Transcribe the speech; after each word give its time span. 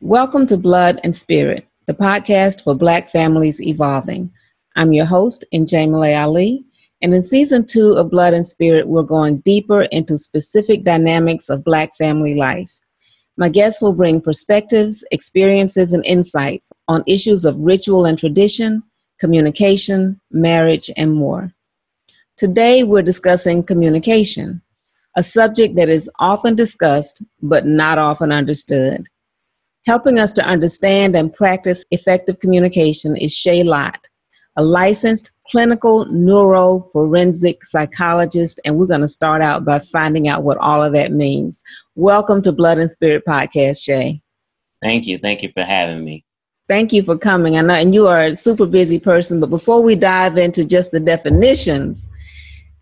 Welcome 0.00 0.46
to 0.46 0.56
Blood 0.56 1.00
and 1.02 1.14
Spirit, 1.14 1.66
the 1.86 1.92
podcast 1.92 2.62
for 2.62 2.72
Black 2.72 3.08
families 3.08 3.60
evolving. 3.60 4.30
I'm 4.76 4.92
your 4.92 5.06
host, 5.06 5.44
Njamile 5.52 6.16
Ali, 6.16 6.64
and 7.02 7.12
in 7.12 7.20
season 7.20 7.66
two 7.66 7.94
of 7.94 8.08
Blood 8.08 8.32
and 8.32 8.46
Spirit, 8.46 8.86
we're 8.86 9.02
going 9.02 9.38
deeper 9.38 9.82
into 9.82 10.16
specific 10.16 10.84
dynamics 10.84 11.48
of 11.48 11.64
Black 11.64 11.96
family 11.96 12.36
life. 12.36 12.72
My 13.36 13.48
guests 13.48 13.82
will 13.82 13.92
bring 13.92 14.20
perspectives, 14.20 15.04
experiences, 15.10 15.92
and 15.92 16.06
insights 16.06 16.72
on 16.86 17.02
issues 17.08 17.44
of 17.44 17.58
ritual 17.58 18.06
and 18.06 18.16
tradition, 18.16 18.84
communication, 19.18 20.20
marriage, 20.30 20.92
and 20.96 21.12
more. 21.12 21.52
Today, 22.36 22.84
we're 22.84 23.02
discussing 23.02 23.64
communication, 23.64 24.62
a 25.16 25.24
subject 25.24 25.74
that 25.74 25.88
is 25.88 26.08
often 26.20 26.54
discussed 26.54 27.20
but 27.42 27.66
not 27.66 27.98
often 27.98 28.30
understood. 28.30 29.08
Helping 29.86 30.18
us 30.18 30.32
to 30.32 30.44
understand 30.44 31.16
and 31.16 31.32
practice 31.32 31.84
effective 31.90 32.40
communication 32.40 33.16
is 33.16 33.32
Shay 33.32 33.62
Lott, 33.62 34.06
a 34.56 34.62
licensed 34.62 35.30
clinical 35.46 36.04
neuroforensic 36.06 37.62
psychologist, 37.62 38.60
and 38.64 38.76
we're 38.76 38.86
going 38.86 39.00
to 39.00 39.08
start 39.08 39.40
out 39.40 39.64
by 39.64 39.78
finding 39.78 40.28
out 40.28 40.42
what 40.42 40.58
all 40.58 40.84
of 40.84 40.92
that 40.92 41.12
means. 41.12 41.62
Welcome 41.94 42.42
to 42.42 42.52
Blood 42.52 42.78
and 42.78 42.90
Spirit 42.90 43.22
Podcast, 43.26 43.82
Shay. 43.82 44.20
Thank 44.82 45.06
you. 45.06 45.18
Thank 45.18 45.42
you 45.42 45.50
for 45.54 45.64
having 45.64 46.04
me. 46.04 46.24
Thank 46.68 46.92
you 46.92 47.02
for 47.02 47.16
coming. 47.16 47.56
I 47.56 47.62
know, 47.62 47.74
and 47.74 47.94
you 47.94 48.08
are 48.08 48.24
a 48.24 48.34
super 48.34 48.66
busy 48.66 48.98
person, 48.98 49.40
but 49.40 49.48
before 49.48 49.82
we 49.82 49.94
dive 49.94 50.36
into 50.36 50.64
just 50.64 50.90
the 50.90 51.00
definitions, 51.00 52.10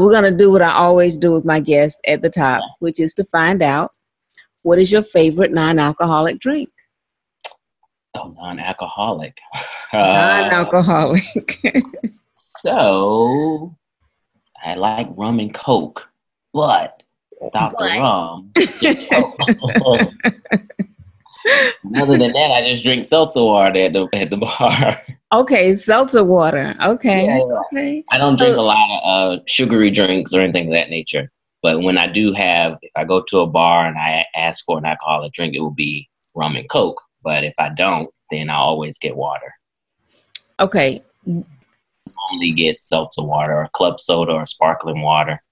we're 0.01 0.10
going 0.10 0.30
to 0.30 0.37
do 0.37 0.51
what 0.51 0.62
I 0.62 0.73
always 0.73 1.16
do 1.16 1.30
with 1.30 1.45
my 1.45 1.60
guests 1.60 2.01
at 2.09 2.20
the 2.20 2.30
top, 2.30 2.62
which 2.80 2.98
is 2.98 3.15
to 3.15 3.24
find 3.24 3.62
out 3.62 3.92
what 4.62 4.80
is 4.80 4.90
your 4.90 5.04
favorite 5.04 5.52
non 5.52 5.78
alcoholic 5.78 6.40
drink? 6.40 6.68
Oh, 8.23 8.34
non-alcoholic. 8.38 9.37
Non-alcoholic. 9.93 11.24
so 12.35 13.74
I 14.65 14.74
like 14.74 15.07
rum 15.16 15.40
and 15.40 15.52
coke, 15.54 16.07
but 16.52 17.02
without 17.40 17.73
the 17.79 17.99
rum. 18.01 18.51
Other 21.96 22.18
than 22.18 22.32
that, 22.32 22.51
I 22.51 22.68
just 22.68 22.82
drink 22.82 23.05
seltzer 23.05 23.43
water 23.45 23.79
at 23.80 23.93
the 23.93 24.09
at 24.15 24.30
the 24.30 24.37
bar. 24.37 25.01
Okay, 25.33 25.77
seltzer 25.77 26.24
water. 26.24 26.74
Okay, 26.83 27.27
Yeah, 27.27 27.37
yeah. 27.38 27.60
okay. 27.73 28.05
I 28.10 28.18
don't 28.18 28.37
drink 28.37 28.57
a 28.57 28.62
lot 28.62 29.01
of 29.05 29.38
uh, 29.38 29.43
sugary 29.46 29.90
drinks 29.90 30.33
or 30.35 30.40
anything 30.40 30.66
of 30.68 30.73
that 30.73 30.90
nature. 30.90 31.30
But 31.62 31.83
when 31.83 31.99
I 31.99 32.07
do 32.07 32.33
have, 32.33 32.79
if 32.83 32.90
I 32.96 33.05
go 33.05 33.23
to 33.29 33.40
a 33.40 33.46
bar 33.46 33.87
and 33.87 33.99
I 33.99 34.24
ask 34.37 34.65
for 34.65 34.79
an 34.79 34.85
alcoholic 34.85 35.33
drink, 35.33 35.55
it 35.55 35.60
will 35.60 35.71
be 35.71 36.09
rum 36.35 36.57
and 36.57 36.68
coke. 36.68 37.01
But 37.23 37.45
if 37.45 37.55
I 37.59 37.71
don't, 37.71 38.09
then 38.30 38.51
I 38.51 38.57
always 38.57 38.99
get 38.99 39.16
water. 39.16 39.52
Okay, 40.60 41.02
Only 41.27 42.52
get 42.52 42.79
seltzer 42.83 43.23
water 43.23 43.57
or 43.57 43.68
club 43.73 44.01
soda 44.01 44.33
or 44.33 44.46
sparkling 44.46 45.02
water. 45.02 45.43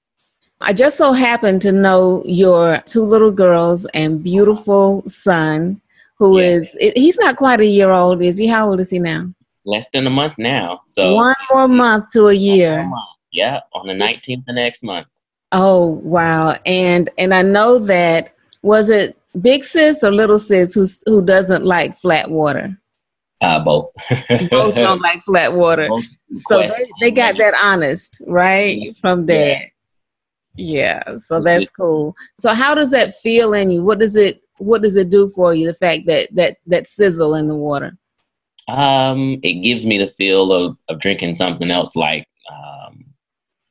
I 0.61 0.72
just 0.72 0.97
so 0.97 1.12
happen 1.12 1.58
to 1.61 1.72
know 1.72 2.22
your 2.25 2.81
two 2.86 3.03
little 3.05 3.33
girls 3.33 3.86
and 3.86 4.22
beautiful 4.22 5.03
son, 5.08 5.81
who 6.16 6.39
Yeah. 6.39 6.47
is 6.47 6.77
he's 6.94 7.19
not 7.19 7.36
quite 7.36 7.61
a 7.61 7.66
year 7.66 7.91
old, 7.91 8.22
is 8.22 8.39
he? 8.39 8.47
How 8.47 8.69
old 8.69 8.81
is 8.81 8.91
he 8.91 8.98
now? 8.98 9.28
Less 9.66 9.88
than 9.92 10.06
a 10.06 10.11
month 10.11 10.38
now. 10.38 10.83
So 10.86 11.14
One 11.14 11.34
more 11.53 11.69
month 11.69 12.11
to 12.11 12.28
a 12.28 12.33
year. 12.34 12.88
Yeah, 13.33 13.61
on 13.72 13.86
the 13.88 13.92
19th 13.94 14.48
of 14.48 14.55
next 14.55 14.83
month. 14.84 15.09
Oh 15.53 15.86
wow! 16.03 16.56
And 16.64 17.11
and 17.19 17.34
I 17.34 17.42
know 17.42 17.78
that 17.81 18.34
was 18.62 18.91
it 18.91 19.19
big 19.40 19.64
sis 19.64 20.04
or 20.04 20.12
little 20.12 20.38
sis 20.38 20.74
who 20.74 20.86
who 21.06 21.22
doesn't 21.22 21.64
like 21.64 21.94
flat 21.94 22.30
water. 22.30 22.78
Uh, 23.41 23.62
both. 23.62 23.91
Both 24.50 24.74
don't 24.74 25.00
like 25.02 25.22
flat 25.24 25.52
water. 25.52 25.88
Both 25.88 26.06
So 26.48 26.60
they, 26.60 26.86
they 27.00 27.10
got 27.10 27.36
that 27.38 27.54
honest 27.60 28.22
right 28.26 28.97
from 29.00 29.26
dad. 29.26 29.70
Yeah, 30.56 31.03
so 31.19 31.41
that's 31.41 31.69
cool. 31.70 32.14
So 32.38 32.54
how 32.54 32.75
does 32.75 32.91
that 32.92 33.14
feel 33.16 33.54
in 33.54 33.70
you? 33.70 33.82
What 33.82 33.98
does 33.98 34.16
it 34.16 34.41
what 34.59 34.82
does 34.82 34.97
it 34.97 35.10
do 35.10 35.31
for 35.31 35.53
you? 35.53 35.66
The 35.66 35.75
fact 35.75 36.06
that 36.06 36.28
that 36.34 36.59
that 36.66 36.86
sizzle 36.86 37.34
in 37.34 37.48
the 37.48 37.54
water. 37.54 37.97
Um, 38.69 39.41
it 39.42 39.62
gives 39.62 39.84
me 39.84 39.98
the 39.98 40.09
feel 40.16 40.50
of, 40.53 40.78
of 40.88 40.98
drinking 40.98 41.34
something 41.34 41.70
else 41.70 41.97
like 41.97 42.26
um, 42.50 43.04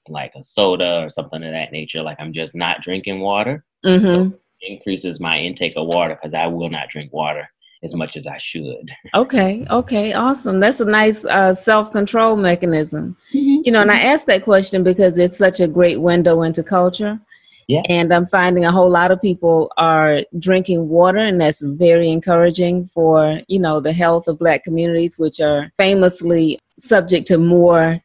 like 0.08 0.34
a 0.36 0.44
soda 0.44 1.02
or 1.02 1.10
something 1.10 1.44
of 1.44 1.52
that 1.52 1.72
nature. 1.72 2.04
Like 2.04 2.18
I'm 2.20 2.34
just 2.34 2.54
not 2.54 2.82
drinking 2.82 3.22
water. 3.22 3.64
hmm 3.84 4.30
Increases 4.66 5.20
my 5.20 5.38
intake 5.40 5.74
of 5.76 5.88
water 5.88 6.16
because 6.16 6.34
I 6.34 6.48
will 6.48 6.70
not 6.70 6.90
drink 6.90 7.12
water 7.12 7.50
as 7.84 7.94
much 7.94 8.16
as 8.16 8.26
I 8.26 8.38
should. 8.38 8.92
Okay, 9.16 9.66
okay, 9.70 10.14
awesome. 10.14 10.60
That's 10.60 10.80
a 10.80 10.86
nice 10.86 11.24
uh, 11.26 11.54
self 11.54 11.92
control 11.92 12.36
mechanism. 12.36 13.16
You 13.32 13.72
know, 13.72 13.82
and 13.82 13.92
I 13.92 14.02
asked 14.02 14.26
that 14.28 14.44
question 14.44 14.84
because 14.84 15.18
it's 15.18 15.38
such 15.38 15.60
a 15.60 15.68
great 15.68 16.02
window 16.02 16.42
into 16.42 16.64
culture. 16.64 17.20
Yeah. 17.68 17.82
And 17.88 18.14
I'm 18.14 18.26
finding 18.26 18.66
a 18.66 18.72
whole 18.72 18.90
lot 18.90 19.12
of 19.12 19.22
people 19.22 19.72
are 19.78 20.22
drinking 20.40 20.90
water, 20.90 21.20
and 21.20 21.40
that's 21.40 21.62
very 21.62 22.10
encouraging 22.10 22.88
for, 22.88 23.40
you 23.48 23.60
know, 23.60 23.80
the 23.80 23.94
health 23.94 24.28
of 24.28 24.40
black 24.40 24.64
communities, 24.64 25.18
which 25.18 25.40
are 25.40 25.72
famously 25.78 26.60
subject 26.80 27.28
to 27.28 27.38
more 27.38 28.02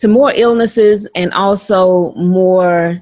to 0.00 0.08
more 0.08 0.32
illnesses 0.34 1.08
and 1.14 1.32
also 1.32 2.12
more 2.14 3.00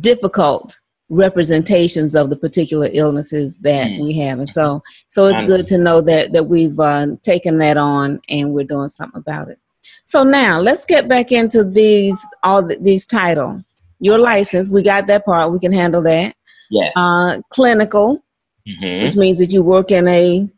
difficult 0.00 0.78
representations 1.12 2.14
of 2.14 2.30
the 2.30 2.36
particular 2.36 2.88
illnesses 2.92 3.58
that 3.58 3.86
Mm. 3.86 4.02
we 4.02 4.12
have. 4.14 4.40
And 4.40 4.52
so 4.52 4.82
so 5.08 5.26
it's 5.26 5.40
good 5.42 5.66
to 5.68 5.78
know 5.78 6.00
that 6.00 6.32
that 6.32 6.44
we've 6.44 6.78
uh, 6.80 7.06
taken 7.22 7.58
that 7.58 7.76
on 7.76 8.20
and 8.28 8.52
we're 8.52 8.64
doing 8.74 8.88
something 8.88 9.18
about 9.20 9.48
it. 9.48 9.58
So 10.04 10.22
now 10.24 10.58
let's 10.60 10.84
get 10.86 11.08
back 11.08 11.30
into 11.30 11.64
these 11.64 12.18
all 12.42 12.62
the, 12.62 12.76
these 12.80 13.06
title. 13.06 13.62
Your 14.00 14.18
license, 14.18 14.70
we 14.70 14.82
got 14.82 15.06
that 15.06 15.24
part. 15.24 15.52
We 15.52 15.58
can 15.60 15.72
handle 15.72 16.02
that. 16.02 16.34
Yes. 16.70 16.92
Uh, 16.96 17.40
clinical, 17.50 18.22
Mhm. 18.66 19.04
which 19.04 19.16
means 19.16 19.38
that 19.38 19.52
you 19.52 19.62
work 19.62 19.90
in 19.90 20.08
a 20.08 20.48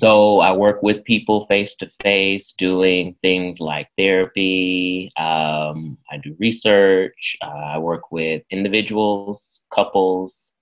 So 0.00 0.40
I 0.40 0.52
work 0.52 0.82
with 0.82 1.04
people 1.04 1.44
face 1.44 1.74
to 1.76 1.86
face, 2.02 2.54
doing 2.56 3.16
things 3.20 3.60
like 3.60 3.86
therapy. 3.98 5.10
Um, 5.18 5.98
I 6.10 6.16
do 6.16 6.34
research. 6.38 7.36
Uh, 7.42 7.74
I 7.74 7.76
work 7.76 8.10
with 8.10 8.42
individuals, 8.48 9.60
couples, 9.70 10.54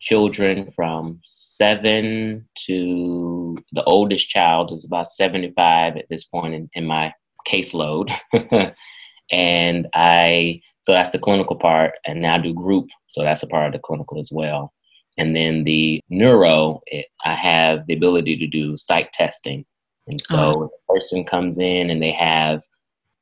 children 0.00 0.72
from 0.74 1.20
seven 1.24 2.48
to 2.68 3.58
the 3.72 3.84
oldest 3.84 4.30
child 4.30 4.72
is 4.72 4.86
about 4.86 5.08
75 5.08 5.98
at 5.98 6.06
this 6.08 6.24
point 6.24 6.54
in, 6.54 6.70
in 6.72 6.86
my 6.86 7.12
caseload. 7.46 8.10
and 9.30 9.88
I, 9.92 10.62
so 10.80 10.92
that's 10.92 11.10
the 11.10 11.18
clinical 11.18 11.56
part. 11.56 11.92
And 12.06 12.22
now 12.22 12.36
I 12.36 12.38
do 12.38 12.54
group. 12.54 12.88
So 13.08 13.22
that's 13.22 13.42
a 13.42 13.46
part 13.46 13.66
of 13.66 13.72
the 13.74 13.78
clinical 13.78 14.18
as 14.18 14.30
well. 14.32 14.72
And 15.18 15.34
then 15.34 15.64
the 15.64 16.00
neuro, 16.10 16.82
it, 16.86 17.06
I 17.24 17.34
have 17.34 17.86
the 17.86 17.94
ability 17.94 18.36
to 18.38 18.46
do 18.46 18.76
psych 18.76 19.12
testing. 19.12 19.64
And 20.06 20.20
so 20.20 20.36
Ah. 20.36 20.64
if 20.64 20.70
a 20.70 20.92
person 20.92 21.24
comes 21.24 21.58
in 21.58 21.90
and 21.90 22.02
they 22.02 22.12
have 22.12 22.62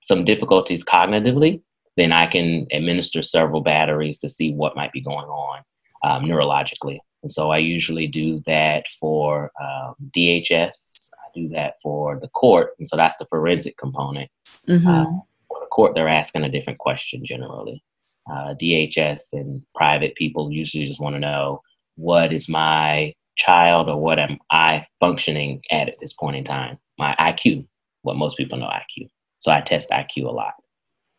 some 0.03 0.25
difficulties 0.25 0.85
cognitively, 0.85 1.63
then 1.97 2.13
I 2.13 2.27
can 2.27 2.67
administer 2.73 3.23
several 3.23 3.63
batteries 3.63 4.19
to 4.19 4.29
see 4.29 4.53
what 4.53 4.77
might 4.77 4.93
be 4.93 5.01
going 5.01 5.27
on 5.27 5.63
um, 6.03 6.25
neurologically. 6.25 6.99
And 7.23 7.31
so 7.31 7.51
I 7.51 7.59
usually 7.59 8.07
do 8.07 8.41
that 8.45 8.87
for 9.01 9.51
um, 9.63 9.95
DHS. 10.15 11.11
I 11.15 11.29
do 11.35 11.49
that 11.51 11.77
for 11.83 12.19
the 12.21 12.29
court. 12.29 12.73
And 12.79 12.89
so 12.89 12.97
that's 12.97 13.17
the 13.17 13.27
forensic 13.27 13.79
component 13.79 14.31
mhm. 14.69 14.87
uh, 14.87 15.11
for 15.49 15.61
the 15.61 15.67
court, 15.71 15.95
they're 15.95 16.09
asking 16.09 16.45
a 16.45 16.51
different 16.51 16.79
question 16.79 17.25
generally. 17.25 17.83
Uh, 18.31 18.55
DHS 18.55 19.33
and 19.33 19.65
private 19.75 20.15
people 20.17 20.51
usually 20.51 20.87
just 20.87 21.01
want 21.01 21.15
to 21.15 21.21
know 21.21 21.63
what 21.97 22.33
is 22.33 22.49
my 22.49 23.13
child 23.37 23.89
or 23.89 24.01
what 24.01 24.19
am 24.19 24.39
I 24.51 24.87
functioning 25.01 25.63
at 25.71 25.89
at 25.89 25.95
this 26.01 26.13
point 26.13 26.37
in 26.37 26.45
time? 26.45 26.79
My 26.99 27.15
IQ, 27.19 27.67
what 28.03 28.17
most 28.17 28.37
people 28.37 28.59
know 28.59 28.67
IQ. 28.67 29.09
So 29.41 29.51
I 29.51 29.61
test 29.61 29.91
IQ 29.91 30.25
a 30.27 30.31
lot. 30.31 30.55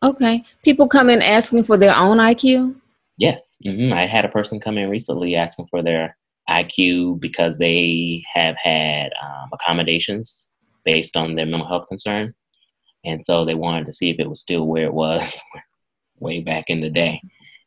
okay. 0.03 0.43
People 0.63 0.87
come 0.87 1.09
in 1.09 1.21
asking 1.21 1.63
for 1.63 1.77
their 1.77 1.95
own 1.95 2.17
IQ. 2.17 2.75
Yes, 3.17 3.55
hmm 3.63 3.93
I 3.93 4.05
had 4.07 4.25
a 4.25 4.29
person 4.29 4.59
come 4.59 4.77
in 4.77 4.89
recently 4.89 5.35
asking 5.35 5.67
for 5.69 5.81
their 5.81 6.17
IQ 6.49 7.19
because 7.19 7.57
they 7.57 8.23
have 8.33 8.55
had 8.57 9.11
um, 9.23 9.49
accommodations 9.53 10.51
based 10.83 11.15
on 11.15 11.35
their 11.35 11.45
mental 11.45 11.67
health 11.67 11.87
concern, 11.87 12.33
and 13.03 13.23
so 13.23 13.45
they 13.45 13.55
wanted 13.55 13.85
to 13.85 13.93
see 13.93 14.09
if 14.09 14.19
it 14.19 14.29
was 14.29 14.41
still 14.41 14.67
where 14.67 14.85
it 14.85 14.93
was 14.93 15.39
way 16.19 16.41
back 16.41 16.65
in 16.69 16.81
the 16.81 16.89
day. 16.89 17.21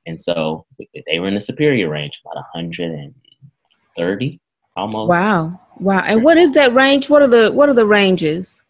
And 0.08 0.20
so 0.20 0.64
they 1.06 1.19
were 1.19 1.28
in 1.28 1.34
the 1.34 1.40
superior 1.40 1.90
range, 1.90 2.20
about 2.25 2.37
130 2.55 4.40
almost. 4.75 5.08
Wow, 5.08 5.60
wow. 5.78 6.00
And 6.00 6.25
what 6.25 6.38
is 6.38 6.52
that 6.55 6.72
range? 6.72 7.10
What 7.10 7.22
are 7.22 7.28
the 7.28 7.52
what 7.52 7.69
are 7.69 7.75
the 7.75 7.87
ranges 7.87 8.62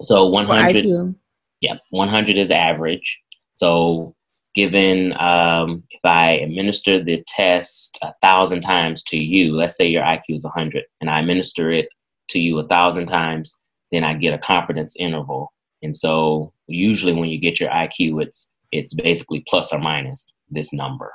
So 0.00 0.26
100, 0.26 1.14
yeah, 1.60 1.78
100 1.90 2.38
is 2.38 2.50
average. 2.50 3.18
So 3.56 4.14
given 4.54 5.12
um, 5.18 5.82
if 5.90 6.04
I 6.04 6.32
administer 6.32 7.02
the 7.02 7.24
test 7.26 7.98
a 8.02 8.12
thousand 8.22 8.60
times 8.60 9.02
to 9.04 9.18
you, 9.18 9.54
let's 9.56 9.76
say 9.76 9.88
your 9.88 10.04
IQ 10.04 10.22
is 10.28 10.44
100, 10.44 10.84
and 11.00 11.10
I 11.10 11.18
administer 11.20 11.70
it 11.72 11.88
to 12.28 12.38
you 12.38 12.58
a 12.58 12.68
thousand 12.68 13.06
times, 13.06 13.52
then 13.90 14.04
I 14.04 14.14
get 14.14 14.34
a 14.34 14.38
confidence 14.38 14.94
interval. 14.98 15.52
And 15.82 15.94
so 15.94 16.52
usually 16.68 17.12
when 17.12 17.28
you 17.28 17.38
get 17.38 17.58
your 17.60 17.70
IQ, 17.70 18.22
it's 18.22 18.48
it's 18.78 18.94
basically 18.94 19.44
plus 19.48 19.72
or 19.72 19.78
minus 19.78 20.32
this 20.50 20.72
number. 20.72 21.12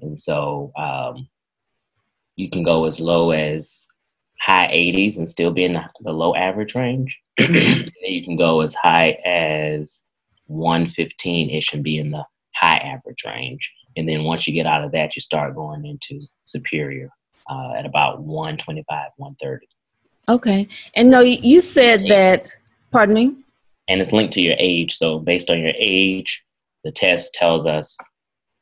And 0.00 0.18
so 0.18 0.72
um, 0.76 1.28
you 2.36 2.50
can 2.50 2.62
go 2.62 2.86
as 2.86 3.00
low 3.00 3.30
as 3.30 3.86
high 4.40 4.68
80s 4.68 5.18
and 5.18 5.28
still 5.28 5.52
be 5.52 5.64
in 5.64 5.74
the, 5.74 5.84
the 6.00 6.12
low 6.12 6.34
average 6.34 6.74
range. 6.74 7.20
you 7.38 8.24
can 8.24 8.36
go 8.36 8.60
as 8.60 8.74
high 8.74 9.18
as 9.24 10.02
115 10.46 11.50
ish 11.50 11.72
and 11.72 11.84
be 11.84 11.98
in 11.98 12.10
the 12.10 12.24
high 12.54 12.78
average 12.78 13.24
range. 13.24 13.72
And 13.96 14.08
then 14.08 14.24
once 14.24 14.46
you 14.46 14.52
get 14.52 14.66
out 14.66 14.84
of 14.84 14.92
that, 14.92 15.14
you 15.14 15.20
start 15.20 15.54
going 15.54 15.84
into 15.84 16.26
superior 16.42 17.10
uh, 17.48 17.72
at 17.74 17.86
about 17.86 18.22
125, 18.22 19.10
130. 19.16 19.66
Okay. 20.28 20.68
And 20.94 21.10
no, 21.10 21.20
you 21.20 21.60
said 21.60 22.06
that, 22.08 22.50
pardon 22.90 23.14
me? 23.14 23.36
And 23.88 24.00
it's 24.00 24.12
linked 24.12 24.34
to 24.34 24.40
your 24.40 24.56
age. 24.58 24.96
So 24.96 25.18
based 25.18 25.50
on 25.50 25.60
your 25.60 25.74
age, 25.76 26.44
the 26.84 26.92
test 26.92 27.34
tells 27.34 27.66
us 27.66 27.96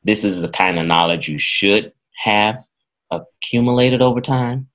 this 0.03 0.23
is 0.23 0.41
the 0.41 0.49
kind 0.49 0.79
of 0.79 0.85
knowledge 0.85 1.27
you 1.27 1.37
should 1.37 1.91
have 2.23 2.63
accumulated 3.11 4.01
over 4.01 4.21
time. 4.21 4.67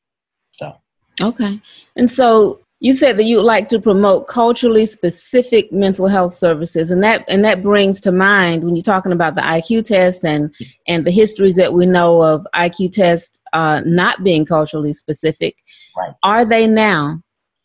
So, 0.52 0.76
okay. 1.20 1.60
And 1.96 2.10
so 2.10 2.60
you 2.80 2.92
said 2.94 3.16
that 3.16 3.24
you 3.24 3.36
would 3.36 3.46
like 3.46 3.68
to 3.68 3.80
promote 3.80 4.28
culturally 4.28 4.84
specific 4.84 5.72
mental 5.72 6.08
health 6.08 6.34
services 6.34 6.90
and 6.90 7.02
that 7.02 7.24
and 7.26 7.44
that 7.44 7.62
brings 7.62 8.00
to 8.00 8.12
mind 8.12 8.62
when 8.62 8.76
you're 8.76 8.82
talking 8.82 9.12
about 9.12 9.34
the 9.34 9.40
IQ 9.40 9.84
test 9.84 10.24
and 10.24 10.54
and 10.86 11.06
the 11.06 11.10
histories 11.10 11.56
that 11.56 11.72
we 11.72 11.86
know 11.86 12.22
of 12.22 12.46
IQ 12.54 12.92
tests 12.92 13.40
uh, 13.54 13.80
not 13.86 14.22
being 14.22 14.44
culturally 14.44 14.92
specific 14.92 15.56
right. 15.96 16.12
are 16.22 16.44
they 16.44 16.66
now 16.66 17.20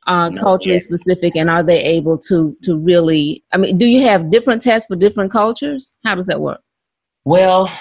uh, 0.08 0.30
no, 0.30 0.42
culturally 0.42 0.76
yeah. 0.76 0.80
specific 0.80 1.36
and 1.36 1.50
are 1.50 1.64
they 1.64 1.82
able 1.84 2.18
to 2.18 2.56
to 2.64 2.78
really 2.78 3.44
I 3.52 3.58
mean 3.58 3.78
do 3.78 3.86
you 3.86 4.02
have 4.08 4.30
different 4.30 4.62
tests 4.62 4.88
for 4.88 4.96
different 4.96 5.32
cultures 5.32 5.98
how 6.04 6.16
does 6.16 6.28
that 6.28 6.42
work 6.42 6.62
well 7.24 7.72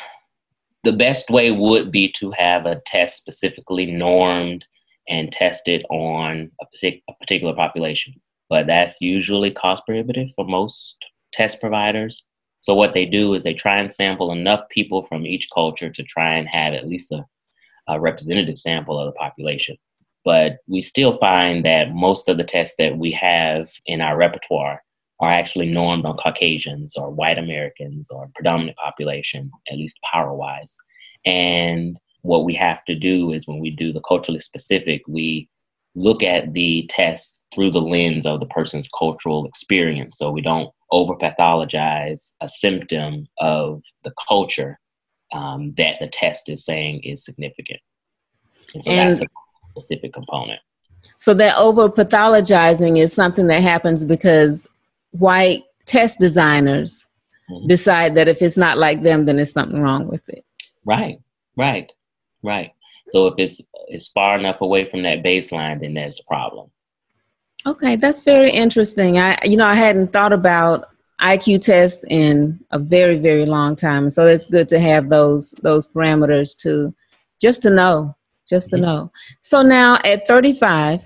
the 0.85 0.93
best 0.93 1.31
way 1.31 1.51
would 1.51 1.91
be 1.91 2.11
to 2.13 2.31
have 2.33 2.67
a 2.67 2.81
test 2.87 3.17
specifically 3.17 3.87
normed 3.87 4.65
and 5.09 5.33
tested 5.33 5.85
on 5.91 6.51
a, 6.61 6.65
partic- 6.67 7.03
a 7.09 7.13
particular 7.15 7.55
population. 7.55 8.15
But 8.49 8.67
that's 8.67 9.01
usually 9.01 9.51
cost 9.51 9.85
prohibitive 9.87 10.29
for 10.35 10.45
most 10.45 11.05
test 11.33 11.61
providers. 11.61 12.25
So 12.61 12.75
what 12.75 12.95
they 12.95 13.07
do 13.07 13.35
is 13.35 13.43
they 13.43 13.55
try 13.55 13.79
and 13.79 13.93
sample 13.93 14.33
enough 14.33 14.61
people 14.71 15.05
from 15.07 15.27
each 15.27 15.49
culture 15.53 15.91
to 15.91 16.03
try 16.03 16.35
and 16.35 16.49
have 16.49 16.75
at 16.75 16.89
least 16.89 17.13
a, 17.13 17.25
a 17.89 18.01
representative 18.01 18.59
sample 18.59 18.99
of 18.99 19.07
the 19.07 19.19
population. 19.19 19.77
But 20.25 20.59
we 20.67 20.81
still 20.81 21.19
find 21.19 21.65
that 21.65 21.95
most 21.95 22.29
of 22.29 22.37
the 22.37 22.45
tests 22.45 22.75
that 22.79 22.99
we 22.99 23.11
have 23.13 23.71
in 23.87 24.01
our 24.01 24.17
repertoire 24.17 24.83
are 25.21 25.31
actually 25.31 25.71
normed 25.71 26.07
on 26.07 26.17
Caucasians 26.17 26.97
or 26.97 27.11
white 27.11 27.39
Americans 27.39 28.11
or 28.11 28.31
predominant 28.35 28.77
population, 28.77 29.51
at 29.71 29.77
least 29.77 29.99
power 30.13 30.35
wise. 30.35 30.77
And 31.25 31.99
what 32.23 32.45
we 32.45 32.55
have 32.55 32.85
to 32.87 32.95
do 32.95 33.33
is 33.33 33.47
when 33.47 33.61
we 33.61 33.71
do 33.71 33.93
the 33.93 34.01
culturally 34.01 34.39
specific, 34.39 35.03
we 35.07 35.49
look 35.95 36.23
at 36.23 36.53
the 36.53 36.87
test 36.89 37.39
through 37.55 37.71
the 37.71 37.81
lens 37.81 38.27
of 38.27 38.41
the 38.41 38.47
person's 38.47 38.89
cultural 38.89 39.47
experience. 39.47 40.17
So 40.17 40.31
we 40.31 40.41
don't 40.41 40.71
over 40.91 41.15
pathologize 41.15 42.35
a 42.41 42.49
symptom 42.49 43.27
of 43.39 43.83
the 44.05 44.13
culture 44.29 44.79
um, 45.33 45.75
that 45.77 45.97
the 46.01 46.09
test 46.09 46.49
is 46.49 46.65
saying 46.65 47.03
is 47.05 47.25
significant. 47.25 47.81
And 48.75 48.83
so 48.83 48.91
and 48.91 49.11
that's 49.11 49.21
the 49.21 49.29
specific 49.71 50.13
component. 50.13 50.61
So 51.17 51.33
that 51.35 51.57
over 51.57 51.89
pathologizing 51.89 52.99
is 52.99 53.13
something 53.13 53.47
that 53.47 53.63
happens 53.63 54.05
because 54.05 54.69
white 55.13 55.65
test 55.87 56.19
designers 56.19 57.07
mm-hmm. 57.51 57.67
decide 57.67 58.15
that 58.17 58.29
if 58.29 58.43
it's 58.43 58.59
not 58.59 58.79
like 58.79 59.03
them, 59.03 59.25
then 59.25 59.37
there's 59.37 59.53
something 59.53 59.81
wrong 59.81 60.07
with 60.07 60.29
it. 60.29 60.45
Right, 60.85 61.19
right. 61.57 61.91
Right. 62.43 62.73
So 63.09 63.27
if 63.27 63.35
it's 63.39 63.61
it's 63.89 64.09
far 64.09 64.39
enough 64.39 64.61
away 64.61 64.89
from 64.89 65.03
that 65.03 65.23
baseline, 65.23 65.81
then 65.81 65.95
there's 65.95 66.21
a 66.21 66.25
problem. 66.25 66.71
Okay, 67.67 67.97
that's 67.97 68.21
very 68.21 68.51
interesting. 68.51 69.19
I 69.19 69.37
you 69.45 69.57
know 69.57 69.67
I 69.67 69.75
hadn't 69.75 70.13
thought 70.13 70.33
about 70.33 70.89
IQ 71.21 71.63
tests 71.63 72.05
in 72.09 72.59
a 72.71 72.79
very 72.79 73.19
very 73.19 73.47
long 73.47 73.77
time, 73.77 74.11
so 74.11 74.27
it's 74.27 74.47
good 74.47 74.69
to 74.71 74.81
have 74.81 75.09
those 75.09 75.51
those 75.63 75.87
parameters 75.87 76.57
to 76.59 76.95
just 77.41 77.63
to 77.63 77.71
know, 77.71 78.17
just 78.50 78.70
to 78.70 78.76
mm-hmm. 78.76 78.85
know. 78.85 79.12
So 79.41 79.62
now 79.62 79.99
at 80.05 80.26
35, 80.29 81.02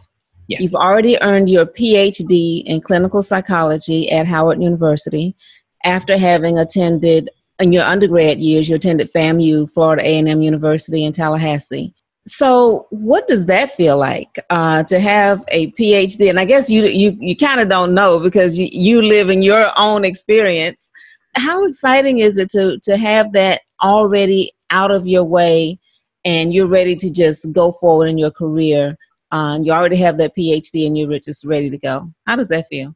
yes. 0.48 0.62
you've 0.62 0.74
already 0.74 1.20
earned 1.22 1.48
your 1.48 1.66
PhD 1.66 2.64
in 2.64 2.80
clinical 2.80 3.22
psychology 3.22 4.10
at 4.10 4.26
Howard 4.26 4.60
University 4.60 5.36
after 5.84 6.18
having 6.18 6.58
attended 6.58 7.30
in 7.60 7.72
your 7.72 7.84
undergrad 7.84 8.40
years, 8.40 8.68
you 8.68 8.74
attended 8.74 9.10
FAMU, 9.12 9.70
Florida 9.70 10.02
A&M 10.02 10.42
University 10.42 11.04
in 11.04 11.12
Tallahassee. 11.12 11.94
So, 12.26 12.86
what 12.90 13.28
does 13.28 13.46
that 13.46 13.70
feel 13.70 13.98
like 13.98 14.38
uh, 14.48 14.82
to 14.84 14.98
have 14.98 15.44
a 15.48 15.70
PhD? 15.72 16.30
And 16.30 16.40
I 16.40 16.46
guess 16.46 16.70
you 16.70 16.84
you 16.84 17.16
you 17.20 17.36
kind 17.36 17.60
of 17.60 17.68
don't 17.68 17.92
know 17.92 18.18
because 18.18 18.56
you, 18.56 18.68
you 18.72 19.02
live 19.02 19.28
in 19.28 19.42
your 19.42 19.70
own 19.76 20.04
experience. 20.06 20.90
How 21.36 21.64
exciting 21.66 22.20
is 22.20 22.38
it 22.38 22.50
to 22.52 22.78
to 22.84 22.96
have 22.96 23.32
that 23.34 23.60
already 23.82 24.52
out 24.70 24.90
of 24.90 25.06
your 25.06 25.24
way, 25.24 25.78
and 26.24 26.54
you're 26.54 26.66
ready 26.66 26.96
to 26.96 27.10
just 27.10 27.50
go 27.52 27.72
forward 27.72 28.06
in 28.06 28.18
your 28.18 28.30
career? 28.30 28.96
Uh, 29.32 29.58
you 29.62 29.72
already 29.72 29.96
have 29.96 30.18
that 30.18 30.36
PhD, 30.36 30.86
and 30.86 30.96
you're 30.96 31.18
just 31.18 31.44
ready 31.44 31.70
to 31.70 31.78
go. 31.78 32.10
How 32.26 32.36
does 32.36 32.48
that 32.48 32.66
feel? 32.68 32.94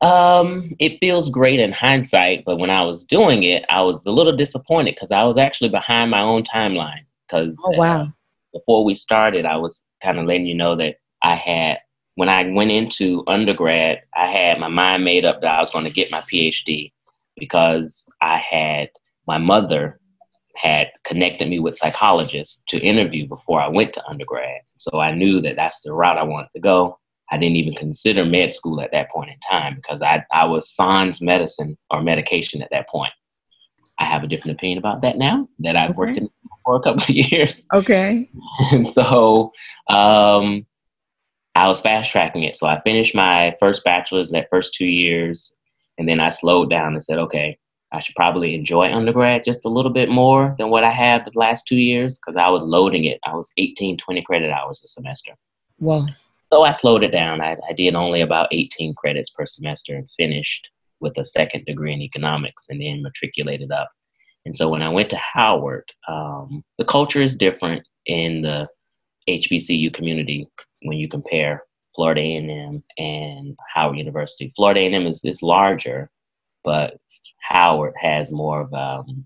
Um, 0.00 0.74
it 0.78 0.98
feels 0.98 1.28
great 1.28 1.60
in 1.60 1.72
hindsight, 1.72 2.44
but 2.46 2.56
when 2.56 2.70
I 2.70 2.82
was 2.82 3.04
doing 3.04 3.42
it, 3.42 3.64
I 3.68 3.82
was 3.82 4.06
a 4.06 4.10
little 4.10 4.34
disappointed 4.34 4.94
because 4.94 5.12
I 5.12 5.24
was 5.24 5.36
actually 5.36 5.68
behind 5.68 6.10
my 6.10 6.20
own 6.20 6.42
timeline. 6.42 7.04
Because 7.26 7.62
oh 7.66 7.76
wow, 7.76 8.02
uh, 8.02 8.06
before 8.52 8.84
we 8.84 8.94
started, 8.94 9.44
I 9.44 9.56
was 9.56 9.84
kind 10.02 10.18
of 10.18 10.26
letting 10.26 10.46
you 10.46 10.54
know 10.54 10.74
that 10.76 10.96
I 11.22 11.34
had 11.34 11.78
when 12.14 12.28
I 12.28 12.50
went 12.50 12.70
into 12.70 13.24
undergrad, 13.26 14.02
I 14.14 14.26
had 14.26 14.58
my 14.58 14.68
mind 14.68 15.04
made 15.04 15.24
up 15.24 15.40
that 15.40 15.54
I 15.54 15.60
was 15.60 15.70
going 15.70 15.84
to 15.84 15.90
get 15.90 16.10
my 16.10 16.20
PhD 16.20 16.92
because 17.36 18.08
I 18.20 18.36
had 18.36 18.88
my 19.26 19.38
mother 19.38 19.99
had 20.56 20.88
connected 21.04 21.48
me 21.48 21.58
with 21.58 21.78
psychologists 21.78 22.62
to 22.68 22.78
interview 22.78 23.26
before 23.26 23.60
I 23.60 23.68
went 23.68 23.92
to 23.94 24.06
undergrad. 24.06 24.60
So 24.76 24.98
I 24.98 25.14
knew 25.14 25.40
that 25.40 25.56
that's 25.56 25.82
the 25.82 25.92
route 25.92 26.18
I 26.18 26.22
wanted 26.22 26.48
to 26.54 26.60
go. 26.60 26.98
I 27.30 27.38
didn't 27.38 27.56
even 27.56 27.74
consider 27.74 28.24
med 28.24 28.52
school 28.52 28.80
at 28.80 28.90
that 28.92 29.10
point 29.10 29.30
in 29.30 29.38
time 29.48 29.76
because 29.76 30.02
I, 30.02 30.24
I 30.32 30.46
was 30.46 30.68
sans 30.68 31.20
medicine 31.20 31.78
or 31.90 32.02
medication 32.02 32.60
at 32.62 32.70
that 32.72 32.88
point. 32.88 33.12
I 33.98 34.04
have 34.04 34.24
a 34.24 34.26
different 34.26 34.56
opinion 34.56 34.78
about 34.78 35.02
that 35.02 35.18
now 35.18 35.46
that 35.60 35.76
I've 35.76 35.90
okay. 35.90 35.98
worked 35.98 36.18
in 36.18 36.28
for 36.64 36.76
a 36.76 36.80
couple 36.80 37.02
of 37.08 37.10
years. 37.10 37.66
Okay. 37.72 38.28
And 38.72 38.88
so 38.88 39.52
um, 39.88 40.66
I 41.54 41.68
was 41.68 41.80
fast 41.80 42.10
tracking 42.10 42.42
it. 42.42 42.56
So 42.56 42.66
I 42.66 42.80
finished 42.80 43.14
my 43.14 43.54
first 43.60 43.84
bachelor's 43.84 44.30
in 44.30 44.38
that 44.38 44.48
first 44.50 44.74
two 44.74 44.86
years. 44.86 45.54
And 45.98 46.08
then 46.08 46.18
I 46.18 46.30
slowed 46.30 46.70
down 46.70 46.94
and 46.94 47.04
said, 47.04 47.18
okay, 47.18 47.58
I 47.92 48.00
should 48.00 48.14
probably 48.14 48.54
enjoy 48.54 48.92
undergrad 48.92 49.44
just 49.44 49.64
a 49.64 49.68
little 49.68 49.90
bit 49.90 50.08
more 50.08 50.54
than 50.58 50.70
what 50.70 50.84
I 50.84 50.90
have 50.90 51.24
the 51.24 51.32
last 51.34 51.66
two 51.66 51.76
years 51.76 52.18
because 52.18 52.36
I 52.36 52.48
was 52.48 52.62
loading 52.62 53.04
it. 53.04 53.18
I 53.24 53.34
was 53.34 53.52
18, 53.56 53.96
20 53.96 54.22
credit 54.22 54.50
hours 54.50 54.82
a 54.84 54.88
semester. 54.88 55.32
Wow. 55.78 56.06
So 56.52 56.62
I 56.62 56.72
slowed 56.72 57.02
it 57.02 57.12
down. 57.12 57.40
I, 57.40 57.56
I 57.68 57.72
did 57.72 57.94
only 57.94 58.20
about 58.20 58.48
18 58.52 58.94
credits 58.94 59.30
per 59.30 59.46
semester 59.46 59.94
and 59.96 60.08
finished 60.16 60.70
with 61.00 61.16
a 61.18 61.24
second 61.24 61.64
degree 61.64 61.92
in 61.92 62.02
economics 62.02 62.66
and 62.68 62.80
then 62.80 63.02
matriculated 63.02 63.72
up. 63.72 63.90
And 64.46 64.54
so 64.54 64.68
when 64.68 64.82
I 64.82 64.88
went 64.88 65.10
to 65.10 65.16
Howard, 65.16 65.90
um, 66.08 66.64
the 66.78 66.84
culture 66.84 67.22
is 67.22 67.36
different 67.36 67.86
in 68.06 68.42
the 68.42 68.68
HBCU 69.28 69.92
community 69.92 70.48
when 70.82 70.98
you 70.98 71.08
compare 71.08 71.64
Florida 71.94 72.20
A&M 72.20 72.82
and 72.98 73.56
Howard 73.74 73.98
University. 73.98 74.52
Florida 74.56 74.80
A&M 74.80 75.06
is, 75.06 75.24
is 75.24 75.42
larger, 75.42 76.10
but 76.64 76.96
Howard 77.40 77.94
has 77.96 78.30
more 78.30 78.62
of 78.62 78.74
um, 78.74 79.24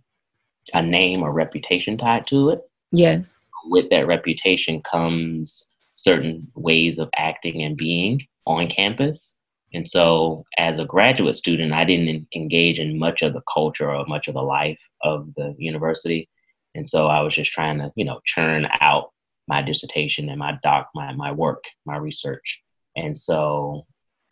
a 0.72 0.82
name 0.82 1.22
or 1.22 1.32
reputation 1.32 1.96
tied 1.96 2.26
to 2.28 2.50
it. 2.50 2.60
Yes. 2.90 3.38
With 3.66 3.90
that 3.90 4.06
reputation 4.06 4.82
comes 4.82 5.68
certain 5.94 6.48
ways 6.54 6.98
of 6.98 7.10
acting 7.16 7.62
and 7.62 7.76
being 7.76 8.26
on 8.46 8.68
campus. 8.68 9.36
And 9.72 9.86
so, 9.86 10.44
as 10.56 10.78
a 10.78 10.84
graduate 10.84 11.34
student, 11.34 11.72
I 11.72 11.84
didn't 11.84 12.28
engage 12.34 12.78
in 12.78 12.98
much 12.98 13.22
of 13.22 13.32
the 13.32 13.42
culture 13.52 13.92
or 13.92 14.06
much 14.06 14.28
of 14.28 14.34
the 14.34 14.42
life 14.42 14.80
of 15.02 15.28
the 15.36 15.54
university. 15.58 16.28
And 16.76 16.86
so, 16.86 17.08
I 17.08 17.20
was 17.22 17.34
just 17.34 17.50
trying 17.50 17.78
to, 17.78 17.90
you 17.96 18.04
know, 18.04 18.20
churn 18.24 18.68
out 18.80 19.10
my 19.48 19.62
dissertation 19.62 20.28
and 20.28 20.38
my 20.38 20.58
doc, 20.62 20.90
my, 20.94 21.12
my 21.12 21.32
work, 21.32 21.64
my 21.84 21.96
research. 21.96 22.62
And 22.96 23.16
so, 23.16 23.84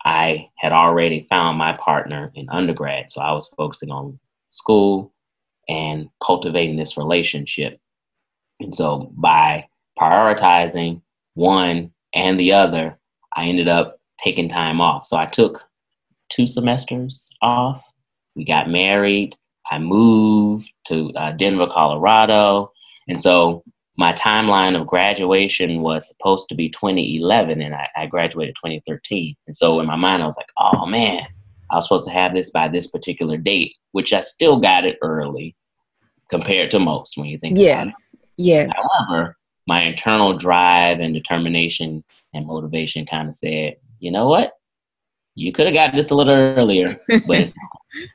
I 0.05 0.49
had 0.57 0.71
already 0.71 1.27
found 1.29 1.57
my 1.57 1.73
partner 1.73 2.31
in 2.35 2.49
undergrad. 2.49 3.11
So, 3.11 3.21
I 3.21 3.31
was 3.31 3.53
focusing 3.57 3.91
on 3.91 4.19
school 4.49 5.13
and 5.67 6.09
cultivating 6.21 6.77
this 6.77 6.97
relationship. 6.97 7.79
And 8.59 8.73
so 8.73 9.11
by 9.15 9.67
prioritizing 9.99 11.01
one 11.35 11.91
and 12.13 12.39
the 12.39 12.53
other, 12.53 12.97
I 13.35 13.45
ended 13.45 13.67
up 13.67 13.99
taking 14.19 14.47
time 14.47 14.79
off. 14.81 15.05
So 15.05 15.17
I 15.17 15.25
took 15.25 15.63
two 16.29 16.47
semesters 16.47 17.29
off. 17.41 17.83
We 18.35 18.45
got 18.45 18.69
married. 18.69 19.35
I 19.71 19.79
moved 19.79 20.71
to 20.85 21.11
uh, 21.15 21.31
Denver, 21.31 21.67
Colorado. 21.67 22.71
And 23.07 23.21
so 23.21 23.63
my 23.95 24.13
timeline 24.13 24.79
of 24.79 24.87
graduation 24.87 25.81
was 25.81 26.07
supposed 26.07 26.49
to 26.49 26.55
be 26.55 26.69
2011, 26.69 27.61
and 27.61 27.75
I, 27.75 27.87
I, 27.95 28.05
graduated 28.07 28.55
2013. 28.55 29.35
And 29.45 29.55
so 29.55 29.79
in 29.79 29.85
my 29.85 29.95
mind, 29.95 30.23
I 30.23 30.25
was 30.25 30.37
like, 30.37 30.49
oh 30.57 30.85
man, 30.87 31.27
I 31.69 31.75
was 31.75 31.85
supposed 31.85 32.07
to 32.07 32.13
have 32.13 32.33
this 32.33 32.49
by 32.49 32.67
this 32.67 32.87
particular 32.87 33.37
date, 33.37 33.75
which 33.91 34.11
I 34.11 34.21
still 34.21 34.59
got 34.59 34.85
it 34.85 34.97
early 35.01 35.55
compared 36.29 36.71
to 36.71 36.79
most 36.79 37.17
when 37.17 37.27
you 37.27 37.37
think 37.37 37.57
yes. 37.57 37.75
about 37.75 37.87
it. 37.87 37.93
Yes. 38.37 38.71
However, 38.75 39.37
my 39.67 39.83
internal 39.83 40.33
drive 40.33 40.99
and 40.99 41.13
determination 41.13 42.03
and 42.33 42.47
motivation 42.47 43.05
kind 43.05 43.29
of 43.29 43.35
said, 43.35 43.75
you 43.99 44.11
know 44.11 44.27
what? 44.27 44.53
You 45.35 45.51
could 45.53 45.65
have 45.67 45.73
got 45.73 45.95
this 45.95 46.09
a 46.09 46.15
little 46.15 46.33
earlier. 46.33 46.95
But 47.27 47.53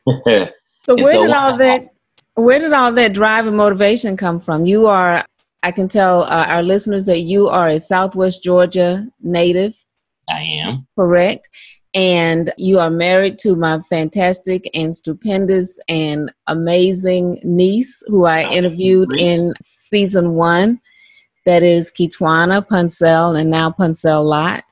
so 0.85 0.95
where 0.97 1.13
so 1.13 1.23
did 1.27 1.31
all 1.31 1.57
that 1.57 1.83
where 2.35 2.59
did 2.61 2.73
all 2.73 2.93
that 2.93 3.13
drive 3.13 3.47
and 3.47 3.57
motivation 3.57 4.17
come 4.17 4.39
from? 4.39 4.67
You 4.67 4.87
are 4.87 5.25
I 5.63 5.73
can 5.73 5.89
tell 5.89 6.23
uh, 6.25 6.47
our 6.47 6.63
listeners 6.63 7.07
that 7.07 7.21
you 7.21 7.49
are 7.49 7.69
a 7.69 7.81
Southwest 7.81 8.43
Georgia 8.43 9.07
native. 9.21 9.75
I 10.29 10.41
am. 10.41 10.87
Correct. 10.97 11.49
And 11.95 12.53
you 12.59 12.79
are 12.79 12.91
married 12.91 13.39
to 13.41 13.57
my 13.57 13.81
fantastic 13.81 14.71
and 14.75 14.95
stupendous 14.95 15.79
and 15.89 16.31
amazing 16.47 17.41
niece 17.43 18.03
who 18.07 18.27
I 18.27 18.49
interviewed 18.51 19.17
in 19.17 19.55
season 19.61 20.35
one. 20.35 20.81
That 21.45 21.63
is 21.63 21.91
Kitwana 21.91 22.67
Puncell 22.67 23.41
and 23.41 23.51
now 23.51 23.71
Puncell 23.71 24.25
Lott. 24.25 24.65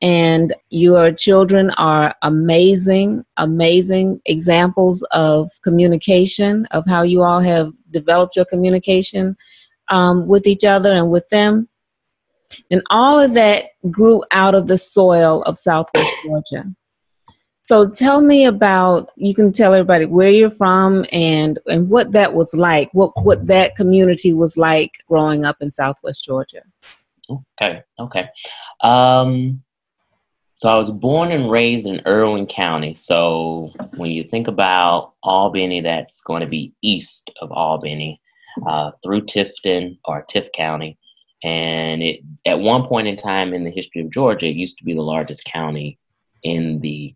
And 0.00 0.54
your 0.70 1.12
children 1.12 1.70
are 1.72 2.14
amazing, 2.22 3.24
amazing 3.36 4.20
examples 4.26 5.02
of 5.12 5.50
communication, 5.62 6.66
of 6.72 6.86
how 6.86 7.02
you 7.02 7.22
all 7.22 7.40
have 7.40 7.72
developed 7.90 8.36
your 8.36 8.44
communication 8.46 9.36
um, 9.88 10.26
with 10.26 10.46
each 10.46 10.64
other 10.64 10.92
and 10.92 11.10
with 11.10 11.28
them. 11.28 11.68
And 12.70 12.82
all 12.90 13.18
of 13.18 13.34
that 13.34 13.66
grew 13.90 14.22
out 14.30 14.54
of 14.54 14.66
the 14.66 14.78
soil 14.78 15.42
of 15.42 15.56
Southwest 15.56 16.12
Georgia. 16.22 16.64
So 17.62 17.88
tell 17.88 18.20
me 18.20 18.44
about 18.44 19.10
you 19.16 19.34
can 19.34 19.50
tell 19.50 19.72
everybody 19.72 20.04
where 20.04 20.30
you're 20.30 20.50
from 20.50 21.06
and 21.10 21.58
and 21.66 21.88
what 21.88 22.12
that 22.12 22.34
was 22.34 22.54
like, 22.54 22.90
what 22.92 23.12
what 23.24 23.46
that 23.46 23.74
community 23.74 24.34
was 24.34 24.58
like 24.58 24.92
growing 25.08 25.46
up 25.46 25.56
in 25.60 25.70
Southwest 25.70 26.24
Georgia. 26.24 26.60
Okay, 27.30 27.82
okay. 27.98 28.28
Um, 28.82 29.62
so 30.56 30.68
I 30.68 30.76
was 30.76 30.90
born 30.90 31.32
and 31.32 31.50
raised 31.50 31.86
in 31.86 32.02
Irwin 32.06 32.46
County. 32.46 32.94
So 32.94 33.72
when 33.96 34.10
you 34.10 34.24
think 34.24 34.46
about 34.46 35.14
Albany, 35.22 35.80
that's 35.80 36.20
going 36.20 36.42
to 36.42 36.46
be 36.46 36.74
east 36.82 37.30
of 37.40 37.50
Albany 37.50 38.20
uh, 38.66 38.92
through 39.02 39.22
Tifton 39.22 39.98
or 40.04 40.24
Tift 40.24 40.52
County. 40.52 40.98
And 41.42 42.02
it 42.02 42.20
at 42.46 42.58
one 42.58 42.86
point 42.86 43.06
in 43.06 43.16
time 43.16 43.52
in 43.52 43.64
the 43.64 43.70
history 43.70 44.00
of 44.00 44.10
Georgia, 44.10 44.46
it 44.46 44.56
used 44.56 44.78
to 44.78 44.84
be 44.84 44.94
the 44.94 45.02
largest 45.02 45.44
county 45.44 45.98
in 46.42 46.80
the 46.80 47.14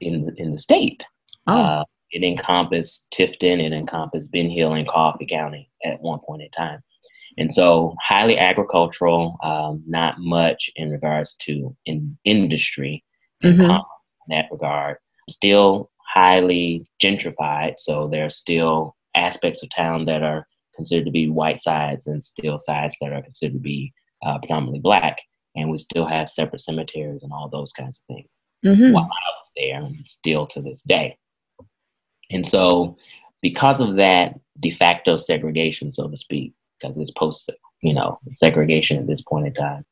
in 0.00 0.34
in 0.36 0.52
the 0.52 0.58
state. 0.58 1.04
Oh. 1.46 1.62
Uh, 1.62 1.84
it 2.10 2.22
encompassed 2.22 3.08
Tifton, 3.10 3.60
it 3.60 3.72
encompassed 3.72 4.32
Ben 4.32 4.48
Hill 4.48 4.72
and 4.72 4.88
Coffee 4.88 5.26
County 5.26 5.70
at 5.84 6.00
one 6.00 6.20
point 6.20 6.42
in 6.42 6.50
time. 6.50 6.82
And 7.36 7.52
so, 7.52 7.94
highly 8.02 8.38
agricultural, 8.38 9.36
um, 9.42 9.82
not 9.86 10.18
much 10.18 10.70
in 10.76 10.90
regards 10.90 11.36
to 11.38 11.76
in 11.84 12.16
industry 12.24 13.04
mm-hmm. 13.44 13.60
in 13.60 13.80
that 14.28 14.46
regard. 14.50 14.96
Still 15.28 15.90
highly 16.14 16.88
gentrified, 17.02 17.74
so 17.78 18.08
there 18.08 18.24
are 18.24 18.30
still 18.30 18.96
aspects 19.14 19.62
of 19.62 19.68
town 19.70 20.06
that 20.06 20.22
are 20.22 20.46
considered 20.78 21.04
to 21.04 21.10
be 21.10 21.28
white 21.28 21.60
sides 21.60 22.06
and 22.06 22.22
still 22.22 22.56
sides 22.56 22.96
that 23.00 23.12
are 23.12 23.20
considered 23.20 23.54
to 23.54 23.58
be 23.58 23.92
uh, 24.24 24.38
predominantly 24.38 24.80
black. 24.80 25.18
And 25.56 25.70
we 25.70 25.78
still 25.78 26.06
have 26.06 26.28
separate 26.28 26.60
cemeteries 26.60 27.22
and 27.22 27.32
all 27.32 27.48
those 27.48 27.72
kinds 27.72 28.00
of 28.00 28.14
things. 28.14 28.38
Mm-hmm. 28.64 28.92
While 28.92 29.04
I 29.04 29.30
was 29.36 29.52
there, 29.56 29.82
and 29.82 30.06
still 30.06 30.46
to 30.48 30.60
this 30.60 30.82
day. 30.82 31.16
And 32.30 32.46
so, 32.46 32.96
because 33.40 33.80
of 33.80 33.96
that 33.96 34.38
de 34.58 34.70
facto 34.70 35.16
segregation, 35.16 35.92
so 35.92 36.08
to 36.08 36.16
speak, 36.16 36.54
because 36.80 36.96
it's 36.98 37.12
post, 37.12 37.50
you 37.82 37.94
know, 37.94 38.18
segregation 38.30 38.98
at 38.98 39.06
this 39.06 39.22
point 39.22 39.46
in 39.46 39.54
time, 39.54 39.84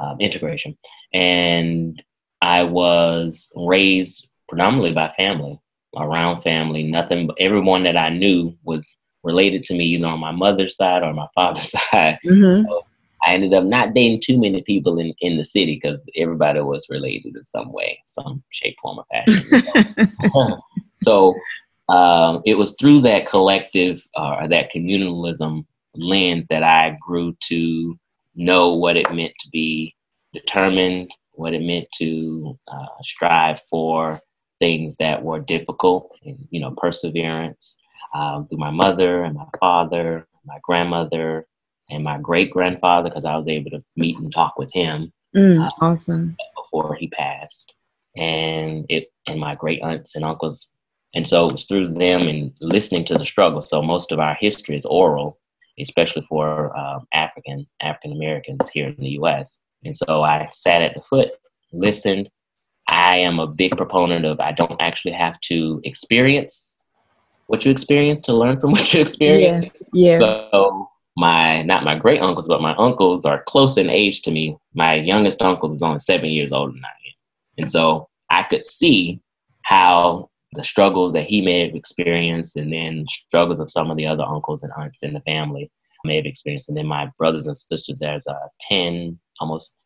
um, 0.00 0.20
integration, 0.20 0.76
and 1.14 2.02
I 2.42 2.64
was 2.64 3.50
raised 3.56 4.28
predominantly 4.48 4.92
by 4.92 5.12
family, 5.16 5.58
around 5.96 6.42
family. 6.42 6.82
Nothing, 6.82 7.30
everyone 7.38 7.84
that 7.84 7.96
I 7.96 8.10
knew 8.10 8.54
was 8.64 8.98
related 9.22 9.62
to 9.64 9.74
me 9.74 9.84
either 9.84 10.06
on 10.06 10.20
my 10.20 10.32
mother's 10.32 10.76
side 10.76 11.02
or 11.02 11.12
my 11.12 11.28
father's 11.34 11.70
side. 11.90 12.18
Mm-hmm. 12.24 12.62
So 12.62 12.86
I 13.26 13.34
ended 13.34 13.52
up 13.52 13.64
not 13.64 13.94
dating 13.94 14.22
too 14.22 14.38
many 14.38 14.62
people 14.62 14.98
in, 14.98 15.14
in 15.20 15.36
the 15.36 15.44
city 15.44 15.80
because 15.82 16.00
everybody 16.16 16.60
was 16.60 16.86
related 16.88 17.36
in 17.36 17.44
some 17.44 17.72
way, 17.72 18.00
some 18.06 18.42
shape, 18.50 18.76
form, 18.80 18.98
or 18.98 19.04
fashion. 19.12 20.12
so 21.02 21.34
um, 21.88 22.42
it 22.46 22.56
was 22.56 22.74
through 22.78 23.02
that 23.02 23.26
collective 23.26 24.06
uh, 24.16 24.36
or 24.40 24.48
that 24.48 24.72
communalism 24.74 25.66
lens 25.96 26.46
that 26.48 26.62
I 26.62 26.96
grew 27.00 27.36
to 27.48 27.98
know 28.34 28.74
what 28.74 28.96
it 28.96 29.12
meant 29.12 29.34
to 29.40 29.48
be 29.50 29.94
determined, 30.32 31.10
what 31.32 31.52
it 31.52 31.62
meant 31.62 31.88
to 31.98 32.58
uh, 32.68 32.86
strive 33.02 33.60
for 33.62 34.18
things 34.60 34.96
that 34.98 35.22
were 35.22 35.40
difficult, 35.40 36.10
and, 36.24 36.46
you 36.50 36.60
know, 36.60 36.74
perseverance 36.76 37.79
um, 38.14 38.46
through 38.46 38.58
my 38.58 38.70
mother 38.70 39.24
and 39.24 39.34
my 39.34 39.48
father, 39.58 40.26
my 40.44 40.58
grandmother, 40.62 41.46
and 41.90 42.04
my 42.04 42.18
great 42.18 42.50
grandfather 42.50 43.08
because 43.08 43.24
I 43.24 43.36
was 43.36 43.48
able 43.48 43.70
to 43.70 43.82
meet 43.96 44.18
and 44.18 44.32
talk 44.32 44.58
with 44.58 44.72
him. 44.72 45.12
Mm, 45.36 45.64
uh, 45.64 45.70
awesome. 45.80 46.36
Before 46.56 46.94
he 46.94 47.08
passed, 47.08 47.72
and 48.16 48.86
it 48.88 49.12
and 49.26 49.38
my 49.38 49.54
great 49.54 49.82
aunts 49.82 50.16
and 50.16 50.24
uncles, 50.24 50.70
and 51.14 51.26
so 51.26 51.48
it 51.48 51.52
was 51.52 51.64
through 51.64 51.94
them 51.94 52.28
and 52.28 52.52
listening 52.60 53.04
to 53.06 53.14
the 53.14 53.24
struggle. 53.24 53.60
So 53.60 53.82
most 53.82 54.12
of 54.12 54.18
our 54.18 54.36
history 54.40 54.76
is 54.76 54.86
oral, 54.86 55.38
especially 55.78 56.22
for 56.22 56.76
um, 56.76 57.06
African 57.12 57.66
African 57.80 58.12
Americans 58.12 58.68
here 58.70 58.88
in 58.88 58.96
the 58.96 59.10
U.S. 59.10 59.60
And 59.84 59.96
so 59.96 60.22
I 60.22 60.48
sat 60.52 60.82
at 60.82 60.94
the 60.94 61.00
foot, 61.00 61.28
listened. 61.72 62.30
I 62.88 63.18
am 63.18 63.38
a 63.38 63.46
big 63.46 63.76
proponent 63.76 64.24
of 64.24 64.40
I 64.40 64.50
don't 64.50 64.80
actually 64.80 65.12
have 65.12 65.38
to 65.42 65.80
experience 65.84 66.74
what 67.50 67.64
you 67.64 67.72
experience 67.72 68.22
to 68.22 68.32
learn 68.32 68.60
from 68.60 68.70
what 68.74 68.94
you 68.94 69.00
experience. 69.00 69.82
Yes. 69.92 70.20
yes. 70.20 70.42
So 70.52 70.88
my 71.16 71.62
not 71.62 71.82
my 71.84 71.96
great 71.96 72.20
uncles, 72.20 72.46
but 72.46 72.62
my 72.62 72.74
uncles 72.76 73.24
are 73.24 73.42
close 73.48 73.76
in 73.76 73.90
age 73.90 74.22
to 74.22 74.30
me. 74.30 74.56
My 74.72 74.94
youngest 74.94 75.42
uncle 75.42 75.72
is 75.72 75.82
only 75.82 75.98
seven 75.98 76.30
years 76.30 76.52
older 76.52 76.72
than 76.72 76.84
I 76.84 76.88
am. 76.88 77.14
And 77.58 77.70
so 77.70 78.08
I 78.30 78.44
could 78.44 78.64
see 78.64 79.20
how 79.62 80.30
the 80.52 80.62
struggles 80.62 81.12
that 81.12 81.26
he 81.26 81.42
may 81.42 81.66
have 81.66 81.74
experienced 81.74 82.56
and 82.56 82.72
then 82.72 83.04
struggles 83.08 83.58
of 83.58 83.70
some 83.70 83.90
of 83.90 83.96
the 83.96 84.06
other 84.06 84.24
uncles 84.24 84.62
and 84.62 84.72
aunts 84.78 85.02
in 85.02 85.12
the 85.12 85.20
family 85.20 85.72
may 86.04 86.16
have 86.16 86.26
experienced. 86.26 86.68
And 86.68 86.78
then 86.78 86.86
my 86.86 87.10
brothers 87.18 87.48
and 87.48 87.56
sisters, 87.56 87.98
there's 87.98 88.26
uh, 88.28 88.48
10, 88.60 89.18
almost 89.40 89.76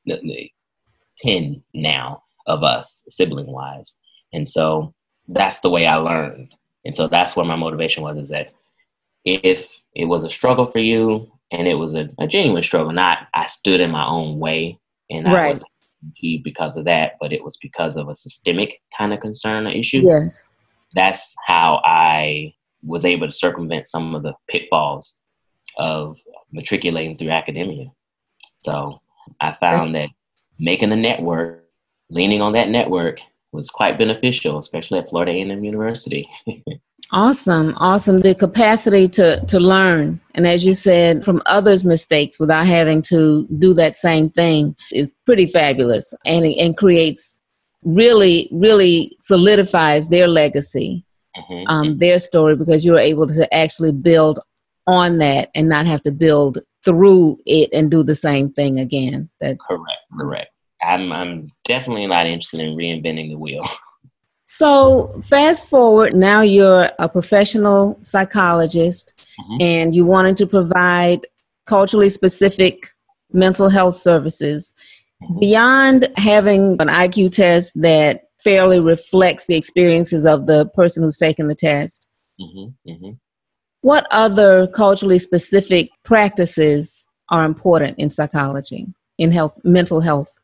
10 1.19 1.63
now 1.73 2.23
of 2.47 2.63
us, 2.63 3.05
sibling 3.09 3.51
wise. 3.51 3.97
And 4.35 4.47
so 4.47 4.95
that's 5.29 5.61
the 5.61 5.71
way 5.71 5.87
I 5.87 5.97
learned. 5.97 6.55
And 6.85 6.95
so 6.95 7.09
that's 7.09 7.37
where 7.37 7.47
my 7.47 7.57
motivation 7.57 8.03
was 8.03 8.17
is 8.17 8.29
that 8.29 8.53
if 9.25 9.81
it 9.95 10.05
was 10.05 10.25
a 10.25 10.31
struggle 10.31 10.67
for 10.67 10.81
you 10.81 11.31
and 11.51 11.67
it 11.67 11.75
was 11.75 11.95
a, 11.95 12.09
a 12.19 12.27
genuine 12.27 12.63
struggle, 12.63 12.93
not 12.93 13.27
I 13.35 13.47
stood 13.47 13.81
in 13.81 13.91
my 13.91 14.07
own 14.07 14.39
way 14.39 14.79
and 15.11 15.27
right. 15.27 15.47
I 15.47 15.49
was 15.51 15.65
because 16.43 16.77
of 16.77 16.85
that, 16.85 17.13
but 17.21 17.33
it 17.33 17.43
was 17.43 17.57
because 17.57 17.97
of 17.97 18.09
a 18.09 18.15
systemic 18.15 18.81
kind 18.97 19.13
of 19.13 19.21
concern 19.21 19.67
or 19.67 19.71
issue. 19.71 20.03
Yes. 20.05 20.47
That's 20.95 21.35
how 21.47 21.81
I 21.85 22.53
was 22.83 23.05
able 23.05 23.27
to 23.27 23.33
circumvent 23.33 23.89
some 23.89 24.15
of 24.15 24.23
the 24.23 24.35
pitfalls 24.49 25.21
of 25.79 26.19
matriculating 26.53 27.17
through 27.17 27.31
academia. 27.31 27.87
So 28.61 29.01
I 29.41 29.53
found 29.53 29.95
that 29.95 30.11
making 30.59 30.93
a 30.93 30.97
network, 30.97 31.65
leaning 32.11 32.43
on 32.43 32.53
that 32.53 32.69
network, 32.69 33.21
was 33.55 33.71
quite 33.71 33.99
beneficial, 33.99 34.59
especially 34.59 34.99
at 34.99 35.09
Florida 35.09 35.33
A&M 35.33 35.65
University. 35.65 36.29
awesome, 37.13 37.75
awesome. 37.79 38.21
The 38.21 38.35
capacity 38.35 39.09
to 39.09 39.45
to 39.47 39.61
learn, 39.61 40.21
and 40.35 40.47
as 40.47 40.65
you 40.65 40.75
said, 40.75 41.25
from 41.25 41.43
others' 41.47 41.85
mistakes 41.85 42.39
without 42.39 42.67
having 42.67 43.01
to 43.03 43.47
do 43.59 43.73
that 43.75 43.97
same 43.97 44.29
thing 44.29 44.77
is 44.93 45.09
pretty 45.25 45.47
fabulous, 45.47 46.13
and 46.27 46.45
and 46.45 46.77
creates 46.77 47.41
really 47.85 48.49
really 48.51 49.15
solidifies 49.21 50.09
their 50.09 50.27
legacy 50.27 51.05
mm-hmm. 51.37 51.69
um, 51.69 51.99
their 51.99 52.19
story 52.19 52.57
because 52.57 52.85
you 52.85 52.93
were 52.93 52.99
able 52.99 53.27
to 53.27 53.55
actually 53.55 53.93
build 53.93 54.41
on 54.87 55.19
that 55.19 55.51
and 55.55 55.69
not 55.69 55.87
have 55.87 56.03
to 56.03 56.11
build 56.11 56.59
through 56.85 57.39
it 57.47 57.71
and 57.73 57.91
do 57.91 58.03
the 58.03 58.15
same 58.15 58.53
thing 58.53 58.79
again. 58.79 59.31
That's 59.41 59.67
correct. 59.67 60.01
Correct. 60.19 60.51
I'm 60.85 61.13
I'm 61.13 61.53
definitely 61.65 62.07
not 62.07 62.27
interested 62.27 62.61
in 62.61 62.77
reinventing 62.77 63.31
the 63.31 63.39
wheel. 63.39 63.67
So, 64.47 65.21
fast 65.25 65.69
forward, 65.69 66.15
now 66.15 66.43
you're 66.43 66.91
a 66.99 67.09
professional 67.09 67.99
psychologist 68.03 69.27
mm-hmm. 69.41 69.63
and 69.63 69.95
you 69.95 70.05
wanted 70.05 70.37
to 70.37 70.47
provide 70.47 71.27
culturally 71.67 72.11
specific 72.11 72.91
mental 73.33 73.71
health 73.71 73.97
services. 73.97 74.75
Mm-hmm. 75.23 75.41
Beyond 75.41 76.09
having 76.19 76.73
an 76.81 76.89
IQ 76.89 77.33
test 77.33 77.73
that 77.81 78.25
fairly 78.39 78.81
reflects 78.81 79.47
the 79.47 79.57
experiences 79.57 80.27
of 80.27 80.47
the 80.47 80.67
person 80.75 81.03
who's 81.03 81.17
taken 81.17 81.49
the 81.49 81.55
test, 81.55 82.09
mm-hmm. 82.39 82.91
mm-hmm. 82.91 83.11
what 83.81 84.07
other 84.11 84.67
culturally 84.67 85.19
specific 85.19 85.89
practices 86.05 87.07
are 87.31 87.47
important 87.47 87.99
in 87.99 88.11
psychology, 88.11 88.87
in 89.17 89.33
health, 89.33 89.59
mental 89.65 90.03
health? 90.03 90.39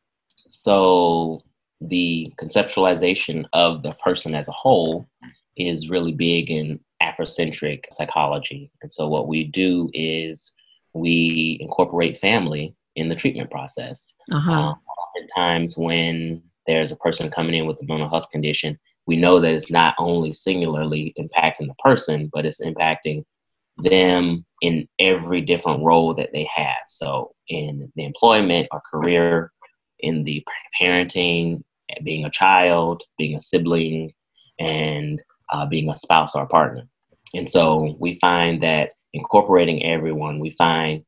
So, 0.50 1.42
the 1.80 2.32
conceptualization 2.38 3.46
of 3.54 3.82
the 3.82 3.92
person 3.92 4.34
as 4.34 4.48
a 4.48 4.52
whole 4.52 5.08
is 5.56 5.88
really 5.88 6.12
big 6.12 6.50
in 6.50 6.78
Afrocentric 7.02 7.84
psychology. 7.90 8.70
And 8.82 8.92
so, 8.92 9.08
what 9.08 9.28
we 9.28 9.44
do 9.44 9.90
is 9.94 10.52
we 10.92 11.58
incorporate 11.60 12.18
family 12.18 12.74
in 12.96 13.08
the 13.08 13.14
treatment 13.14 13.50
process. 13.50 14.14
Uh-huh. 14.32 14.52
Um, 14.52 14.74
oftentimes, 14.98 15.76
when 15.76 16.42
there's 16.66 16.92
a 16.92 16.96
person 16.96 17.30
coming 17.30 17.54
in 17.54 17.66
with 17.66 17.80
a 17.80 17.86
mental 17.86 18.08
health 18.08 18.28
condition, 18.30 18.78
we 19.06 19.16
know 19.16 19.40
that 19.40 19.52
it's 19.52 19.70
not 19.70 19.94
only 19.98 20.32
singularly 20.32 21.14
impacting 21.18 21.66
the 21.68 21.74
person, 21.78 22.30
but 22.32 22.44
it's 22.44 22.60
impacting 22.60 23.24
them 23.78 24.44
in 24.60 24.86
every 24.98 25.40
different 25.40 25.82
role 25.82 26.12
that 26.14 26.30
they 26.32 26.48
have. 26.54 26.76
So, 26.88 27.32
in 27.48 27.90
the 27.96 28.04
employment 28.04 28.68
or 28.72 28.82
career, 28.90 29.52
in 30.02 30.24
the 30.24 30.44
parenting, 30.80 31.62
being 32.02 32.24
a 32.24 32.30
child, 32.30 33.02
being 33.18 33.36
a 33.36 33.40
sibling, 33.40 34.12
and 34.58 35.20
uh, 35.52 35.66
being 35.66 35.88
a 35.88 35.96
spouse 35.96 36.34
or 36.34 36.44
a 36.44 36.48
partner. 36.48 36.86
And 37.34 37.48
so 37.48 37.96
we 37.98 38.18
find 38.20 38.62
that 38.62 38.90
incorporating 39.12 39.84
everyone, 39.84 40.38
we 40.38 40.50
find 40.50 41.04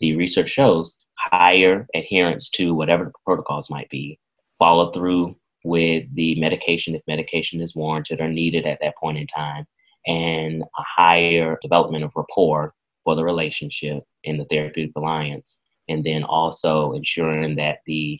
the 0.00 0.16
research 0.16 0.50
shows 0.50 0.96
higher 1.16 1.86
adherence 1.94 2.50
to 2.50 2.74
whatever 2.74 3.04
the 3.04 3.12
protocols 3.24 3.70
might 3.70 3.88
be, 3.90 4.18
follow 4.58 4.90
through 4.90 5.36
with 5.64 6.04
the 6.14 6.38
medication 6.40 6.94
if 6.94 7.02
medication 7.06 7.60
is 7.60 7.74
warranted 7.74 8.20
or 8.20 8.28
needed 8.28 8.66
at 8.66 8.78
that 8.80 8.96
point 8.96 9.18
in 9.18 9.26
time, 9.26 9.64
and 10.06 10.62
a 10.62 10.82
higher 10.82 11.58
development 11.62 12.04
of 12.04 12.12
rapport 12.16 12.74
for 13.04 13.14
the 13.14 13.24
relationship 13.24 14.02
in 14.24 14.36
the 14.36 14.44
therapeutic 14.46 14.92
alliance. 14.96 15.60
And 15.88 16.02
then 16.04 16.24
also 16.24 16.92
ensuring 16.92 17.56
that 17.56 17.78
the 17.86 18.18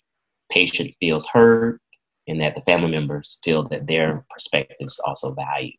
patient 0.51 0.95
feels 1.01 1.27
heard 1.27 1.79
and 2.27 2.41
that 2.41 2.55
the 2.55 2.61
family 2.63 2.91
members 2.91 3.39
feel 3.45 3.63
that 3.69 3.87
their 3.87 4.25
perspective 4.31 4.77
is 4.89 5.01
also 5.05 5.33
valued. 5.33 5.75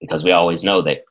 Because 0.00 0.24
we 0.24 0.32
always 0.32 0.64
know 0.64 0.82
that 0.82 1.02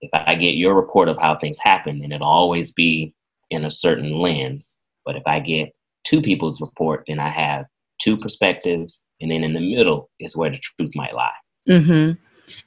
if 0.00 0.10
I 0.12 0.34
get 0.34 0.56
your 0.56 0.74
report 0.74 1.08
of 1.08 1.18
how 1.18 1.36
things 1.36 1.58
happen, 1.60 2.00
then 2.00 2.12
it'll 2.12 2.26
always 2.26 2.72
be 2.72 3.14
in 3.50 3.64
a 3.64 3.70
certain 3.70 4.18
lens. 4.18 4.76
But 5.04 5.16
if 5.16 5.22
I 5.26 5.40
get 5.40 5.74
two 6.04 6.20
people's 6.20 6.60
report, 6.60 7.04
then 7.06 7.18
I 7.18 7.28
have 7.28 7.66
two 7.98 8.16
perspectives, 8.16 9.04
and 9.20 9.30
then 9.30 9.42
in 9.42 9.54
the 9.54 9.60
middle 9.60 10.10
is 10.20 10.36
where 10.36 10.50
the 10.50 10.58
truth 10.58 10.92
might 10.94 11.14
lie. 11.14 11.30
Mm-hmm. 11.68 12.12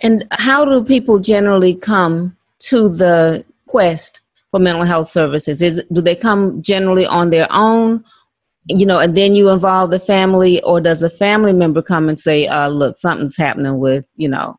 And 0.01 0.27
how 0.31 0.65
do 0.65 0.83
people 0.83 1.19
generally 1.19 1.73
come 1.73 2.35
to 2.63 2.89
the 2.89 3.45
quest 3.67 4.21
for 4.51 4.59
mental 4.59 4.83
health 4.83 5.07
services? 5.07 5.61
Is 5.61 5.81
do 5.91 6.01
they 6.01 6.15
come 6.15 6.61
generally 6.61 7.05
on 7.05 7.29
their 7.29 7.47
own, 7.51 8.03
you 8.69 8.85
know, 8.85 8.99
and 8.99 9.15
then 9.15 9.35
you 9.35 9.49
involve 9.49 9.89
the 9.89 9.99
family, 9.99 10.61
or 10.63 10.79
does 10.79 11.01
a 11.01 11.09
family 11.09 11.53
member 11.53 11.81
come 11.81 12.07
and 12.07 12.19
say, 12.19 12.47
uh, 12.47 12.67
"Look, 12.67 12.97
something's 12.97 13.35
happening 13.35 13.79
with," 13.79 14.05
you 14.15 14.29
know? 14.29 14.55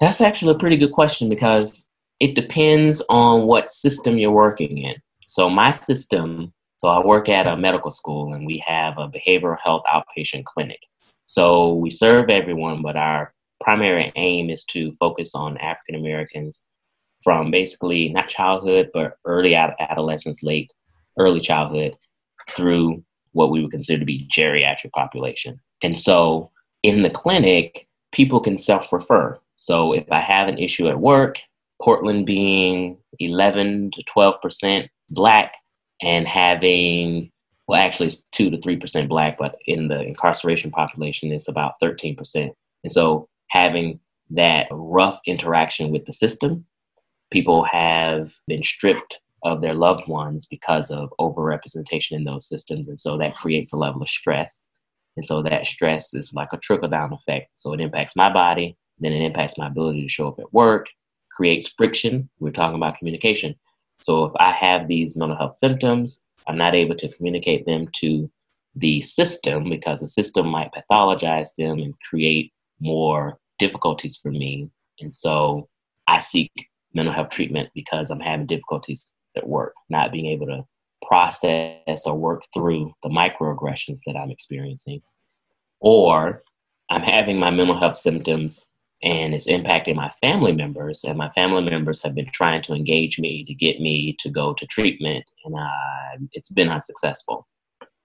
That's 0.00 0.20
actually 0.20 0.52
a 0.52 0.58
pretty 0.58 0.76
good 0.76 0.92
question 0.92 1.28
because 1.28 1.86
it 2.20 2.34
depends 2.34 3.00
on 3.08 3.46
what 3.46 3.70
system 3.70 4.18
you're 4.18 4.32
working 4.32 4.78
in. 4.78 4.96
So 5.26 5.48
my 5.48 5.70
system, 5.70 6.52
so 6.78 6.88
I 6.88 7.04
work 7.04 7.28
at 7.28 7.46
a 7.46 7.56
medical 7.56 7.90
school, 7.90 8.34
and 8.34 8.46
we 8.46 8.62
have 8.66 8.98
a 8.98 9.08
behavioral 9.08 9.58
health 9.62 9.82
outpatient 9.92 10.44
clinic. 10.44 10.80
So 11.26 11.74
we 11.74 11.90
serve 11.90 12.30
everyone, 12.30 12.82
but 12.82 12.96
our 12.96 13.32
primary 13.60 14.12
aim 14.16 14.50
is 14.50 14.64
to 14.66 14.92
focus 14.92 15.34
on 15.34 15.56
African 15.58 15.94
Americans 15.94 16.66
from 17.22 17.50
basically 17.50 18.08
not 18.10 18.28
childhood, 18.28 18.90
but 18.92 19.14
early 19.24 19.54
adolescence, 19.54 20.42
late 20.42 20.70
early 21.18 21.40
childhood 21.40 21.96
through 22.54 23.02
what 23.36 23.50
we 23.50 23.60
would 23.60 23.70
consider 23.70 23.98
to 23.98 24.06
be 24.06 24.26
geriatric 24.34 24.92
population. 24.92 25.60
And 25.82 25.96
so 25.96 26.50
in 26.82 27.02
the 27.02 27.10
clinic, 27.10 27.86
people 28.10 28.40
can 28.40 28.56
self 28.56 28.92
refer. 28.92 29.38
So 29.58 29.92
if 29.92 30.10
I 30.10 30.20
have 30.20 30.48
an 30.48 30.58
issue 30.58 30.88
at 30.88 31.00
work, 31.00 31.40
Portland 31.82 32.24
being 32.24 32.96
11 33.18 33.90
to 33.92 34.02
12% 34.04 34.88
black 35.10 35.54
and 36.00 36.26
having, 36.26 37.30
well, 37.68 37.78
actually 37.78 38.06
it's 38.06 38.22
2 38.32 38.50
to 38.50 38.56
3% 38.56 39.08
black, 39.08 39.36
but 39.38 39.56
in 39.66 39.88
the 39.88 40.00
incarceration 40.00 40.70
population, 40.70 41.30
it's 41.30 41.48
about 41.48 41.74
13%. 41.82 42.52
And 42.84 42.92
so 42.92 43.28
having 43.48 44.00
that 44.30 44.66
rough 44.70 45.20
interaction 45.26 45.90
with 45.90 46.06
the 46.06 46.12
system, 46.12 46.64
people 47.30 47.64
have 47.64 48.34
been 48.46 48.62
stripped 48.62 49.20
of 49.46 49.60
their 49.60 49.74
loved 49.74 50.08
ones 50.08 50.44
because 50.44 50.90
of 50.90 51.12
overrepresentation 51.20 52.12
in 52.12 52.24
those 52.24 52.48
systems. 52.48 52.88
And 52.88 52.98
so 52.98 53.16
that 53.18 53.36
creates 53.36 53.72
a 53.72 53.76
level 53.76 54.02
of 54.02 54.08
stress. 54.08 54.66
And 55.16 55.24
so 55.24 55.40
that 55.42 55.68
stress 55.68 56.12
is 56.14 56.34
like 56.34 56.52
a 56.52 56.58
trickle 56.58 56.88
down 56.88 57.12
effect. 57.12 57.50
So 57.54 57.72
it 57.72 57.80
impacts 57.80 58.16
my 58.16 58.30
body, 58.30 58.76
then 58.98 59.12
it 59.12 59.24
impacts 59.24 59.56
my 59.56 59.68
ability 59.68 60.02
to 60.02 60.08
show 60.08 60.26
up 60.26 60.40
at 60.40 60.52
work, 60.52 60.86
creates 61.30 61.72
friction. 61.78 62.28
We're 62.40 62.50
talking 62.50 62.74
about 62.74 62.98
communication. 62.98 63.54
So 64.00 64.24
if 64.24 64.32
I 64.40 64.50
have 64.50 64.88
these 64.88 65.16
mental 65.16 65.38
health 65.38 65.54
symptoms, 65.54 66.22
I'm 66.48 66.58
not 66.58 66.74
able 66.74 66.96
to 66.96 67.08
communicate 67.08 67.66
them 67.66 67.86
to 68.00 68.28
the 68.74 69.00
system 69.00 69.70
because 69.70 70.00
the 70.00 70.08
system 70.08 70.48
might 70.48 70.72
pathologize 70.72 71.50
them 71.56 71.78
and 71.78 71.94
create 72.00 72.52
more 72.80 73.38
difficulties 73.60 74.18
for 74.20 74.32
me. 74.32 74.68
And 75.00 75.14
so 75.14 75.68
I 76.08 76.18
seek 76.18 76.50
mental 76.92 77.14
health 77.14 77.30
treatment 77.30 77.70
because 77.74 78.10
I'm 78.10 78.20
having 78.20 78.46
difficulties 78.46 79.10
at 79.36 79.48
work, 79.48 79.74
not 79.88 80.12
being 80.12 80.26
able 80.26 80.46
to 80.46 80.64
process 81.06 82.06
or 82.06 82.14
work 82.14 82.42
through 82.52 82.92
the 83.02 83.08
microaggressions 83.08 84.00
that 84.06 84.16
I'm 84.16 84.30
experiencing. 84.30 85.00
Or 85.80 86.42
I'm 86.90 87.02
having 87.02 87.38
my 87.38 87.50
mental 87.50 87.78
health 87.78 87.96
symptoms 87.96 88.68
and 89.02 89.34
it's 89.34 89.46
impacting 89.46 89.94
my 89.94 90.08
family 90.22 90.52
members, 90.52 91.04
and 91.04 91.18
my 91.18 91.28
family 91.30 91.62
members 91.62 92.02
have 92.02 92.14
been 92.14 92.30
trying 92.32 92.62
to 92.62 92.74
engage 92.74 93.18
me 93.18 93.44
to 93.44 93.54
get 93.54 93.80
me 93.80 94.16
to 94.20 94.30
go 94.30 94.54
to 94.54 94.66
treatment, 94.66 95.24
and 95.44 96.28
it's 96.32 96.50
been 96.50 96.70
unsuccessful. 96.70 97.46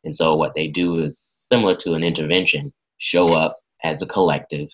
And 0.04 0.16
so, 0.16 0.36
what 0.36 0.54
they 0.54 0.68
do 0.68 1.00
is 1.00 1.18
similar 1.18 1.76
to 1.78 1.94
an 1.94 2.04
intervention 2.04 2.74
show 2.98 3.34
up 3.34 3.58
as 3.84 4.02
a 4.02 4.06
collective. 4.06 4.68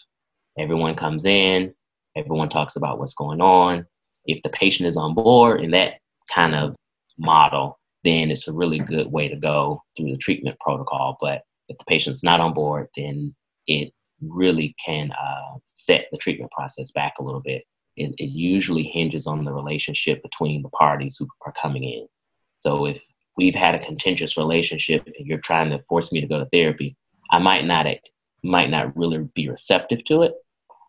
Everyone 0.58 0.96
comes 0.96 1.24
in, 1.24 1.74
everyone 2.15 2.50
talks 2.50 2.76
about 2.76 3.00
what's 3.00 3.13
going 3.13 3.41
on. 3.41 3.86
If 4.26 4.41
the 4.41 4.50
patient 4.50 4.88
is 4.88 4.98
on 4.98 5.13
board, 5.13 5.62
and 5.62 5.74
that 5.74 6.00
kind 6.34 6.56
of 6.56 6.76
model, 7.18 7.80
then 8.04 8.32
it's 8.32 8.48
a 8.48 8.54
really 8.54 8.80
good 8.80 9.12
way 9.12 9.28
to 9.28 9.36
go 9.36 9.84
through 9.96 10.12
the 10.12 10.18
treatment 10.18 10.60
protocol. 10.60 11.18
But 11.20 11.42
if 11.68 11.78
the 11.78 11.86
patient's 11.86 12.24
not 12.24 12.40
on 12.40 12.54
board, 12.54 12.88
then 12.96 13.36
it 13.66 13.92
really 14.22 14.76
can 14.84 15.12
uh, 15.12 15.58
set 15.66 16.08
the 16.12 16.18
treatment 16.18 16.52
process 16.52 16.92
back 16.92 17.13
a 17.20 17.24
little 17.24 17.42
bit. 17.42 17.63
It, 17.96 18.13
it 18.18 18.30
usually 18.30 18.84
hinges 18.84 19.28
on 19.28 19.44
the 19.44 19.52
relationship 19.52 20.22
between 20.22 20.62
the 20.62 20.70
parties 20.70 21.18
who 21.18 21.28
are 21.46 21.54
coming 21.60 21.84
in. 21.84 22.08
So 22.60 22.86
if 22.86 23.04
we've 23.36 23.56
had 23.56 23.76
a 23.76 23.80
contentious 23.80 24.38
relationship 24.38 25.06
and 25.06 25.28
you're 25.28 25.40
trying 25.40 25.70
to 25.72 25.84
force 25.84 26.12
me 26.12 26.22
to 26.22 26.28
go 26.28 26.40
to 26.40 26.50
therapy, 26.52 26.96
I 27.32 27.40
might 27.40 27.66
not 27.66 27.88
might 28.44 28.70
not 28.70 28.96
really 28.96 29.28
be 29.34 29.50
receptive 29.50 30.04
to 30.06 30.22
it. 30.22 30.34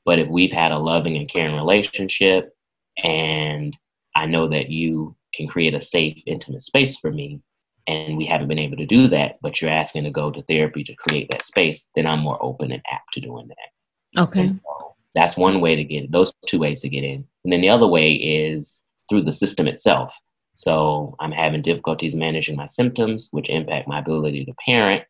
But 0.04 0.18
if 0.18 0.28
we've 0.28 0.52
had 0.52 0.70
a 0.70 0.78
loving 0.78 1.16
and 1.16 1.28
caring 1.28 1.56
relationship 1.56 2.54
and 3.02 3.76
I 4.14 4.26
know 4.26 4.48
that 4.48 4.70
you 4.70 5.16
can 5.34 5.46
create 5.46 5.74
a 5.74 5.80
safe, 5.80 6.22
intimate 6.26 6.62
space 6.62 6.98
for 6.98 7.10
me, 7.10 7.40
and 7.86 8.16
we 8.16 8.26
haven't 8.26 8.48
been 8.48 8.58
able 8.58 8.76
to 8.76 8.86
do 8.86 9.08
that, 9.08 9.36
but 9.40 9.60
you're 9.60 9.70
asking 9.70 10.04
to 10.04 10.10
go 10.10 10.30
to 10.30 10.42
therapy 10.42 10.84
to 10.84 10.94
create 10.94 11.30
that 11.30 11.44
space, 11.44 11.86
then 11.94 12.06
I'm 12.06 12.20
more 12.20 12.38
open 12.42 12.70
and 12.70 12.82
apt 12.90 13.14
to 13.14 13.20
doing 13.20 13.48
that. 13.48 14.22
Okay. 14.22 14.48
So 14.48 14.94
that's 15.14 15.36
one 15.36 15.60
way 15.60 15.74
to 15.74 15.84
get 15.84 16.04
it. 16.04 16.12
Those 16.12 16.32
two 16.46 16.58
ways 16.58 16.82
to 16.82 16.88
get 16.88 17.02
in. 17.02 17.26
And 17.44 17.52
then 17.52 17.62
the 17.62 17.70
other 17.70 17.86
way 17.86 18.12
is 18.12 18.84
through 19.08 19.22
the 19.22 19.32
system 19.32 19.66
itself. 19.66 20.14
So 20.54 21.16
I'm 21.18 21.32
having 21.32 21.62
difficulties 21.62 22.14
managing 22.14 22.56
my 22.56 22.66
symptoms, 22.66 23.28
which 23.30 23.48
impact 23.48 23.88
my 23.88 24.00
ability 24.00 24.44
to 24.44 24.54
parent. 24.66 25.04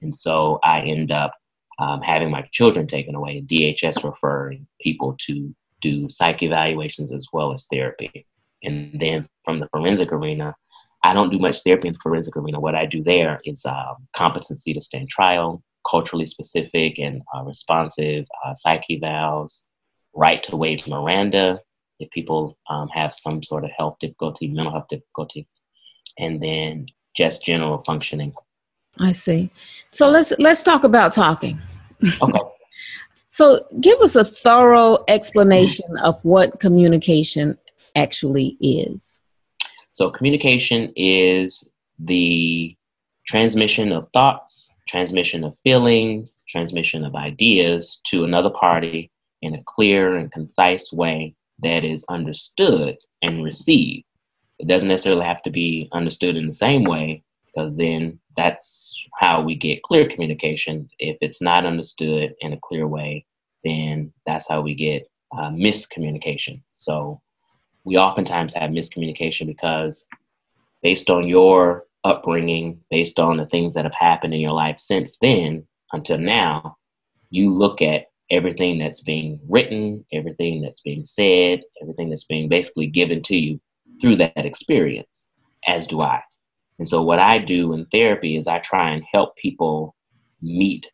And 0.00 0.14
so 0.14 0.60
I 0.62 0.80
end 0.82 1.10
up 1.10 1.32
um, 1.80 2.00
having 2.02 2.30
my 2.30 2.42
children 2.52 2.86
taken 2.86 3.14
away, 3.14 3.42
DHS 3.42 4.04
referring 4.04 4.66
people 4.80 5.16
to 5.26 5.54
do 5.80 6.08
psych 6.08 6.42
evaluations 6.42 7.10
as 7.10 7.26
well 7.32 7.52
as 7.52 7.66
therapy. 7.66 8.26
And 8.62 8.98
then 9.00 9.26
from 9.44 9.60
the 9.60 9.68
forensic 9.68 10.12
arena, 10.12 10.54
I 11.02 11.14
don't 11.14 11.30
do 11.30 11.38
much 11.38 11.62
therapy 11.62 11.88
in 11.88 11.94
the 11.94 11.98
forensic 12.02 12.36
arena. 12.36 12.60
What 12.60 12.74
I 12.74 12.86
do 12.86 13.02
there 13.02 13.40
is 13.44 13.64
uh, 13.64 13.94
competency 14.14 14.74
to 14.74 14.80
stand 14.80 15.08
trial, 15.08 15.62
culturally 15.88 16.26
specific 16.26 16.98
and 16.98 17.22
uh, 17.34 17.42
responsive 17.42 18.26
uh, 18.44 18.54
psych 18.54 18.84
evals, 18.90 19.68
right 20.14 20.42
to 20.44 20.56
waive 20.56 20.86
Miranda 20.86 21.60
if 22.00 22.10
people 22.10 22.56
um, 22.68 22.88
have 22.88 23.14
some 23.14 23.42
sort 23.42 23.64
of 23.64 23.70
health 23.76 23.96
difficulty, 24.00 24.48
mental 24.48 24.72
health 24.72 24.88
difficulty, 24.88 25.46
and 26.18 26.42
then 26.42 26.86
just 27.14 27.44
general 27.44 27.78
functioning. 27.78 28.32
I 28.98 29.12
see. 29.12 29.50
So 29.90 30.08
let's 30.08 30.32
let's 30.38 30.62
talk 30.62 30.84
about 30.84 31.12
talking. 31.12 31.60
Okay. 32.22 32.38
so 33.28 33.64
give 33.80 34.00
us 34.00 34.16
a 34.16 34.24
thorough 34.24 34.98
explanation 35.08 35.96
of 36.02 36.22
what 36.24 36.60
communication 36.60 37.56
actually 37.96 38.56
is. 38.60 39.20
So 39.92 40.10
communication 40.10 40.92
is 40.96 41.70
the 41.98 42.76
transmission 43.26 43.92
of 43.92 44.08
thoughts, 44.12 44.70
transmission 44.88 45.44
of 45.44 45.56
feelings, 45.58 46.42
transmission 46.48 47.04
of 47.04 47.14
ideas 47.14 48.00
to 48.06 48.24
another 48.24 48.50
party 48.50 49.10
in 49.42 49.54
a 49.54 49.62
clear 49.64 50.16
and 50.16 50.32
concise 50.32 50.92
way 50.92 51.34
that 51.62 51.84
is 51.84 52.04
understood 52.08 52.96
and 53.22 53.44
received. 53.44 54.04
It 54.58 54.66
doesn't 54.66 54.88
necessarily 54.88 55.24
have 55.24 55.42
to 55.42 55.50
be 55.50 55.88
understood 55.92 56.36
in 56.36 56.46
the 56.46 56.54
same 56.54 56.84
way, 56.84 57.22
because 57.46 57.76
then 57.76 58.20
that's 58.36 59.06
how 59.18 59.42
we 59.42 59.54
get 59.54 59.82
clear 59.82 60.08
communication. 60.08 60.88
If 60.98 61.18
it's 61.20 61.42
not 61.42 61.66
understood 61.66 62.34
in 62.40 62.52
a 62.52 62.60
clear 62.62 62.86
way, 62.86 63.26
then 63.64 64.12
that's 64.26 64.48
how 64.48 64.60
we 64.60 64.74
get 64.74 65.10
uh, 65.32 65.50
miscommunication. 65.50 66.62
So 66.72 67.20
we 67.84 67.96
oftentimes 67.96 68.54
have 68.54 68.70
miscommunication 68.70 69.46
because 69.46 70.06
based 70.82 71.10
on 71.10 71.28
your 71.28 71.84
upbringing, 72.04 72.80
based 72.90 73.18
on 73.18 73.36
the 73.36 73.46
things 73.46 73.74
that 73.74 73.84
have 73.84 73.94
happened 73.94 74.34
in 74.34 74.40
your 74.40 74.52
life 74.52 74.78
since 74.78 75.16
then 75.20 75.66
until 75.92 76.18
now, 76.18 76.76
you 77.30 77.52
look 77.52 77.82
at 77.82 78.06
everything 78.30 78.78
that's 78.78 79.02
being 79.02 79.40
written, 79.48 80.04
everything 80.12 80.62
that's 80.62 80.80
being 80.80 81.04
said, 81.04 81.62
everything 81.82 82.10
that's 82.10 82.24
being 82.24 82.48
basically 82.48 82.86
given 82.86 83.22
to 83.22 83.36
you 83.36 83.60
through 84.00 84.16
that 84.16 84.46
experience, 84.46 85.30
as 85.66 85.86
do 85.86 86.00
I. 86.00 86.22
And 86.78 86.88
so, 86.88 87.02
what 87.02 87.18
I 87.18 87.38
do 87.38 87.72
in 87.74 87.86
therapy 87.86 88.36
is 88.36 88.46
I 88.46 88.58
try 88.58 88.90
and 88.90 89.04
help 89.12 89.36
people 89.36 89.94
meet 90.40 90.90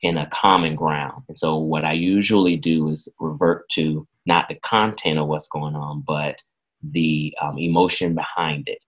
in 0.00 0.16
a 0.16 0.26
common 0.26 0.74
ground. 0.74 1.24
And 1.28 1.36
so, 1.36 1.58
what 1.58 1.84
I 1.84 1.92
usually 1.92 2.56
do 2.56 2.88
is 2.88 3.08
revert 3.20 3.68
to 3.70 4.06
not 4.28 4.48
the 4.48 4.54
content 4.56 5.18
of 5.18 5.26
what's 5.26 5.48
going 5.48 5.74
on, 5.74 6.02
but 6.06 6.40
the 6.82 7.34
um, 7.40 7.58
emotion 7.58 8.14
behind 8.14 8.68
it. 8.68 8.78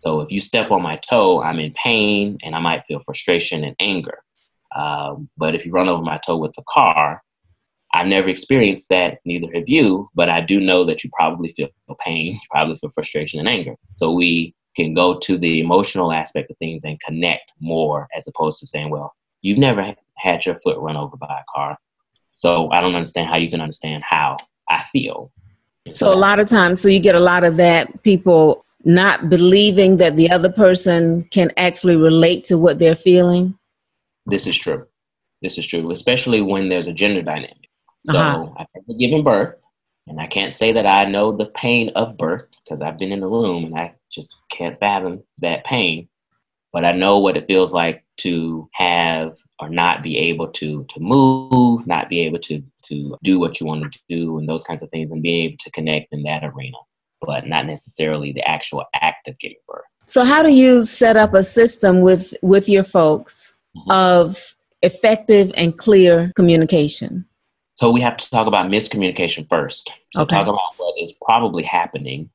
So, 0.00 0.20
if 0.20 0.30
you 0.30 0.40
step 0.40 0.70
on 0.70 0.82
my 0.82 0.96
toe, 0.96 1.42
I'm 1.42 1.60
in 1.60 1.72
pain 1.72 2.38
and 2.42 2.54
I 2.54 2.58
might 2.58 2.84
feel 2.86 2.98
frustration 2.98 3.64
and 3.64 3.76
anger. 3.80 4.18
Um, 4.74 5.30
but 5.38 5.54
if 5.54 5.64
you 5.64 5.72
run 5.72 5.88
over 5.88 6.02
my 6.02 6.18
toe 6.18 6.36
with 6.36 6.52
the 6.54 6.62
car, 6.68 7.22
I've 7.92 8.06
never 8.06 8.28
experienced 8.28 8.88
that, 8.90 9.18
neither 9.24 9.48
have 9.54 9.68
you, 9.68 10.08
but 10.14 10.28
I 10.28 10.40
do 10.40 10.60
know 10.60 10.84
that 10.84 11.02
you 11.02 11.10
probably 11.12 11.52
feel 11.52 11.68
pain, 12.04 12.34
you 12.34 12.40
probably 12.50 12.76
feel 12.76 12.90
frustration 12.90 13.40
and 13.40 13.48
anger. 13.48 13.74
So 13.94 14.12
we 14.12 14.54
can 14.76 14.94
go 14.94 15.18
to 15.18 15.36
the 15.36 15.60
emotional 15.60 16.12
aspect 16.12 16.50
of 16.50 16.56
things 16.58 16.84
and 16.84 17.00
connect 17.00 17.52
more 17.60 18.06
as 18.16 18.28
opposed 18.28 18.60
to 18.60 18.66
saying, 18.66 18.90
well, 18.90 19.12
you've 19.42 19.58
never 19.58 19.94
had 20.16 20.46
your 20.46 20.54
foot 20.54 20.78
run 20.78 20.96
over 20.96 21.16
by 21.16 21.40
a 21.40 21.52
car. 21.52 21.76
So 22.32 22.70
I 22.70 22.80
don't 22.80 22.94
understand 22.94 23.28
how 23.28 23.36
you 23.36 23.50
can 23.50 23.60
understand 23.60 24.04
how 24.04 24.36
I 24.70 24.84
feel. 24.92 25.30
So, 25.92 26.12
a 26.12 26.14
lot 26.14 26.38
of 26.38 26.48
times, 26.48 26.80
so 26.80 26.88
you 26.88 27.00
get 27.00 27.14
a 27.14 27.20
lot 27.20 27.42
of 27.42 27.56
that 27.56 28.02
people 28.02 28.64
not 28.84 29.28
believing 29.28 29.96
that 29.98 30.16
the 30.16 30.30
other 30.30 30.50
person 30.50 31.24
can 31.24 31.50
actually 31.56 31.96
relate 31.96 32.44
to 32.44 32.56
what 32.56 32.78
they're 32.78 32.96
feeling. 32.96 33.58
This 34.26 34.46
is 34.46 34.56
true. 34.56 34.86
This 35.42 35.58
is 35.58 35.66
true, 35.66 35.90
especially 35.90 36.40
when 36.40 36.68
there's 36.68 36.86
a 36.86 36.92
gender 36.92 37.22
dynamic. 37.22 37.68
So 38.04 38.18
uh-huh. 38.18 38.64
I've 38.76 38.98
given 38.98 39.22
birth, 39.22 39.56
and 40.06 40.20
I 40.20 40.26
can't 40.26 40.54
say 40.54 40.72
that 40.72 40.86
I 40.86 41.04
know 41.06 41.36
the 41.36 41.46
pain 41.46 41.90
of 41.90 42.16
birth 42.16 42.46
because 42.64 42.80
I've 42.80 42.98
been 42.98 43.12
in 43.12 43.20
the 43.20 43.26
room 43.26 43.64
and 43.64 43.78
I 43.78 43.94
just 44.10 44.38
can't 44.50 44.78
fathom 44.78 45.22
that 45.40 45.64
pain. 45.64 46.08
But 46.72 46.84
I 46.84 46.92
know 46.92 47.18
what 47.18 47.36
it 47.36 47.46
feels 47.46 47.72
like 47.72 48.04
to 48.18 48.68
have 48.74 49.36
or 49.58 49.68
not 49.68 50.02
be 50.02 50.16
able 50.18 50.48
to 50.48 50.84
to 50.84 51.00
move, 51.00 51.86
not 51.86 52.08
be 52.08 52.20
able 52.20 52.38
to 52.40 52.62
to 52.84 53.16
do 53.22 53.38
what 53.38 53.60
you 53.60 53.66
want 53.66 53.92
to 53.92 54.00
do, 54.08 54.38
and 54.38 54.48
those 54.48 54.64
kinds 54.64 54.82
of 54.82 54.90
things, 54.90 55.10
and 55.10 55.22
be 55.22 55.44
able 55.44 55.56
to 55.60 55.70
connect 55.72 56.12
in 56.12 56.22
that 56.24 56.44
arena, 56.44 56.76
but 57.20 57.46
not 57.46 57.66
necessarily 57.66 58.32
the 58.32 58.46
actual 58.48 58.84
act 58.94 59.28
of 59.28 59.38
giving 59.38 59.56
birth. 59.66 59.82
So, 60.06 60.24
how 60.24 60.42
do 60.42 60.52
you 60.52 60.84
set 60.84 61.16
up 61.16 61.34
a 61.34 61.44
system 61.44 62.02
with 62.02 62.34
with 62.42 62.68
your 62.68 62.84
folks 62.84 63.54
mm-hmm. 63.76 63.90
of 63.90 64.54
effective 64.82 65.52
and 65.56 65.76
clear 65.76 66.32
communication? 66.36 67.26
So 67.74 67.90
we 67.90 68.02
have 68.02 68.18
to 68.18 68.28
talk 68.28 68.46
about 68.46 68.70
miscommunication 68.70 69.48
first. 69.48 69.90
So 70.14 70.22
okay. 70.22 70.36
talk 70.36 70.46
about 70.46 70.60
what 70.76 70.94
is 70.98 71.12
probably 71.24 71.62
happening, 71.62 72.28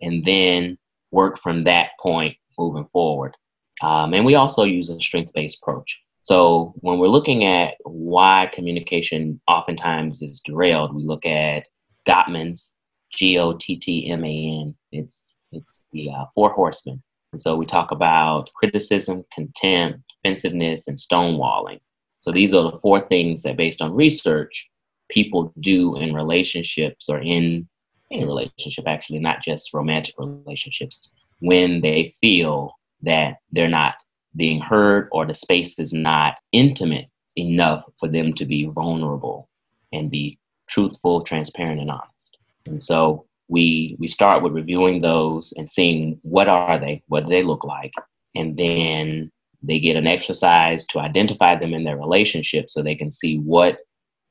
and 0.00 0.24
then 0.24 0.78
work 1.10 1.38
from 1.38 1.64
that 1.64 1.90
point 2.00 2.36
moving 2.58 2.84
forward. 2.84 3.36
Um, 3.82 4.14
and 4.14 4.24
we 4.24 4.36
also 4.36 4.64
use 4.64 4.90
a 4.90 5.00
strength-based 5.00 5.58
approach. 5.60 6.00
So 6.22 6.72
when 6.76 6.98
we're 6.98 7.08
looking 7.08 7.44
at 7.44 7.74
why 7.82 8.48
communication 8.54 9.40
oftentimes 9.48 10.22
is 10.22 10.40
derailed, 10.40 10.94
we 10.94 11.02
look 11.02 11.26
at 11.26 11.66
Gottman's 12.06 12.74
G 13.12 13.38
O 13.38 13.54
T 13.54 13.76
T 13.76 14.08
M 14.08 14.24
A 14.24 14.60
N. 14.62 14.74
It's 14.92 15.36
it's 15.50 15.86
the 15.92 16.10
uh, 16.10 16.24
four 16.34 16.50
horsemen. 16.52 17.02
And 17.32 17.42
so 17.42 17.56
we 17.56 17.66
talk 17.66 17.90
about 17.90 18.50
criticism, 18.54 19.24
contempt, 19.34 20.00
defensiveness, 20.22 20.86
and 20.86 20.96
stonewalling. 20.96 21.80
So 22.20 22.30
these 22.30 22.54
are 22.54 22.70
the 22.70 22.78
four 22.78 23.00
things 23.00 23.42
that, 23.42 23.56
based 23.56 23.82
on 23.82 23.94
research, 23.94 24.70
people 25.10 25.52
do 25.60 25.96
in 25.96 26.14
relationships 26.14 27.08
or 27.08 27.18
in 27.20 27.68
any 28.10 28.24
relationship, 28.24 28.84
actually, 28.86 29.18
not 29.18 29.42
just 29.42 29.74
romantic 29.74 30.14
relationships, 30.18 31.10
when 31.40 31.80
they 31.80 32.12
feel 32.20 32.78
that 33.02 33.36
they're 33.50 33.68
not 33.68 33.94
being 34.36 34.60
heard 34.60 35.08
or 35.12 35.26
the 35.26 35.34
space 35.34 35.78
is 35.78 35.92
not 35.92 36.36
intimate 36.52 37.06
enough 37.36 37.84
for 37.98 38.08
them 38.08 38.32
to 38.34 38.44
be 38.44 38.64
vulnerable 38.66 39.48
and 39.92 40.10
be 40.10 40.38
truthful, 40.68 41.22
transparent, 41.22 41.80
and 41.80 41.90
honest. 41.90 42.38
And 42.66 42.82
so 42.82 43.26
we 43.48 43.96
we 43.98 44.08
start 44.08 44.42
with 44.42 44.52
reviewing 44.52 45.00
those 45.00 45.52
and 45.56 45.70
seeing 45.70 46.18
what 46.22 46.48
are 46.48 46.78
they, 46.78 47.02
what 47.08 47.24
do 47.24 47.30
they 47.30 47.42
look 47.42 47.64
like, 47.64 47.92
and 48.34 48.56
then 48.56 49.30
they 49.62 49.78
get 49.78 49.96
an 49.96 50.06
exercise 50.06 50.86
to 50.86 50.98
identify 50.98 51.54
them 51.54 51.74
in 51.74 51.84
their 51.84 51.96
relationship 51.96 52.70
so 52.70 52.82
they 52.82 52.94
can 52.94 53.10
see 53.10 53.38
what 53.38 53.78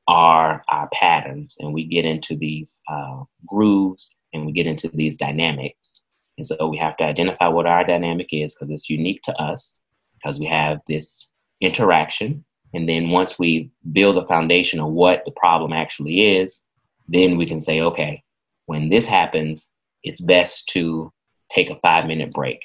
are 0.07 0.63
our 0.67 0.89
patterns 0.93 1.55
and 1.59 1.73
we 1.73 1.85
get 1.85 2.05
into 2.05 2.35
these 2.35 2.81
uh, 2.89 3.23
grooves 3.45 4.15
and 4.33 4.45
we 4.45 4.51
get 4.51 4.67
into 4.67 4.89
these 4.89 5.15
dynamics 5.15 6.03
and 6.41 6.47
so 6.59 6.67
we 6.67 6.77
have 6.77 6.97
to 6.97 7.03
identify 7.03 7.47
what 7.47 7.67
our 7.67 7.83
dynamic 7.83 8.29
is 8.31 8.55
because 8.55 8.71
it's 8.71 8.89
unique 8.89 9.21
to 9.21 9.33
us 9.39 9.79
because 10.15 10.39
we 10.39 10.47
have 10.47 10.81
this 10.87 11.29
interaction. 11.59 12.43
And 12.73 12.89
then 12.89 13.09
once 13.09 13.37
we 13.37 13.69
build 13.91 14.17
a 14.17 14.25
foundation 14.25 14.79
of 14.79 14.91
what 14.91 15.23
the 15.25 15.31
problem 15.31 15.71
actually 15.71 16.37
is 16.37 16.63
then 17.07 17.37
we 17.37 17.45
can 17.45 17.61
say 17.61 17.81
okay 17.81 18.23
when 18.65 18.89
this 18.89 19.05
happens 19.05 19.69
it's 20.03 20.21
best 20.21 20.67
to 20.69 21.11
take 21.49 21.69
a 21.69 21.79
five 21.81 22.07
minute 22.07 22.31
break. 22.31 22.59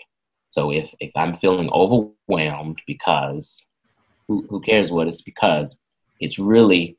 So 0.49 0.73
if 0.73 0.95
if 1.01 1.13
i'm 1.17 1.35
feeling 1.35 1.69
overwhelmed 1.71 2.81
because 2.87 3.67
who, 4.27 4.47
who 4.49 4.61
cares 4.61 4.91
what 4.91 5.09
it's 5.09 5.23
because? 5.23 5.79
It's 6.19 6.39
really 6.39 6.97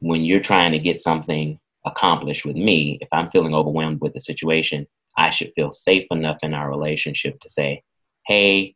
when 0.00 0.24
you're 0.24 0.40
trying 0.40 0.72
to 0.72 0.78
get 0.78 1.02
something 1.02 1.58
accomplished 1.84 2.44
with 2.44 2.56
me, 2.56 2.98
if 3.00 3.08
I'm 3.12 3.30
feeling 3.30 3.54
overwhelmed 3.54 4.00
with 4.00 4.14
the 4.14 4.20
situation, 4.20 4.86
I 5.16 5.30
should 5.30 5.52
feel 5.52 5.70
safe 5.70 6.06
enough 6.10 6.38
in 6.42 6.54
our 6.54 6.68
relationship 6.68 7.40
to 7.40 7.48
say, 7.48 7.82
hey, 8.26 8.74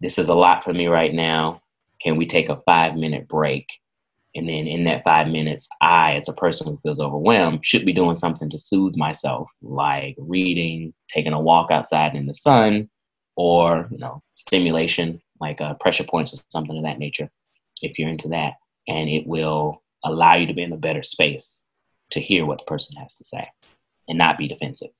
this 0.00 0.18
is 0.18 0.28
a 0.28 0.34
lot 0.34 0.64
for 0.64 0.72
me 0.72 0.86
right 0.86 1.12
now. 1.12 1.62
Can 2.02 2.16
we 2.16 2.26
take 2.26 2.48
a 2.48 2.60
five 2.64 2.96
minute 2.96 3.28
break? 3.28 3.68
And 4.34 4.48
then 4.48 4.66
in 4.66 4.84
that 4.84 5.04
five 5.04 5.28
minutes, 5.28 5.68
I, 5.80 6.14
as 6.14 6.28
a 6.28 6.34
person 6.34 6.66
who 6.66 6.76
feels 6.78 7.00
overwhelmed, 7.00 7.64
should 7.64 7.84
be 7.84 7.92
doing 7.92 8.14
something 8.14 8.50
to 8.50 8.58
soothe 8.58 8.94
myself, 8.94 9.48
like 9.62 10.14
reading, 10.18 10.92
taking 11.08 11.32
a 11.32 11.40
walk 11.40 11.70
outside 11.70 12.14
in 12.14 12.26
the 12.26 12.34
sun, 12.34 12.88
or 13.36 13.88
you 13.90 13.98
know, 13.98 14.22
stimulation, 14.34 15.20
like 15.40 15.60
uh, 15.60 15.74
pressure 15.74 16.04
points 16.04 16.32
or 16.34 16.36
something 16.50 16.76
of 16.76 16.84
that 16.84 16.98
nature, 16.98 17.30
if 17.82 17.98
you're 17.98 18.10
into 18.10 18.28
that. 18.28 18.54
And 18.86 19.08
it 19.08 19.26
will 19.26 19.82
allow 20.04 20.34
you 20.34 20.46
to 20.46 20.54
be 20.54 20.62
in 20.62 20.72
a 20.72 20.76
better 20.76 21.02
space 21.02 21.64
to 22.10 22.20
hear 22.20 22.46
what 22.46 22.58
the 22.58 22.64
person 22.64 22.96
has 22.96 23.14
to 23.16 23.24
say 23.24 23.44
and 24.08 24.18
not 24.18 24.38
be 24.38 24.48
defensive. 24.48 24.90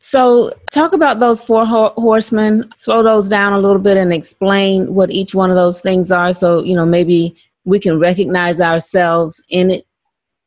So, 0.00 0.52
talk 0.70 0.92
about 0.92 1.20
those 1.20 1.40
four 1.40 1.64
ho- 1.64 1.94
horsemen, 1.96 2.70
slow 2.74 3.02
those 3.02 3.28
down 3.28 3.52
a 3.54 3.58
little 3.58 3.80
bit 3.80 3.96
and 3.96 4.12
explain 4.12 4.92
what 4.92 5.10
each 5.10 5.34
one 5.34 5.50
of 5.50 5.56
those 5.56 5.80
things 5.80 6.12
are. 6.12 6.32
So, 6.32 6.62
you 6.62 6.74
know, 6.74 6.84
maybe 6.84 7.36
we 7.64 7.78
can 7.78 7.98
recognize 7.98 8.60
ourselves 8.60 9.42
in 9.48 9.70
it. 9.70 9.86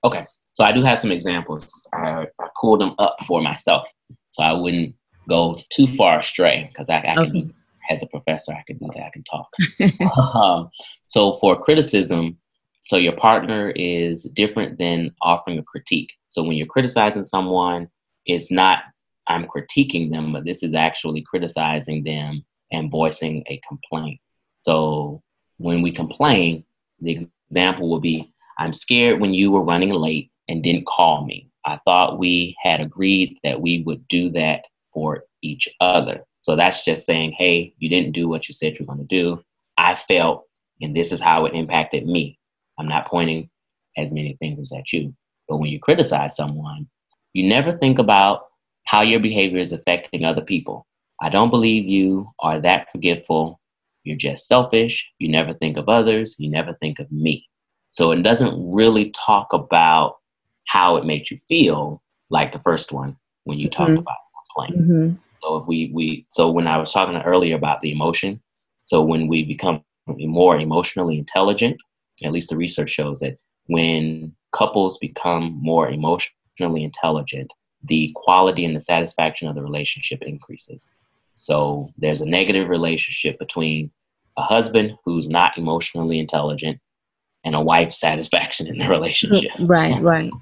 Okay. 0.04 0.26
So 0.54 0.64
I 0.64 0.72
do 0.72 0.84
have 0.84 1.00
some 1.00 1.12
examples. 1.12 1.88
I, 1.94 2.28
I 2.40 2.48
pulled 2.60 2.82
them 2.82 2.94
up 3.00 3.18
for 3.26 3.42
myself, 3.42 3.92
so 4.30 4.44
I 4.44 4.54
wouldn't 4.54 4.96
go 5.28 5.60
too 5.70 5.88
far 5.88 6.20
astray 6.20 6.68
because 6.70 6.90
I, 6.90 6.98
I 6.98 7.02
can, 7.02 7.20
okay. 7.20 7.50
as 7.90 8.04
a 8.04 8.08
professor, 8.08 8.54
I 8.54 8.64
can 8.66 8.78
do 8.78 8.90
that. 8.96 9.06
I 9.06 9.12
can 9.12 9.24
talk. 9.24 9.50
um, 10.36 10.70
so 11.08 11.34
for 11.34 11.60
criticism, 11.60 12.38
so 12.88 12.96
your 12.96 13.18
partner 13.18 13.74
is 13.76 14.24
different 14.34 14.78
than 14.78 15.14
offering 15.22 15.60
a 15.60 15.64
critique. 15.64 16.14
So 16.30 16.42
when 16.42 16.56
you're 16.56 16.68
criticizing 16.68 17.26
someone, 17.26 17.90
it's 18.26 18.50
not 18.50 18.80
I'm 19.28 19.44
critiquing 19.44 20.10
them, 20.10 20.32
but 20.32 20.46
this 20.46 20.64
is 20.64 20.74
actually 20.74 21.22
criticizing 21.22 22.06
them 22.06 22.46
and 22.72 22.90
voicing 22.90 23.44
a 23.48 23.60
complaint. 23.68 24.22
So 24.62 25.22
when 25.58 25.82
we 25.82 25.92
complain, 25.92 26.64
the 27.02 27.28
example 27.50 27.90
will 27.90 28.00
be 28.00 28.34
I'm 28.58 28.72
scared 28.72 29.20
when 29.20 29.34
you 29.34 29.52
were 29.52 29.64
running 29.64 29.94
late 29.94 30.32
and 30.48 30.64
didn't 30.64 30.88
call 30.88 31.26
me. 31.26 31.50
I 31.66 31.82
thought 31.84 32.20
we 32.20 32.56
had 32.64 32.80
agreed 32.80 33.38
that 33.44 33.60
we 33.60 33.84
would 33.86 34.08
do 34.08 34.30
that 34.30 34.64
for 34.94 35.26
each 35.42 35.68
other. 35.82 36.24
So 36.40 36.56
that's 36.56 36.86
just 36.86 37.06
saying, 37.06 37.34
hey, 37.34 37.74
you 37.80 37.90
didn't 37.90 38.14
do 38.14 38.30
what 38.30 38.48
you 38.48 38.54
said 38.54 38.80
you're 38.80 38.88
going 38.88 39.00
to 39.00 39.04
do. 39.04 39.44
I 39.78 39.94
felt, 39.94 40.46
and 40.82 40.96
this 40.96 41.12
is 41.12 41.20
how 41.20 41.46
it 41.48 41.54
impacted 41.54 42.08
me. 42.08 42.40
I'm 42.78 42.88
not 42.88 43.08
pointing 43.08 43.50
as 43.98 44.12
many 44.12 44.38
fingers 44.40 44.72
at 44.72 44.94
you. 44.94 45.14
But 45.50 45.58
when 45.58 45.70
you 45.70 45.80
criticize 45.80 46.36
someone, 46.36 46.88
you 47.34 47.48
never 47.48 47.72
think 47.72 48.00
about 48.00 48.46
how 48.86 49.02
your 49.02 49.20
behavior 49.20 49.60
is 49.60 49.74
affecting 49.74 50.24
other 50.24 50.42
people. 50.42 50.86
I 51.22 51.30
don't 51.30 51.50
believe 51.50 51.86
you 51.86 52.30
are 52.40 52.60
that 52.62 52.92
forgetful. 52.92 53.60
You're 54.04 54.18
just 54.18 54.48
selfish. 54.48 55.10
You 55.20 55.30
never 55.30 55.54
think 55.54 55.78
of 55.78 55.90
others. 55.90 56.36
You 56.40 56.50
never 56.50 56.74
think 56.80 57.00
of 57.00 57.12
me. 57.12 57.46
So 57.92 58.12
it 58.12 58.22
doesn't 58.22 58.56
really 58.72 59.12
talk 59.12 59.52
about 59.54 60.18
how 60.68 60.98
it 60.98 61.06
makes 61.06 61.32
you 61.32 61.38
feel 61.48 62.02
like 62.30 62.52
the 62.52 62.60
first 62.60 62.92
one 62.92 63.18
when 63.46 63.58
you 63.58 63.70
talked 63.70 63.92
mm-hmm. 63.92 64.00
about 64.00 64.18
complaint. 64.56 64.82
Mm-hmm. 64.84 65.16
So 65.42 65.58
if 65.58 65.68
we 65.68 65.92
we 65.94 66.26
so 66.30 66.52
when 66.52 66.68
I 66.68 66.78
was 66.78 66.92
talking 66.92 67.16
earlier 67.18 67.56
about 67.56 67.82
the 67.82 67.92
emotion, 67.92 68.42
so 68.86 69.02
when 69.02 69.28
we 69.28 69.44
become 69.44 69.82
more 70.08 70.58
emotionally 70.60 71.18
intelligent, 71.18 71.78
at 72.24 72.32
least 72.32 72.50
the 72.50 72.58
research 72.58 72.90
shows 72.90 73.20
that 73.20 73.38
when 73.68 74.34
couples 74.54 74.98
become 74.98 75.58
more 75.62 75.90
emotionally 75.90 76.84
intelligent, 76.84 77.52
the 77.84 78.12
quality 78.16 78.66
and 78.66 78.76
the 78.76 78.82
satisfaction 78.82 79.48
of 79.48 79.56
the 79.56 79.62
relationship 79.62 80.22
increases. 80.24 80.92
So 81.36 81.92
there's 81.98 82.22
a 82.22 82.26
negative 82.26 82.70
relationship 82.70 83.38
between 83.38 83.92
a 84.38 84.42
husband 84.42 84.98
who's 85.06 85.28
not 85.28 85.58
emotionally 85.58 86.20
intelligent 86.20 86.80
and 87.44 87.56
a 87.56 87.62
wife's 87.62 88.00
satisfaction 88.00 88.68
in 88.68 88.78
the 88.78 88.90
relationship. 88.90 89.52
Right, 89.60 90.00
right. 90.02 90.32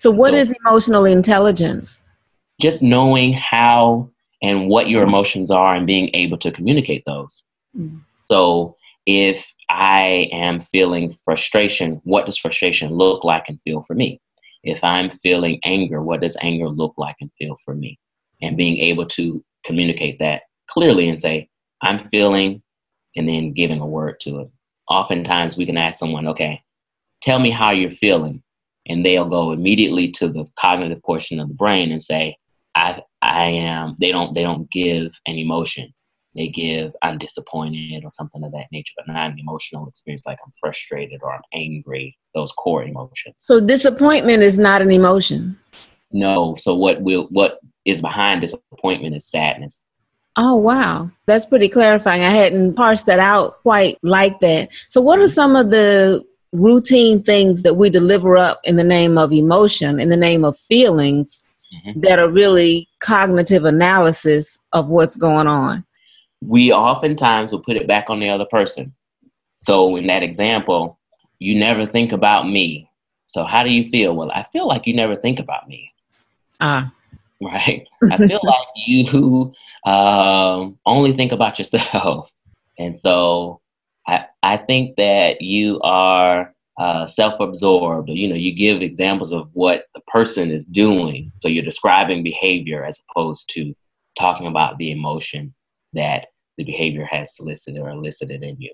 So, 0.00 0.10
what 0.10 0.32
so, 0.32 0.38
is 0.38 0.54
emotional 0.66 1.06
intelligence? 1.06 2.02
Just 2.60 2.82
knowing 2.82 3.32
how 3.32 4.10
and 4.42 4.68
what 4.68 4.88
your 4.88 5.04
emotions 5.04 5.50
are 5.50 5.76
and 5.76 5.86
being 5.86 6.10
able 6.14 6.36
to 6.38 6.50
communicate 6.50 7.04
those. 7.06 7.44
Mm-hmm. 7.78 7.98
So, 8.24 8.76
if 9.06 9.53
I 9.68 10.28
am 10.32 10.60
feeling 10.60 11.10
frustration, 11.10 12.00
what 12.04 12.26
does 12.26 12.38
frustration 12.38 12.92
look 12.92 13.24
like 13.24 13.44
and 13.48 13.60
feel 13.62 13.82
for 13.82 13.94
me? 13.94 14.20
If 14.62 14.82
I'm 14.82 15.10
feeling 15.10 15.60
anger, 15.64 16.02
what 16.02 16.20
does 16.20 16.36
anger 16.40 16.68
look 16.68 16.94
like 16.96 17.16
and 17.20 17.30
feel 17.38 17.56
for 17.64 17.74
me? 17.74 17.98
And 18.42 18.56
being 18.56 18.78
able 18.78 19.06
to 19.06 19.44
communicate 19.64 20.18
that 20.18 20.42
clearly 20.68 21.08
and 21.08 21.20
say, 21.20 21.48
I'm 21.82 21.98
feeling, 21.98 22.62
and 23.16 23.28
then 23.28 23.52
giving 23.52 23.80
a 23.80 23.86
word 23.86 24.20
to 24.20 24.40
it. 24.40 24.50
Oftentimes 24.88 25.56
we 25.56 25.66
can 25.66 25.76
ask 25.76 25.98
someone, 25.98 26.26
okay, 26.28 26.62
tell 27.20 27.38
me 27.38 27.50
how 27.50 27.70
you're 27.70 27.90
feeling. 27.90 28.42
And 28.86 29.04
they'll 29.04 29.28
go 29.28 29.52
immediately 29.52 30.10
to 30.12 30.28
the 30.28 30.46
cognitive 30.58 31.02
portion 31.02 31.40
of 31.40 31.48
the 31.48 31.54
brain 31.54 31.90
and 31.90 32.02
say, 32.02 32.36
I 32.74 33.02
I 33.22 33.46
am 33.46 33.96
they 34.00 34.10
don't 34.10 34.34
they 34.34 34.42
don't 34.42 34.70
give 34.70 35.12
an 35.26 35.38
emotion 35.38 35.92
they 36.34 36.48
give 36.48 36.94
I'm 37.02 37.18
disappointed 37.18 38.04
or 38.04 38.10
something 38.14 38.42
of 38.42 38.52
that 38.52 38.66
nature, 38.72 38.92
but 38.96 39.06
not 39.06 39.30
an 39.30 39.38
emotional 39.38 39.88
experience 39.88 40.26
like 40.26 40.38
I'm 40.44 40.52
frustrated 40.60 41.20
or 41.22 41.32
I'm 41.32 41.42
angry, 41.52 42.16
those 42.34 42.52
core 42.52 42.84
emotions. 42.84 43.36
So 43.38 43.60
disappointment 43.60 44.42
is 44.42 44.58
not 44.58 44.82
an 44.82 44.90
emotion. 44.90 45.58
No. 46.12 46.56
So 46.58 46.74
what 46.74 47.02
will 47.02 47.28
what 47.30 47.60
is 47.84 48.00
behind 48.00 48.40
disappointment 48.40 49.14
is 49.14 49.26
sadness. 49.26 49.84
Oh 50.36 50.56
wow. 50.56 51.10
That's 51.26 51.46
pretty 51.46 51.68
clarifying. 51.68 52.22
I 52.22 52.30
hadn't 52.30 52.74
parsed 52.74 53.06
that 53.06 53.20
out 53.20 53.62
quite 53.62 53.98
like 54.02 54.40
that. 54.40 54.70
So 54.88 55.00
what 55.00 55.20
are 55.20 55.28
some 55.28 55.54
of 55.54 55.70
the 55.70 56.24
routine 56.52 57.22
things 57.22 57.62
that 57.62 57.74
we 57.74 57.90
deliver 57.90 58.36
up 58.36 58.60
in 58.64 58.76
the 58.76 58.84
name 58.84 59.18
of 59.18 59.32
emotion, 59.32 60.00
in 60.00 60.08
the 60.08 60.16
name 60.16 60.44
of 60.44 60.56
feelings 60.56 61.42
mm-hmm. 61.74 62.00
that 62.00 62.18
are 62.18 62.28
really 62.28 62.88
cognitive 63.00 63.64
analysis 63.64 64.58
of 64.72 64.88
what's 64.88 65.16
going 65.16 65.46
on? 65.46 65.84
We 66.46 66.72
oftentimes 66.72 67.52
will 67.52 67.62
put 67.62 67.76
it 67.76 67.86
back 67.86 68.10
on 68.10 68.20
the 68.20 68.28
other 68.28 68.44
person. 68.46 68.94
So 69.60 69.96
in 69.96 70.06
that 70.08 70.22
example, 70.22 70.98
you 71.38 71.58
never 71.58 71.86
think 71.86 72.12
about 72.12 72.48
me. 72.48 72.90
So 73.26 73.44
how 73.44 73.62
do 73.62 73.70
you 73.70 73.88
feel? 73.88 74.14
Well, 74.14 74.30
I 74.30 74.44
feel 74.52 74.68
like 74.68 74.86
you 74.86 74.94
never 74.94 75.16
think 75.16 75.38
about 75.38 75.68
me. 75.68 75.92
Ah. 76.60 76.92
Right. 77.40 77.86
I 78.10 78.16
feel 78.16 78.40
like 78.42 78.68
you 78.86 79.52
um, 79.84 80.78
only 80.86 81.12
think 81.12 81.32
about 81.32 81.58
yourself. 81.58 82.32
And 82.78 82.96
so 82.98 83.60
I, 84.08 84.26
I 84.42 84.56
think 84.56 84.96
that 84.96 85.42
you 85.42 85.80
are 85.82 86.54
uh, 86.78 87.06
self-absorbed. 87.06 88.08
You 88.08 88.28
know, 88.28 88.34
you 88.34 88.54
give 88.54 88.82
examples 88.82 89.32
of 89.32 89.50
what 89.52 89.86
the 89.94 90.00
person 90.06 90.50
is 90.50 90.64
doing. 90.64 91.32
So 91.34 91.48
you're 91.48 91.64
describing 91.64 92.22
behavior 92.22 92.84
as 92.84 93.00
opposed 93.10 93.50
to 93.50 93.74
talking 94.18 94.46
about 94.46 94.78
the 94.78 94.90
emotion 94.90 95.54
that 95.92 96.28
the 96.56 96.64
behavior 96.64 97.06
has 97.10 97.36
solicited 97.36 97.80
or 97.80 97.90
elicited 97.90 98.42
in 98.42 98.56
you. 98.60 98.72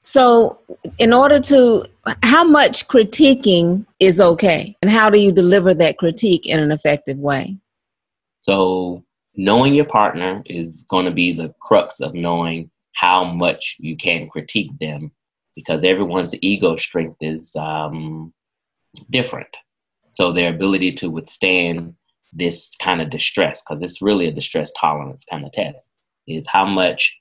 So, 0.00 0.58
in 0.98 1.12
order 1.12 1.38
to, 1.40 1.84
how 2.22 2.44
much 2.44 2.88
critiquing 2.88 3.86
is 4.00 4.20
okay? 4.20 4.76
And 4.82 4.90
how 4.90 5.10
do 5.10 5.18
you 5.18 5.32
deliver 5.32 5.74
that 5.74 5.98
critique 5.98 6.46
in 6.46 6.58
an 6.58 6.72
effective 6.72 7.18
way? 7.18 7.56
So, 8.40 9.04
knowing 9.34 9.74
your 9.74 9.84
partner 9.84 10.42
is 10.46 10.84
going 10.88 11.04
to 11.04 11.12
be 11.12 11.32
the 11.32 11.54
crux 11.60 12.00
of 12.00 12.14
knowing 12.14 12.70
how 12.94 13.24
much 13.24 13.76
you 13.78 13.96
can 13.96 14.26
critique 14.26 14.76
them 14.80 15.12
because 15.54 15.84
everyone's 15.84 16.34
ego 16.42 16.76
strength 16.76 17.18
is 17.20 17.54
um, 17.56 18.32
different. 19.10 19.56
So, 20.12 20.32
their 20.32 20.52
ability 20.52 20.92
to 20.94 21.10
withstand 21.10 21.94
this 22.32 22.72
kind 22.80 23.00
of 23.00 23.10
distress, 23.10 23.62
because 23.62 23.82
it's 23.82 24.02
really 24.02 24.26
a 24.26 24.32
distress 24.32 24.72
tolerance 24.78 25.24
kind 25.24 25.44
of 25.44 25.52
test 25.52 25.92
is 26.26 26.46
how 26.46 26.66
much 26.66 27.18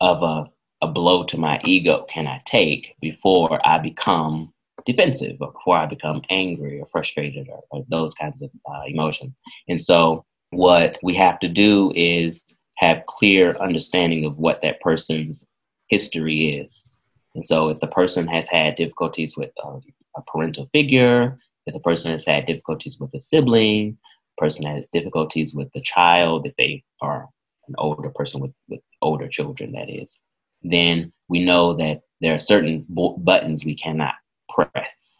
of 0.00 0.22
a, 0.22 0.50
a 0.82 0.88
blow 0.88 1.24
to 1.24 1.38
my 1.38 1.60
ego 1.64 2.06
can 2.08 2.26
I 2.26 2.40
take 2.46 2.94
before 3.00 3.66
I 3.66 3.78
become 3.78 4.52
defensive 4.86 5.36
or 5.40 5.52
before 5.52 5.76
I 5.76 5.86
become 5.86 6.22
angry 6.30 6.80
or 6.80 6.86
frustrated 6.86 7.48
or, 7.48 7.62
or 7.70 7.84
those 7.88 8.14
kinds 8.14 8.42
of 8.42 8.50
uh, 8.70 8.82
emotions. 8.86 9.34
And 9.68 9.80
so, 9.80 10.24
what 10.50 10.98
we 11.02 11.14
have 11.14 11.38
to 11.40 11.48
do 11.48 11.92
is 11.94 12.42
have 12.78 13.06
clear 13.06 13.56
understanding 13.58 14.24
of 14.24 14.38
what 14.38 14.62
that 14.62 14.80
person's 14.80 15.46
history 15.88 16.58
is. 16.58 16.92
And 17.34 17.44
so, 17.44 17.68
if 17.68 17.80
the 17.80 17.86
person 17.86 18.26
has 18.28 18.48
had 18.48 18.76
difficulties 18.76 19.36
with 19.36 19.50
uh, 19.62 19.78
a 20.16 20.22
parental 20.22 20.66
figure, 20.66 21.36
if 21.66 21.74
the 21.74 21.80
person 21.80 22.10
has 22.12 22.24
had 22.24 22.46
difficulties 22.46 22.98
with 22.98 23.14
a 23.14 23.20
sibling, 23.20 23.98
person 24.38 24.64
has 24.64 24.84
difficulties 24.92 25.54
with 25.54 25.70
the 25.74 25.82
child, 25.82 26.46
if 26.46 26.54
they 26.56 26.82
are 27.02 27.28
an 27.70 27.76
older 27.78 28.10
person 28.10 28.40
with, 28.40 28.52
with 28.68 28.80
older 29.00 29.28
children, 29.28 29.72
that 29.72 29.88
is, 29.88 30.20
then 30.62 31.12
we 31.28 31.44
know 31.44 31.74
that 31.74 32.02
there 32.20 32.34
are 32.34 32.38
certain 32.38 32.84
bo- 32.88 33.16
buttons 33.16 33.64
we 33.64 33.74
cannot 33.74 34.14
press 34.48 35.18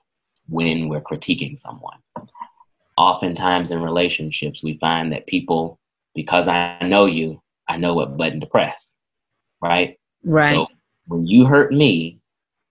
when 0.48 0.88
we're 0.88 1.00
critiquing 1.00 1.58
someone. 1.58 1.98
Oftentimes 2.96 3.70
in 3.70 3.80
relationships, 3.80 4.62
we 4.62 4.76
find 4.78 5.12
that 5.12 5.26
people, 5.26 5.78
because 6.14 6.48
I 6.48 6.78
know 6.82 7.06
you, 7.06 7.40
I 7.68 7.78
know 7.78 7.94
what 7.94 8.16
button 8.16 8.40
to 8.40 8.46
press, 8.46 8.94
right? 9.62 9.98
Right. 10.24 10.54
So 10.54 10.66
when 11.06 11.26
you 11.26 11.46
hurt 11.46 11.72
me, 11.72 12.18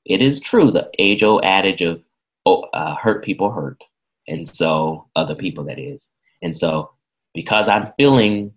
it 0.06 0.22
is 0.22 0.40
true 0.40 0.72
the 0.72 0.90
age 1.00 1.24
old 1.24 1.44
adage 1.44 1.82
of 1.82 2.02
oh, 2.46 2.62
uh, 2.74 2.96
hurt 2.96 3.24
people 3.24 3.52
hurt. 3.52 3.84
And 4.28 4.48
so, 4.48 5.08
other 5.16 5.36
people, 5.36 5.64
that 5.66 5.80
is. 5.80 6.12
And 6.42 6.56
so, 6.56 6.92
because 7.34 7.68
I'm 7.68 7.88
feeling 7.98 8.54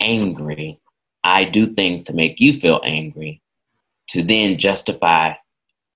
angry, 0.00 0.80
I 1.22 1.44
do 1.44 1.66
things 1.66 2.04
to 2.04 2.12
make 2.12 2.40
you 2.40 2.52
feel 2.52 2.80
angry 2.84 3.40
to 4.10 4.22
then 4.22 4.58
justify 4.58 5.34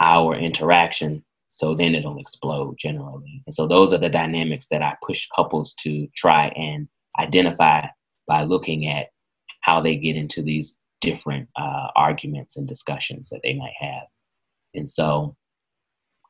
our 0.01 0.35
interaction. 0.35 1.25
So 1.49 1.75
then 1.75 1.95
it'll 1.95 2.19
explode 2.19 2.77
generally. 2.79 3.43
And 3.47 3.55
so 3.55 3.67
those 3.67 3.93
are 3.93 3.99
the 3.99 4.09
dynamics 4.09 4.67
that 4.71 4.83
I 4.83 4.95
push 5.05 5.29
couples 5.35 5.75
to 5.81 6.09
try 6.15 6.49
and 6.49 6.89
identify 7.19 7.87
by 8.27 8.45
looking 8.45 8.87
at 8.87 9.09
how 9.61 9.81
they 9.81 9.97
get 9.97 10.17
into 10.17 10.43
these 10.43 10.77
different 11.01 11.49
uh, 11.57 11.89
arguments 11.97 12.57
and 12.57 12.67
discussions 12.67 13.29
that 13.31 13.41
they 13.43 13.55
might 13.55 13.75
have. 13.79 14.07
And 14.75 14.89
so 14.89 15.37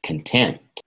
contempt 0.02 0.82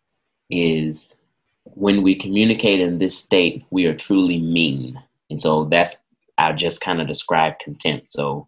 is 0.50 1.16
when 1.64 2.02
we 2.02 2.16
communicate 2.16 2.80
in 2.80 2.98
this 2.98 3.18
state, 3.18 3.64
we 3.70 3.86
are 3.86 3.96
truly 3.96 4.40
mean. 4.40 5.02
And 5.30 5.40
so 5.40 5.66
that's, 5.66 5.98
I 6.42 6.54
just 6.54 6.82
kind 6.82 7.02
of 7.02 7.08
describe 7.08 7.60
contempt. 7.60 8.12
So 8.12 8.48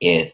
if 0.00 0.32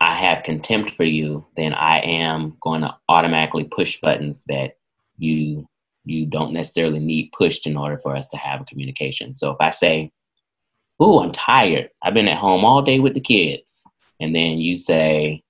I 0.00 0.14
have 0.14 0.42
contempt 0.42 0.90
for 0.90 1.04
you, 1.04 1.46
then 1.56 1.72
I 1.72 2.00
am 2.00 2.56
going 2.60 2.82
to 2.82 2.94
automatically 3.08 3.64
push 3.64 4.00
buttons 4.00 4.44
that 4.48 4.76
you 5.16 5.66
you 6.06 6.26
don't 6.26 6.52
necessarily 6.52 6.98
need 6.98 7.32
pushed 7.32 7.66
in 7.66 7.78
order 7.78 7.96
for 7.96 8.14
us 8.14 8.28
to 8.28 8.36
have 8.36 8.60
a 8.60 8.64
communication. 8.66 9.34
So 9.34 9.52
if 9.52 9.56
I 9.60 9.70
say, 9.70 10.12
"Ooh, 11.02 11.20
I'm 11.20 11.32
tired. 11.32 11.88
I've 12.02 12.12
been 12.12 12.28
at 12.28 12.36
home 12.36 12.64
all 12.64 12.82
day 12.82 12.98
with 12.98 13.14
the 13.14 13.20
kids," 13.20 13.84
and 14.20 14.34
then 14.34 14.58
you 14.58 14.76
say, 14.76 15.42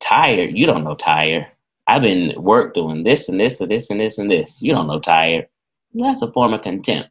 "Tired? 0.00 0.58
You 0.58 0.66
don't 0.66 0.82
know 0.82 0.96
tired. 0.96 1.46
I've 1.86 2.02
been 2.02 2.32
at 2.32 2.42
work 2.42 2.74
doing 2.74 3.04
this 3.04 3.28
and 3.28 3.38
this 3.38 3.60
and 3.60 3.70
this 3.70 3.90
and 3.90 4.00
this 4.00 4.18
and 4.18 4.30
this. 4.30 4.60
You 4.62 4.72
don't 4.72 4.88
know 4.88 4.98
tired." 4.98 5.46
That's 5.94 6.22
a 6.22 6.32
form 6.32 6.54
of 6.54 6.62
contempt, 6.62 7.10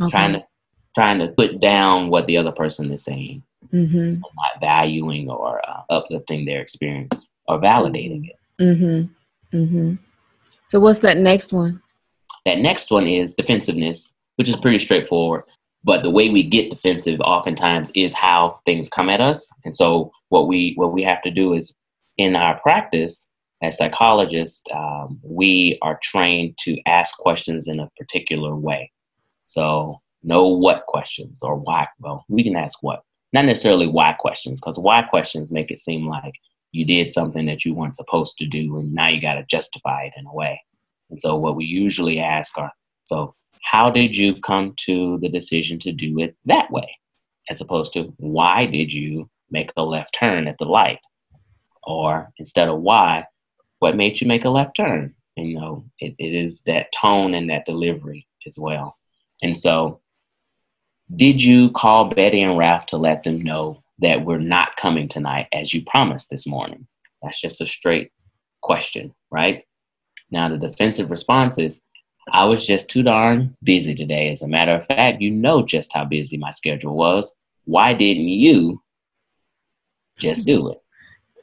okay. 0.00 0.10
trying 0.10 0.32
to 0.34 0.46
trying 0.94 1.18
to 1.18 1.28
put 1.28 1.60
down 1.60 2.08
what 2.08 2.26
the 2.26 2.36
other 2.36 2.52
person 2.52 2.92
is 2.92 3.04
saying 3.04 3.42
mm-hmm. 3.72 4.14
not 4.14 4.60
valuing 4.60 5.28
or 5.28 5.60
uh, 5.68 5.82
uplifting 5.90 6.44
their 6.44 6.60
experience 6.60 7.30
or 7.48 7.60
validating 7.60 8.28
it. 8.28 8.36
Mm-hmm. 8.62 9.56
Mm-hmm. 9.56 9.94
So, 10.64 10.80
what's 10.80 11.00
that 11.00 11.18
next 11.18 11.52
one? 11.52 11.82
That 12.46 12.58
next 12.58 12.90
one 12.90 13.06
is 13.06 13.34
defensiveness, 13.34 14.12
which 14.36 14.48
is 14.48 14.56
pretty 14.56 14.78
straightforward. 14.78 15.44
But 15.82 16.02
the 16.02 16.10
way 16.10 16.28
we 16.28 16.42
get 16.42 16.70
defensive 16.70 17.20
oftentimes 17.20 17.90
is 17.94 18.12
how 18.14 18.60
things 18.66 18.88
come 18.88 19.08
at 19.08 19.20
us. 19.20 19.48
And 19.64 19.74
so, 19.74 20.10
what 20.28 20.46
we 20.46 20.74
what 20.76 20.92
we 20.92 21.02
have 21.02 21.22
to 21.22 21.30
do 21.30 21.54
is 21.54 21.74
in 22.18 22.36
our 22.36 22.58
practice 22.60 23.26
as 23.62 23.76
psychologists, 23.76 24.62
um, 24.72 25.20
we 25.22 25.78
are 25.82 25.98
trained 26.02 26.56
to 26.58 26.78
ask 26.86 27.16
questions 27.18 27.68
in 27.68 27.78
a 27.78 27.90
particular 27.98 28.56
way. 28.56 28.90
So, 29.44 30.00
know 30.22 30.48
what 30.48 30.86
questions 30.86 31.42
or 31.42 31.56
why. 31.56 31.88
Well, 31.98 32.24
we 32.28 32.42
can 32.42 32.56
ask 32.56 32.82
what 32.82 33.02
not 33.32 33.44
necessarily 33.44 33.86
why 33.86 34.12
questions, 34.14 34.60
because 34.60 34.78
why 34.78 35.02
questions 35.02 35.52
make 35.52 35.70
it 35.70 35.80
seem 35.80 36.06
like 36.06 36.34
you 36.72 36.84
did 36.84 37.12
something 37.12 37.46
that 37.46 37.64
you 37.64 37.74
weren't 37.74 37.96
supposed 37.96 38.38
to 38.38 38.46
do 38.46 38.78
and 38.78 38.92
now 38.92 39.08
you 39.08 39.20
got 39.20 39.34
to 39.34 39.44
justify 39.44 40.04
it 40.04 40.12
in 40.16 40.26
a 40.26 40.34
way. 40.34 40.60
And 41.10 41.20
so, 41.20 41.36
what 41.36 41.56
we 41.56 41.64
usually 41.64 42.20
ask 42.20 42.56
are 42.58 42.72
so, 43.04 43.34
how 43.62 43.90
did 43.90 44.16
you 44.16 44.40
come 44.40 44.74
to 44.86 45.18
the 45.18 45.28
decision 45.28 45.78
to 45.80 45.92
do 45.92 46.20
it 46.20 46.36
that 46.46 46.70
way? 46.70 46.96
As 47.48 47.60
opposed 47.60 47.92
to, 47.94 48.14
why 48.18 48.66
did 48.66 48.92
you 48.92 49.28
make 49.50 49.72
a 49.76 49.82
left 49.82 50.14
turn 50.18 50.46
at 50.46 50.58
the 50.58 50.64
light? 50.64 51.00
Or 51.82 52.30
instead 52.38 52.68
of 52.68 52.80
why, 52.80 53.26
what 53.80 53.96
made 53.96 54.20
you 54.20 54.26
make 54.26 54.44
a 54.44 54.50
left 54.50 54.76
turn? 54.76 55.14
You 55.36 55.58
know, 55.58 55.84
it, 55.98 56.14
it 56.18 56.34
is 56.34 56.62
that 56.62 56.92
tone 56.92 57.34
and 57.34 57.50
that 57.50 57.66
delivery 57.66 58.26
as 58.46 58.56
well. 58.58 58.96
And 59.42 59.56
so, 59.56 59.99
did 61.16 61.42
you 61.42 61.70
call 61.70 62.06
Betty 62.06 62.42
and 62.42 62.56
Ralph 62.56 62.86
to 62.86 62.96
let 62.96 63.24
them 63.24 63.42
know 63.42 63.82
that 63.98 64.24
we're 64.24 64.38
not 64.38 64.76
coming 64.76 65.08
tonight 65.08 65.48
as 65.52 65.74
you 65.74 65.84
promised 65.84 66.30
this 66.30 66.46
morning? 66.46 66.86
That's 67.22 67.40
just 67.40 67.60
a 67.60 67.66
straight 67.66 68.12
question, 68.62 69.14
right? 69.30 69.64
Now, 70.30 70.48
the 70.48 70.56
defensive 70.56 71.10
response 71.10 71.58
is, 71.58 71.80
I 72.32 72.44
was 72.44 72.66
just 72.66 72.88
too 72.88 73.02
darn 73.02 73.56
busy 73.62 73.94
today. 73.94 74.30
As 74.30 74.42
a 74.42 74.48
matter 74.48 74.72
of 74.72 74.86
fact, 74.86 75.20
you 75.20 75.30
know 75.30 75.64
just 75.64 75.92
how 75.92 76.04
busy 76.04 76.36
my 76.36 76.52
schedule 76.52 76.94
was. 76.94 77.34
Why 77.64 77.92
didn't 77.92 78.28
you 78.28 78.80
just 80.18 80.46
do 80.46 80.70
it? 80.70 80.80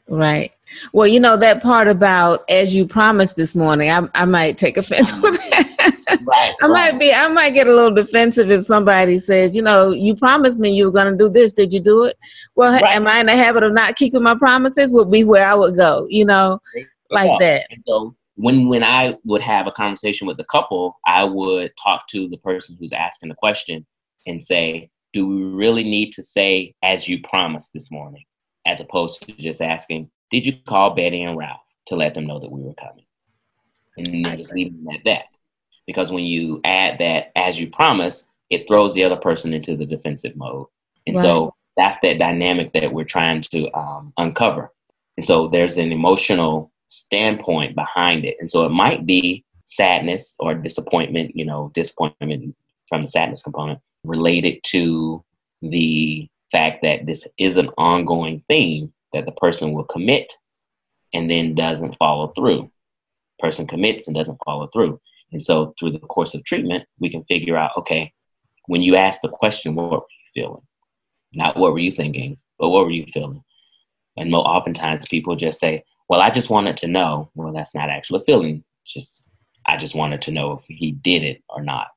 Right. 0.07 0.55
Well, 0.93 1.07
you 1.07 1.19
know 1.19 1.35
that 1.35 1.61
part 1.61 1.89
about 1.89 2.49
as 2.49 2.73
you 2.73 2.85
promised 2.87 3.35
this 3.35 3.55
morning, 3.55 3.91
I, 3.91 4.07
I 4.15 4.25
might 4.25 4.57
take 4.57 4.77
offense 4.77 5.11
with 5.21 5.37
that. 5.49 5.66
Right, 6.09 6.53
I 6.61 6.67
right. 6.67 6.69
might 6.69 6.99
be 6.99 7.13
I 7.13 7.27
might 7.27 7.53
get 7.53 7.67
a 7.67 7.73
little 7.73 7.93
defensive 7.93 8.49
if 8.49 8.63
somebody 8.63 9.19
says, 9.19 9.55
you 9.55 9.61
know, 9.61 9.91
you 9.91 10.15
promised 10.15 10.59
me 10.59 10.71
you 10.71 10.85
were 10.85 10.91
going 10.91 11.11
to 11.11 11.17
do 11.17 11.29
this. 11.29 11.53
Did 11.53 11.73
you 11.73 11.79
do 11.79 12.05
it? 12.05 12.17
Well, 12.55 12.71
right. 12.73 12.95
am 12.95 13.07
I 13.07 13.19
in 13.19 13.25
the 13.25 13.35
habit 13.35 13.63
of 13.63 13.73
not 13.73 13.95
keeping 13.95 14.23
my 14.23 14.35
promises? 14.35 14.93
Would 14.93 15.11
be 15.11 15.23
where 15.23 15.49
I 15.49 15.53
would 15.53 15.75
go, 15.75 16.07
you 16.09 16.25
know, 16.25 16.59
like 17.09 17.29
yeah. 17.29 17.37
that. 17.39 17.67
And 17.71 17.83
so 17.85 18.15
when 18.35 18.67
when 18.67 18.83
I 18.83 19.17
would 19.25 19.41
have 19.41 19.67
a 19.67 19.71
conversation 19.71 20.27
with 20.27 20.37
the 20.37 20.45
couple, 20.45 20.97
I 21.05 21.23
would 21.23 21.71
talk 21.81 22.07
to 22.09 22.29
the 22.29 22.37
person 22.37 22.77
who's 22.79 22.93
asking 22.93 23.29
the 23.29 23.35
question 23.35 23.85
and 24.25 24.41
say, 24.41 24.89
do 25.13 25.27
we 25.27 25.43
really 25.43 25.83
need 25.83 26.11
to 26.13 26.23
say 26.23 26.73
as 26.83 27.07
you 27.07 27.21
promised 27.21 27.73
this 27.73 27.91
morning? 27.91 28.23
as 28.67 28.81
opposed 28.81 29.21
to 29.21 29.31
just 29.33 29.61
asking, 29.61 30.11
did 30.29 30.45
you 30.45 30.53
call 30.67 30.93
Betty 30.93 31.23
and 31.23 31.37
Ralph 31.37 31.61
to 31.87 31.95
let 31.95 32.13
them 32.13 32.27
know 32.27 32.39
that 32.39 32.51
we 32.51 32.61
were 32.61 32.73
coming? 32.73 33.05
And 33.97 34.25
then 34.25 34.37
just 34.37 34.53
leaving 34.53 34.85
it 34.89 34.95
at 34.95 35.05
that. 35.05 35.25
Because 35.87 36.11
when 36.11 36.25
you 36.25 36.61
add 36.63 36.99
that 36.99 37.31
as 37.35 37.59
you 37.59 37.69
promise, 37.69 38.25
it 38.49 38.67
throws 38.67 38.93
the 38.93 39.03
other 39.03 39.15
person 39.15 39.53
into 39.53 39.75
the 39.75 39.85
defensive 39.85 40.35
mode. 40.35 40.67
And 41.05 41.15
right. 41.15 41.23
so 41.23 41.55
that's 41.75 41.97
that 42.01 42.19
dynamic 42.19 42.73
that 42.73 42.93
we're 42.93 43.05
trying 43.05 43.41
to 43.41 43.71
um, 43.77 44.13
uncover. 44.17 44.71
And 45.15 45.25
so 45.25 45.47
there's 45.47 45.77
an 45.77 45.91
emotional 45.91 46.71
standpoint 46.87 47.75
behind 47.75 48.25
it. 48.25 48.37
And 48.39 48.49
so 48.49 48.65
it 48.65 48.69
might 48.69 49.05
be 49.05 49.43
sadness 49.65 50.35
or 50.39 50.53
disappointment, 50.53 51.35
you 51.35 51.45
know, 51.45 51.71
disappointment 51.73 52.55
from 52.87 53.03
the 53.03 53.07
sadness 53.07 53.43
component 53.43 53.79
related 54.03 54.59
to 54.63 55.23
the 55.61 56.27
fact 56.51 56.81
that 56.83 57.05
this 57.05 57.27
is 57.37 57.57
an 57.57 57.69
ongoing 57.77 58.43
thing 58.47 58.93
that 59.13 59.25
the 59.25 59.31
person 59.33 59.73
will 59.73 59.83
commit 59.83 60.33
and 61.13 61.29
then 61.29 61.55
doesn't 61.55 61.97
follow 61.97 62.27
through. 62.29 62.71
Person 63.39 63.67
commits 63.67 64.07
and 64.07 64.15
doesn't 64.15 64.39
follow 64.45 64.67
through. 64.67 64.99
And 65.31 65.43
so 65.43 65.73
through 65.79 65.91
the 65.91 65.99
course 65.99 66.33
of 66.33 66.43
treatment, 66.43 66.85
we 66.99 67.09
can 67.09 67.23
figure 67.23 67.57
out, 67.57 67.71
okay, 67.77 68.13
when 68.67 68.81
you 68.81 68.95
ask 68.95 69.21
the 69.21 69.29
question, 69.29 69.75
what 69.75 69.91
were 69.91 69.97
you 69.97 70.41
feeling? 70.41 70.61
Not 71.33 71.57
what 71.57 71.73
were 71.73 71.79
you 71.79 71.91
thinking, 71.91 72.37
but 72.57 72.69
what 72.69 72.85
were 72.85 72.91
you 72.91 73.05
feeling? 73.07 73.43
And 74.17 74.31
more 74.31 74.47
oftentimes 74.47 75.07
people 75.07 75.35
just 75.35 75.59
say, 75.59 75.83
well, 76.09 76.21
I 76.21 76.29
just 76.29 76.49
wanted 76.49 76.77
to 76.77 76.87
know. 76.87 77.29
Well, 77.35 77.53
that's 77.53 77.75
not 77.75 77.89
actually 77.89 78.19
a 78.19 78.23
feeling. 78.23 78.63
It's 78.83 78.93
just, 78.93 79.37
I 79.65 79.77
just 79.77 79.95
wanted 79.95 80.21
to 80.23 80.31
know 80.31 80.53
if 80.53 80.63
he 80.67 80.91
did 80.91 81.23
it 81.23 81.43
or 81.49 81.61
not. 81.61 81.87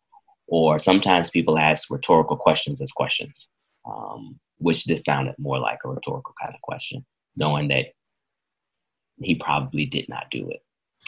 Or 0.49 0.81
sometimes 0.81 1.31
people 1.31 1.59
ask 1.59 1.89
rhetorical 1.91 2.37
questions 2.37 2.81
as 2.81 2.91
questions 2.91 3.49
um, 3.87 4.39
which 4.59 4.85
this 4.85 5.05
sounded 5.05 5.35
more 5.39 5.59
like 5.59 5.79
a 5.85 5.89
rhetorical 5.89 6.35
kind 6.41 6.55
of 6.55 6.61
question, 6.63 7.05
knowing 7.37 7.69
that 7.69 7.87
he 9.23 9.35
probably 9.35 9.87
did 9.87 10.09
not 10.09 10.31
do 10.31 10.49
it. 10.49 10.63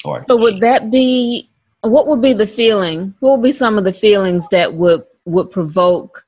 Or 0.04 0.18
so 0.18 0.36
would 0.36 0.60
that 0.60 0.90
be 0.90 1.50
what 1.82 2.06
would 2.06 2.22
be 2.22 2.32
the 2.32 2.46
feeling? 2.46 3.14
What 3.20 3.32
would 3.38 3.44
be 3.44 3.52
some 3.52 3.76
of 3.78 3.84
the 3.84 3.92
feelings 3.92 4.48
that 4.48 4.74
would 4.74 5.04
would 5.24 5.50
provoke 5.50 6.24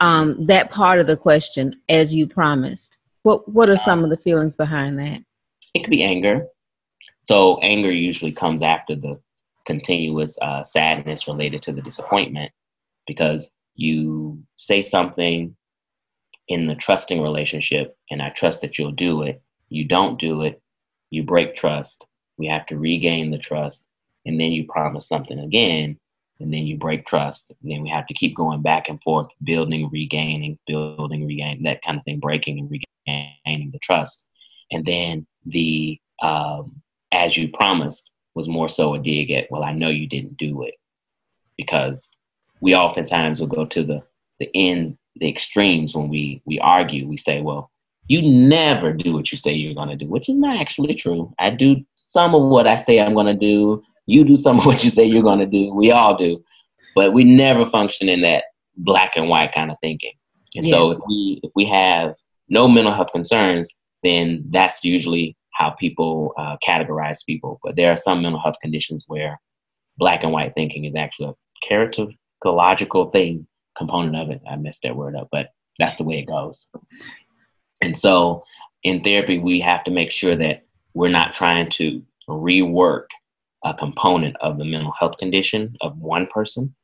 um, 0.00 0.46
that 0.46 0.70
part 0.70 0.98
of 0.98 1.06
the 1.06 1.16
question 1.16 1.80
as 1.88 2.14
you 2.14 2.26
promised? 2.26 2.98
What 3.22 3.48
What 3.48 3.68
are 3.68 3.76
some 3.76 4.04
of 4.04 4.10
the 4.10 4.16
feelings 4.16 4.56
behind 4.56 4.98
that? 4.98 5.22
It 5.74 5.80
could 5.80 5.90
be 5.90 6.04
anger. 6.04 6.46
So 7.22 7.58
anger 7.60 7.90
usually 7.90 8.32
comes 8.32 8.62
after 8.62 8.94
the 8.94 9.20
continuous 9.64 10.38
uh, 10.42 10.64
sadness 10.64 11.28
related 11.28 11.62
to 11.62 11.72
the 11.72 11.82
disappointment 11.82 12.52
because 13.06 13.54
you 13.74 14.42
say 14.56 14.82
something 14.82 15.56
in 16.48 16.66
the 16.66 16.74
trusting 16.74 17.20
relationship, 17.20 17.96
and 18.10 18.20
I 18.20 18.30
trust 18.30 18.60
that 18.60 18.78
you'll 18.78 18.92
do 18.92 19.22
it. 19.22 19.40
You 19.68 19.86
don't 19.86 20.18
do 20.18 20.42
it, 20.42 20.60
you 21.10 21.22
break 21.22 21.54
trust. 21.54 22.04
We 22.36 22.46
have 22.48 22.66
to 22.66 22.78
regain 22.78 23.30
the 23.30 23.38
trust, 23.38 23.86
and 24.26 24.40
then 24.40 24.52
you 24.52 24.64
promise 24.66 25.08
something 25.08 25.38
again, 25.38 25.98
and 26.40 26.52
then 26.52 26.66
you 26.66 26.76
break 26.76 27.06
trust. 27.06 27.52
And 27.62 27.70
then 27.70 27.82
we 27.82 27.88
have 27.90 28.06
to 28.06 28.14
keep 28.14 28.34
going 28.34 28.62
back 28.62 28.88
and 28.88 29.02
forth, 29.02 29.28
building, 29.42 29.88
regaining, 29.90 30.58
building, 30.66 31.26
regaining, 31.26 31.62
that 31.64 31.82
kind 31.82 31.98
of 31.98 32.04
thing, 32.04 32.20
breaking 32.20 32.58
and 32.58 32.70
regaining 32.70 33.70
the 33.70 33.78
trust. 33.78 34.28
And 34.70 34.84
then 34.84 35.26
the 35.46 36.00
um, 36.22 36.82
as 37.12 37.36
you 37.36 37.48
promised 37.48 38.10
was 38.34 38.48
more 38.48 38.68
so 38.68 38.94
a 38.94 38.98
dig 38.98 39.30
at, 39.30 39.50
well, 39.50 39.62
I 39.62 39.72
know 39.72 39.88
you 39.88 40.06
didn't 40.06 40.38
do 40.38 40.62
it 40.62 40.74
because 41.56 42.16
we 42.60 42.74
oftentimes 42.74 43.40
will 43.40 43.48
go 43.48 43.66
to 43.66 43.82
the 43.82 44.02
the 44.38 44.50
end 44.54 44.96
the 45.16 45.28
extremes 45.28 45.94
when 45.94 46.08
we 46.08 46.42
we 46.46 46.58
argue. 46.58 47.06
We 47.06 47.16
say, 47.16 47.40
well, 47.40 47.70
you 48.06 48.22
never 48.22 48.92
do 48.92 49.12
what 49.12 49.30
you 49.30 49.38
say 49.38 49.52
you're 49.52 49.74
going 49.74 49.90
to 49.90 49.96
do, 49.96 50.06
which 50.06 50.28
is 50.28 50.36
not 50.36 50.56
actually 50.56 50.94
true. 50.94 51.32
I 51.38 51.50
do 51.50 51.84
some 51.96 52.34
of 52.34 52.42
what 52.42 52.66
I 52.66 52.76
say 52.76 53.00
I'm 53.00 53.14
going 53.14 53.26
to 53.26 53.34
do. 53.34 53.82
You 54.06 54.24
do 54.24 54.36
some 54.36 54.58
of 54.58 54.66
what 54.66 54.84
you 54.84 54.90
say 54.90 55.04
you're 55.04 55.22
going 55.22 55.40
to 55.40 55.46
do. 55.46 55.72
We 55.74 55.90
all 55.90 56.16
do, 56.16 56.42
but 56.94 57.12
we 57.12 57.24
never 57.24 57.66
function 57.66 58.08
in 58.08 58.22
that 58.22 58.44
black 58.76 59.16
and 59.16 59.28
white 59.28 59.52
kind 59.52 59.70
of 59.70 59.76
thinking. 59.80 60.12
And 60.56 60.66
yes. 60.66 60.72
so 60.72 60.92
if 60.92 60.98
we 61.06 61.40
if 61.42 61.50
we 61.54 61.64
have 61.66 62.14
no 62.48 62.68
mental 62.68 62.92
health 62.92 63.12
concerns, 63.12 63.68
then 64.02 64.44
that's 64.50 64.84
usually 64.84 65.36
how 65.52 65.70
people 65.70 66.34
uh, 66.36 66.56
categorize 66.66 67.24
people. 67.24 67.60
But 67.62 67.76
there 67.76 67.90
are 67.90 67.96
some 67.96 68.22
mental 68.22 68.40
health 68.40 68.56
conditions 68.60 69.04
where 69.06 69.40
black 69.98 70.22
and 70.22 70.32
white 70.32 70.54
thinking 70.54 70.84
is 70.84 70.94
actually 70.96 71.28
a 71.30 71.66
characterological 71.66 73.12
thing 73.12 73.46
component 73.76 74.16
of 74.16 74.30
it. 74.30 74.42
I 74.48 74.56
messed 74.56 74.82
that 74.82 74.96
word 74.96 75.16
up, 75.16 75.28
but 75.30 75.48
that's 75.78 75.96
the 75.96 76.04
way 76.04 76.18
it 76.18 76.26
goes. 76.26 76.68
And 77.80 77.96
so 77.96 78.44
in 78.82 79.02
therapy, 79.02 79.38
we 79.38 79.60
have 79.60 79.84
to 79.84 79.90
make 79.90 80.10
sure 80.10 80.36
that 80.36 80.64
we're 80.94 81.08
not 81.08 81.34
trying 81.34 81.70
to 81.70 82.02
rework 82.28 83.06
a 83.64 83.74
component 83.74 84.36
of 84.36 84.58
the 84.58 84.64
mental 84.64 84.92
health 84.98 85.16
condition 85.18 85.76
of 85.80 85.96
one 85.98 86.26
person 86.26 86.74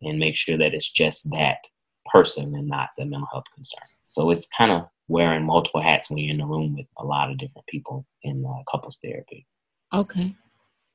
and 0.00 0.18
make 0.18 0.36
sure 0.36 0.58
that 0.58 0.74
it's 0.74 0.90
just 0.90 1.30
that 1.30 1.58
person 2.06 2.54
and 2.54 2.68
not 2.68 2.88
the 2.96 3.04
mental 3.04 3.28
health 3.30 3.44
concern. 3.54 3.82
So 4.06 4.30
it's 4.30 4.46
kind 4.56 4.72
of 4.72 4.88
wearing 5.08 5.44
multiple 5.44 5.82
hats 5.82 6.08
when 6.08 6.18
you're 6.18 6.32
in 6.32 6.38
the 6.38 6.46
room 6.46 6.74
with 6.76 6.86
a 6.98 7.04
lot 7.04 7.30
of 7.30 7.38
different 7.38 7.66
people 7.66 8.06
in 8.22 8.44
uh, 8.46 8.62
couples 8.70 8.98
therapy. 9.02 9.46
Okay. 9.92 10.34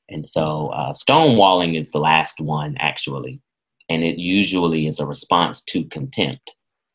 And 0.10 0.28
so 0.28 0.70
uh, 0.70 0.94
stonewalling 0.94 1.80
is 1.80 1.90
the 1.90 2.00
last 2.00 2.40
one, 2.40 2.76
actually. 2.80 3.42
And 3.90 4.04
it 4.04 4.18
usually 4.18 4.88
is 4.88 5.00
a 5.00 5.06
response 5.06 5.62
to 5.66 5.86
contempt. 5.86 6.52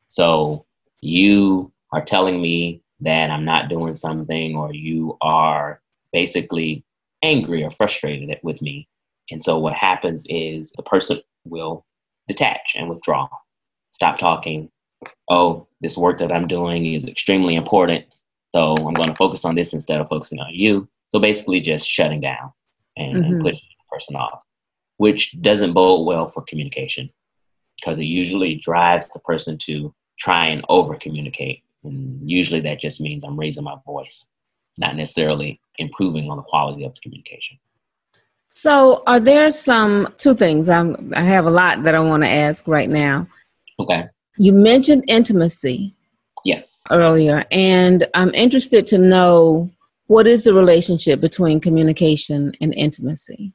So 0.07 0.67
you 1.01 1.73
are 1.93 2.05
telling 2.05 2.41
me 2.41 2.83
that 3.01 3.31
I'm 3.31 3.45
not 3.45 3.69
doing 3.69 3.97
something, 3.97 4.57
or 4.57 4.75
you 4.75 5.17
are 5.21 5.81
basically 6.13 6.85
angry 7.23 7.63
or 7.63 7.71
frustrated 7.71 8.39
with 8.43 8.63
me. 8.63 8.89
And 9.31 9.43
so 9.43 9.59
what 9.59 9.75
happens 9.75 10.27
is 10.29 10.73
the 10.73 10.83
person 10.83 11.21
will 11.45 11.87
detach 12.29 12.75
and 12.77 12.89
withdraw, 12.89 13.29
stop 13.91 14.19
talking. 14.19 14.71
Oh, 15.29 15.69
this 15.81 15.97
work 15.97 16.19
that 16.19 16.33
I'm 16.33 16.47
doing 16.47 16.95
is 16.95 17.05
extremely 17.05 17.55
important. 17.55 18.05
So 18.55 18.75
I'm 18.77 18.95
going 18.95 19.09
to 19.09 19.17
focus 19.17 19.45
on 19.45 19.55
this 19.55 19.73
instead 19.73 20.01
of 20.01 20.09
focusing 20.09 20.39
on 20.39 20.53
you. 20.53 20.89
So 21.09 21.19
basically, 21.19 21.61
just 21.61 21.89
shutting 21.89 22.21
down 22.21 22.53
and, 22.97 23.17
mm-hmm. 23.17 23.33
and 23.33 23.43
pushing 23.43 23.69
the 23.69 23.97
person 23.97 24.17
off, 24.17 24.43
which 24.97 25.41
doesn't 25.43 25.73
bode 25.73 26.07
well 26.07 26.29
for 26.29 26.43
communication 26.43 27.11
because 27.77 27.99
it 27.99 28.05
usually 28.05 28.55
drives 28.55 29.09
the 29.09 29.21
person 29.21 29.59
to 29.59 29.95
try 30.19 30.47
and 30.47 30.65
over 30.69 30.95
communicate. 30.95 31.63
And 31.85 32.31
usually 32.31 32.61
that 32.61 32.81
just 32.81 33.01
means 33.01 33.25
I'm 33.25 33.39
raising 33.39 33.65
my 33.65 33.77
voice, 33.85 34.27
not 34.79 34.97
necessarily 34.97 35.61
improving 35.79 36.31
on 36.31 36.37
the 36.37 36.43
quality 36.43 36.85
of 36.85 36.95
the 36.95 37.01
communication. 37.01 37.59
So, 38.49 39.03
are 39.07 39.21
there 39.21 39.51
some 39.51 40.13
two 40.19 40.35
things? 40.35 40.69
I'm, 40.69 41.13
I 41.17 41.23
have 41.23 41.47
a 41.47 41.51
lot 41.51 41.83
that 41.85 41.95
I 41.95 42.01
want 42.01 42.23
to 42.23 42.29
ask 42.29 42.69
right 42.69 42.89
now. 42.89 43.27
Okay. 43.79 44.07
You 44.37 44.53
mentioned 44.53 45.05
intimacy. 45.09 45.95
Yes. 46.45 46.83
Earlier, 46.91 47.45
and 47.51 48.07
I'm 48.15 48.35
interested 48.35 48.85
to 48.87 48.99
know 48.99 49.71
what 50.13 50.27
is 50.27 50.45
the 50.45 50.53
relationship 50.53 51.21
between 51.21 51.61
communication 51.61 52.53
and 52.61 52.75
intimacy? 52.75 53.55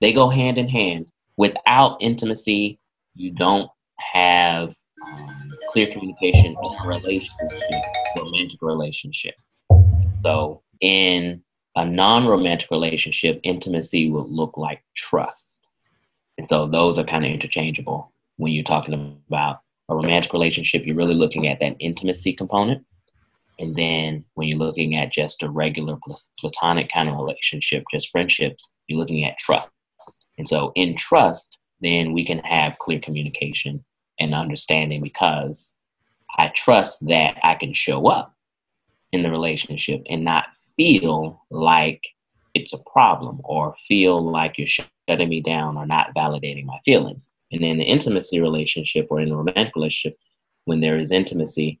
They 0.00 0.14
go 0.14 0.30
hand 0.30 0.56
in 0.56 0.68
hand. 0.68 1.10
Without 1.36 1.98
intimacy, 2.00 2.78
you 3.14 3.32
don't 3.32 3.70
have 4.12 4.74
um, 5.06 5.52
clear 5.70 5.92
communication 5.92 6.56
in 6.62 6.74
a 6.82 6.88
relationship, 6.88 7.84
romantic 8.16 8.62
relationship. 8.62 9.34
So, 10.24 10.62
in 10.80 11.42
a 11.76 11.84
non 11.84 12.26
romantic 12.26 12.70
relationship, 12.70 13.40
intimacy 13.42 14.10
will 14.10 14.28
look 14.28 14.56
like 14.56 14.82
trust. 14.96 15.66
And 16.38 16.48
so, 16.48 16.66
those 16.66 16.98
are 16.98 17.04
kind 17.04 17.24
of 17.24 17.32
interchangeable 17.32 18.12
when 18.36 18.52
you're 18.52 18.64
talking 18.64 19.20
about 19.28 19.60
a 19.88 19.94
romantic 19.94 20.32
relationship. 20.32 20.84
You're 20.84 20.96
really 20.96 21.14
looking 21.14 21.46
at 21.46 21.60
that 21.60 21.76
intimacy 21.78 22.32
component. 22.32 22.84
And 23.58 23.76
then 23.76 24.24
when 24.34 24.48
you're 24.48 24.58
looking 24.58 24.96
at 24.96 25.12
just 25.12 25.42
a 25.42 25.50
regular 25.50 25.98
platonic 26.38 26.90
kind 26.90 27.10
of 27.10 27.16
relationship, 27.16 27.84
just 27.92 28.08
friendships, 28.08 28.72
you're 28.86 28.98
looking 28.98 29.24
at 29.26 29.36
trust. 29.38 29.68
And 30.38 30.48
so 30.48 30.72
in 30.74 30.96
trust, 30.96 31.58
then 31.82 32.14
we 32.14 32.24
can 32.24 32.38
have 32.38 32.78
clear 32.78 32.98
communication 33.00 33.84
and 34.18 34.34
understanding 34.34 35.02
because 35.02 35.76
I 36.38 36.48
trust 36.48 37.06
that 37.08 37.36
I 37.42 37.54
can 37.54 37.74
show 37.74 38.06
up 38.06 38.34
in 39.12 39.22
the 39.22 39.30
relationship 39.30 40.02
and 40.08 40.24
not 40.24 40.54
feel 40.76 41.42
like 41.50 42.02
it's 42.54 42.72
a 42.72 42.78
problem 42.78 43.40
or 43.44 43.74
feel 43.86 44.30
like 44.30 44.58
you're 44.58 44.66
shutting 44.66 45.28
me 45.28 45.40
down 45.40 45.76
or 45.76 45.86
not 45.86 46.14
validating 46.14 46.64
my 46.64 46.78
feelings. 46.84 47.30
And 47.52 47.62
in 47.62 47.78
the 47.78 47.84
intimacy 47.84 48.40
relationship 48.40 49.08
or 49.10 49.20
in 49.20 49.30
a 49.30 49.36
romantic 49.36 49.74
relationship, 49.74 50.18
when 50.64 50.80
there 50.80 50.98
is 50.98 51.10
intimacy, 51.10 51.80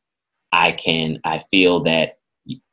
I 0.52 0.72
can, 0.72 1.20
I 1.24 1.38
feel 1.38 1.82
that 1.84 2.18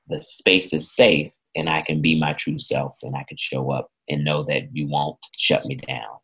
the 0.07 0.21
space 0.21 0.73
is 0.73 0.91
safe 0.91 1.31
and 1.55 1.69
I 1.69 1.81
can 1.81 2.01
be 2.01 2.19
my 2.19 2.33
true 2.33 2.59
self 2.59 2.97
and 3.03 3.15
I 3.15 3.23
can 3.27 3.37
show 3.37 3.71
up 3.71 3.91
and 4.09 4.23
know 4.23 4.43
that 4.43 4.75
you 4.75 4.87
won't 4.87 5.17
shut 5.35 5.65
me 5.65 5.75
down. 5.75 6.17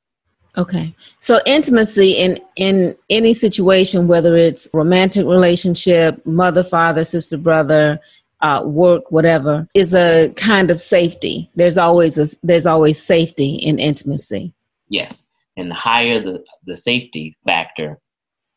Okay. 0.55 0.95
So 1.17 1.41
intimacy 1.47 2.11
in 2.11 2.39
in 2.57 2.95
any 3.09 3.33
situation 3.33 4.07
whether 4.07 4.35
it's 4.35 4.67
romantic 4.71 5.25
relationship, 5.25 6.23
mother, 6.27 6.63
father, 6.63 7.03
sister, 7.03 7.37
brother, 7.37 7.99
uh, 8.43 8.61
work, 8.65 9.09
whatever, 9.09 9.67
is 9.73 9.95
a 9.95 10.29
kind 10.35 10.69
of 10.69 10.79
safety. 10.79 11.49
There's 11.55 11.77
always 11.77 12.17
a, 12.17 12.27
there's 12.43 12.65
always 12.65 13.01
safety 13.01 13.55
in 13.55 13.79
intimacy. 13.79 14.53
Yes, 14.89 15.29
and 15.57 15.71
the 15.71 15.75
higher 15.75 16.19
the 16.19 16.43
the 16.65 16.75
safety 16.75 17.35
factor, 17.45 17.99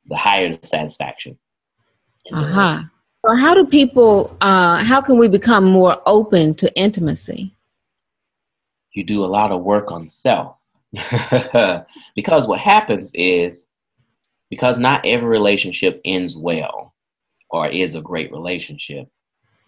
the 0.06 0.16
higher 0.16 0.56
the 0.56 0.66
satisfaction. 0.66 1.38
Uh 2.32 2.44
huh. 2.44 2.82
So 3.24 3.36
how 3.36 3.54
do 3.54 3.64
people? 3.64 4.36
Uh, 4.40 4.82
how 4.82 5.00
can 5.00 5.18
we 5.18 5.28
become 5.28 5.64
more 5.64 6.02
open 6.04 6.54
to 6.54 6.76
intimacy? 6.76 7.54
You 8.92 9.04
do 9.04 9.24
a 9.24 9.26
lot 9.26 9.52
of 9.52 9.62
work 9.62 9.92
on 9.92 10.08
self, 10.08 10.56
because 12.16 12.48
what 12.48 12.58
happens 12.58 13.12
is 13.14 13.66
because 14.50 14.78
not 14.78 15.04
every 15.04 15.28
relationship 15.28 16.00
ends 16.04 16.36
well 16.36 16.94
or 17.50 17.68
is 17.68 17.94
a 17.94 18.00
great 18.00 18.32
relationship 18.32 19.08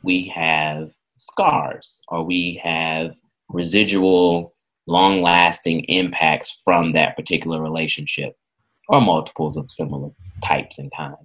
we 0.03 0.33
have 0.35 0.91
scars 1.17 2.03
or 2.09 2.25
we 2.25 2.61
have 2.63 3.15
residual 3.49 4.55
long 4.87 5.23
lasting 5.23 5.81
impacts 5.85 6.61
from 6.65 6.93
that 6.93 7.17
particular 7.17 7.61
relationship 7.61 8.35
or 8.89 9.01
multiples 9.01 9.57
of 9.57 9.71
similar 9.71 10.11
types 10.43 10.79
and 10.79 10.91
kinds. 10.97 11.19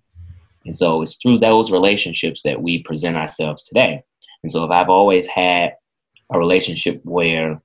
And 0.66 0.78
so 0.78 1.02
it's 1.02 1.16
through 1.16 1.40
those 1.40 1.72
relationships 1.72 2.42
that 2.44 2.62
we 2.62 2.84
present 2.84 3.16
ourselves 3.18 3.64
today. 3.64 4.04
And 4.44 4.52
so 4.52 4.64
if 4.64 4.72
I've 4.72 4.90
always 4.90 5.28
had 5.28 5.76
a 6.32 6.38
relationship 6.38 7.02
where 7.04 7.62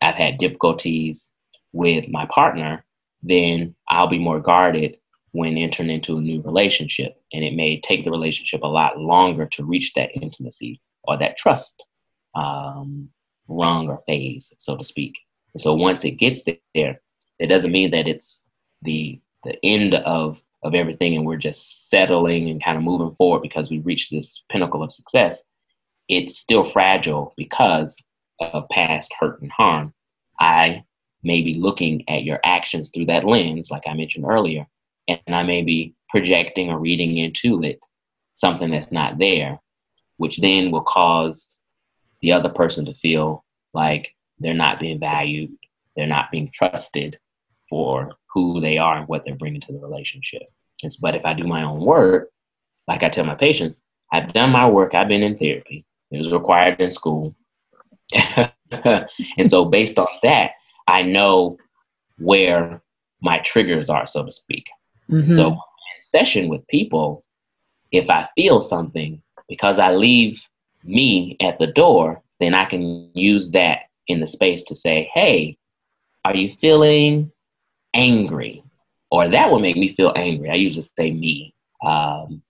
I've 0.00 0.14
had 0.14 0.38
difficulties 0.38 1.32
with 1.72 2.08
my 2.08 2.26
partner, 2.26 2.84
then 3.22 3.74
I'll 3.88 4.06
be 4.06 4.18
more 4.18 4.40
guarded 4.40 4.98
when 5.36 5.58
entering 5.58 5.90
into 5.90 6.16
a 6.16 6.20
new 6.20 6.40
relationship. 6.40 7.20
And 7.32 7.44
it 7.44 7.54
may 7.54 7.78
take 7.78 8.04
the 8.04 8.10
relationship 8.10 8.62
a 8.62 8.68
lot 8.68 8.98
longer 8.98 9.46
to 9.46 9.64
reach 9.64 9.92
that 9.94 10.10
intimacy 10.14 10.80
or 11.04 11.18
that 11.18 11.36
trust 11.36 11.84
um, 12.34 13.10
rung 13.46 13.88
or 13.88 14.00
phase, 14.06 14.54
so 14.58 14.76
to 14.76 14.84
speak. 14.84 15.14
And 15.52 15.60
so 15.60 15.74
once 15.74 16.04
it 16.04 16.12
gets 16.12 16.42
there, 16.44 17.00
it 17.38 17.46
doesn't 17.48 17.72
mean 17.72 17.90
that 17.90 18.08
it's 18.08 18.48
the 18.82 19.20
the 19.44 19.58
end 19.62 19.94
of 19.94 20.40
of 20.62 20.74
everything 20.74 21.14
and 21.14 21.26
we're 21.26 21.36
just 21.36 21.90
settling 21.90 22.48
and 22.48 22.64
kind 22.64 22.76
of 22.76 22.82
moving 22.82 23.14
forward 23.16 23.42
because 23.42 23.70
we 23.70 23.78
reached 23.80 24.10
this 24.10 24.42
pinnacle 24.50 24.82
of 24.82 24.90
success. 24.90 25.44
It's 26.08 26.38
still 26.38 26.64
fragile 26.64 27.34
because 27.36 28.02
of 28.40 28.68
past 28.70 29.14
hurt 29.20 29.42
and 29.42 29.52
harm. 29.52 29.92
I 30.40 30.84
may 31.22 31.42
be 31.42 31.54
looking 31.54 32.08
at 32.08 32.24
your 32.24 32.40
actions 32.42 32.90
through 32.90 33.06
that 33.06 33.24
lens, 33.24 33.70
like 33.70 33.82
I 33.86 33.94
mentioned 33.94 34.24
earlier, 34.26 34.66
and 35.08 35.20
I 35.28 35.42
may 35.42 35.62
be 35.62 35.94
projecting 36.10 36.70
or 36.70 36.78
reading 36.78 37.18
into 37.18 37.62
it 37.62 37.80
something 38.34 38.70
that's 38.70 38.92
not 38.92 39.18
there, 39.18 39.58
which 40.18 40.38
then 40.38 40.70
will 40.70 40.82
cause 40.82 41.58
the 42.20 42.32
other 42.32 42.48
person 42.48 42.84
to 42.86 42.94
feel 42.94 43.44
like 43.72 44.14
they're 44.38 44.54
not 44.54 44.80
being 44.80 45.00
valued, 45.00 45.56
they're 45.96 46.06
not 46.06 46.30
being 46.30 46.50
trusted 46.52 47.18
for 47.68 48.12
who 48.32 48.60
they 48.60 48.78
are 48.78 48.98
and 48.98 49.08
what 49.08 49.24
they're 49.24 49.36
bringing 49.36 49.60
to 49.62 49.72
the 49.72 49.78
relationship. 49.78 50.42
but 51.00 51.14
if 51.14 51.24
I 51.24 51.32
do 51.32 51.44
my 51.44 51.62
own 51.62 51.80
work, 51.80 52.30
like 52.86 53.02
I 53.02 53.08
tell 53.08 53.24
my 53.24 53.34
patients, 53.34 53.82
I've 54.12 54.32
done 54.32 54.50
my 54.50 54.68
work, 54.68 54.94
I've 54.94 55.08
been 55.08 55.22
in 55.22 55.38
therapy, 55.38 55.84
it 56.10 56.18
was 56.18 56.30
required 56.30 56.80
in 56.80 56.90
school. 56.90 57.34
and 58.70 59.50
so, 59.50 59.64
based 59.64 59.98
on 59.98 60.06
that, 60.22 60.52
I 60.86 61.02
know 61.02 61.58
where 62.18 62.82
my 63.20 63.38
triggers 63.40 63.90
are, 63.90 64.06
so 64.06 64.24
to 64.24 64.30
speak. 64.30 64.66
Mm-hmm. 65.10 65.34
So, 65.34 65.48
in 65.48 66.00
session 66.00 66.48
with 66.48 66.66
people, 66.68 67.24
if 67.92 68.10
I 68.10 68.28
feel 68.36 68.60
something, 68.60 69.22
because 69.48 69.78
I 69.78 69.92
leave 69.92 70.40
me 70.84 71.36
at 71.40 71.58
the 71.58 71.66
door, 71.66 72.22
then 72.40 72.54
I 72.54 72.64
can 72.64 73.10
use 73.14 73.50
that 73.50 73.80
in 74.08 74.20
the 74.20 74.26
space 74.26 74.62
to 74.64 74.74
say, 74.74 75.10
hey, 75.14 75.56
are 76.24 76.36
you 76.36 76.50
feeling 76.50 77.30
angry? 77.94 78.62
Or 79.10 79.28
that 79.28 79.50
will 79.50 79.60
make 79.60 79.76
me 79.76 79.88
feel 79.88 80.12
angry. 80.16 80.50
I 80.50 80.54
usually 80.54 80.82
say 80.82 81.10
me 81.12 81.54
um, 81.84 82.42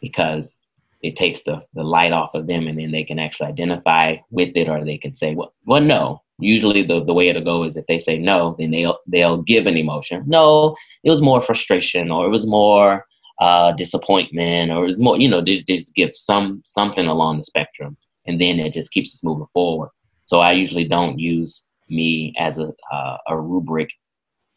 because 0.00 0.58
it 1.02 1.16
takes 1.16 1.42
the, 1.42 1.62
the 1.74 1.82
light 1.82 2.12
off 2.12 2.34
of 2.34 2.46
them 2.46 2.66
and 2.66 2.78
then 2.78 2.92
they 2.92 3.04
can 3.04 3.18
actually 3.18 3.48
identify 3.48 4.16
with 4.30 4.56
it 4.56 4.68
or 4.68 4.84
they 4.84 4.98
can 4.98 5.14
say, 5.14 5.34
well, 5.34 5.54
well 5.64 5.80
no, 5.80 6.22
usually 6.38 6.82
the, 6.82 7.02
the 7.04 7.14
way 7.14 7.28
it'll 7.28 7.42
go 7.42 7.64
is 7.64 7.76
if 7.76 7.86
they 7.86 7.98
say 7.98 8.18
no, 8.18 8.56
then 8.58 8.70
they'll 8.70 8.98
they'll 9.06 9.42
give 9.42 9.66
an 9.66 9.76
emotion. 9.76 10.22
No, 10.26 10.76
it 11.04 11.10
was 11.10 11.22
more 11.22 11.42
frustration 11.42 12.10
or 12.10 12.26
it 12.26 12.30
was 12.30 12.46
more 12.46 13.06
uh, 13.40 13.72
disappointment 13.72 14.70
or 14.70 14.84
it 14.84 14.88
was 14.88 14.98
more, 14.98 15.18
you 15.18 15.28
know, 15.28 15.40
they, 15.40 15.64
they 15.66 15.76
just 15.76 15.94
give 15.94 16.14
some 16.14 16.62
something 16.64 17.06
along 17.06 17.38
the 17.38 17.44
spectrum 17.44 17.96
and 18.26 18.40
then 18.40 18.58
it 18.58 18.74
just 18.74 18.90
keeps 18.90 19.14
us 19.14 19.24
moving 19.24 19.46
forward. 19.52 19.90
So 20.24 20.40
I 20.40 20.52
usually 20.52 20.84
don't 20.84 21.18
use 21.18 21.64
me 21.88 22.34
as 22.38 22.58
a, 22.58 22.72
uh, 22.92 23.16
a 23.28 23.38
rubric 23.38 23.90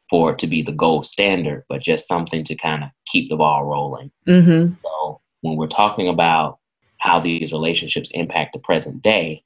for 0.09 0.31
it 0.31 0.39
to 0.39 0.47
be 0.47 0.63
the 0.63 0.71
gold 0.71 1.05
standard, 1.05 1.63
but 1.69 1.83
just 1.83 2.07
something 2.07 2.43
to 2.43 2.55
kind 2.55 2.83
of 2.83 2.89
keep 3.05 3.29
the 3.29 3.35
ball 3.35 3.65
rolling. 3.65 4.11
Mm-hmm. 4.27 4.73
So 4.83 5.21
when 5.41 5.55
we're 5.55 5.67
talking 5.67 6.07
about 6.07 6.57
how 6.97 7.19
these 7.19 7.53
relationships 7.53 8.09
impact 8.13 8.53
the 8.53 8.59
present 8.59 9.03
day, 9.03 9.43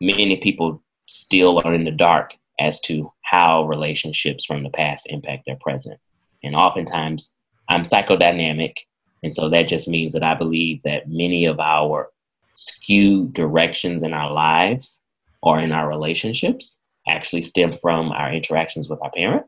many 0.00 0.36
people 0.36 0.83
still 1.06 1.60
are 1.64 1.74
in 1.74 1.84
the 1.84 1.90
dark 1.90 2.34
as 2.60 2.80
to 2.80 3.12
how 3.22 3.66
relationships 3.66 4.44
from 4.44 4.62
the 4.62 4.70
past 4.70 5.06
impact 5.10 5.44
their 5.46 5.56
present. 5.60 5.98
And 6.42 6.54
oftentimes, 6.54 7.34
I'm 7.68 7.82
psychodynamic. 7.82 8.74
And 9.22 9.34
so 9.34 9.48
that 9.48 9.68
just 9.68 9.88
means 9.88 10.12
that 10.12 10.22
I 10.22 10.34
believe 10.34 10.82
that 10.82 11.08
many 11.08 11.46
of 11.46 11.58
our 11.58 12.10
skewed 12.54 13.32
directions 13.32 14.02
in 14.02 14.12
our 14.12 14.32
lives 14.32 15.00
or 15.42 15.58
in 15.58 15.72
our 15.72 15.88
relationships 15.88 16.78
actually 17.08 17.42
stem 17.42 17.76
from 17.76 18.12
our 18.12 18.32
interactions 18.32 18.88
with 18.88 19.00
our 19.02 19.10
parent. 19.10 19.44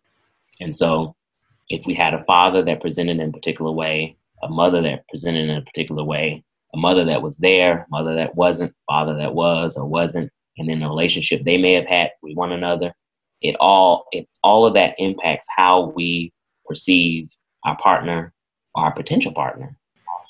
And 0.61 0.75
so 0.75 1.15
if 1.69 1.85
we 1.87 1.95
had 1.95 2.15
a 2.15 2.25
father 2.25 2.63
that 2.63 2.81
presented 2.81 3.19
in 3.21 3.29
a 3.29 3.33
particular 3.33 3.73
way, 3.73 4.17
a 4.43 4.49
mother 4.49 4.83
that 4.83 5.09
presented 5.09 5.49
in 5.49 5.57
a 5.57 5.63
particular 5.63 6.05
way, 6.05 6.45
a 6.75 6.77
mother 6.77 7.05
that 7.05 7.23
was 7.23 7.39
there, 7.39 7.87
mother 7.91 8.15
that 8.17 8.35
wasn't, 8.35 8.75
father 8.87 9.17
that 9.17 9.35
was 9.35 9.77
or 9.77 9.87
wasn't, 9.87 10.31
and 10.59 10.69
then 10.69 10.81
the 10.81 10.89
relationship 10.89 11.45
they 11.45 11.57
may 11.57 11.73
have 11.73 11.87
had 11.87 12.11
with 12.23 12.37
one 12.37 12.53
another, 12.53 12.93
it 13.43 13.57
all 13.61 14.07
it 14.13 14.29
all 14.43 14.67
of 14.67 14.75
that 14.75 14.95
impacts 14.99 15.47
how 15.55 15.93
we 15.95 16.33
perceive 16.65 17.29
our 17.65 17.77
partner 17.77 18.33
or 18.75 18.85
our 18.85 18.93
potential 18.93 19.33
partner. 19.33 19.77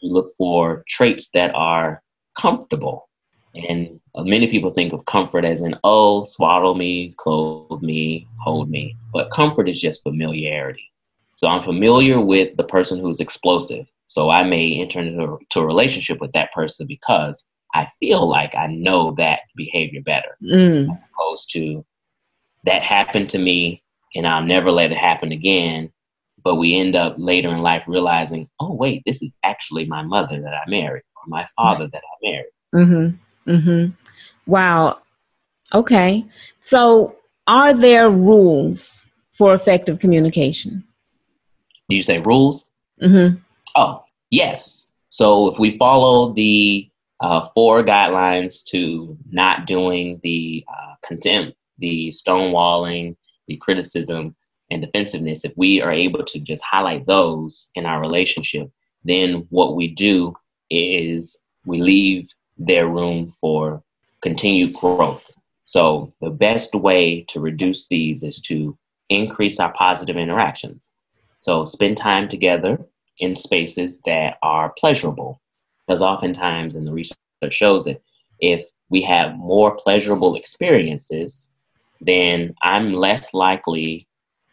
We 0.02 0.10
look 0.10 0.32
for 0.36 0.84
traits 0.88 1.30
that 1.34 1.54
are 1.54 2.02
comfortable. 2.36 3.08
And 3.54 4.00
uh, 4.14 4.24
many 4.24 4.48
people 4.48 4.70
think 4.70 4.92
of 4.92 5.06
comfort 5.06 5.44
as 5.44 5.62
in, 5.62 5.74
oh, 5.82 6.24
swaddle 6.24 6.74
me, 6.74 7.14
clothe 7.16 7.82
me, 7.82 8.28
hold 8.38 8.68
me. 8.68 8.96
But 9.12 9.30
comfort 9.30 9.68
is 9.68 9.80
just 9.80 10.02
familiarity. 10.02 10.92
So 11.36 11.48
I'm 11.48 11.62
familiar 11.62 12.20
with 12.20 12.56
the 12.56 12.64
person 12.64 13.00
who's 13.00 13.20
explosive. 13.20 13.86
So 14.04 14.30
I 14.30 14.44
may 14.44 14.80
enter 14.80 15.00
into 15.00 15.38
a, 15.56 15.60
a 15.60 15.66
relationship 15.66 16.20
with 16.20 16.32
that 16.32 16.52
person 16.52 16.86
because 16.86 17.44
I 17.76 17.88
feel 18.00 18.28
like 18.28 18.54
I 18.54 18.66
know 18.68 19.12
that 19.18 19.40
behavior 19.54 20.00
better, 20.00 20.36
mm. 20.42 20.90
as 20.90 20.98
opposed 21.12 21.52
to 21.52 21.84
that 22.64 22.82
happened 22.82 23.30
to 23.30 23.38
me 23.38 23.82
and 24.14 24.26
I'll 24.26 24.42
never 24.42 24.70
let 24.70 24.92
it 24.92 24.98
happen 24.98 25.32
again. 25.32 25.92
But 26.42 26.56
we 26.56 26.76
end 26.76 26.96
up 26.96 27.16
later 27.18 27.48
in 27.50 27.58
life 27.58 27.84
realizing, 27.86 28.48
oh, 28.60 28.72
wait, 28.72 29.02
this 29.04 29.20
is 29.20 29.32
actually 29.42 29.84
my 29.86 30.02
mother 30.02 30.40
that 30.40 30.54
I 30.54 30.68
married 30.68 31.02
or 31.16 31.22
my 31.26 31.46
father 31.56 31.88
that 31.88 32.02
I 32.02 32.30
married. 32.30 32.52
Mm-hmm. 32.74 33.50
Mm-hmm. 33.50 34.50
Wow. 34.50 34.98
Okay. 35.74 36.24
So 36.60 37.16
are 37.46 37.74
there 37.74 38.10
rules 38.10 39.06
for 39.32 39.54
effective 39.54 39.98
communication? 39.98 40.84
Do 41.88 41.96
you 41.96 42.02
say 42.02 42.20
rules? 42.20 42.68
Mm-hmm. 43.02 43.36
Oh, 43.74 44.04
yes. 44.30 44.92
So 45.10 45.50
if 45.50 45.58
we 45.58 45.76
follow 45.76 46.32
the 46.32 46.88
uh, 47.20 47.46
four 47.54 47.82
guidelines 47.82 48.64
to 48.64 49.16
not 49.30 49.66
doing 49.66 50.20
the 50.22 50.64
uh, 50.68 50.94
contempt, 51.04 51.56
the 51.78 52.08
stonewalling, 52.08 53.16
the 53.48 53.56
criticism, 53.56 54.34
and 54.70 54.82
defensiveness, 54.82 55.44
if 55.44 55.52
we 55.56 55.80
are 55.80 55.92
able 55.92 56.24
to 56.24 56.40
just 56.40 56.62
highlight 56.62 57.06
those 57.06 57.68
in 57.74 57.86
our 57.86 58.00
relationship, 58.00 58.70
then 59.04 59.46
what 59.50 59.76
we 59.76 59.88
do 59.88 60.34
is 60.70 61.38
we 61.64 61.80
leave 61.80 62.28
their 62.58 62.88
room 62.88 63.28
for 63.28 63.82
continued 64.22 64.74
growth. 64.74 65.30
So, 65.64 66.10
the 66.20 66.30
best 66.30 66.74
way 66.74 67.24
to 67.28 67.40
reduce 67.40 67.88
these 67.88 68.22
is 68.22 68.40
to 68.42 68.76
increase 69.08 69.60
our 69.60 69.72
positive 69.72 70.16
interactions. 70.16 70.90
So, 71.38 71.64
spend 71.64 71.96
time 71.96 72.28
together 72.28 72.78
in 73.18 73.36
spaces 73.36 74.00
that 74.06 74.38
are 74.42 74.74
pleasurable. 74.78 75.40
Because 75.86 76.02
oftentimes, 76.02 76.74
and 76.74 76.86
the 76.86 76.92
research 76.92 77.16
shows 77.50 77.84
that 77.84 78.02
if 78.40 78.64
we 78.88 79.02
have 79.02 79.36
more 79.36 79.76
pleasurable 79.76 80.36
experiences, 80.36 81.48
then 82.00 82.54
I'm 82.62 82.92
less 82.92 83.32
likely 83.32 84.06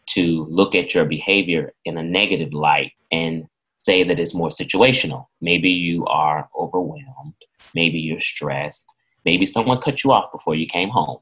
to 0.06 0.46
look 0.50 0.74
at 0.74 0.94
your 0.94 1.04
behavior 1.04 1.72
in 1.84 1.96
a 1.96 2.02
negative 2.02 2.52
light 2.52 2.92
and 3.10 3.46
say 3.78 4.02
that 4.04 4.18
it's 4.18 4.34
more 4.34 4.48
situational. 4.48 5.26
Maybe 5.40 5.70
you 5.70 6.06
are 6.06 6.48
overwhelmed, 6.58 7.34
maybe 7.74 7.98
you're 7.98 8.20
stressed, 8.20 8.86
maybe 9.24 9.46
someone 9.46 9.80
cut 9.80 10.04
you 10.04 10.12
off 10.12 10.32
before 10.32 10.54
you 10.54 10.66
came 10.66 10.88
home, 10.88 11.18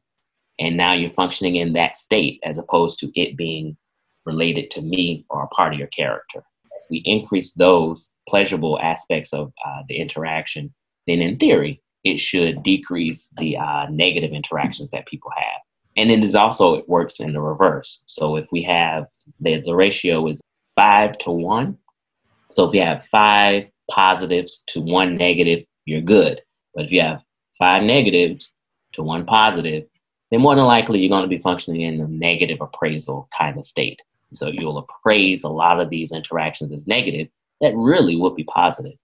and 0.59 0.77
now 0.77 0.93
you're 0.93 1.11
functioning 1.11 1.57
in 1.57 1.73
that 1.73 1.97
state 1.97 2.41
as 2.45 2.59
opposed 2.59 2.99
to 3.01 3.11
it 3.19 3.37
being 3.37 3.77
related 4.25 4.71
to 4.73 4.83
me 4.83 5.25
or 5.31 5.43
a 5.43 5.49
part 5.49 5.73
of 5.73 5.79
your 5.79 5.89
character. 5.89 6.45
We 6.91 6.99
increase 6.99 7.53
those 7.53 8.11
pleasurable 8.29 8.79
aspects 8.81 9.33
of 9.33 9.53
uh, 9.67 9.83
the 9.89 9.97
interaction, 9.97 10.73
then 11.07 11.21
in 11.21 11.37
theory, 11.37 11.83
it 12.05 12.19
should 12.19 12.63
decrease 12.63 13.29
the 13.39 13.57
uh, 13.57 13.87
negative 13.91 14.33
interactions 14.33 14.91
that 14.91 15.07
people 15.07 15.31
have. 15.37 15.61
And 15.97 16.11
it 16.11 16.23
is 16.23 16.35
also, 16.35 16.75
it 16.75 16.89
works 16.89 17.21
in 17.21 17.33
the 17.33 17.41
reverse. 17.41 18.03
So 18.07 18.37
if 18.37 18.49
we 18.51 18.63
have 18.63 19.07
the, 19.41 19.61
the 19.61 19.75
ratio 19.75 20.27
is 20.29 20.41
five 20.75 21.19
to 21.19 21.31
one. 21.31 21.79
So 22.51 22.67
if 22.67 22.75
you 22.75 22.83
have 22.83 23.07
five 23.07 23.67
positives 23.91 24.63
to 24.69 24.81
one 24.81 25.17
negative, 25.17 25.65
you're 25.85 26.01
good. 26.01 26.41
But 26.75 26.87
if 26.87 26.93
you 26.93 27.03
have 27.03 27.23
five 27.59 27.83
negatives 27.83 28.55
to 28.95 29.03
one 29.03 29.27
positive, 29.27 29.85
then 30.31 30.41
more 30.41 30.55
than 30.55 30.65
likely 30.65 31.01
you're 31.01 31.11
going 31.11 31.23
to 31.23 31.29
be 31.29 31.39
functioning 31.39 31.83
in 31.83 32.01
a 32.01 32.09
negative 32.09 32.59
appraisal 32.61 33.29
kind 33.39 33.59
of 33.59 33.65
state. 33.65 34.01
So 34.33 34.51
you'll 34.53 34.79
appraise 34.79 35.45
a 35.45 35.49
lot 35.49 35.81
of 35.81 35.91
these 35.91 36.13
interactions 36.13 36.73
as 36.73 36.87
negative 36.87 37.29
that 37.61 37.75
really 37.77 38.17
would 38.17 38.35
be 38.35 38.45
positive. 38.45 38.99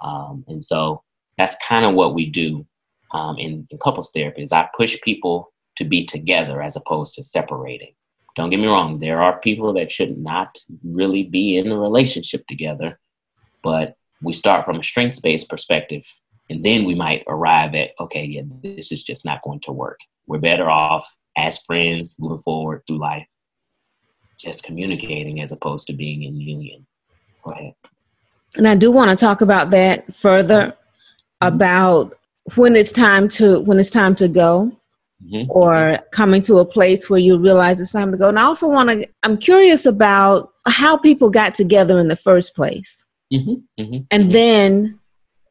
Um, 0.00 0.44
and 0.48 0.62
so 0.62 1.02
that's 1.38 1.56
kind 1.66 1.84
of 1.84 1.94
what 1.94 2.14
we 2.14 2.26
do 2.26 2.66
um, 3.12 3.38
in, 3.38 3.66
in 3.70 3.78
couples 3.78 4.10
therapy 4.12 4.42
is 4.42 4.52
I 4.52 4.68
push 4.76 5.00
people 5.02 5.52
to 5.76 5.84
be 5.84 6.04
together 6.04 6.62
as 6.62 6.76
opposed 6.76 7.14
to 7.14 7.22
separating. 7.22 7.94
Don't 8.36 8.50
get 8.50 8.60
me 8.60 8.66
wrong, 8.66 9.00
there 9.00 9.20
are 9.20 9.40
people 9.40 9.72
that 9.74 9.90
should 9.90 10.18
not 10.18 10.58
really 10.84 11.24
be 11.24 11.56
in 11.56 11.70
a 11.70 11.78
relationship 11.78 12.46
together, 12.46 12.98
but 13.62 13.96
we 14.22 14.32
start 14.32 14.64
from 14.64 14.78
a 14.78 14.84
strengths 14.84 15.18
based 15.18 15.48
perspective, 15.48 16.04
and 16.48 16.64
then 16.64 16.84
we 16.84 16.94
might 16.94 17.24
arrive 17.26 17.74
at, 17.74 17.90
okay, 17.98 18.24
yeah, 18.24 18.42
this 18.62 18.92
is 18.92 19.02
just 19.02 19.24
not 19.24 19.42
going 19.42 19.60
to 19.60 19.72
work. 19.72 19.98
We're 20.26 20.38
better 20.38 20.70
off 20.70 21.10
as 21.36 21.58
friends 21.58 22.16
moving 22.18 22.40
forward 22.40 22.82
through 22.86 22.98
life, 22.98 23.26
just 24.40 24.62
communicating 24.62 25.40
as 25.40 25.52
opposed 25.52 25.86
to 25.88 25.92
being 25.92 26.22
in 26.22 26.40
union. 26.40 26.86
Go 27.44 27.52
ahead. 27.52 27.74
And 28.56 28.66
I 28.66 28.74
do 28.74 28.90
want 28.90 29.16
to 29.16 29.24
talk 29.24 29.40
about 29.40 29.70
that 29.70 30.14
further 30.14 30.60
mm-hmm. 31.42 31.46
about 31.46 32.18
when 32.54 32.74
it's 32.74 32.92
time 32.92 33.28
to 33.28 33.60
when 33.60 33.78
it's 33.78 33.90
time 33.90 34.14
to 34.16 34.28
go 34.28 34.72
mm-hmm. 35.24 35.50
or 35.50 35.98
coming 36.10 36.42
to 36.42 36.58
a 36.58 36.64
place 36.64 37.08
where 37.08 37.20
you 37.20 37.38
realize 37.38 37.80
it's 37.80 37.92
time 37.92 38.10
to 38.12 38.18
go. 38.18 38.28
And 38.28 38.38
I 38.38 38.42
also 38.42 38.68
want 38.68 38.90
to, 38.90 39.06
I'm 39.22 39.36
curious 39.36 39.86
about 39.86 40.52
how 40.66 40.96
people 40.96 41.30
got 41.30 41.54
together 41.54 41.98
in 41.98 42.08
the 42.08 42.16
first 42.16 42.54
place. 42.54 43.04
Mm-hmm. 43.32 43.82
Mm-hmm. 43.82 44.02
And 44.10 44.22
mm-hmm. 44.24 44.30
then, 44.30 44.98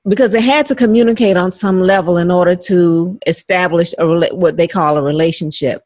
because 0.08 0.32
they 0.32 0.42
had 0.42 0.66
to 0.68 0.76
communicate 0.76 1.38
on 1.38 1.52
some 1.52 1.82
level 1.82 2.18
in 2.18 2.32
order 2.32 2.56
to 2.56 3.20
establish 3.28 3.94
a 3.98 4.36
what 4.36 4.58
they 4.58 4.68
call 4.68 4.98
a 4.98 5.02
relationship. 5.02 5.84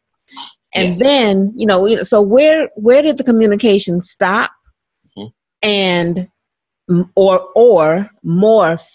And 0.76 0.90
yes. 0.90 1.00
then, 1.00 1.54
you 1.56 1.66
know, 1.66 2.02
so 2.04 2.22
where 2.22 2.70
where 2.76 3.02
did 3.02 3.18
the 3.18 3.24
communication 3.24 4.02
stop, 4.02 4.52
mm-hmm. 5.18 5.28
and 5.62 6.30
or 7.16 7.48
or 7.56 8.10
morph 8.26 8.88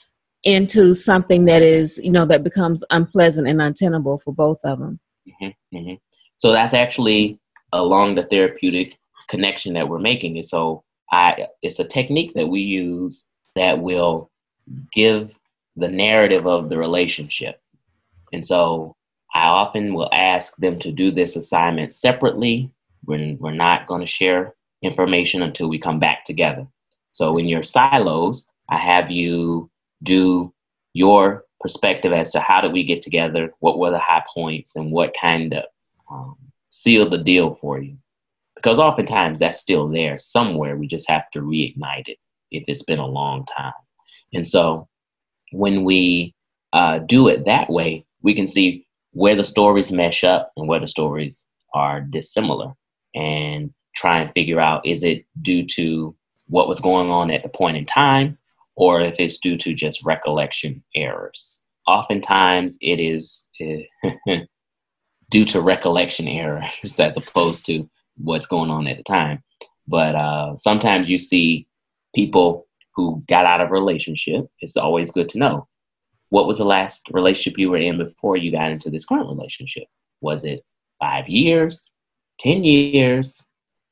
into 0.45 0.95
something 0.95 1.45
that 1.47 1.63
is, 1.63 1.99
you 2.03 2.11
know, 2.11 2.25
that 2.25 2.45
becomes 2.45 2.85
unpleasant 2.91 3.49
and 3.49 3.61
untenable 3.61 4.19
for 4.19 4.33
both 4.33 4.59
of 4.65 4.79
them. 4.79 5.01
Mm-hmm, 5.29 5.77
mm-hmm. 5.77 5.95
So 6.39 6.53
that's 6.53 6.75
actually 6.75 7.39
along 7.73 8.15
the 8.15 8.25
therapeutic 8.25 8.99
connection 9.29 9.75
that 9.75 9.89
we're 9.89 9.99
making. 9.99 10.37
And 10.37 10.45
so 10.45 10.85
I, 11.13 11.49
it's 11.63 11.79
a 11.79 11.85
technique 11.85 12.35
that 12.35 12.49
we 12.49 12.61
use 12.61 13.27
that 13.57 13.81
will 13.81 14.31
give 14.93 15.33
the 15.77 15.89
narrative 15.89 16.47
of 16.47 16.69
the 16.69 16.79
relationship. 16.79 17.61
And 18.33 18.45
so 18.45 18.95
I 19.35 19.47
often 19.47 19.95
will 19.95 20.09
ask 20.13 20.57
them 20.57 20.79
to 20.81 20.93
do 20.93 21.11
this 21.11 21.37
assignment 21.37 21.95
separately. 21.95 22.71
We're, 23.05 23.37
we're 23.37 23.53
not 23.53 23.87
going 23.87 24.01
to 24.01 24.07
share 24.07 24.55
information 24.83 25.43
until 25.43 25.69
we 25.69 25.79
come 25.79 25.99
back 25.99 26.25
together. 26.25 26.67
So 27.13 27.37
in 27.39 27.47
your 27.47 27.63
silos, 27.63 28.49
I 28.69 28.79
have 28.79 29.11
you 29.11 29.71
do 30.03 30.53
your 30.93 31.45
perspective 31.61 32.13
as 32.13 32.33
to 32.33 32.41
how 32.41 32.61
did 32.61 32.73
we 32.73 32.85
get 32.85 33.03
together, 33.03 33.53
what 33.61 33.79
were 33.79 33.91
the 33.91 33.99
high 33.99 34.25
points, 34.33 34.77
and 34.77 34.93
what 34.93 35.15
kind 35.21 35.55
of 35.55 35.65
um, 36.11 36.37
sealed 36.69 37.11
the 37.11 37.19
deal 37.19 37.55
for 37.55 37.81
you. 37.81 37.97
Because 38.55 38.79
oftentimes 38.79 39.39
that's 39.39 39.59
still 39.59 39.89
there 39.89 40.19
somewhere. 40.19 40.77
We 40.77 40.87
just 40.87 41.09
have 41.09 41.31
to 41.33 41.41
reignite 41.41 42.09
it 42.09 42.19
if 42.51 42.65
it's 42.67 42.83
been 42.83 42.99
a 42.99 43.07
long 43.07 43.47
time. 43.47 43.73
And 44.33 44.47
so 44.47 44.89
when 45.53 45.85
we 45.85 46.35
uh, 46.73 46.99
do 46.99 47.29
it 47.29 47.45
that 47.47 47.71
way, 47.71 48.05
we 48.23 48.35
can 48.35 48.49
see 48.49 48.87
where 49.19 49.35
the 49.35 49.43
stories 49.43 49.91
mesh 49.91 50.23
up 50.23 50.53
and 50.57 50.69
where 50.69 50.79
the 50.79 50.87
stories 50.87 51.45
are 51.75 52.01
dissimilar 52.01 52.73
and 53.17 53.75
try 53.97 54.21
and 54.21 54.33
figure 54.33 54.61
out 54.61 54.87
is 54.87 55.03
it 55.03 55.27
due 55.43 55.67
to 55.67 56.15
what 56.47 56.69
was 56.69 56.79
going 56.79 57.11
on 57.11 57.29
at 57.29 57.43
the 57.43 57.49
point 57.49 57.77
in 57.77 57.85
time 57.85 58.39
or 58.77 59.01
if 59.01 59.19
it's 59.19 59.39
due 59.39 59.57
to 59.57 59.75
just 59.75 60.05
recollection 60.05 60.85
errors. 60.95 61.61
Oftentimes 61.89 62.79
it 62.81 63.01
is 63.01 63.49
due 65.31 65.45
to 65.47 65.61
recollection 65.61 66.29
errors 66.29 66.71
as 67.01 67.17
opposed 67.17 67.67
to 67.67 67.91
what's 68.19 68.47
going 68.47 68.71
on 68.71 68.87
at 68.87 68.99
the 68.99 69.03
time. 69.03 69.43
But 69.89 70.15
uh, 70.15 70.59
sometimes 70.59 71.09
you 71.09 71.19
see 71.19 71.67
people 72.15 72.69
who 72.95 73.25
got 73.29 73.47
out 73.47 73.61
of 73.61 73.71
a 73.71 73.73
relationship. 73.73 74.47
It's 74.61 74.77
always 74.77 75.11
good 75.11 75.29
to 75.31 75.39
know 75.39 75.67
what 76.31 76.47
was 76.47 76.59
the 76.59 76.65
last 76.65 77.03
relationship 77.11 77.59
you 77.59 77.71
were 77.71 77.79
in 77.79 77.99
before 77.99 78.37
you 78.37 78.53
got 78.53 78.71
into 78.71 78.91
this 78.91 79.05
current 79.05 79.29
relationship? 79.29 79.85
Was 80.21 80.45
it 80.45 80.65
five 81.01 81.29
years, 81.29 81.85
10 82.41 82.65
years, 82.65 83.43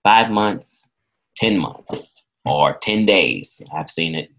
five 0.02 0.30
months, 0.30 0.86
10 1.38 1.58
months, 1.58 2.24
or 2.44 2.76
10 2.78 3.06
days? 3.06 3.62
I've 3.74 3.90
seen 3.90 4.14
it, 4.14 4.30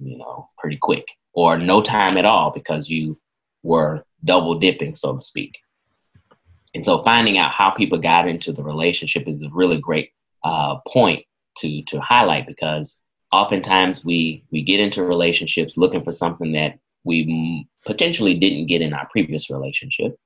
you 0.00 0.18
know, 0.18 0.48
pretty 0.58 0.78
quick, 0.78 1.06
or 1.32 1.58
no 1.58 1.80
time 1.80 2.16
at 2.16 2.24
all 2.24 2.50
because 2.50 2.88
you 2.88 3.18
were 3.62 4.04
double 4.24 4.58
dipping, 4.58 4.94
so 4.94 5.16
to 5.16 5.22
speak. 5.22 5.58
And 6.74 6.84
so 6.84 7.02
finding 7.02 7.38
out 7.38 7.52
how 7.52 7.70
people 7.70 7.98
got 7.98 8.28
into 8.28 8.52
the 8.52 8.62
relationship 8.62 9.26
is 9.26 9.42
a 9.42 9.50
really 9.50 9.78
great 9.78 10.10
uh, 10.44 10.76
point 10.86 11.24
to, 11.58 11.82
to 11.84 12.00
highlight 12.00 12.46
because 12.46 13.02
oftentimes 13.32 14.04
we, 14.04 14.44
we 14.50 14.62
get 14.62 14.80
into 14.80 15.02
relationships 15.02 15.76
looking 15.76 16.04
for 16.04 16.12
something 16.12 16.52
that 16.52 16.78
we 17.08 17.66
potentially 17.86 18.34
didn't 18.34 18.66
get 18.66 18.82
in 18.82 18.92
our 18.92 19.08
previous 19.10 19.50
relationship, 19.50 20.16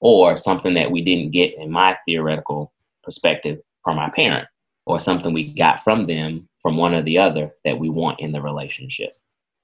or 0.00 0.36
something 0.36 0.74
that 0.74 0.90
we 0.90 1.02
didn't 1.02 1.32
get 1.32 1.54
in 1.54 1.70
my 1.70 1.96
theoretical 2.06 2.72
perspective 3.02 3.58
from 3.82 3.98
our 3.98 4.12
parent, 4.12 4.46
or 4.86 5.00
something 5.00 5.32
we 5.32 5.52
got 5.54 5.80
from 5.80 6.04
them 6.04 6.48
from 6.60 6.76
one 6.76 6.94
or 6.94 7.02
the 7.02 7.18
other 7.18 7.50
that 7.64 7.78
we 7.78 7.88
want 7.88 8.20
in 8.20 8.32
the 8.32 8.42
relationship. 8.42 9.12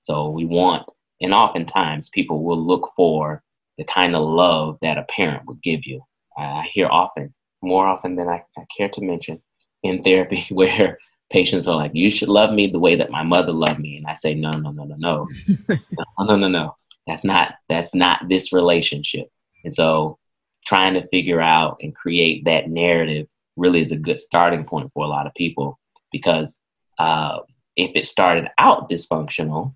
So 0.02 0.30
we 0.30 0.44
want, 0.44 0.88
and 1.20 1.34
oftentimes 1.34 2.08
people 2.08 2.42
will 2.42 2.60
look 2.60 2.90
for 2.96 3.42
the 3.78 3.84
kind 3.84 4.14
of 4.16 4.22
love 4.22 4.78
that 4.82 4.98
a 4.98 5.04
parent 5.04 5.46
would 5.46 5.62
give 5.62 5.86
you. 5.86 6.02
I 6.36 6.66
hear 6.72 6.88
often, 6.88 7.34
more 7.62 7.86
often 7.86 8.16
than 8.16 8.28
I, 8.28 8.42
I 8.56 8.64
care 8.76 8.88
to 8.88 9.00
mention, 9.02 9.42
in 9.82 10.02
therapy, 10.02 10.46
where 10.50 10.98
patients 11.30 11.66
are 11.66 11.76
like, 11.76 11.92
you 11.94 12.10
should 12.10 12.28
love 12.28 12.54
me 12.54 12.66
the 12.66 12.78
way 12.78 12.96
that 12.96 13.10
my 13.10 13.22
mother 13.22 13.52
loved 13.52 13.80
me. 13.80 13.96
And 13.96 14.06
I 14.06 14.14
say, 14.14 14.34
no, 14.34 14.50
no, 14.50 14.70
no, 14.70 14.84
no, 14.84 14.96
no, 14.96 15.28
no, 15.68 16.24
no, 16.24 16.36
no, 16.36 16.48
no. 16.48 16.74
That's 17.06 17.24
not, 17.24 17.54
that's 17.68 17.94
not 17.94 18.28
this 18.28 18.52
relationship. 18.52 19.28
And 19.64 19.74
so 19.74 20.18
trying 20.66 20.94
to 20.94 21.06
figure 21.08 21.40
out 21.40 21.78
and 21.82 21.94
create 21.94 22.44
that 22.44 22.68
narrative 22.68 23.26
really 23.56 23.80
is 23.80 23.92
a 23.92 23.96
good 23.96 24.18
starting 24.18 24.64
point 24.64 24.90
for 24.92 25.04
a 25.04 25.08
lot 25.08 25.26
of 25.26 25.34
people 25.34 25.78
because 26.10 26.58
uh, 26.98 27.40
if 27.76 27.90
it 27.94 28.06
started 28.06 28.48
out 28.58 28.88
dysfunctional, 28.88 29.74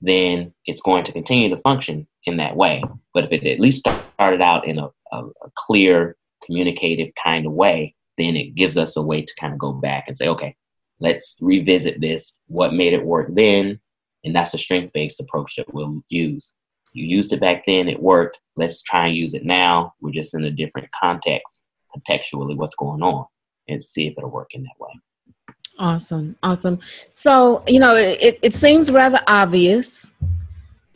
then 0.00 0.52
it's 0.66 0.80
going 0.80 1.04
to 1.04 1.12
continue 1.12 1.48
to 1.48 1.58
function 1.58 2.06
in 2.24 2.36
that 2.38 2.56
way. 2.56 2.82
But 3.12 3.24
if 3.24 3.32
it 3.32 3.46
at 3.46 3.60
least 3.60 3.80
started 3.80 4.40
out 4.40 4.66
in 4.66 4.78
a, 4.78 4.88
a, 5.12 5.24
a 5.24 5.50
clear, 5.54 6.16
communicative 6.44 7.12
kind 7.22 7.46
of 7.46 7.52
way, 7.52 7.94
then 8.16 8.36
it 8.36 8.54
gives 8.54 8.76
us 8.76 8.96
a 8.96 9.02
way 9.02 9.22
to 9.22 9.32
kind 9.38 9.52
of 9.52 9.58
go 9.58 9.72
back 9.72 10.04
and 10.06 10.16
say, 10.16 10.28
okay, 10.28 10.56
let's 11.00 11.36
revisit 11.40 12.00
this. 12.00 12.38
What 12.46 12.74
made 12.74 12.92
it 12.92 13.04
work 13.04 13.28
then? 13.34 13.80
And 14.24 14.36
that's 14.36 14.54
a 14.54 14.58
strength 14.58 14.92
based 14.92 15.20
approach 15.20 15.56
that 15.56 15.72
we'll 15.72 16.02
use. 16.08 16.54
You 16.92 17.04
used 17.06 17.32
it 17.32 17.40
back 17.40 17.64
then, 17.66 17.88
it 17.88 18.02
worked. 18.02 18.40
Let's 18.56 18.82
try 18.82 19.06
and 19.06 19.16
use 19.16 19.34
it 19.34 19.44
now. 19.44 19.94
We're 20.00 20.12
just 20.12 20.34
in 20.34 20.44
a 20.44 20.50
different 20.50 20.88
context, 20.92 21.62
contextually, 21.94 22.56
what's 22.56 22.74
going 22.74 23.02
on, 23.02 23.26
and 23.68 23.82
see 23.82 24.06
if 24.06 24.14
it'll 24.18 24.30
work 24.30 24.50
in 24.52 24.62
that 24.62 24.78
way. 24.78 24.90
Awesome. 25.78 26.36
Awesome. 26.42 26.78
So, 27.12 27.62
you 27.66 27.80
know, 27.80 27.94
it, 27.96 28.38
it 28.42 28.52
seems 28.52 28.90
rather 28.90 29.20
obvious 29.26 30.12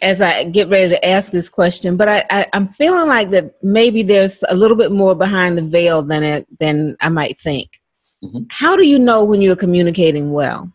as 0.02 0.20
I 0.20 0.44
get 0.44 0.68
ready 0.68 0.90
to 0.90 1.06
ask 1.06 1.32
this 1.32 1.48
question, 1.48 1.96
but 1.96 2.08
I, 2.08 2.24
I, 2.30 2.46
am 2.52 2.68
feeling 2.68 3.08
like 3.08 3.30
that 3.30 3.54
maybe 3.62 4.02
there's 4.02 4.44
a 4.48 4.54
little 4.54 4.76
bit 4.76 4.92
more 4.92 5.14
behind 5.14 5.56
the 5.56 5.62
veil 5.62 6.02
than 6.02 6.22
it 6.22 6.46
than 6.58 6.96
I 7.00 7.08
might 7.08 7.38
think. 7.38 7.80
Mm-hmm. 8.24 8.44
How 8.50 8.74
do 8.74 8.86
you 8.86 8.98
know 8.98 9.22
when 9.22 9.42
you're 9.42 9.56
communicating 9.56 10.32
well? 10.32 10.72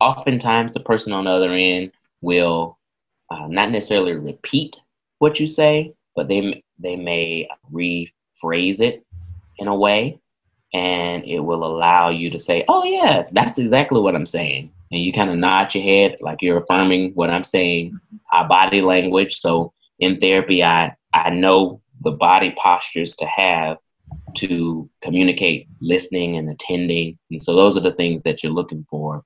Oftentimes, 0.00 0.72
the 0.72 0.80
person 0.80 1.12
on 1.12 1.24
the 1.24 1.30
other 1.30 1.52
end 1.52 1.92
will 2.20 2.78
uh, 3.30 3.46
not 3.46 3.70
necessarily 3.70 4.14
repeat 4.14 4.76
what 5.18 5.38
you 5.38 5.46
say, 5.46 5.94
but 6.16 6.28
they 6.28 6.62
they 6.78 6.96
may 6.96 7.48
rephrase 7.72 8.80
it 8.80 9.04
in 9.58 9.68
a 9.68 9.74
way, 9.74 10.20
and 10.72 11.24
it 11.24 11.40
will 11.40 11.64
allow 11.64 12.08
you 12.08 12.30
to 12.30 12.38
say, 12.38 12.64
"Oh 12.68 12.84
yeah, 12.84 13.24
that's 13.32 13.58
exactly 13.58 14.00
what 14.00 14.16
I'm 14.16 14.26
saying." 14.26 14.72
And 14.90 15.02
you 15.02 15.12
kind 15.12 15.30
of 15.30 15.36
nod 15.36 15.74
your 15.74 15.84
head 15.84 16.16
like 16.20 16.42
you're 16.42 16.58
affirming 16.58 17.12
what 17.14 17.30
I'm 17.30 17.44
saying. 17.44 17.92
Mm-hmm. 17.92 18.16
Our 18.32 18.48
body 18.48 18.80
language. 18.80 19.40
So 19.40 19.72
in 19.98 20.18
therapy, 20.18 20.64
I 20.64 20.96
I 21.14 21.30
know 21.30 21.80
the 22.02 22.12
body 22.12 22.54
postures 22.60 23.14
to 23.16 23.26
have 23.26 23.78
to 24.38 24.88
communicate 25.02 25.68
listening 25.80 26.36
and 26.36 26.50
attending. 26.50 27.18
And 27.30 27.40
so 27.40 27.54
those 27.54 27.76
are 27.76 27.80
the 27.80 27.92
things 27.92 28.22
that 28.24 28.42
you're 28.42 28.52
looking 28.52 28.86
for 28.90 29.22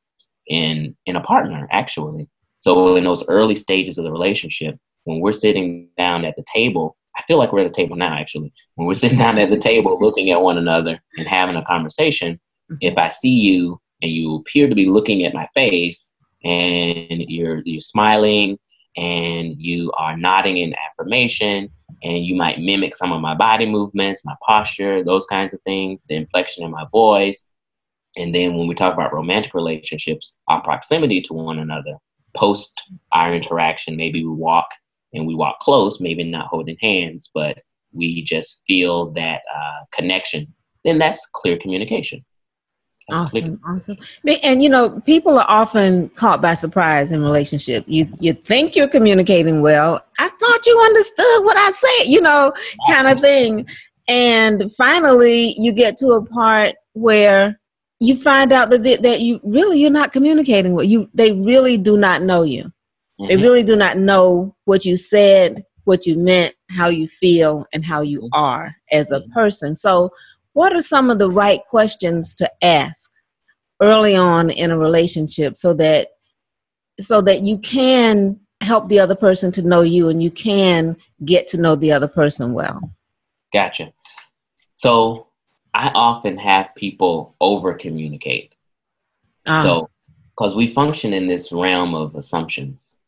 in 0.46 0.96
in 1.06 1.16
a 1.16 1.20
partner 1.20 1.68
actually. 1.70 2.28
So 2.60 2.96
in 2.96 3.04
those 3.04 3.26
early 3.28 3.54
stages 3.54 3.98
of 3.98 4.04
the 4.04 4.12
relationship 4.12 4.76
when 5.04 5.20
we're 5.20 5.32
sitting 5.32 5.88
down 5.98 6.24
at 6.24 6.36
the 6.36 6.44
table 6.52 6.96
i 7.16 7.22
feel 7.22 7.38
like 7.38 7.52
we're 7.52 7.60
at 7.60 7.68
the 7.72 7.74
table 7.74 7.96
now 7.96 8.16
actually. 8.16 8.52
When 8.74 8.86
we're 8.86 8.94
sitting 9.02 9.18
down 9.18 9.38
at 9.38 9.50
the 9.50 9.58
table 9.58 9.98
looking 10.00 10.30
at 10.30 10.42
one 10.42 10.58
another 10.58 11.00
and 11.16 11.26
having 11.26 11.56
a 11.56 11.64
conversation 11.64 12.34
mm-hmm. 12.70 12.76
if 12.80 12.96
i 12.96 13.08
see 13.08 13.30
you 13.30 13.80
and 14.00 14.10
you 14.10 14.36
appear 14.36 14.68
to 14.68 14.74
be 14.74 14.86
looking 14.86 15.24
at 15.24 15.34
my 15.34 15.48
face 15.54 16.12
and 16.44 17.22
you're 17.28 17.62
you're 17.64 17.80
smiling 17.80 18.58
and 18.96 19.54
you 19.58 19.90
are 19.92 20.16
nodding 20.16 20.58
in 20.58 20.74
affirmation 20.90 21.70
and 22.02 22.24
you 22.24 22.34
might 22.34 22.60
mimic 22.60 22.94
some 22.94 23.12
of 23.12 23.20
my 23.20 23.34
body 23.34 23.66
movements, 23.66 24.24
my 24.24 24.34
posture, 24.46 25.04
those 25.04 25.26
kinds 25.26 25.54
of 25.54 25.60
things, 25.62 26.04
the 26.04 26.16
inflection 26.16 26.64
in 26.64 26.70
my 26.70 26.84
voice. 26.90 27.46
And 28.16 28.34
then 28.34 28.56
when 28.56 28.66
we 28.66 28.74
talk 28.74 28.92
about 28.92 29.14
romantic 29.14 29.54
relationships, 29.54 30.38
our 30.48 30.62
proximity 30.62 31.20
to 31.22 31.34
one 31.34 31.58
another, 31.58 31.96
post 32.34 32.82
our 33.12 33.34
interaction, 33.34 33.96
maybe 33.96 34.24
we 34.24 34.34
walk 34.34 34.66
and 35.14 35.26
we 35.26 35.34
walk 35.34 35.60
close, 35.60 36.00
maybe 36.00 36.24
not 36.24 36.48
holding 36.48 36.76
hands, 36.80 37.30
but 37.32 37.58
we 37.92 38.22
just 38.22 38.62
feel 38.66 39.10
that 39.12 39.42
uh, 39.54 39.84
connection, 39.92 40.52
then 40.84 40.98
that's 40.98 41.28
clear 41.32 41.58
communication. 41.58 42.24
Awesome, 43.12 43.60
awesome. 43.66 43.96
And 44.42 44.62
you 44.62 44.68
know, 44.68 45.00
people 45.00 45.38
are 45.38 45.46
often 45.48 46.08
caught 46.10 46.40
by 46.40 46.54
surprise 46.54 47.12
in 47.12 47.22
relationship. 47.22 47.84
You 47.86 48.06
you 48.20 48.32
think 48.32 48.74
you're 48.74 48.88
communicating 48.88 49.60
well. 49.62 50.00
I 50.18 50.28
thought 50.28 50.66
you 50.66 50.80
understood 50.80 51.44
what 51.44 51.56
I 51.56 51.70
said, 51.70 52.10
you 52.10 52.20
know, 52.20 52.52
kind 52.88 53.08
of 53.08 53.20
thing. 53.20 53.66
And 54.08 54.72
finally, 54.74 55.54
you 55.58 55.72
get 55.72 55.96
to 55.98 56.12
a 56.12 56.24
part 56.24 56.74
where 56.94 57.58
you 58.00 58.16
find 58.16 58.52
out 58.52 58.70
that 58.70 58.82
they, 58.82 58.96
that 58.96 59.20
you 59.20 59.40
really 59.44 59.80
you're 59.80 59.90
not 59.90 60.12
communicating 60.12 60.74
with 60.74 60.88
you. 60.88 61.08
They 61.14 61.32
really 61.32 61.78
do 61.78 61.96
not 61.96 62.22
know 62.22 62.42
you. 62.42 62.64
Mm-hmm. 62.64 63.26
They 63.28 63.36
really 63.36 63.62
do 63.62 63.76
not 63.76 63.96
know 63.96 64.56
what 64.64 64.84
you 64.84 64.96
said, 64.96 65.64
what 65.84 66.04
you 66.04 66.18
meant, 66.18 66.54
how 66.70 66.88
you 66.88 67.06
feel, 67.06 67.64
and 67.72 67.84
how 67.84 68.00
you 68.00 68.22
mm-hmm. 68.22 68.42
are 68.42 68.74
as 68.90 69.12
a 69.12 69.20
person. 69.32 69.76
So 69.76 70.10
what 70.52 70.74
are 70.74 70.80
some 70.80 71.10
of 71.10 71.18
the 71.18 71.30
right 71.30 71.60
questions 71.68 72.34
to 72.34 72.50
ask 72.62 73.10
early 73.80 74.14
on 74.14 74.50
in 74.50 74.70
a 74.70 74.78
relationship 74.78 75.56
so 75.56 75.72
that 75.74 76.08
so 77.00 77.20
that 77.22 77.40
you 77.40 77.58
can 77.58 78.38
help 78.60 78.88
the 78.88 79.00
other 79.00 79.14
person 79.14 79.50
to 79.50 79.62
know 79.62 79.80
you 79.80 80.08
and 80.08 80.22
you 80.22 80.30
can 80.30 80.96
get 81.24 81.48
to 81.48 81.60
know 81.60 81.74
the 81.74 81.92
other 81.92 82.08
person 82.08 82.52
well? 82.52 82.80
Gotcha. 83.52 83.92
So 84.74 85.28
i 85.74 85.88
often 85.94 86.36
have 86.36 86.68
people 86.76 87.34
over 87.40 87.72
communicate 87.72 88.54
uh-huh. 89.48 89.64
so 89.64 89.90
because 90.36 90.56
we 90.56 90.66
function 90.66 91.12
in 91.12 91.26
this 91.26 91.52
realm 91.52 91.94
of 91.94 92.14
assumptions. 92.14 92.98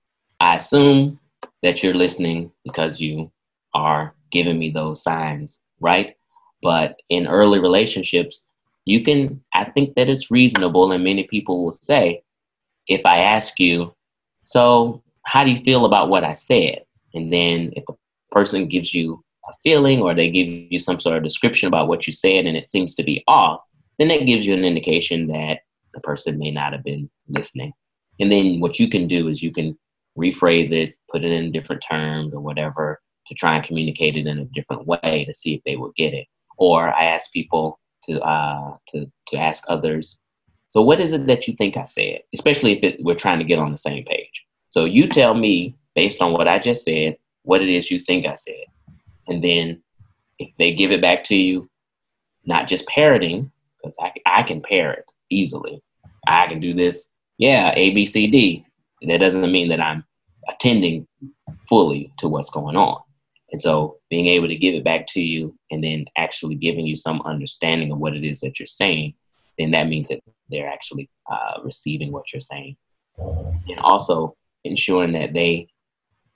I 0.41 0.57
assume 0.57 1.19
that 1.63 1.83
you're 1.83 1.95
listening 1.95 2.53
because 2.65 3.01
you 3.01 3.31
are 3.73 4.15
giving 4.31 4.59
me 4.59 4.71
those 4.71 5.03
signs 5.03 5.63
right 5.81 6.17
but 6.65 6.97
in 7.11 7.27
early 7.27 7.61
relationships, 7.61 8.47
you 8.87 9.05
can, 9.05 9.45
I 9.53 9.65
think 9.65 9.95
that 9.97 10.09
it's 10.09 10.31
reasonable, 10.31 10.91
and 10.91 11.05
many 11.05 11.25
people 11.25 11.63
will 11.63 11.73
say, 11.73 12.23
if 12.89 13.03
I 13.05 13.19
ask 13.19 13.61
you, 13.61 13.95
so 14.43 15.03
how 15.25 15.45
do 15.45 15.51
you 15.51 15.59
feel 15.59 15.85
about 15.85 16.09
what 16.09 16.25
I 16.25 16.33
said? 16.33 16.81
And 17.13 17.31
then 17.31 17.73
if 17.77 17.85
the 17.87 17.95
person 18.33 18.67
gives 18.67 18.95
you 18.95 19.23
a 19.47 19.53
feeling 19.63 20.01
or 20.01 20.15
they 20.15 20.31
give 20.31 20.49
you 20.49 20.79
some 20.79 21.01
sort 21.01 21.19
of 21.19 21.23
description 21.23 21.69
about 21.69 21.87
what 21.87 22.07
you 22.07 22.15
said 22.15 22.47
and 22.47 22.57
it 22.57 22.67
seems 22.67 22.95
to 22.95 23.03
be 23.03 23.23
off, 23.29 23.61
then 23.99 24.09
that 24.09 24.27
gives 24.27 24.47
you 24.47 24.55
an 24.55 24.65
indication 24.65 25.27
that 25.29 25.61
the 25.93 26.01
person 26.01 26.39
may 26.39 26.51
not 26.51 26.73
have 26.73 26.83
been 26.83 27.11
listening. 27.29 27.75
And 28.21 28.33
then 28.33 28.61
what 28.61 28.79
you 28.79 28.89
can 28.89 29.07
do 29.07 29.29
is 29.29 29.43
you 29.43 29.53
can 29.53 29.79
rephrase 30.19 30.73
it, 30.73 30.95
put 31.11 31.25
it 31.25 31.31
in 31.31 31.53
different 31.53 31.85
terms 31.87 32.33
or 32.33 32.41
whatever 32.41 33.03
to 33.27 33.35
try 33.35 33.57
and 33.57 33.65
communicate 33.65 34.17
it 34.17 34.27
in 34.27 34.39
a 34.39 34.47
different 34.47 34.87
way 34.87 35.25
to 35.27 35.35
see 35.35 35.55
if 35.55 35.63
they 35.65 35.77
will 35.77 35.93
get 35.95 36.15
it 36.15 36.27
or 36.57 36.95
I 36.95 37.05
ask 37.07 37.33
people 37.33 37.79
to 38.05 38.21
uh, 38.21 38.77
to 38.89 39.11
to 39.29 39.37
ask 39.37 39.65
others. 39.69 40.19
So, 40.69 40.83
what 40.83 41.01
is 41.01 41.13
it 41.13 41.27
that 41.27 41.47
you 41.47 41.55
think 41.57 41.77
I 41.77 41.85
said? 41.85 42.21
Especially 42.35 42.73
if 42.73 42.83
it, 42.83 43.05
we're 43.05 43.15
trying 43.15 43.39
to 43.39 43.45
get 43.45 43.59
on 43.59 43.71
the 43.71 43.79
same 43.79 44.05
page. 44.05 44.45
So, 44.71 44.85
you 44.85 45.09
tell 45.09 45.35
me 45.35 45.77
based 45.95 46.21
on 46.21 46.33
what 46.33 46.49
I 46.49 46.59
just 46.59 46.85
said 46.85 47.17
what 47.43 47.63
it 47.63 47.69
is 47.69 47.91
you 47.91 47.99
think 47.99 48.27
I 48.27 48.35
said, 48.35 48.65
and 49.29 49.43
then 49.43 49.83
if 50.39 50.51
they 50.59 50.75
give 50.75 50.91
it 50.91 51.03
back 51.03 51.23
to 51.25 51.37
you, 51.37 51.69
not 52.45 52.69
just 52.69 52.87
parroting, 52.89 53.51
because 53.83 53.97
I 54.01 54.13
I 54.27 54.43
can 54.43 54.61
parrot 54.61 55.11
easily. 55.31 55.83
I 56.27 56.47
can 56.47 56.61
do 56.61 56.75
this. 56.75 57.07
Yeah, 57.39 57.73
A 57.75 57.91
B 57.91 58.07
C 58.07 58.27
D. 58.27 58.67
And 59.03 59.11
that 59.11 59.19
doesn't 59.19 59.53
mean 59.53 59.69
that 59.69 59.81
I'm 59.81 60.05
attending 60.49 61.07
fully 61.69 62.13
to 62.19 62.29
what's 62.29 62.51
going 62.51 62.77
on. 62.77 63.03
And 63.55 63.61
so 63.61 63.99
being 64.11 64.27
able 64.27 64.49
to 64.49 64.57
give 64.57 64.75
it 64.75 64.83
back 64.83 65.07
to 65.11 65.23
you 65.23 65.57
and 65.71 65.85
then 65.85 66.07
actually 66.19 66.57
giving 66.57 66.89
you 66.89 66.97
some 66.97 67.23
understanding 67.25 67.93
of 67.93 67.99
what 67.99 68.17
it 68.17 68.25
is 68.25 68.41
that 68.41 68.59
you're 68.59 68.67
saying, 68.67 69.15
then 69.61 69.71
that 69.71 69.87
means 69.87 70.09
that 70.09 70.19
they're 70.51 70.67
actually 70.69 71.09
uh, 71.31 71.61
receiving 71.63 72.11
what 72.11 72.33
you're 72.33 72.41
saying. 72.41 72.77
And 73.17 73.79
also 73.79 74.37
ensuring 74.65 75.13
that 75.13 75.35
they 75.35 75.69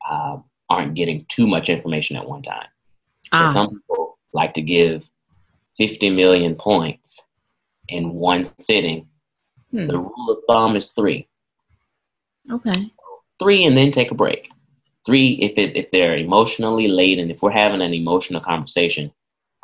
uh, 0.08 0.36
aren't 0.70 0.94
getting 0.94 1.24
too 1.24 1.48
much 1.48 1.68
information 1.68 2.14
at 2.14 2.28
one 2.28 2.42
time. 2.42 2.68
So 3.24 3.30
ah. 3.32 3.48
some 3.48 3.68
people 3.68 4.16
like 4.32 4.54
to 4.54 4.62
give 4.62 5.04
50 5.76 6.10
million 6.10 6.54
points 6.54 7.20
in 7.88 8.12
one 8.12 8.44
sitting. 8.60 9.08
Hmm. 9.72 9.88
The 9.88 9.98
rule 9.98 10.30
of 10.30 10.38
thumb 10.48 10.76
is 10.76 10.92
three. 10.92 11.26
Okay. 12.48 12.92
Three 13.40 13.64
and 13.64 13.76
then 13.76 13.90
take 13.90 14.12
a 14.12 14.14
break. 14.14 14.52
Three, 15.08 15.38
if 15.40 15.56
it 15.56 15.74
if 15.74 15.90
they're 15.90 16.18
emotionally 16.18 16.86
laden, 16.86 17.30
if 17.30 17.40
we're 17.40 17.50
having 17.50 17.80
an 17.80 17.94
emotional 17.94 18.42
conversation, 18.42 19.10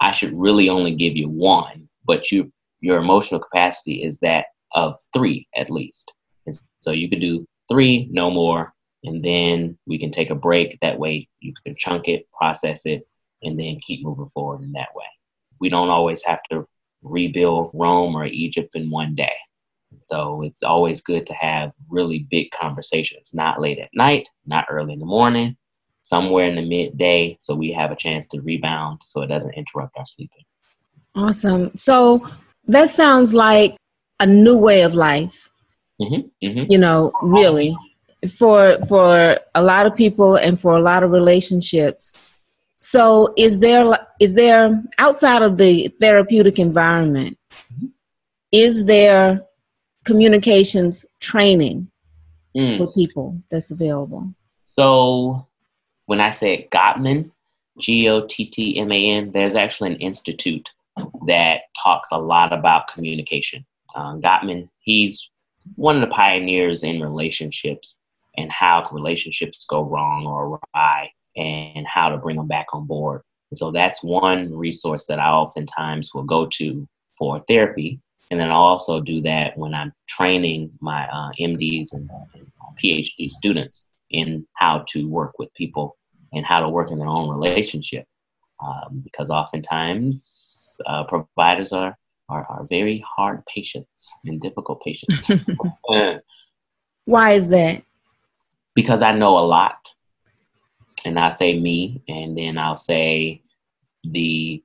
I 0.01 0.11
should 0.11 0.33
really 0.33 0.71
only 0.71 0.95
give 0.95 1.19
you 1.19 1.29
one, 1.29 1.87
but 2.07 2.33
you 2.33 2.51
your 2.81 2.97
emotional 2.97 3.41
capacity 3.41 4.03
is 4.03 4.19
that 4.21 4.47
of 4.73 4.99
three 5.13 5.47
at 5.55 5.69
least. 5.69 6.11
And 6.47 6.59
so 6.81 6.93
you 6.93 7.11
can 7.11 7.21
do 7.21 7.47
three, 7.71 8.09
no 8.11 8.31
more, 8.31 8.73
and 9.03 9.23
then 9.23 9.77
we 9.87 9.99
can 9.99 10.11
take 10.11 10.31
a 10.31 10.35
break. 10.35 10.79
That 10.81 10.99
way 10.99 11.29
you 11.41 11.53
can 11.67 11.77
chunk 11.77 12.09
it, 12.09 12.27
process 12.33 12.87
it, 12.87 13.07
and 13.43 13.61
then 13.61 13.77
keep 13.83 14.03
moving 14.03 14.31
forward 14.33 14.63
in 14.63 14.73
that 14.73 14.95
way. 14.95 15.05
We 15.61 15.69
don't 15.69 15.91
always 15.91 16.25
have 16.25 16.41
to 16.53 16.67
rebuild 17.03 17.71
Rome 17.75 18.17
or 18.17 18.25
Egypt 18.25 18.75
in 18.77 18.89
one 18.89 19.15
day. 19.15 19.37
So 20.09 20.43
it's 20.43 20.63
always 20.63 21.01
good 21.01 21.27
to 21.27 21.35
have 21.35 21.73
really 21.89 22.27
big 22.31 22.51
conversations, 22.51 23.31
not 23.33 23.61
late 23.61 23.79
at 23.79 23.91
night, 23.95 24.29
not 24.47 24.67
early 24.71 24.93
in 24.93 24.99
the 24.99 25.07
morning, 25.07 25.57
somewhere 26.03 26.47
in 26.47 26.55
the 26.55 26.63
midday, 26.63 27.37
so 27.41 27.55
we 27.55 27.73
have 27.73 27.91
a 27.91 27.97
chance 27.97 28.27
to 28.29 28.41
rebound 28.41 29.01
so 29.05 29.23
it 29.23 29.29
doesn't 29.29 29.55
interrupt 29.55 29.97
our 29.97 30.07
sleeping. 30.07 30.45
Awesome. 31.15 31.75
So 31.77 32.27
that 32.67 32.91
sounds 32.91 33.35
like 33.35 33.77
a 34.21 34.27
new 34.27 34.57
way 34.57 34.83
of 34.83 34.95
life. 34.95 35.49
Mm-hmm, 36.01 36.47
mm-hmm. 36.47 36.73
You 36.73 36.79
know, 36.79 37.13
really, 37.23 37.77
for 38.37 38.79
for 38.89 39.39
a 39.55 39.63
lot 39.63 39.87
of 39.87 39.95
people 39.95 40.37
and 40.37 40.59
for 40.59 40.77
a 40.77 40.83
lot 40.83 41.03
of 41.03 41.11
relationships. 41.11 42.31
So, 42.77 43.33
is 43.37 43.61
there 43.61 43.97
is 44.21 44.35
there 44.35 44.83
outside 44.99 45.43
of 45.43 45.57
the 45.57 45.89
therapeutic 46.01 46.59
environment? 46.59 47.39
Mm-hmm. 47.73 47.87
Is 48.51 48.85
there 48.85 49.43
communications 50.05 51.05
training 51.21 51.91
mm. 52.57 52.79
for 52.79 52.93
people 52.93 53.41
that's 53.51 53.71
available? 53.71 54.35
So 54.67 55.47
when 56.07 56.21
I 56.21 56.31
said 56.31 56.71
Gottman, 56.71 57.31
G 57.81 58.09
O 58.09 58.27
T 58.27 58.47
T 58.47 58.79
M 58.79 58.93
A 58.93 59.11
N, 59.11 59.33
there's 59.33 59.55
actually 59.55 59.93
an 59.93 60.01
institute 60.01 60.71
that 61.27 61.63
talks 61.81 62.11
a 62.13 62.19
lot 62.19 62.53
about 62.53 62.89
communication. 62.89 63.65
Um, 63.95 64.21
Gottman, 64.21 64.69
he's 64.81 65.31
one 65.77 65.97
of 65.97 66.01
the 66.01 66.15
pioneers 66.15 66.83
in 66.83 67.01
relationships 67.01 67.99
and 68.37 68.51
how 68.53 68.83
relationships 68.93 69.65
go 69.69 69.83
wrong 69.83 70.27
or 70.27 70.61
awry 70.75 71.11
and 71.37 71.87
how 71.87 72.09
to 72.09 72.17
bring 72.17 72.37
them 72.37 72.47
back 72.47 72.67
on 72.73 72.87
board. 72.87 73.23
And 73.51 73.59
so 73.59 73.71
that's 73.71 74.03
one 74.03 74.55
resource 74.57 75.07
that 75.07 75.19
I 75.19 75.29
oftentimes 75.29 76.13
will 76.15 76.25
go 76.25 76.47
to 76.55 76.87
for 77.17 77.45
therapy 77.49 78.01
and 78.31 78.41
then 78.41 78.51
I 78.51 78.55
also 78.55 79.01
do 79.01 79.21
that 79.23 79.57
when 79.57 79.75
I'm 79.75 79.93
training 80.09 80.73
my 80.81 81.07
uh, 81.07 81.31
MDs 81.39 81.93
and, 81.93 82.09
and 82.35 82.47
PhD 82.83 83.31
students 83.31 83.89
in 84.11 84.47
how 84.55 84.85
to 84.89 85.09
work 85.09 85.39
with 85.39 85.53
people 85.55 85.97
and 86.33 86.45
how 86.45 86.61
to 86.61 86.69
work 86.69 86.91
in 86.91 86.99
their 86.99 87.09
own 87.09 87.29
relationship. 87.29 88.07
Um, 88.65 89.03
because 89.03 89.31
oftentimes 89.31 90.81
uh, 90.87 91.05
providers 91.05 91.73
are, 91.73 91.97
are, 92.29 92.47
are 92.49 92.65
very 92.69 93.05
hard 93.07 93.45
patients 93.47 94.09
and 94.25 94.41
difficult 94.41 94.81
patients. 94.83 95.31
Why 97.05 97.33
is 97.33 97.49
that? 97.49 97.83
Because 98.75 99.03
I 99.03 99.13
know 99.13 99.39
a 99.39 99.47
lot. 99.47 99.93
And 101.05 101.19
I 101.19 101.29
say 101.29 101.59
me, 101.61 102.03
and 102.09 102.39
then 102.39 102.57
I'll 102.57 102.77
say 102.77 103.43
the 104.05 104.63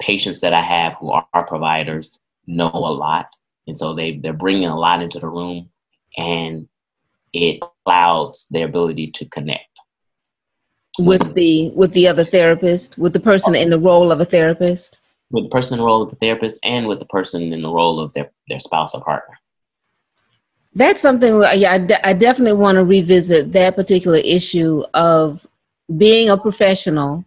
patients 0.00 0.40
that 0.40 0.54
I 0.54 0.62
have 0.62 0.94
who 0.94 1.10
are 1.10 1.46
providers 1.46 2.18
know 2.46 2.70
a 2.70 2.74
lot, 2.74 3.26
and 3.66 3.76
so 3.76 3.94
they 3.94 4.18
they're 4.18 4.32
bringing 4.32 4.68
a 4.68 4.78
lot 4.78 5.02
into 5.02 5.18
the 5.18 5.28
room, 5.28 5.70
and 6.16 6.68
it 7.32 7.60
clouds 7.84 8.46
their 8.50 8.66
ability 8.66 9.10
to 9.12 9.24
connect 9.26 9.72
with 10.98 11.34
the 11.34 11.70
with 11.74 11.92
the 11.92 12.06
other 12.06 12.24
therapist, 12.24 12.98
with 12.98 13.12
the 13.12 13.20
person 13.20 13.54
in 13.54 13.70
the 13.70 13.78
role 13.78 14.12
of 14.12 14.20
a 14.20 14.24
therapist, 14.24 14.98
with 15.30 15.44
the 15.44 15.50
person 15.50 15.74
in 15.74 15.78
the 15.78 15.86
role 15.86 16.02
of 16.02 16.10
the 16.10 16.16
therapist, 16.16 16.58
and 16.62 16.86
with 16.86 16.98
the 16.98 17.06
person 17.06 17.52
in 17.52 17.62
the 17.62 17.68
role 17.68 17.98
of 18.00 18.12
their 18.14 18.30
their 18.48 18.60
spouse 18.60 18.94
or 18.94 19.02
partner. 19.02 19.38
That's 20.74 21.00
something. 21.00 21.42
Yeah, 21.54 21.72
I, 21.72 21.78
de- 21.78 22.08
I 22.08 22.12
definitely 22.12 22.58
want 22.58 22.76
to 22.76 22.84
revisit 22.84 23.52
that 23.52 23.76
particular 23.76 24.18
issue 24.18 24.82
of 24.94 25.46
being 25.96 26.30
a 26.30 26.36
professional 26.36 27.24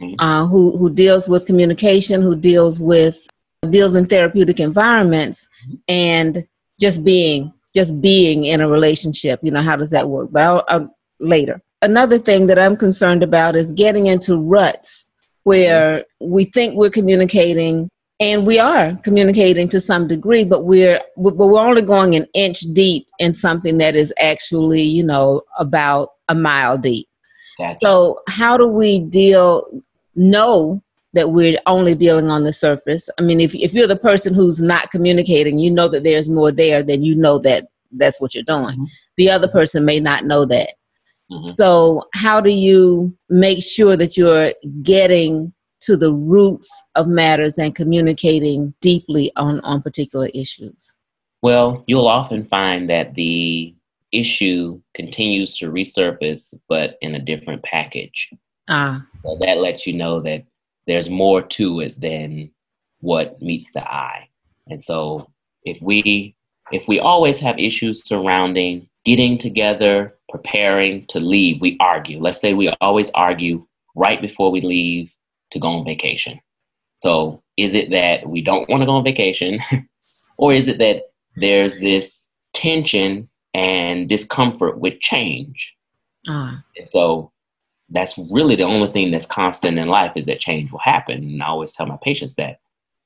mm-hmm. 0.00 0.14
uh, 0.18 0.46
who 0.46 0.76
who 0.76 0.90
deals 0.90 1.28
with 1.28 1.46
communication, 1.46 2.22
who 2.22 2.36
deals 2.36 2.80
with 2.80 3.26
deals 3.70 3.94
in 3.94 4.06
therapeutic 4.06 4.60
environments 4.60 5.48
mm-hmm. 5.66 5.76
and 5.88 6.46
just 6.80 7.04
being 7.04 7.52
just 7.74 8.00
being 8.00 8.44
in 8.44 8.60
a 8.60 8.68
relationship 8.68 9.40
you 9.42 9.50
know 9.50 9.62
how 9.62 9.76
does 9.76 9.90
that 9.90 10.08
work? 10.08 10.28
But 10.32 10.42
I'll, 10.42 10.64
I'll, 10.68 10.96
later. 11.20 11.62
Another 11.82 12.18
thing 12.18 12.46
that 12.46 12.58
i'm 12.58 12.76
concerned 12.76 13.22
about 13.22 13.56
is 13.56 13.72
getting 13.72 14.06
into 14.06 14.36
ruts 14.36 15.10
where 15.44 15.98
mm-hmm. 15.98 16.30
we 16.32 16.44
think 16.46 16.74
we're 16.74 16.90
communicating 16.90 17.88
and 18.20 18.46
we 18.46 18.58
are 18.58 18.96
communicating 19.02 19.68
to 19.68 19.80
some 19.80 20.06
degree 20.06 20.44
but 20.44 20.64
we're 20.64 21.00
but 21.16 21.36
we're 21.36 21.58
only 21.58 21.82
going 21.82 22.14
an 22.14 22.26
inch 22.34 22.60
deep 22.72 23.06
in 23.18 23.34
something 23.34 23.78
that 23.78 23.96
is 23.96 24.12
actually 24.20 24.82
you 24.82 25.02
know 25.02 25.42
about 25.58 26.10
a 26.28 26.34
mile 26.34 26.78
deep. 26.78 27.08
Gotcha. 27.58 27.74
so 27.76 28.20
how 28.28 28.56
do 28.56 28.66
we 28.66 29.00
deal 29.00 29.66
know 30.14 30.82
that 31.14 31.30
we're 31.30 31.58
only 31.66 31.94
dealing 31.94 32.30
on 32.30 32.44
the 32.44 32.52
surface. 32.52 33.10
I 33.18 33.22
mean, 33.22 33.40
if 33.40 33.54
if 33.54 33.74
you're 33.74 33.86
the 33.86 33.96
person 33.96 34.34
who's 34.34 34.62
not 34.62 34.90
communicating, 34.90 35.58
you 35.58 35.70
know 35.70 35.88
that 35.88 36.04
there's 36.04 36.28
more 36.28 36.52
there, 36.52 36.82
then 36.82 37.02
you 37.02 37.14
know 37.14 37.38
that 37.40 37.68
that's 37.92 38.20
what 38.20 38.34
you're 38.34 38.44
doing. 38.44 38.76
Mm-hmm. 38.76 38.84
The 39.16 39.30
other 39.30 39.48
person 39.48 39.84
may 39.84 40.00
not 40.00 40.24
know 40.24 40.44
that. 40.46 40.70
Mm-hmm. 41.30 41.48
So, 41.48 42.04
how 42.14 42.40
do 42.40 42.50
you 42.50 43.16
make 43.28 43.62
sure 43.62 43.96
that 43.96 44.16
you're 44.16 44.52
getting 44.82 45.52
to 45.82 45.96
the 45.96 46.12
roots 46.12 46.82
of 46.94 47.08
matters 47.08 47.58
and 47.58 47.74
communicating 47.74 48.74
deeply 48.80 49.32
on 49.36 49.60
on 49.60 49.82
particular 49.82 50.28
issues? 50.34 50.96
Well, 51.42 51.84
you'll 51.86 52.06
often 52.06 52.44
find 52.44 52.88
that 52.88 53.14
the 53.14 53.74
issue 54.12 54.80
continues 54.94 55.56
to 55.58 55.70
resurface, 55.70 56.54
but 56.68 56.98
in 57.00 57.14
a 57.14 57.18
different 57.18 57.62
package. 57.62 58.30
Ah. 58.68 59.04
So 59.24 59.36
that 59.40 59.58
lets 59.58 59.86
you 59.86 59.94
know 59.94 60.20
that 60.20 60.44
there's 60.86 61.10
more 61.10 61.42
to 61.42 61.80
it 61.80 62.00
than 62.00 62.50
what 63.00 63.40
meets 63.42 63.72
the 63.72 63.82
eye. 63.82 64.28
And 64.68 64.82
so 64.82 65.30
if 65.64 65.80
we 65.80 66.34
if 66.70 66.88
we 66.88 66.98
always 66.98 67.38
have 67.40 67.58
issues 67.58 68.06
surrounding 68.06 68.88
getting 69.04 69.36
together, 69.36 70.16
preparing 70.28 71.04
to 71.06 71.20
leave, 71.20 71.60
we 71.60 71.76
argue. 71.80 72.20
Let's 72.20 72.40
say 72.40 72.54
we 72.54 72.68
always 72.80 73.10
argue 73.14 73.66
right 73.94 74.20
before 74.20 74.50
we 74.50 74.60
leave 74.60 75.12
to 75.50 75.58
go 75.58 75.68
on 75.68 75.84
vacation. 75.84 76.40
So 77.02 77.42
is 77.56 77.74
it 77.74 77.90
that 77.90 78.28
we 78.28 78.40
don't 78.40 78.68
want 78.68 78.82
to 78.82 78.86
go 78.86 78.92
on 78.92 79.04
vacation? 79.04 79.58
or 80.38 80.52
is 80.52 80.68
it 80.68 80.78
that 80.78 81.02
there's 81.36 81.78
this 81.80 82.26
tension 82.54 83.28
and 83.54 84.08
discomfort 84.08 84.78
with 84.78 85.00
change? 85.00 85.74
Uh. 86.28 86.56
And 86.76 86.88
so 86.88 87.31
that's 87.92 88.18
really 88.30 88.56
the 88.56 88.64
only 88.64 88.90
thing 88.90 89.10
that's 89.10 89.26
constant 89.26 89.78
in 89.78 89.88
life 89.88 90.12
is 90.16 90.26
that 90.26 90.40
change 90.40 90.72
will 90.72 90.80
happen. 90.80 91.18
And 91.18 91.42
I 91.42 91.46
always 91.46 91.72
tell 91.72 91.86
my 91.86 91.98
patients 92.02 92.34
that. 92.36 92.58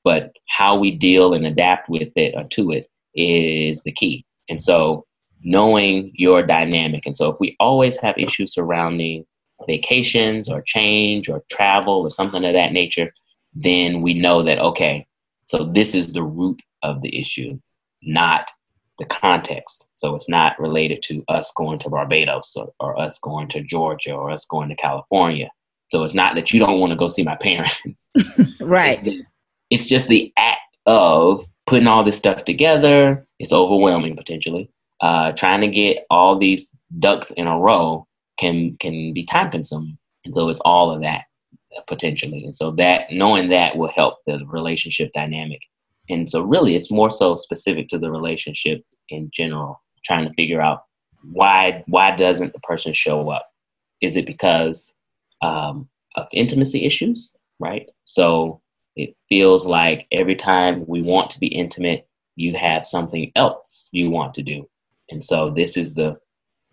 But 0.03 0.35
how 0.47 0.77
we 0.77 0.91
deal 0.91 1.33
and 1.33 1.45
adapt 1.45 1.89
with 1.89 2.11
it 2.15 2.33
or 2.35 2.45
to 2.45 2.71
it 2.71 2.89
is 3.13 3.83
the 3.83 3.91
key. 3.91 4.25
And 4.49 4.61
so 4.61 5.05
knowing 5.43 6.11
your 6.15 6.43
dynamic. 6.43 7.05
And 7.05 7.15
so 7.15 7.29
if 7.29 7.37
we 7.39 7.55
always 7.59 7.97
have 7.97 8.17
issues 8.17 8.53
surrounding 8.53 9.25
vacations 9.67 10.49
or 10.49 10.61
change 10.61 11.29
or 11.29 11.43
travel 11.51 12.01
or 12.01 12.11
something 12.11 12.43
of 12.45 12.53
that 12.53 12.73
nature, 12.73 13.13
then 13.53 14.01
we 14.01 14.13
know 14.13 14.43
that, 14.43 14.59
okay, 14.59 15.07
so 15.45 15.63
this 15.73 15.95
is 15.95 16.13
the 16.13 16.23
root 16.23 16.61
of 16.83 17.01
the 17.01 17.19
issue, 17.19 17.59
not 18.03 18.49
the 18.99 19.05
context. 19.05 19.86
So 19.97 20.15
it's 20.15 20.29
not 20.29 20.59
related 20.59 21.01
to 21.03 21.23
us 21.27 21.51
going 21.55 21.79
to 21.79 21.89
Barbados 21.89 22.55
or, 22.55 22.71
or 22.79 22.99
us 22.99 23.19
going 23.19 23.49
to 23.49 23.61
Georgia 23.61 24.13
or 24.13 24.31
us 24.31 24.45
going 24.45 24.69
to 24.69 24.75
California. 24.75 25.49
So 25.89 26.03
it's 26.03 26.13
not 26.13 26.35
that 26.35 26.53
you 26.53 26.59
don't 26.59 26.79
want 26.79 26.91
to 26.91 26.97
go 26.97 27.07
see 27.07 27.23
my 27.23 27.35
parents. 27.35 28.09
right. 28.59 28.97
It's, 28.97 29.01
the, 29.01 29.23
it's 29.69 29.87
just 29.87 30.07
the 30.07 30.31
act 30.37 30.77
of 30.85 31.41
putting 31.65 31.87
all 31.87 32.03
this 32.03 32.17
stuff 32.17 32.45
together. 32.45 33.27
It's 33.39 33.51
overwhelming 33.51 34.15
potentially. 34.15 34.69
Uh, 35.01 35.31
trying 35.33 35.61
to 35.61 35.67
get 35.67 36.05
all 36.09 36.37
these 36.37 36.71
ducks 36.99 37.31
in 37.31 37.45
a 37.45 37.59
row 37.59 38.07
can 38.39 38.75
can 38.77 39.13
be 39.13 39.23
time 39.23 39.51
consuming, 39.51 39.97
and 40.25 40.33
so 40.33 40.49
it's 40.49 40.59
all 40.61 40.91
of 40.91 41.01
that 41.01 41.25
potentially. 41.87 42.43
And 42.43 42.55
so 42.55 42.71
that 42.71 43.11
knowing 43.11 43.49
that 43.49 43.77
will 43.77 43.91
help 43.95 44.15
the 44.25 44.43
relationship 44.47 45.11
dynamic. 45.13 45.59
And 46.09 46.29
so 46.29 46.41
really, 46.41 46.75
it's 46.75 46.89
more 46.89 47.11
so 47.11 47.35
specific 47.35 47.89
to 47.89 47.99
the 47.99 48.09
relationship 48.09 48.83
in 49.09 49.29
general. 49.33 49.81
Trying 50.07 50.27
to 50.27 50.33
figure 50.33 50.61
out 50.61 50.83
why 51.31 51.83
why 51.87 52.15
doesn't 52.15 52.53
the 52.53 52.59
person 52.61 52.93
show 52.93 53.29
up? 53.29 53.45
Is 54.01 54.15
it 54.15 54.25
because 54.25 54.95
um, 55.41 55.89
of 56.15 56.27
intimacy 56.31 56.85
issues, 56.85 57.35
right? 57.59 57.89
So 58.05 58.61
it 58.95 59.15
feels 59.29 59.65
like 59.65 60.07
every 60.11 60.35
time 60.35 60.85
we 60.87 61.03
want 61.03 61.29
to 61.31 61.39
be 61.39 61.47
intimate, 61.47 62.07
you 62.35 62.55
have 62.55 62.85
something 62.85 63.31
else 63.35 63.89
you 63.91 64.09
want 64.09 64.33
to 64.35 64.43
do, 64.43 64.69
and 65.09 65.23
so 65.23 65.49
this 65.49 65.75
is 65.75 65.93
the 65.93 66.17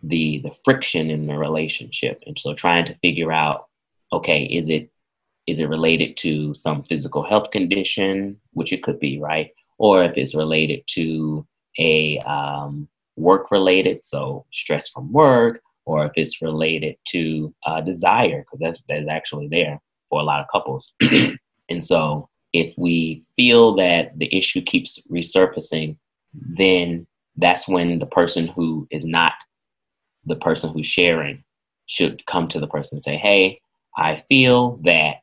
the 0.02 0.38
the 0.44 0.54
friction 0.64 1.10
in 1.10 1.26
the 1.26 1.36
relationship. 1.36 2.20
And 2.26 2.38
so 2.38 2.54
trying 2.54 2.84
to 2.86 2.94
figure 2.96 3.32
out, 3.32 3.66
okay, 4.12 4.44
is 4.44 4.70
it 4.70 4.90
is 5.46 5.60
it 5.60 5.68
related 5.68 6.16
to 6.18 6.54
some 6.54 6.84
physical 6.84 7.22
health 7.22 7.50
condition, 7.50 8.40
which 8.52 8.72
it 8.72 8.82
could 8.82 8.98
be, 8.98 9.18
right? 9.18 9.50
Or 9.78 10.02
if 10.04 10.16
it's 10.16 10.34
related 10.34 10.82
to 10.88 11.46
a 11.78 12.18
um, 12.20 12.88
work 13.16 13.50
related, 13.50 14.00
so 14.04 14.46
stress 14.52 14.88
from 14.88 15.12
work, 15.12 15.60
or 15.86 16.06
if 16.06 16.12
it's 16.16 16.42
related 16.42 16.96
to 17.08 17.54
uh, 17.66 17.80
desire, 17.80 18.40
because 18.40 18.60
that's 18.60 18.82
that's 18.88 19.08
actually 19.08 19.48
there 19.48 19.80
for 20.08 20.20
a 20.20 20.24
lot 20.24 20.40
of 20.40 20.46
couples. 20.52 20.94
and 21.68 21.84
so, 21.84 22.28
if 22.52 22.74
we 22.78 23.22
feel 23.36 23.74
that 23.76 24.18
the 24.18 24.34
issue 24.36 24.62
keeps 24.62 25.00
resurfacing, 25.10 25.96
then 26.32 27.06
that's 27.36 27.68
when 27.68 27.98
the 27.98 28.06
person 28.06 28.46
who 28.48 28.86
is 28.90 29.04
not 29.04 29.34
the 30.24 30.36
person 30.36 30.70
who's 30.72 30.86
sharing 30.86 31.44
should 31.86 32.24
come 32.26 32.48
to 32.48 32.58
the 32.58 32.66
person 32.66 32.96
and 32.96 33.02
say, 33.02 33.16
"Hey, 33.16 33.60
I 33.96 34.16
feel 34.16 34.78
that," 34.84 35.20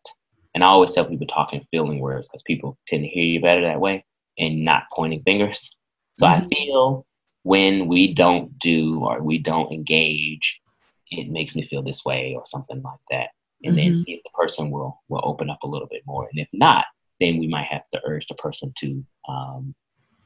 and 0.53 0.63
I 0.63 0.67
always 0.67 0.93
tell 0.93 1.05
people 1.05 1.27
talking 1.27 1.63
feeling 1.71 1.99
words 1.99 2.27
because 2.27 2.43
people 2.43 2.77
tend 2.87 3.03
to 3.03 3.09
hear 3.09 3.25
you 3.25 3.41
better 3.41 3.61
that 3.61 3.79
way 3.79 4.05
and 4.37 4.63
not 4.63 4.83
pointing 4.93 5.23
fingers. 5.23 5.75
So 6.19 6.27
mm-hmm. 6.27 6.45
I 6.45 6.55
feel 6.55 7.05
when 7.43 7.87
we 7.87 8.13
don't 8.13 8.57
do 8.59 9.03
or 9.03 9.21
we 9.21 9.37
don't 9.37 9.71
engage, 9.71 10.61
it 11.09 11.29
makes 11.29 11.55
me 11.55 11.65
feel 11.67 11.83
this 11.83 12.05
way 12.05 12.33
or 12.35 12.43
something 12.45 12.81
like 12.81 12.99
that. 13.09 13.29
And 13.63 13.75
mm-hmm. 13.75 13.93
then 13.93 13.95
see 13.95 14.13
if 14.13 14.23
the 14.23 14.29
person 14.33 14.71
will 14.71 15.01
will 15.09 15.21
open 15.23 15.49
up 15.49 15.63
a 15.63 15.67
little 15.67 15.87
bit 15.87 16.03
more. 16.05 16.27
And 16.31 16.39
if 16.39 16.49
not, 16.53 16.85
then 17.19 17.37
we 17.37 17.47
might 17.47 17.67
have 17.67 17.83
to 17.93 18.01
urge 18.05 18.27
the 18.27 18.35
person 18.35 18.73
to 18.79 19.05
um, 19.27 19.75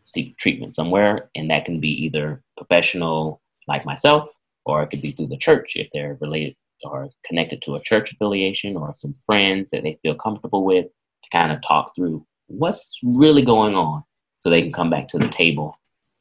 seek 0.06 0.38
treatment 0.38 0.76
somewhere. 0.76 1.30
And 1.36 1.50
that 1.50 1.66
can 1.66 1.80
be 1.80 1.90
either 2.06 2.42
professional 2.58 3.42
like 3.68 3.86
myself, 3.86 4.30
or 4.66 4.84
it 4.84 4.90
could 4.90 5.02
be 5.02 5.12
through 5.12 5.28
the 5.28 5.38
church 5.38 5.74
if 5.76 5.88
they're 5.94 6.18
related 6.22 6.56
or 6.84 7.10
connected 7.26 7.62
to 7.64 7.76
a 7.76 7.82
church 7.82 8.12
affiliation 8.12 8.78
or 8.78 8.94
some 8.96 9.14
friends 9.26 9.70
that 9.72 9.84
they 9.84 9.98
feel 10.02 10.16
comfortable 10.16 10.64
with 10.64 10.86
to 11.24 11.30
kind 11.32 11.52
of 11.52 11.62
talk 11.62 11.96
through 11.96 12.26
what's 12.48 13.00
really 13.04 13.42
going 13.42 13.76
on 13.76 14.04
so 14.40 14.50
they 14.50 14.62
can 14.62 14.72
come 14.72 14.90
back 14.90 15.08
to 15.08 15.18
the 15.18 15.30
table 15.30 15.76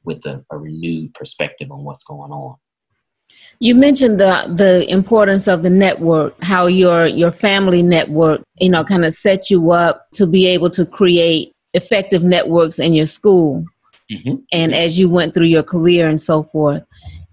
with 0.04 0.24
a, 0.26 0.44
a 0.50 0.58
renewed 0.58 1.14
perspective 1.14 1.70
on 1.70 1.84
what's 1.84 2.04
going 2.04 2.30
on. 2.30 2.56
You 3.60 3.74
mentioned 3.74 4.20
the 4.20 4.52
the 4.54 4.88
importance 4.90 5.48
of 5.48 5.62
the 5.62 5.70
network, 5.70 6.34
how 6.42 6.66
your 6.66 7.06
your 7.06 7.30
family 7.30 7.82
network, 7.82 8.42
you 8.60 8.68
know, 8.68 8.84
kind 8.84 9.04
of 9.04 9.14
set 9.14 9.50
you 9.50 9.70
up 9.70 10.06
to 10.14 10.26
be 10.26 10.46
able 10.46 10.70
to 10.70 10.84
create 10.84 11.52
effective 11.72 12.22
networks 12.22 12.78
in 12.78 12.92
your 12.92 13.06
school. 13.06 13.64
Mm-hmm. 14.10 14.34
And 14.52 14.74
as 14.74 14.98
you 14.98 15.08
went 15.08 15.34
through 15.34 15.46
your 15.46 15.62
career 15.62 16.08
and 16.08 16.20
so 16.20 16.42
forth, 16.42 16.82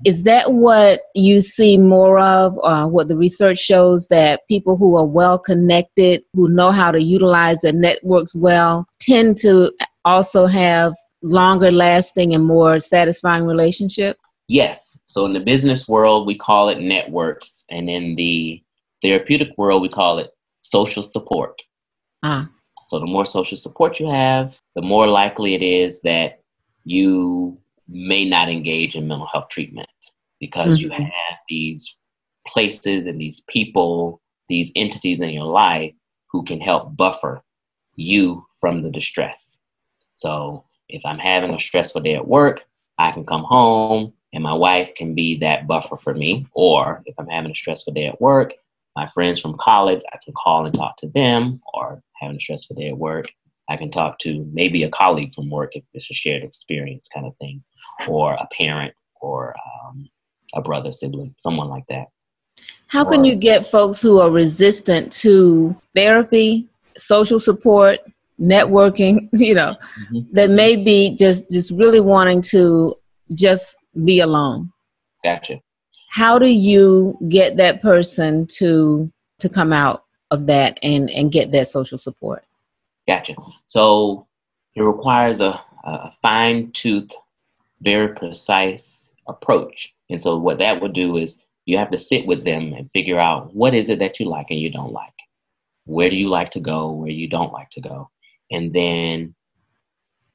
is 0.05 0.23
that 0.23 0.53
what 0.53 1.01
you 1.15 1.41
see 1.41 1.77
more 1.77 2.19
of? 2.19 2.57
Uh, 2.63 2.87
what 2.87 3.07
the 3.07 3.17
research 3.17 3.59
shows 3.59 4.07
that 4.07 4.47
people 4.47 4.77
who 4.77 4.95
are 4.95 5.05
well 5.05 5.37
connected, 5.37 6.23
who 6.33 6.49
know 6.49 6.71
how 6.71 6.91
to 6.91 7.01
utilize 7.01 7.61
their 7.61 7.73
networks 7.73 8.33
well, 8.33 8.87
tend 8.99 9.37
to 9.37 9.71
also 10.05 10.47
have 10.47 10.93
longer 11.21 11.71
lasting 11.71 12.33
and 12.33 12.43
more 12.43 12.79
satisfying 12.79 13.45
relationship? 13.45 14.17
Yes. 14.47 14.97
So 15.07 15.25
in 15.25 15.33
the 15.33 15.39
business 15.39 15.87
world, 15.87 16.27
we 16.27 16.35
call 16.35 16.69
it 16.69 16.79
networks, 16.79 17.63
and 17.69 17.89
in 17.89 18.15
the 18.15 18.61
therapeutic 19.01 19.49
world, 19.57 19.81
we 19.81 19.89
call 19.89 20.19
it 20.19 20.31
social 20.61 21.03
support. 21.03 21.61
Ah. 22.23 22.49
So 22.85 22.99
the 22.99 23.05
more 23.05 23.25
social 23.25 23.57
support 23.57 23.99
you 23.99 24.09
have, 24.09 24.59
the 24.75 24.81
more 24.81 25.07
likely 25.07 25.53
it 25.53 25.61
is 25.61 26.01
that 26.01 26.41
you 26.83 27.57
may 27.87 28.25
not 28.25 28.49
engage 28.49 28.95
in 28.95 29.07
mental 29.07 29.27
health 29.31 29.49
treatment 29.49 29.89
because 30.39 30.79
mm-hmm. 30.79 30.91
you 30.91 30.91
have 30.91 31.37
these 31.47 31.95
places 32.47 33.05
and 33.05 33.19
these 33.19 33.41
people, 33.49 34.21
these 34.49 34.71
entities 34.75 35.19
in 35.19 35.29
your 35.29 35.45
life 35.45 35.93
who 36.31 36.43
can 36.43 36.59
help 36.59 36.95
buffer 36.95 37.41
you 37.95 38.45
from 38.59 38.81
the 38.81 38.89
distress. 38.89 39.57
So 40.15 40.65
if 40.91 41.05
I'm 41.05 41.19
having 41.19 41.53
a 41.53 41.59
stressful 41.59 42.01
day 42.01 42.15
at 42.15 42.27
work, 42.27 42.63
I 42.97 43.11
can 43.11 43.25
come 43.25 43.43
home 43.43 44.13
and 44.33 44.43
my 44.43 44.53
wife 44.53 44.93
can 44.95 45.13
be 45.15 45.37
that 45.39 45.67
buffer 45.67 45.97
for 45.97 46.13
me. 46.13 46.47
Or 46.53 47.01
if 47.05 47.15
I'm 47.17 47.27
having 47.27 47.51
a 47.51 47.55
stressful 47.55 47.93
day 47.93 48.07
at 48.07 48.21
work, 48.21 48.53
my 48.95 49.05
friends 49.07 49.39
from 49.39 49.57
college, 49.57 50.01
I 50.13 50.17
can 50.23 50.33
call 50.33 50.65
and 50.65 50.75
talk 50.75 50.97
to 50.97 51.07
them, 51.07 51.61
or 51.73 52.01
having 52.19 52.37
a 52.37 52.39
stressful 52.39 52.75
day 52.75 52.89
at 52.89 52.97
work, 52.97 53.29
I 53.69 53.77
can 53.77 53.89
talk 53.89 54.19
to 54.19 54.45
maybe 54.51 54.83
a 54.83 54.89
colleague 54.89 55.33
from 55.33 55.49
work 55.49 55.75
if 55.75 55.83
it's 55.93 56.11
a 56.11 56.13
shared 56.13 56.43
experience 56.43 57.07
kind 57.07 57.25
of 57.25 57.35
thing, 57.37 57.63
or 58.07 58.33
a 58.33 58.47
parent 58.51 58.93
or 59.21 59.55
um, 59.85 60.09
a 60.53 60.61
brother, 60.61 60.91
sibling, 60.91 61.35
someone 61.37 61.69
like 61.69 61.85
that. 61.87 62.07
How 62.87 63.05
or, 63.05 63.11
can 63.11 63.23
you 63.23 63.35
get 63.35 63.65
folks 63.65 64.01
who 64.01 64.19
are 64.19 64.29
resistant 64.29 65.11
to 65.13 65.75
therapy, 65.95 66.67
social 66.97 67.39
support, 67.39 67.99
networking, 68.41 69.29
you 69.33 69.53
know, 69.53 69.75
mm-hmm. 70.11 70.19
that 70.33 70.49
may 70.49 70.75
be 70.75 71.15
just 71.15 71.49
just 71.51 71.71
really 71.71 71.99
wanting 71.99 72.41
to 72.41 72.95
just 73.33 73.77
be 74.05 74.19
alone? 74.19 74.71
Gotcha. 75.23 75.61
How 76.09 76.37
do 76.37 76.47
you 76.47 77.17
get 77.29 77.57
that 77.57 77.81
person 77.81 78.47
to 78.57 79.11
to 79.39 79.49
come 79.49 79.71
out 79.71 80.05
of 80.31 80.47
that 80.47 80.79
and 80.83 81.09
and 81.11 81.31
get 81.31 81.51
that 81.51 81.67
social 81.67 81.97
support? 81.97 82.43
Gotcha. 83.07 83.35
So 83.65 84.27
it 84.75 84.81
requires 84.81 85.41
a, 85.41 85.59
a 85.83 86.11
fine 86.21 86.71
tooth, 86.71 87.11
very 87.81 88.09
precise 88.09 89.13
approach. 89.27 89.93
And 90.09 90.21
so 90.21 90.37
what 90.37 90.59
that 90.59 90.81
would 90.81 90.93
do 90.93 91.17
is 91.17 91.39
you 91.65 91.77
have 91.77 91.91
to 91.91 91.97
sit 91.97 92.25
with 92.25 92.43
them 92.43 92.73
and 92.73 92.91
figure 92.91 93.19
out 93.19 93.53
what 93.55 93.73
is 93.73 93.89
it 93.89 93.99
that 93.99 94.19
you 94.19 94.27
like 94.27 94.47
and 94.49 94.59
you 94.59 94.69
don't 94.69 94.91
like. 94.91 95.13
Where 95.85 96.09
do 96.09 96.15
you 96.15 96.29
like 96.29 96.51
to 96.51 96.59
go? 96.59 96.91
Where 96.91 97.09
you 97.09 97.27
don't 97.27 97.53
like 97.53 97.69
to 97.71 97.81
go? 97.81 98.09
And 98.51 98.73
then 98.73 99.33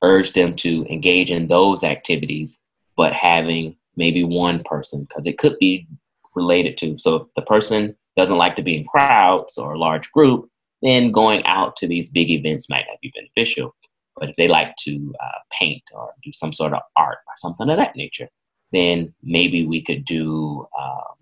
urge 0.03 0.33
them 0.33 0.55
to 0.55 0.87
engage 0.91 1.31
in 1.31 1.49
those 1.49 1.85
activities, 1.85 2.59
but 2.97 3.12
having 3.12 3.77
maybe 3.97 4.25
one 4.25 4.62
person, 4.64 5.03
because 5.03 5.27
it 5.27 5.39
could 5.39 5.59
be 5.59 5.87
related 6.35 6.77
to. 6.79 6.99
So 6.99 7.17
if 7.17 7.35
the 7.35 7.43
person 7.43 7.97
doesn't 8.17 8.37
like 8.37 8.57
to 8.57 8.62
be 8.62 8.77
in 8.77 8.85
crowds 8.85 9.59
or 9.59 9.73
a 9.73 9.79
large 9.79 10.11
group, 10.12 10.49
then 10.83 11.11
going 11.11 11.45
out 11.47 11.77
to 11.77 11.89
these 11.89 12.09
big 12.09 12.31
events 12.31 12.69
might 12.69 12.85
not 12.89 13.01
be 13.01 13.12
beneficial. 13.14 13.75
But 14.17 14.31
if 14.31 14.37
they 14.37 14.49
like 14.49 14.75
to 14.81 15.14
uh, 15.23 15.39
paint 15.51 15.83
or 15.95 16.12
do 16.23 16.33
some 16.33 16.53
sort 16.53 16.73
of 16.73 16.81
art 16.97 17.19
or 17.27 17.35
something 17.37 17.69
of 17.69 17.77
that 17.77 17.97
nature, 17.97 18.29
then 18.73 19.14
maybe 19.23 19.67
we 19.67 19.83
could 19.83 20.05
do 20.05 20.67
um, 20.79 21.17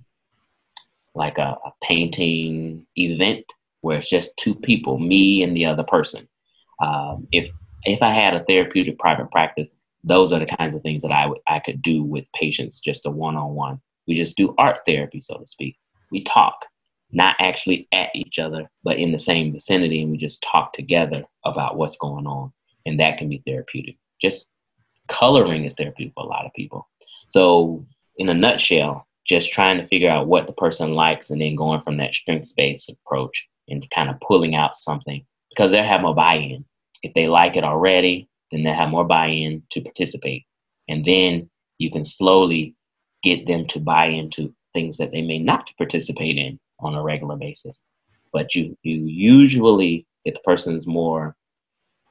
like 1.15 1.39
a, 1.39 1.57
a, 1.65 1.73
painting 1.83 2.87
event 2.97 3.45
where 3.83 3.99
it's 3.99 4.09
just 4.09 4.37
two 4.37 4.55
people, 4.55 4.99
me 4.99 5.43
and 5.43 5.57
the 5.57 5.65
other 5.65 5.83
person. 5.83 6.27
Um, 6.81 7.27
if 7.33 7.51
if 7.85 8.03
I 8.03 8.11
had 8.11 8.35
a 8.35 8.45
therapeutic 8.45 8.99
private 8.99 9.31
practice, 9.31 9.77
those 10.03 10.33
are 10.33 10.39
the 10.39 10.47
kinds 10.47 10.75
of 10.75 10.83
things 10.83 11.03
that 11.03 11.13
I 11.13 11.27
would 11.27 11.39
I 11.47 11.59
could 11.61 11.83
do 11.83 12.03
with 12.03 12.31
patients, 12.33 12.81
just 12.81 13.07
a 13.07 13.11
one 13.11 13.37
on 13.37 13.55
one. 13.55 13.81
We 14.07 14.15
just 14.15 14.37
do 14.37 14.55
art 14.59 14.81
therapy, 14.87 15.21
so 15.21 15.39
to 15.39 15.47
speak. 15.47 15.77
We 16.11 16.23
talk 16.23 16.67
not 17.13 17.37
actually 17.39 17.89
at 17.93 18.11
each 18.15 18.39
other, 18.39 18.69
but 18.83 18.99
in 18.99 19.13
the 19.13 19.19
same 19.19 19.53
vicinity, 19.53 20.03
and 20.03 20.11
we 20.11 20.19
just 20.19 20.43
talk 20.43 20.73
together 20.73 21.25
about 21.45 21.77
what's 21.77 21.97
going 21.97 22.27
on. 22.27 22.53
And 22.87 23.01
that 23.01 23.19
can 23.19 23.29
be 23.29 23.43
therapeutic. 23.47 23.97
Just 24.21 24.47
coloring 25.09 25.65
is 25.65 25.75
therapeutic 25.75 26.13
for 26.15 26.25
a 26.25 26.29
lot 26.29 26.45
of 26.45 26.53
people. 26.55 26.89
So, 27.29 27.87
in 28.17 28.29
a 28.29 28.35
nutshell, 28.35 29.07
just 29.27 29.53
trying 29.53 29.79
to 29.79 29.87
figure 29.87 30.11
out 30.11 30.27
what 30.27 30.47
the 30.47 30.53
person 30.53 30.93
likes 30.93 31.31
and 31.31 31.41
then 31.41 31.57
going 31.57 31.81
from 31.81 31.97
that 31.97 32.15
strengths 32.15 32.53
based 32.53 32.91
approach 32.91 33.49
and 33.69 33.89
kind 33.91 34.11
of 34.11 34.21
pulling 34.21 34.55
out 34.55 34.75
something 34.75 35.25
because 35.55 35.71
they'll 35.71 35.85
have 35.85 36.01
more 36.01 36.15
buy-in. 36.15 36.65
If 37.03 37.15
they 37.15 37.27
like 37.27 37.57
it 37.57 37.65
already, 37.65 38.29
then 38.51 38.65
they'll 38.65 38.75
have 38.75 38.91
more 38.91 39.05
buy-in 39.05 39.63
to 39.71 39.81
participate. 39.81 40.45
And 40.89 41.05
then 41.05 41.49
you 41.79 41.91
can 41.91 42.05
slowly 42.05 42.75
get 43.23 43.47
them 43.47 43.67
to 43.69 43.81
buy 43.81 44.07
into 44.07 44.55
things 44.73 44.97
that 44.99 45.13
they 45.13 45.23
may 45.23 45.39
not 45.39 45.71
participate 45.79 46.37
in 46.37 46.59
on 46.81 46.95
a 46.95 47.03
regular 47.03 47.37
basis. 47.37 47.83
But 48.33 48.55
you 48.55 48.77
you 48.83 49.05
usually, 49.07 50.07
if 50.25 50.35
the 50.35 50.41
person's 50.41 50.87
more 50.87 51.37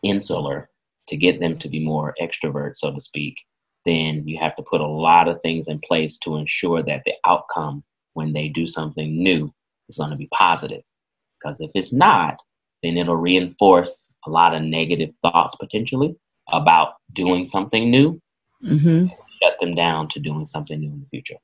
insular, 0.03 0.69
to 1.09 1.17
get 1.17 1.41
them 1.41 1.57
to 1.57 1.67
be 1.67 1.83
more 1.83 2.15
extrovert, 2.21 2.77
so 2.77 2.91
to 2.91 3.01
speak, 3.01 3.35
then 3.83 4.25
you 4.25 4.37
have 4.39 4.55
to 4.55 4.63
put 4.63 4.79
a 4.79 4.87
lot 4.87 5.27
of 5.27 5.41
things 5.41 5.67
in 5.67 5.79
place 5.79 6.17
to 6.19 6.37
ensure 6.37 6.81
that 6.81 7.01
the 7.03 7.13
outcome 7.25 7.83
when 8.13 8.31
they 8.31 8.47
do 8.47 8.65
something 8.65 9.21
new 9.21 9.53
is 9.89 9.97
going 9.97 10.11
to 10.11 10.15
be 10.15 10.27
positive. 10.27 10.81
Because 11.39 11.59
if 11.59 11.71
it's 11.73 11.91
not, 11.91 12.37
then 12.83 12.97
it'll 12.97 13.15
reinforce 13.15 14.13
a 14.25 14.29
lot 14.29 14.53
of 14.53 14.61
negative 14.61 15.15
thoughts 15.21 15.55
potentially 15.55 16.15
about 16.51 16.95
doing 17.13 17.45
something 17.45 17.89
new, 17.89 18.21
mm-hmm. 18.63 19.07
shut 19.41 19.59
them 19.59 19.73
down 19.75 20.07
to 20.09 20.19
doing 20.19 20.45
something 20.45 20.79
new 20.79 20.91
in 20.91 20.99
the 20.99 21.07
future. 21.07 21.37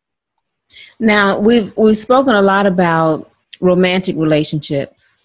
Now 1.00 1.40
we've 1.40 1.76
we've 1.78 1.98
spoken 1.98 2.36
a 2.36 2.42
lot 2.42 2.68
about 2.68 3.32
romantic 3.60 4.16
relationships 4.16 5.18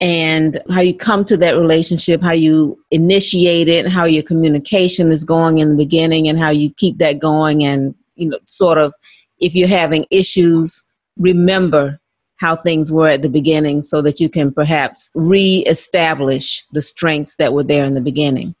and 0.00 0.58
how 0.70 0.80
you 0.80 0.94
come 0.94 1.24
to 1.26 1.36
that 1.36 1.56
relationship, 1.56 2.22
how 2.22 2.32
you 2.32 2.82
initiate 2.90 3.68
it, 3.68 3.84
and 3.84 3.92
how 3.92 4.04
your 4.04 4.22
communication 4.22 5.12
is 5.12 5.24
going 5.24 5.58
in 5.58 5.70
the 5.70 5.76
beginning, 5.76 6.28
and 6.28 6.38
how 6.38 6.50
you 6.50 6.72
keep 6.74 6.98
that 6.98 7.18
going, 7.18 7.64
and 7.64 7.94
you 8.14 8.28
know, 8.28 8.38
sort 8.46 8.78
of, 8.78 8.94
if 9.40 9.54
you're 9.54 9.68
having 9.68 10.06
issues, 10.10 10.82
remember 11.18 11.99
how 12.40 12.56
things 12.56 12.90
were 12.90 13.08
at 13.08 13.22
the 13.22 13.28
beginning, 13.28 13.82
so 13.82 14.02
that 14.02 14.18
you 14.18 14.28
can 14.28 14.52
perhaps 14.52 15.10
re-establish 15.14 16.64
the 16.72 16.82
strengths 16.82 17.36
that 17.36 17.52
were 17.52 17.64
there 17.64 17.84
in 17.84 17.94
the 17.94 18.00
beginning. 18.00 18.54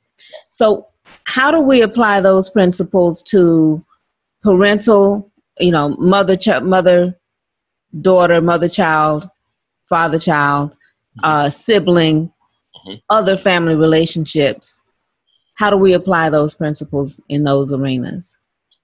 So, 0.52 0.86
how 1.24 1.50
do 1.50 1.60
we 1.60 1.82
apply 1.82 2.20
those 2.20 2.48
principles 2.48 3.22
to 3.24 3.82
parental, 4.42 5.30
you 5.58 5.70
know, 5.70 5.90
mother, 5.90 6.36
ch- 6.36 6.62
mother, 6.62 7.18
daughter, 8.00 8.40
mother, 8.40 8.68
child, 8.68 9.28
father, 9.88 10.18
child? 10.18 10.74
uh, 11.22 11.50
sibling, 11.50 12.26
mm-hmm. 12.26 12.94
other 13.08 13.36
family 13.36 13.74
relationships. 13.74 14.82
How 15.54 15.70
do 15.70 15.76
we 15.76 15.92
apply 15.92 16.30
those 16.30 16.54
principles 16.54 17.20
in 17.28 17.44
those 17.44 17.72
arenas? 17.72 18.38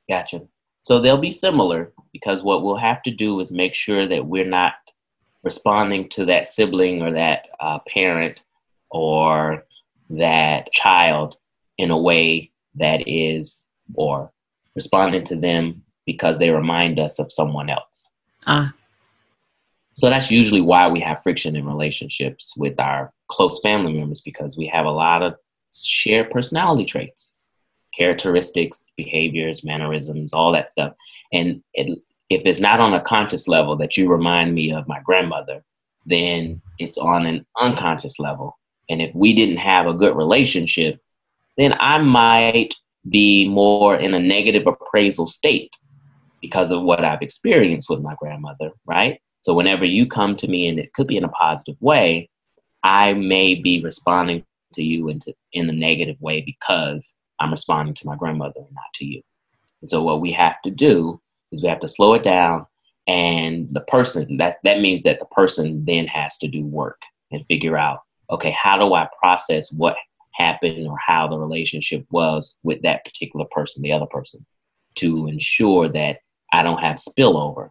Gotcha. 0.09 0.43
So 0.83 1.01
they'll 1.01 1.17
be 1.17 1.31
similar 1.31 1.93
because 2.13 2.43
what 2.43 2.63
we'll 2.63 2.77
have 2.77 3.03
to 3.05 3.11
do 3.11 3.41
is 3.41 3.51
make 3.51 3.75
sure 3.75 4.07
that 4.07 4.27
we're 4.27 4.49
not 4.49 4.75
responding 5.47 6.09
to 6.09 6.25
that 6.25 6.49
sibling 6.49 7.01
or 7.01 7.13
that 7.13 7.47
uh, 7.61 7.79
parent 7.87 8.43
or 8.91 9.65
that 10.11 10.73
child 10.73 11.37
in 11.79 11.93
a 11.93 11.97
way 11.97 12.51
that 12.75 13.05
is, 13.07 13.65
or 13.95 14.33
responding 14.75 15.23
to 15.23 15.37
them 15.37 15.85
because 16.05 16.41
they 16.41 16.51
remind 16.51 16.99
us 16.99 17.21
of 17.21 17.31
someone 17.31 17.71
else. 17.71 18.11
Ah. 18.49 18.75
So 19.95 20.11
that's 20.11 20.33
usually 20.33 20.61
why 20.61 20.89
we 20.89 20.99
have 21.01 21.23
friction 21.23 21.55
in 21.55 21.65
relationships 21.65 22.53
with 22.57 22.79
our 22.81 23.13
close 23.29 23.61
family 23.61 23.93
members 23.93 24.21
because 24.21 24.59
we 24.59 24.67
have 24.67 24.85
a 24.85 24.91
lot 24.91 25.23
of 25.23 25.37
shared 25.73 26.33
personality 26.33 26.85
traits, 26.85 27.39
characteristics, 27.97 28.91
behaviors, 28.97 29.63
mannerisms, 29.63 30.33
all 30.33 30.51
that 30.53 30.71
stuff. 30.71 30.93
And 31.33 31.63
it, 31.73 32.01
if 32.29 32.43
it's 32.45 32.61
not 32.61 32.81
on 32.81 32.95
a 32.95 33.01
conscious 33.01 33.47
level 33.47 33.77
that 33.77 33.97
you 33.97 34.09
remind 34.09 34.55
me 34.55 34.73
of 34.73 34.89
my 34.89 35.01
grandmother, 35.01 35.63
then 36.05 36.61
it's 36.79 36.99
on 36.99 37.27
an 37.27 37.47
unconscious 37.59 38.19
level. 38.19 38.59
And 38.89 39.01
if 39.03 39.15
we 39.15 39.33
didn't 39.33 39.59
have 39.59 39.87
a 39.87 39.95
good 39.95 40.17
relationship, 40.17 41.01
then 41.57 41.75
I 41.79 41.99
might 41.99 42.75
be 43.09 43.49
more 43.49 43.97
in 43.97 44.15
a 44.15 44.21
negative 44.21 44.67
appraisal 44.67 45.27
state 45.27 45.77
because 46.41 46.71
of 46.71 46.83
what 46.83 47.05
I've 47.05 47.23
experienced 47.23 47.89
with 47.89 48.01
my 48.01 48.15
grandmother, 48.19 48.71
right? 48.85 49.21
So 49.41 49.55
whenever 49.55 49.85
you 49.85 50.07
come 50.07 50.37
to 50.37 50.49
me, 50.49 50.69
and 50.69 50.79
it 50.79 50.93
could 50.93 51.07
be 51.07 51.17
in 51.17 51.25
a 51.25 51.29
positive 51.29 51.77
way, 51.81 52.29
I 52.83 53.13
may 53.15 53.55
be 53.55 53.83
responding 53.83 54.45
to 54.75 54.83
you 54.83 55.09
into 55.09 55.35
in 55.53 55.69
a 55.69 55.73
negative 55.73 56.21
way 56.21 56.41
because 56.41 57.15
I'm 57.41 57.51
responding 57.51 57.95
to 57.95 58.07
my 58.07 58.17
grandmother 58.17 58.61
and 58.61 58.75
not 58.75 58.93
to 58.95 59.05
you. 59.05 59.23
And 59.81 59.91
so 59.91 60.03
what 60.03 60.21
we 60.21 60.33
have 60.33 60.61
to 60.65 60.71
do 60.71 61.21
is 61.57 61.63
we 61.63 61.69
have 61.69 61.81
to 61.81 61.89
slow 61.89 62.15
it 62.15 62.23
down 62.23 62.67
and 63.07 63.69
the 63.73 63.83
person 63.83 64.37
that 64.37 64.57
that 64.65 64.81
means 64.81 65.03
that 65.03 65.19
the 65.19 65.27
person 65.27 65.85
then 65.85 66.07
has 66.07 66.39
to 66.39 66.49
do 66.49 66.65
work 66.65 67.01
and 67.31 67.45
figure 67.47 67.77
out 67.77 68.01
okay 68.31 68.51
how 68.51 68.79
do 68.79 68.95
i 68.95 69.09
process 69.21 69.73
what 69.73 69.97
happened 70.33 70.87
or 70.87 70.97
how 70.99 71.27
the 71.27 71.39
relationship 71.39 72.05
was 72.11 72.57
with 72.63 72.83
that 72.83 73.05
particular 73.05 73.47
person 73.51 73.83
the 73.83 73.93
other 73.93 74.07
person 74.07 74.45
to 74.95 75.27
ensure 75.27 75.89
that 75.89 76.19
i 76.53 76.63
don't 76.63 76.81
have 76.81 76.97
spillover 76.97 77.71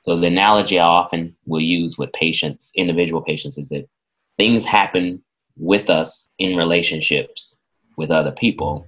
so 0.00 0.16
the 0.16 0.28
analogy 0.28 0.78
I 0.78 0.86
often 0.86 1.36
will 1.44 1.60
use 1.60 1.98
with 1.98 2.12
patients, 2.12 2.70
individual 2.74 3.22
patients, 3.22 3.58
is 3.58 3.68
that 3.70 3.88
things 4.36 4.64
happen 4.64 5.22
with 5.56 5.90
us 5.90 6.28
in 6.38 6.56
relationships 6.56 7.58
with 7.96 8.10
other 8.10 8.32
people. 8.32 8.86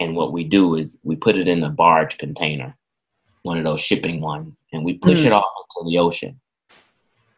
And 0.00 0.14
what 0.14 0.32
we 0.32 0.44
do 0.44 0.74
is 0.74 0.98
we 1.02 1.16
put 1.16 1.38
it 1.38 1.48
in 1.48 1.62
a 1.62 1.70
barge 1.70 2.18
container, 2.18 2.76
one 3.42 3.58
of 3.58 3.64
those 3.64 3.80
shipping 3.80 4.20
ones, 4.20 4.64
and 4.72 4.84
we 4.84 4.98
push 4.98 5.20
mm. 5.20 5.26
it 5.26 5.32
off 5.32 5.46
into 5.76 5.90
the 5.90 5.98
ocean. 5.98 6.40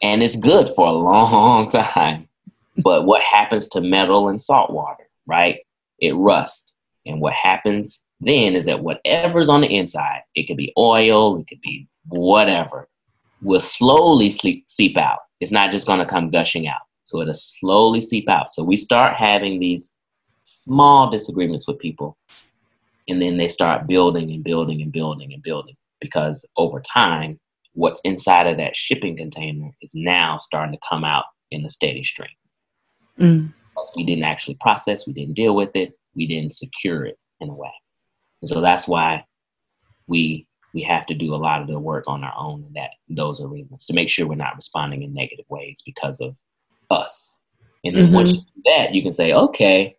And 0.03 0.23
it's 0.23 0.37
good 0.37 0.69
for 0.69 0.87
a 0.87 0.93
long 0.93 1.71
time. 1.71 2.29
But 2.77 3.05
what 3.05 3.23
happens 3.23 3.69
to 3.69 3.81
metal 3.81 4.29
and 4.29 4.41
salt 4.41 4.71
water, 4.71 5.05
right? 5.27 5.59
It 5.99 6.13
rusts. 6.13 6.73
And 7.07 7.21
what 7.21 7.33
happens 7.33 8.05
then 8.21 8.55
is 8.55 8.67
that 8.67 8.83
whatever's 8.83 9.49
on 9.49 9.63
the 9.63 9.75
inside, 9.75 10.23
it 10.35 10.47
could 10.47 10.57
be 10.57 10.73
oil, 10.77 11.39
it 11.39 11.47
could 11.49 11.61
be 11.61 11.89
whatever, 12.07 12.89
will 13.43 13.61
slowly 13.61 14.31
sleep, 14.31 14.65
seep 14.69 14.97
out. 14.97 15.21
It's 15.41 15.53
not 15.53 15.73
just 15.73 15.87
going 15.87 16.01
to 16.01 16.07
come 16.07 16.31
gushing 16.31 16.69
out. 16.69 16.81
So 17.05 17.21
it'll 17.21 17.35
slowly 17.35 18.01
seep 18.01 18.29
out. 18.29 18.53
So 18.53 18.63
we 18.63 18.77
start 18.77 19.17
having 19.17 19.59
these 19.59 19.95
small 20.43 21.11
disagreements 21.11 21.67
with 21.67 21.79
people, 21.79 22.17
and 23.09 23.21
then 23.21 23.37
they 23.37 23.49
start 23.49 23.87
building 23.87 24.31
and 24.31 24.45
building 24.45 24.83
and 24.83 24.93
building 24.93 25.33
and 25.33 25.43
building 25.43 25.77
because 26.01 26.47
over 26.57 26.81
time, 26.81 27.39
what's 27.75 28.01
inside 28.05 28.47
of 28.47 28.57
that 28.57 28.77
shipping 28.77 29.17
container 29.17 29.71
is 29.83 29.91
now 29.95 30.37
starting 30.39 30.75
to 30.75 30.81
come 30.89 31.05
out 31.05 31.25
in 31.51 31.65
a 31.65 31.69
steady 31.69 32.03
stream. 32.03 32.29
Mm. 33.19 33.53
We 33.97 34.05
didn't 34.05 34.25
actually 34.25 34.57
process, 34.61 35.07
we 35.07 35.13
didn't 35.13 35.35
deal 35.35 35.55
with 35.55 35.71
it, 35.75 35.93
we 36.15 36.27
didn't 36.27 36.53
secure 36.53 37.05
it 37.05 37.19
in 37.41 37.49
a 37.49 37.55
way. 37.55 37.73
And 38.43 38.49
so 38.49 38.61
that's 38.61 38.87
why 38.89 39.25
we 40.07 40.47
we 40.73 40.83
have 40.83 41.07
to 41.07 41.15
do 41.15 41.35
a 41.35 41.37
lot 41.37 41.61
of 41.61 41.67
the 41.67 41.79
work 41.79 42.05
on 42.07 42.23
our 42.23 42.35
own 42.37 42.65
in 42.65 42.73
that 42.75 42.91
those 43.09 43.41
arenas 43.41 43.87
to 43.87 43.93
make 43.93 44.09
sure 44.09 44.27
we're 44.27 44.35
not 44.37 44.57
responding 44.57 45.03
in 45.03 45.13
negative 45.13 45.47
ways 45.49 45.83
because 45.85 46.21
of 46.21 46.37
us. 46.91 47.41
And 47.85 47.97
then 47.97 48.07
mm-hmm. 48.07 48.15
once 48.15 48.33
you 48.33 48.39
do 48.39 48.63
that, 48.67 48.95
you 48.95 49.03
can 49.03 49.13
say, 49.13 49.33
okay, 49.33 49.97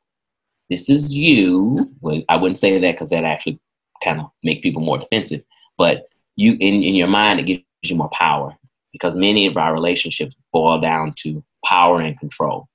this 0.69 0.87
is 0.89 1.13
you. 1.13 1.77
Well, 1.99 2.21
I 2.29 2.37
wouldn't 2.37 2.59
say 2.59 2.77
that 2.77 2.91
because 2.91 3.09
that 3.09 3.23
actually 3.23 3.59
kind 4.03 4.19
of 4.19 4.27
make 4.43 4.63
people 4.63 4.81
more 4.81 4.97
defensive. 4.97 5.41
But 5.81 6.07
you, 6.35 6.53
in, 6.53 6.83
in 6.83 6.95
your 6.95 7.07
mind, 7.07 7.39
it 7.39 7.43
gives 7.43 7.63
you 7.83 7.95
more 7.95 8.09
power 8.09 8.55
because 8.91 9.15
many 9.15 9.47
of 9.47 9.57
our 9.57 9.73
relationships 9.73 10.35
boil 10.53 10.79
down 10.79 11.13
to 11.23 11.43
power 11.65 12.01
and 12.01 12.19
control. 12.19 12.67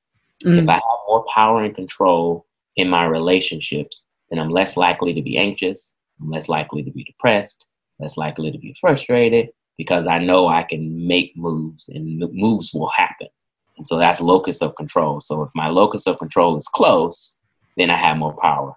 Mm. 0.44 0.62
If 0.62 0.68
I 0.68 0.74
have 0.74 1.06
more 1.08 1.24
power 1.32 1.62
and 1.62 1.74
control 1.74 2.46
in 2.76 2.88
my 2.88 3.04
relationships, 3.04 4.06
then 4.30 4.38
I'm 4.38 4.50
less 4.50 4.76
likely 4.76 5.14
to 5.14 5.22
be 5.22 5.38
anxious. 5.38 5.94
I'm 6.20 6.30
less 6.30 6.48
likely 6.48 6.82
to 6.82 6.90
be 6.90 7.04
depressed 7.04 7.66
less 7.98 8.16
likely 8.16 8.50
to 8.50 8.58
be 8.58 8.74
frustrated 8.80 9.50
because 9.78 10.06
I 10.06 10.18
know 10.18 10.48
I 10.48 10.62
can 10.62 11.06
make 11.06 11.36
moves 11.36 11.88
and 11.88 12.18
moves 12.32 12.72
will 12.72 12.88
happen. 12.88 13.28
And 13.76 13.86
so 13.86 13.98
that's 13.98 14.20
locus 14.20 14.62
of 14.62 14.74
control. 14.74 15.20
So 15.20 15.42
if 15.42 15.50
my 15.54 15.68
locus 15.68 16.06
of 16.06 16.18
control 16.18 16.56
is 16.56 16.66
close, 16.66 17.36
then 17.76 17.90
I 17.90 17.96
have 17.96 18.16
more 18.16 18.36
power. 18.40 18.74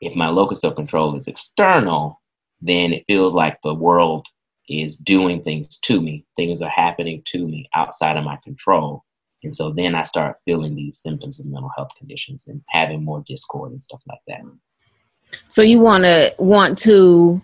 If 0.00 0.14
my 0.14 0.28
locus 0.28 0.62
of 0.64 0.76
control 0.76 1.16
is 1.16 1.26
external, 1.26 2.20
then 2.64 2.92
it 2.92 3.04
feels 3.06 3.34
like 3.34 3.58
the 3.62 3.74
world 3.74 4.26
is 4.68 4.96
doing 4.96 5.42
things 5.42 5.78
to 5.78 6.00
me. 6.00 6.24
Things 6.36 6.62
are 6.62 6.70
happening 6.70 7.22
to 7.26 7.46
me 7.46 7.68
outside 7.74 8.16
of 8.16 8.24
my 8.24 8.38
control. 8.42 9.04
And 9.42 9.54
so 9.54 9.70
then 9.70 9.94
I 9.94 10.04
start 10.04 10.36
feeling 10.44 10.74
these 10.74 10.98
symptoms 10.98 11.38
of 11.38 11.46
mental 11.46 11.70
health 11.76 11.90
conditions 11.98 12.48
and 12.48 12.62
having 12.70 13.04
more 13.04 13.22
discord 13.26 13.72
and 13.72 13.84
stuff 13.84 14.00
like 14.08 14.20
that. 14.28 14.40
So 15.48 15.60
you 15.60 15.80
want 15.80 16.04
to 16.04 16.34
want 16.38 16.78
to 16.78 17.42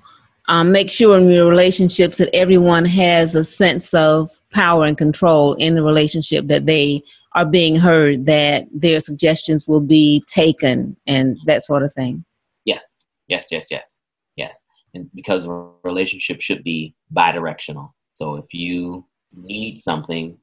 um, 0.48 0.72
make 0.72 0.88
sure 0.88 1.18
in 1.18 1.30
your 1.30 1.48
relationships 1.48 2.18
that 2.18 2.34
everyone 2.34 2.86
has 2.86 3.34
a 3.34 3.44
sense 3.44 3.92
of 3.92 4.30
power 4.52 4.84
and 4.84 4.96
control 4.96 5.54
in 5.54 5.74
the 5.74 5.82
relationship 5.82 6.46
that 6.48 6.66
they 6.66 7.02
are 7.34 7.46
being 7.46 7.76
heard 7.76 8.26
that 8.26 8.66
their 8.72 9.00
suggestions 9.00 9.68
will 9.68 9.80
be 9.80 10.24
taken 10.26 10.96
and 11.06 11.36
that 11.46 11.62
sort 11.62 11.84
of 11.84 11.92
thing 11.94 12.24
yes 12.64 13.06
yes 13.28 13.46
yes 13.52 13.68
yes 13.70 14.00
yes 14.34 14.64
and 14.94 15.10
because 15.14 15.46
a 15.46 15.68
relationship 15.84 16.40
should 16.40 16.62
be 16.64 16.94
bi-directional 17.10 17.94
so 18.12 18.36
if 18.36 18.52
you 18.52 19.04
need 19.32 19.80
something 19.80 20.36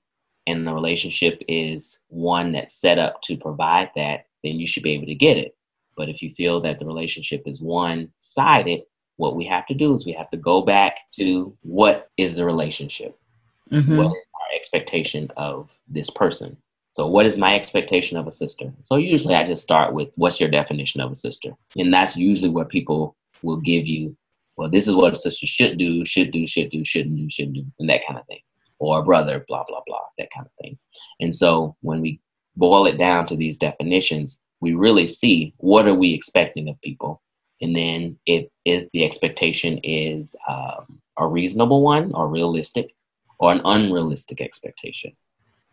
and 0.47 0.65
the 0.65 0.73
relationship 0.73 1.43
is 1.47 1.99
one 2.07 2.53
that's 2.53 2.73
set 2.73 2.97
up 2.97 3.21
to 3.23 3.37
provide 3.37 3.91
that, 3.95 4.27
then 4.43 4.59
you 4.59 4.65
should 4.65 4.81
be 4.81 4.93
able 4.93 5.05
to 5.05 5.13
get 5.13 5.37
it. 5.37 5.55
But 5.95 6.09
if 6.09 6.21
you 6.21 6.33
feel 6.33 6.61
that 6.61 6.79
the 6.79 6.85
relationship 6.85 7.43
is 7.45 7.61
one 7.61 8.09
sided, 8.19 8.83
what 9.17 9.35
we 9.35 9.45
have 9.45 9.65
to 9.67 9.73
do 9.73 9.93
is 9.93 10.05
we 10.05 10.13
have 10.13 10.29
to 10.29 10.37
go 10.37 10.61
back 10.61 10.99
to 11.17 11.55
what 11.61 12.09
is 12.17 12.35
the 12.35 12.45
relationship? 12.45 13.19
Mm-hmm. 13.71 13.97
What 13.97 14.05
is 14.05 14.11
our 14.11 14.55
expectation 14.55 15.29
of 15.35 15.77
this 15.87 16.09
person? 16.09 16.55
So, 16.93 17.07
what 17.07 17.25
is 17.25 17.37
my 17.37 17.55
expectation 17.55 18.17
of 18.17 18.25
a 18.25 18.31
sister? 18.31 18.71
So, 18.83 18.95
usually 18.95 19.35
I 19.35 19.45
just 19.45 19.63
start 19.63 19.93
with 19.93 20.09
what's 20.15 20.39
your 20.39 20.49
definition 20.49 21.01
of 21.01 21.11
a 21.11 21.15
sister? 21.15 21.51
And 21.75 21.93
that's 21.93 22.15
usually 22.15 22.49
what 22.49 22.69
people 22.69 23.15
will 23.41 23.59
give 23.59 23.87
you. 23.87 24.15
Well, 24.57 24.69
this 24.69 24.87
is 24.87 24.95
what 24.95 25.13
a 25.13 25.15
sister 25.15 25.45
should 25.45 25.77
do, 25.77 26.03
should 26.03 26.31
do, 26.31 26.47
should 26.47 26.71
do, 26.71 26.83
shouldn't 26.83 27.17
do, 27.17 27.29
shouldn't 27.29 27.55
do, 27.55 27.65
and 27.79 27.89
that 27.89 28.05
kind 28.05 28.19
of 28.19 28.25
thing. 28.25 28.41
Or 28.79 28.99
a 28.99 29.03
brother, 29.03 29.45
blah, 29.47 29.63
blah, 29.67 29.81
blah, 29.85 29.99
that 30.17 30.29
kind 30.33 30.45
of 30.45 30.51
thing. 30.61 30.77
And 31.19 31.33
so, 31.33 31.75
when 31.81 32.01
we 32.01 32.19
boil 32.55 32.85
it 32.85 32.97
down 32.97 33.25
to 33.27 33.35
these 33.35 33.57
definitions, 33.57 34.39
we 34.59 34.73
really 34.73 35.07
see 35.07 35.53
what 35.57 35.87
are 35.87 35.95
we 35.95 36.13
expecting 36.13 36.67
of 36.69 36.81
people 36.81 37.21
and 37.61 37.75
then 37.75 38.17
if, 38.25 38.47
if 38.65 38.89
the 38.93 39.03
expectation 39.03 39.79
is 39.83 40.35
um, 40.47 41.01
a 41.17 41.27
reasonable 41.27 41.81
one 41.81 42.11
or 42.13 42.27
realistic 42.27 42.93
or 43.39 43.51
an 43.51 43.61
unrealistic 43.65 44.41
expectation 44.41 45.15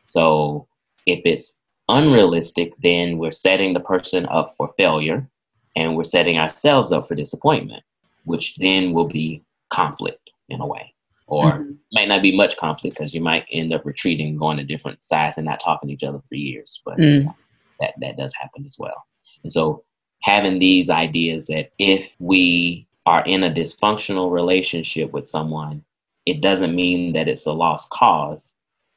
so 0.07 0.67
if 1.07 1.21
it's 1.25 1.59
unrealistic 1.89 2.73
then 2.83 3.19
we're 3.19 3.31
setting 3.31 3.75
the 3.75 3.81
person 3.81 4.27
up 4.27 4.51
for 4.57 4.69
failure 4.77 5.29
and 5.77 5.97
we're 5.97 6.05
setting 6.05 6.39
ourselves 6.39 6.93
up 6.93 7.07
for 7.07 7.15
disappointment 7.15 7.83
which 8.25 8.57
then 8.57 8.93
will 8.93 9.09
be 9.09 9.43
conflict 9.71 10.31
in 10.49 10.61
a 10.61 10.67
way 10.67 10.93
or 11.27 11.53
mm-hmm. 11.53 11.73
might 11.93 12.09
not 12.09 12.23
be 12.23 12.37
much 12.37 12.57
conflict 12.57 12.97
because 12.97 13.15
you 13.15 13.21
might 13.21 13.47
end 13.51 13.73
up 13.73 13.85
retreating 13.85 14.37
going 14.37 14.59
to 14.59 14.65
different 14.65 15.03
sides 15.03 15.39
and 15.39 15.47
not 15.47 15.61
talking 15.61 15.89
to 15.89 15.95
each 15.95 16.05
other 16.05 16.21
for 16.29 16.35
years 16.35 16.83
but 16.85 16.99
mm 16.99 17.35
that 17.81 17.95
that 18.01 18.17
does 18.17 18.33
happen 18.41 18.65
as 18.67 18.77
well. 18.79 19.07
And 19.43 19.53
so 19.53 19.85
having 20.23 20.59
these 20.59 20.91
ideas 20.91 21.47
that 21.47 21.71
if 21.79 22.17
we 22.19 22.87
are 23.07 23.25
in 23.25 23.43
a 23.43 23.53
dysfunctional 23.53 24.31
relationship 24.31 25.13
with 25.13 25.29
someone, 25.29 25.85
it 26.27 26.41
doesn't 26.41 26.75
mean 26.75 27.13
that 27.13 27.29
it's 27.29 27.47
a 27.47 27.53
lost 27.53 27.91
cause. 27.91 28.55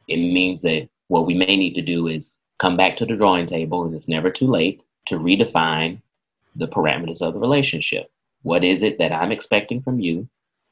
It 0.08 0.18
means 0.18 0.62
that 0.62 0.88
what 1.10 1.26
we 1.26 1.34
may 1.34 1.58
need 1.58 1.74
to 1.74 1.82
do 1.82 2.08
is 2.08 2.38
come 2.60 2.78
back 2.78 2.96
to 2.98 3.06
the 3.06 3.16
drawing 3.16 3.46
table, 3.46 3.84
and 3.84 3.94
it's 3.94 4.08
never 4.08 4.30
too 4.30 4.48
late 4.48 4.82
to 5.08 5.20
redefine 5.20 6.02
the 6.56 6.68
parameters 6.68 7.22
of 7.22 7.34
the 7.34 7.40
relationship. 7.40 8.10
What 8.44 8.64
is 8.64 8.82
it 8.82 8.98
that 9.00 9.12
I'm 9.12 9.32
expecting 9.32 9.82
from 9.82 10.00
you? 10.00 10.28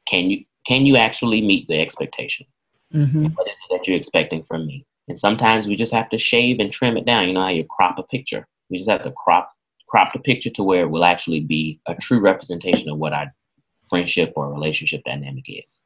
Can 0.08 0.30
you 0.30 0.46
can 0.68 0.86
you 0.86 0.98
actually 0.98 1.42
meet 1.42 1.68
the 1.68 1.80
expectation? 1.80 2.46
Mm-hmm. 2.94 3.26
What 3.26 3.48
is 3.48 3.54
it 3.54 3.78
that 3.78 3.88
you're 3.88 3.98
expecting 3.98 4.44
from 4.44 4.66
me? 4.66 4.86
And 5.08 5.20
sometimes 5.20 5.68
we 5.68 5.76
just 5.76 5.94
have 5.94 6.10
to 6.10 6.18
shave 6.18 6.60
and 6.60 6.72
trim 6.72 6.98
it 6.98 7.06
down. 7.06 7.28
You 7.28 7.34
know 7.34 7.42
how 7.42 7.50
you 7.50 7.66
crop 7.70 8.00
a 8.00 8.04
picture? 8.04 8.48
We 8.70 8.78
just 8.78 8.90
have 8.90 9.04
to 9.04 9.12
crop 9.12 9.52
crop 9.88 10.14
the 10.14 10.20
picture 10.20 10.50
to 10.50 10.64
where 10.64 10.84
it 10.84 10.90
will 10.90 11.06
actually 11.06 11.42
be 11.42 11.80
a 11.86 11.96
true 11.96 12.20
representation 12.20 12.90
of 12.90 12.98
what 12.98 13.14
our 13.14 13.34
friendship 13.90 14.34
or 14.36 14.52
relationship 14.52 15.04
dynamic 15.06 15.46
is. 15.48 15.84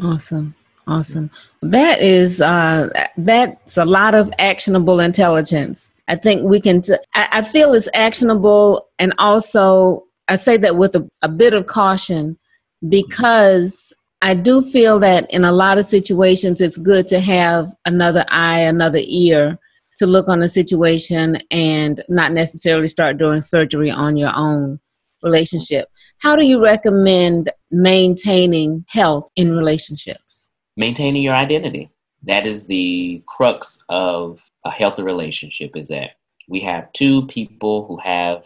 Awesome. 0.00 0.54
Awesome. 0.86 1.30
That 1.62 2.00
is 2.00 2.40
uh, 2.40 2.88
that's 3.16 3.76
a 3.76 3.84
lot 3.84 4.14
of 4.14 4.32
actionable 4.38 4.98
intelligence. 4.98 5.92
I 6.08 6.16
think 6.16 6.42
we 6.42 6.60
can. 6.60 6.80
T- 6.80 6.94
I, 7.14 7.28
I 7.32 7.42
feel 7.42 7.74
it's 7.74 7.88
actionable, 7.94 8.88
and 8.98 9.14
also 9.18 10.04
I 10.30 10.36
say 10.36 10.56
that 10.58 10.76
with 10.76 10.94
a, 10.94 11.06
a 11.22 11.28
bit 11.28 11.54
of 11.54 11.66
caution 11.66 12.38
because 12.88 13.92
I 14.22 14.34
do 14.34 14.62
feel 14.62 15.00
that 15.00 15.28
in 15.32 15.44
a 15.44 15.50
lot 15.50 15.76
of 15.76 15.86
situations, 15.86 16.60
it's 16.60 16.78
good 16.78 17.08
to 17.08 17.18
have 17.18 17.74
another 17.84 18.24
eye, 18.28 18.60
another 18.60 19.00
ear 19.02 19.58
to 19.96 20.06
look 20.06 20.28
on 20.28 20.40
a 20.40 20.48
situation 20.48 21.38
and 21.50 22.00
not 22.08 22.32
necessarily 22.32 22.86
start 22.86 23.18
doing 23.18 23.40
surgery 23.40 23.90
on 23.90 24.16
your 24.16 24.30
own 24.36 24.78
relationship. 25.24 25.88
How 26.18 26.36
do 26.36 26.46
you 26.46 26.62
recommend 26.62 27.50
maintaining 27.72 28.84
health 28.88 29.28
in 29.34 29.56
relationships? 29.56 30.48
Maintaining 30.76 31.22
your 31.22 31.34
identity. 31.34 31.90
That 32.22 32.46
is 32.46 32.66
the 32.66 33.20
crux 33.26 33.82
of 33.88 34.38
a 34.64 34.70
healthy 34.70 35.02
relationship 35.02 35.76
is 35.76 35.88
that 35.88 36.10
we 36.48 36.60
have 36.60 36.92
two 36.92 37.26
people 37.26 37.86
who 37.86 37.98
have 37.98 38.44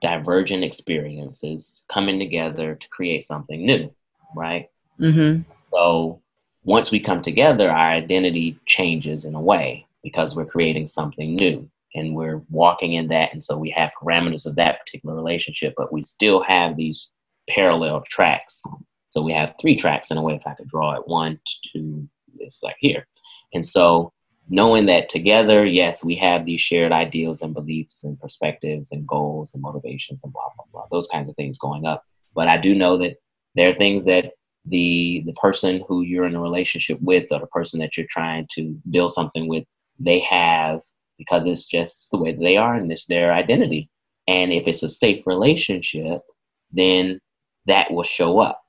divergent 0.00 0.64
experiences 0.64 1.84
coming 1.88 2.18
together 2.18 2.74
to 2.74 2.88
create 2.88 3.24
something 3.24 3.64
new, 3.64 3.92
right? 4.34 4.70
Mm-hmm. 5.00 5.42
So 5.72 6.20
once 6.64 6.90
we 6.90 7.00
come 7.00 7.22
together, 7.22 7.70
our 7.70 7.90
identity 7.90 8.58
changes 8.66 9.24
in 9.24 9.34
a 9.34 9.40
way 9.40 9.86
because 10.02 10.36
we're 10.36 10.46
creating 10.46 10.86
something 10.86 11.34
new 11.34 11.68
and 11.94 12.14
we're 12.14 12.42
walking 12.50 12.94
in 12.94 13.08
that. 13.08 13.32
And 13.32 13.42
so 13.42 13.56
we 13.56 13.70
have 13.70 13.90
parameters 14.00 14.46
of 14.46 14.56
that 14.56 14.80
particular 14.80 15.14
relationship, 15.14 15.74
but 15.76 15.92
we 15.92 16.02
still 16.02 16.42
have 16.42 16.76
these 16.76 17.12
parallel 17.48 18.02
tracks. 18.02 18.62
So 19.10 19.22
we 19.22 19.32
have 19.32 19.54
three 19.60 19.76
tracks 19.76 20.10
in 20.10 20.18
a 20.18 20.22
way, 20.22 20.34
if 20.34 20.46
I 20.46 20.54
could 20.54 20.68
draw 20.68 20.94
it 20.94 21.08
one, 21.08 21.40
two, 21.72 22.08
it's 22.38 22.62
like 22.62 22.76
here. 22.80 23.06
And 23.54 23.64
so 23.64 24.12
knowing 24.48 24.86
that 24.86 25.08
together, 25.08 25.64
yes, 25.64 26.04
we 26.04 26.14
have 26.16 26.44
these 26.44 26.60
shared 26.60 26.92
ideals 26.92 27.42
and 27.42 27.54
beliefs 27.54 28.04
and 28.04 28.20
perspectives 28.20 28.92
and 28.92 29.06
goals 29.06 29.52
and 29.52 29.62
motivations 29.62 30.22
and 30.22 30.32
blah, 30.32 30.48
blah, 30.56 30.64
blah, 30.72 30.86
those 30.90 31.08
kinds 31.08 31.28
of 31.28 31.36
things 31.36 31.58
going 31.58 31.84
up. 31.84 32.04
But 32.34 32.48
I 32.48 32.56
do 32.56 32.74
know 32.74 32.96
that 32.98 33.16
there 33.54 33.70
are 33.70 33.74
things 33.74 34.04
that 34.04 34.32
the 34.66 35.22
the 35.26 35.32
person 35.34 35.82
who 35.86 36.02
you're 36.02 36.26
in 36.26 36.34
a 36.34 36.40
relationship 36.40 36.98
with 37.00 37.30
or 37.30 37.40
the 37.40 37.46
person 37.46 37.80
that 37.80 37.96
you're 37.96 38.06
trying 38.08 38.46
to 38.50 38.76
build 38.90 39.12
something 39.12 39.48
with 39.48 39.64
they 39.98 40.18
have 40.18 40.80
because 41.18 41.46
it's 41.46 41.66
just 41.66 42.10
the 42.10 42.18
way 42.18 42.32
they 42.32 42.56
are 42.56 42.74
and 42.74 42.90
it's 42.92 43.06
their 43.06 43.32
identity 43.32 43.88
and 44.26 44.52
if 44.52 44.66
it's 44.66 44.82
a 44.82 44.88
safe 44.88 45.26
relationship 45.26 46.22
then 46.72 47.20
that 47.66 47.90
will 47.92 48.02
show 48.02 48.40
up 48.40 48.60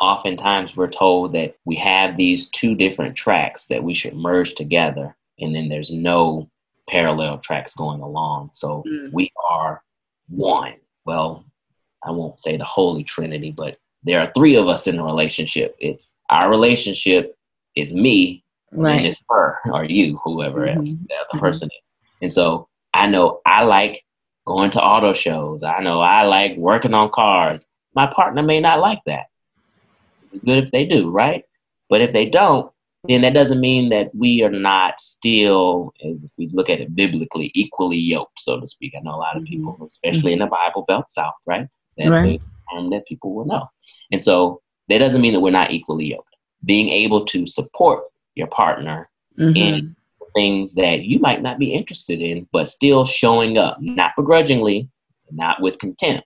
oftentimes 0.00 0.76
we're 0.76 0.90
told 0.90 1.32
that 1.32 1.56
we 1.64 1.76
have 1.76 2.16
these 2.16 2.48
two 2.50 2.74
different 2.74 3.16
tracks 3.16 3.66
that 3.66 3.82
we 3.82 3.94
should 3.94 4.14
merge 4.14 4.54
together 4.54 5.16
and 5.38 5.54
then 5.54 5.68
there's 5.68 5.90
no 5.90 6.48
parallel 6.88 7.38
tracks 7.38 7.74
going 7.74 8.00
along 8.00 8.50
so 8.52 8.82
mm. 8.86 9.12
we 9.12 9.30
are 9.48 9.82
one 10.28 10.74
well 11.04 11.44
i 12.04 12.10
won't 12.10 12.40
say 12.40 12.56
the 12.56 12.64
holy 12.64 13.02
trinity 13.02 13.50
but 13.50 13.78
there 14.06 14.20
are 14.20 14.30
three 14.36 14.54
of 14.54 14.68
us 14.68 14.86
in 14.86 14.98
a 14.98 15.04
relationship. 15.04 15.76
It's 15.80 16.12
our 16.30 16.48
relationship, 16.48 17.36
it's 17.74 17.92
me, 17.92 18.44
right. 18.70 18.98
and 18.98 19.06
it's 19.06 19.20
her 19.28 19.58
or 19.66 19.84
you, 19.84 20.18
whoever 20.24 20.60
mm-hmm. 20.60 20.78
else 20.78 20.90
the 20.90 21.14
other 21.14 21.24
mm-hmm. 21.32 21.38
person 21.40 21.68
is. 21.68 21.88
And 22.22 22.32
so 22.32 22.68
I 22.94 23.08
know 23.08 23.40
I 23.44 23.64
like 23.64 24.04
going 24.46 24.70
to 24.70 24.82
auto 24.82 25.12
shows. 25.12 25.64
I 25.64 25.80
know 25.80 26.00
I 26.00 26.22
like 26.22 26.56
working 26.56 26.94
on 26.94 27.10
cars. 27.10 27.66
My 27.94 28.06
partner 28.06 28.42
may 28.42 28.60
not 28.60 28.78
like 28.78 29.00
that. 29.06 29.26
Good 30.44 30.64
if 30.64 30.70
they 30.70 30.86
do, 30.86 31.10
right? 31.10 31.44
But 31.88 32.00
if 32.00 32.12
they 32.12 32.26
don't, 32.26 32.70
then 33.08 33.22
that 33.22 33.34
doesn't 33.34 33.60
mean 33.60 33.90
that 33.90 34.12
we 34.14 34.42
are 34.42 34.50
not 34.50 35.00
still, 35.00 35.94
if 36.00 36.20
we 36.36 36.48
look 36.52 36.68
at 36.68 36.80
it 36.80 36.96
biblically, 36.96 37.52
equally 37.54 37.98
yoked, 37.98 38.40
so 38.40 38.58
to 38.58 38.66
speak. 38.66 38.94
I 38.96 39.00
know 39.00 39.14
a 39.14 39.16
lot 39.16 39.36
of 39.36 39.44
mm-hmm. 39.44 39.52
people, 39.52 39.86
especially 39.86 40.32
mm-hmm. 40.32 40.42
in 40.42 40.46
the 40.46 40.46
Bible 40.46 40.84
Belt 40.88 41.10
South, 41.10 41.34
right? 41.46 41.68
That's 41.96 42.10
right 42.10 42.40
and 42.72 42.92
that 42.92 43.06
people 43.06 43.34
will 43.34 43.46
know. 43.46 43.68
And 44.12 44.22
so 44.22 44.62
that 44.88 44.98
doesn't 44.98 45.20
mean 45.20 45.32
that 45.32 45.40
we're 45.40 45.50
not 45.50 45.70
equally 45.70 46.06
yoked. 46.06 46.34
Being 46.64 46.88
able 46.88 47.24
to 47.26 47.46
support 47.46 48.04
your 48.34 48.48
partner 48.48 49.08
mm-hmm. 49.38 49.56
in 49.56 49.96
things 50.34 50.74
that 50.74 51.02
you 51.02 51.18
might 51.18 51.42
not 51.42 51.58
be 51.58 51.72
interested 51.72 52.20
in, 52.20 52.46
but 52.52 52.68
still 52.68 53.04
showing 53.04 53.58
up, 53.58 53.78
not 53.80 54.12
begrudgingly, 54.16 54.88
not 55.30 55.60
with 55.60 55.78
contempt 55.78 56.25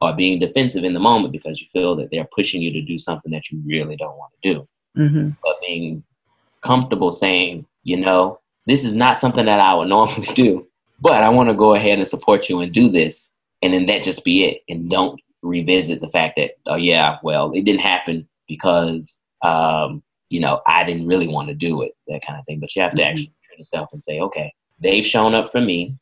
or 0.00 0.14
being 0.14 0.38
defensive 0.38 0.84
in 0.84 0.94
the 0.94 1.00
moment 1.00 1.32
because 1.32 1.60
you 1.60 1.66
feel 1.68 1.96
that 1.96 2.10
they're 2.10 2.28
pushing 2.34 2.62
you 2.62 2.72
to 2.72 2.82
do 2.82 2.98
something 2.98 3.32
that 3.32 3.50
you 3.50 3.62
really 3.64 3.96
don't 3.96 4.16
want 4.16 4.32
to 4.42 4.54
do. 4.54 4.68
Mm-hmm. 4.96 5.30
But 5.42 5.60
being 5.60 6.02
comfortable 6.62 7.12
saying, 7.12 7.66
you 7.82 7.96
know, 7.96 8.40
this 8.66 8.84
is 8.84 8.94
not 8.94 9.18
something 9.18 9.46
that 9.46 9.60
I 9.60 9.74
would 9.74 9.88
normally 9.96 10.26
do, 10.34 10.66
but 11.00 11.22
I 11.22 11.28
want 11.28 11.48
to 11.48 11.54
go 11.54 11.74
ahead 11.74 11.98
and 11.98 12.08
support 12.08 12.48
you 12.48 12.60
and 12.60 12.72
do 12.72 12.88
this. 12.88 13.28
And 13.62 13.72
then 13.72 13.86
that 13.86 14.02
just 14.02 14.24
be 14.24 14.44
it. 14.44 14.62
And 14.68 14.90
don't 14.90 15.20
revisit 15.42 16.00
the 16.00 16.10
fact 16.10 16.34
that, 16.36 16.52
oh 16.66 16.76
yeah, 16.76 17.16
well, 17.22 17.52
it 17.52 17.64
didn't 17.64 17.80
happen 17.80 18.28
because 18.48 19.18
um, 19.42 20.02
you 20.28 20.40
know 20.40 20.60
I 20.66 20.84
didn't 20.84 21.06
really 21.06 21.28
want 21.28 21.48
to 21.48 21.54
do 21.54 21.82
it, 21.82 21.92
that 22.08 22.24
kind 22.26 22.38
of 22.38 22.44
thing. 22.46 22.60
But 22.60 22.74
you 22.74 22.82
have 22.82 22.92
to 22.92 23.02
mm-hmm. 23.02 23.10
actually 23.10 23.26
turn 23.26 23.58
yourself 23.58 23.90
and 23.92 24.02
say, 24.02 24.20
okay, 24.20 24.52
they've 24.80 25.06
shown 25.06 25.34
up 25.34 25.52
for 25.52 25.60
me 25.60 25.96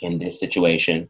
in 0.00 0.18
this 0.18 0.38
situation. 0.40 1.08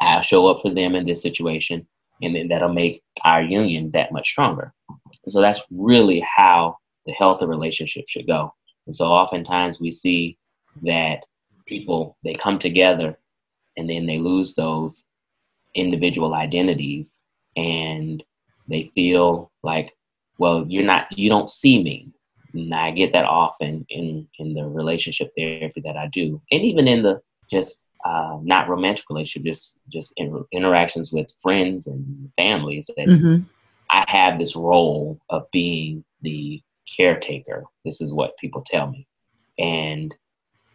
I'll 0.00 0.22
show 0.22 0.46
up 0.46 0.62
for 0.62 0.70
them 0.70 0.94
in 0.94 1.06
this 1.06 1.22
situation, 1.22 1.86
and 2.22 2.34
then 2.34 2.48
that'll 2.48 2.72
make 2.72 3.02
our 3.24 3.42
union 3.42 3.90
that 3.92 4.12
much 4.12 4.28
stronger. 4.28 4.72
And 5.24 5.32
so 5.32 5.40
that's 5.40 5.62
really 5.70 6.20
how 6.20 6.76
the 7.06 7.12
healthy 7.12 7.46
relationship 7.46 8.04
should 8.08 8.26
go. 8.26 8.52
And 8.86 8.94
so 8.94 9.06
oftentimes 9.06 9.80
we 9.80 9.90
see 9.90 10.38
that 10.82 11.24
people 11.66 12.16
they 12.24 12.34
come 12.34 12.58
together 12.58 13.18
and 13.76 13.88
then 13.88 14.06
they 14.06 14.18
lose 14.18 14.54
those 14.54 15.02
individual 15.74 16.34
identities 16.34 17.18
and 17.56 18.24
they 18.68 18.90
feel 18.94 19.50
like 19.62 19.92
well 20.38 20.64
you're 20.68 20.84
not 20.84 21.06
you 21.16 21.28
don't 21.30 21.48
see 21.48 21.82
me 21.82 22.12
And 22.54 22.74
I 22.74 22.90
get 22.92 23.12
that 23.12 23.24
often 23.24 23.84
in 23.88 24.28
in 24.38 24.54
the 24.54 24.66
relationship 24.66 25.32
therapy 25.36 25.80
that 25.84 25.96
I 25.96 26.06
do, 26.06 26.40
and 26.52 26.62
even 26.62 26.86
in 26.86 27.02
the 27.02 27.20
just 27.50 27.83
uh, 28.04 28.38
not 28.42 28.68
romantic 28.68 29.04
relationship, 29.08 29.46
just 29.46 29.74
just 29.88 30.12
in, 30.16 30.44
interactions 30.52 31.12
with 31.12 31.32
friends 31.40 31.86
and 31.86 32.30
families. 32.36 32.86
That 32.96 33.08
mm-hmm. 33.08 33.44
I 33.90 34.04
have 34.08 34.38
this 34.38 34.54
role 34.54 35.18
of 35.30 35.50
being 35.50 36.04
the 36.22 36.62
caretaker. 36.96 37.64
This 37.84 38.00
is 38.00 38.12
what 38.12 38.36
people 38.38 38.62
tell 38.66 38.88
me, 38.88 39.06
and 39.58 40.14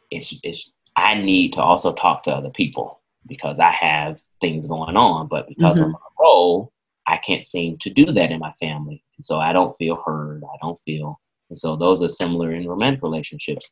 it's 0.10 0.34
it's 0.44 0.72
I 0.96 1.16
need 1.16 1.54
to 1.54 1.62
also 1.62 1.94
talk 1.94 2.24
to 2.24 2.32
other 2.32 2.50
people 2.50 3.02
because 3.28 3.60
I 3.60 3.72
have 3.72 4.20
things 4.42 4.66
going 4.66 4.98
on, 4.98 5.28
but 5.28 5.48
because 5.48 5.78
mm-hmm. 5.78 5.86
of 5.86 5.92
my 5.92 6.00
role, 6.20 6.72
I 7.06 7.18
can't 7.18 7.46
seem 7.46 7.78
to 7.80 7.90
do 7.90 8.06
that 8.06 8.32
in 8.32 8.40
my 8.40 8.54
family. 8.60 9.04
And 9.18 9.26
so 9.26 9.38
I 9.40 9.54
don't 9.54 9.76
feel 9.78 10.02
heard. 10.04 10.44
I 10.44 10.58
don't 10.62 10.80
feel, 10.80 11.20
and 11.50 11.60
so 11.60 11.76
those 11.76 12.02
are 12.02 12.10
similar 12.10 12.54
in 12.54 12.68
romantic 12.68 13.04
relationships. 13.04 13.72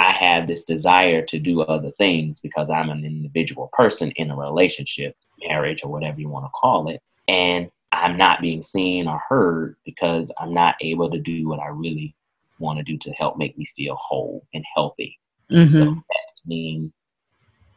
I 0.00 0.12
have 0.12 0.46
this 0.46 0.64
desire 0.64 1.20
to 1.26 1.38
do 1.38 1.60
other 1.60 1.90
things 1.90 2.40
because 2.40 2.70
I'm 2.70 2.88
an 2.88 3.04
individual 3.04 3.68
person 3.74 4.12
in 4.12 4.30
a 4.30 4.36
relationship, 4.36 5.14
marriage, 5.46 5.84
or 5.84 5.92
whatever 5.92 6.18
you 6.18 6.30
want 6.30 6.46
to 6.46 6.50
call 6.58 6.88
it. 6.88 7.02
And 7.28 7.70
I'm 7.92 8.16
not 8.16 8.40
being 8.40 8.62
seen 8.62 9.06
or 9.06 9.20
heard 9.28 9.76
because 9.84 10.30
I'm 10.38 10.54
not 10.54 10.76
able 10.80 11.10
to 11.10 11.18
do 11.18 11.46
what 11.46 11.60
I 11.60 11.66
really 11.66 12.14
want 12.58 12.78
to 12.78 12.82
do 12.82 12.96
to 12.96 13.10
help 13.10 13.36
make 13.36 13.58
me 13.58 13.66
feel 13.76 13.94
whole 13.96 14.46
and 14.54 14.64
healthy. 14.74 15.18
Mm-hmm. 15.52 15.74
So 15.74 15.84
that 15.84 16.46
means 16.46 16.92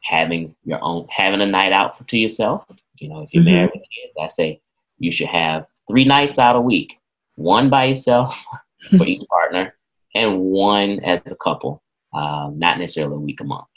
having 0.01 0.55
your 0.63 0.81
own, 0.81 1.05
having 1.09 1.41
a 1.41 1.45
night 1.45 1.73
out 1.73 1.97
for, 1.97 2.05
to 2.05 2.17
yourself. 2.17 2.63
You 2.99 3.09
know, 3.09 3.19
if 3.19 3.33
you're 3.33 3.43
mm-hmm. 3.43 3.53
married 3.53 3.71
with 3.73 3.83
kids, 3.83 4.13
I 4.17 4.29
say 4.29 4.61
you 4.97 5.11
should 5.11 5.27
have 5.27 5.65
three 5.89 6.05
nights 6.05 6.39
out 6.39 6.55
a 6.55 6.61
week, 6.61 7.01
one 7.35 7.69
by 7.69 7.83
yourself 7.83 8.45
for 8.97 9.05
each 9.05 9.27
partner, 9.27 9.75
and 10.15 10.39
one 10.39 11.01
as 11.01 11.19
a 11.29 11.35
couple 11.35 11.82
um, 12.13 12.59
not 12.59 12.77
necessarily 12.77 13.15
a 13.15 13.19
week 13.19 13.41
a 13.41 13.43
month. 13.43 13.67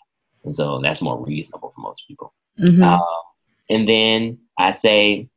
And 0.44 0.54
so 0.54 0.80
that's 0.80 1.02
more 1.02 1.24
reasonable 1.24 1.70
for 1.70 1.80
most 1.80 2.06
people. 2.06 2.32
Mm-hmm. 2.58 2.82
Uh, 2.82 2.98
and 3.68 3.88
then 3.88 4.38
I 4.58 4.70
say, 4.70 5.28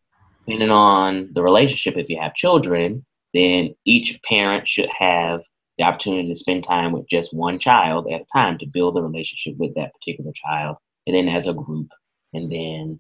depending 0.46 0.72
on 0.72 1.30
the 1.34 1.42
relationship, 1.42 1.98
if 1.98 2.10
you 2.10 2.20
have 2.20 2.36
children, 2.36 3.06
then 3.34 3.76
each 3.86 4.22
parent 4.24 4.68
should 4.68 4.90
have 4.98 5.42
the 5.78 5.86
opportunity 5.86 6.28
to 6.28 6.36
spend 6.36 6.64
time 6.64 6.92
with 6.92 7.08
just 7.08 7.34
one 7.34 7.58
child 7.58 8.12
at 8.12 8.22
a 8.22 8.26
time 8.34 8.58
to 8.58 8.66
build 8.66 8.98
a 8.98 9.02
relationship 9.02 9.58
with 9.58 9.74
that 9.76 9.94
particular 9.94 10.32
child, 10.34 10.78
and 11.08 11.16
then 11.16 11.30
as 11.30 11.48
a 11.48 11.54
group, 11.54 11.88
and 12.34 12.52
then 12.52 13.00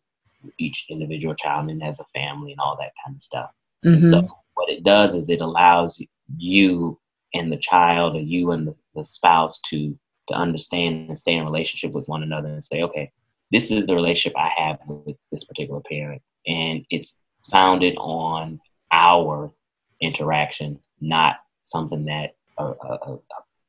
each 0.58 0.86
individual 0.90 1.36
child, 1.36 1.70
and 1.70 1.84
as 1.84 2.00
a 2.00 2.06
family, 2.14 2.52
and 2.52 2.62
all 2.62 2.78
that 2.80 2.94
kind 3.04 3.16
of 3.16 3.22
stuff. 3.22 3.52
Mm-hmm. 3.86 4.08
so, 4.08 4.24
what 4.54 4.70
it 4.70 4.84
does 4.84 5.14
is 5.14 5.30
it 5.30 5.42
allows 5.42 6.02
you 6.38 7.00
and 7.34 7.52
the 7.52 7.58
child 7.58 8.16
or 8.16 8.22
you 8.22 8.52
and 8.52 8.68
the, 8.68 8.76
the 8.96 9.06
spouse 9.06 9.60
to 9.70 9.98
to 10.30 10.36
understand 10.36 11.10
and 11.10 11.18
stay 11.18 11.34
in 11.34 11.44
relationship 11.44 11.92
with 11.92 12.08
one 12.08 12.24
another 12.24 12.50
and 12.50 12.64
say, 12.64 12.84
okay, 12.84 13.12
this 13.52 13.72
is 13.72 13.88
the 13.88 13.96
relationship 13.96 14.38
I 14.38 14.52
have 14.56 14.78
with 14.88 15.18
this 15.32 15.44
particular 15.44 15.82
parent. 15.82 16.22
And 16.48 16.86
it's 16.90 17.18
founded 17.52 17.96
on 17.98 18.60
our 18.92 19.52
interaction, 20.02 20.80
not 21.02 21.38
something 21.64 22.06
that 22.06 22.36
a, 22.58 22.64
a, 22.64 23.14
a, 23.14 23.20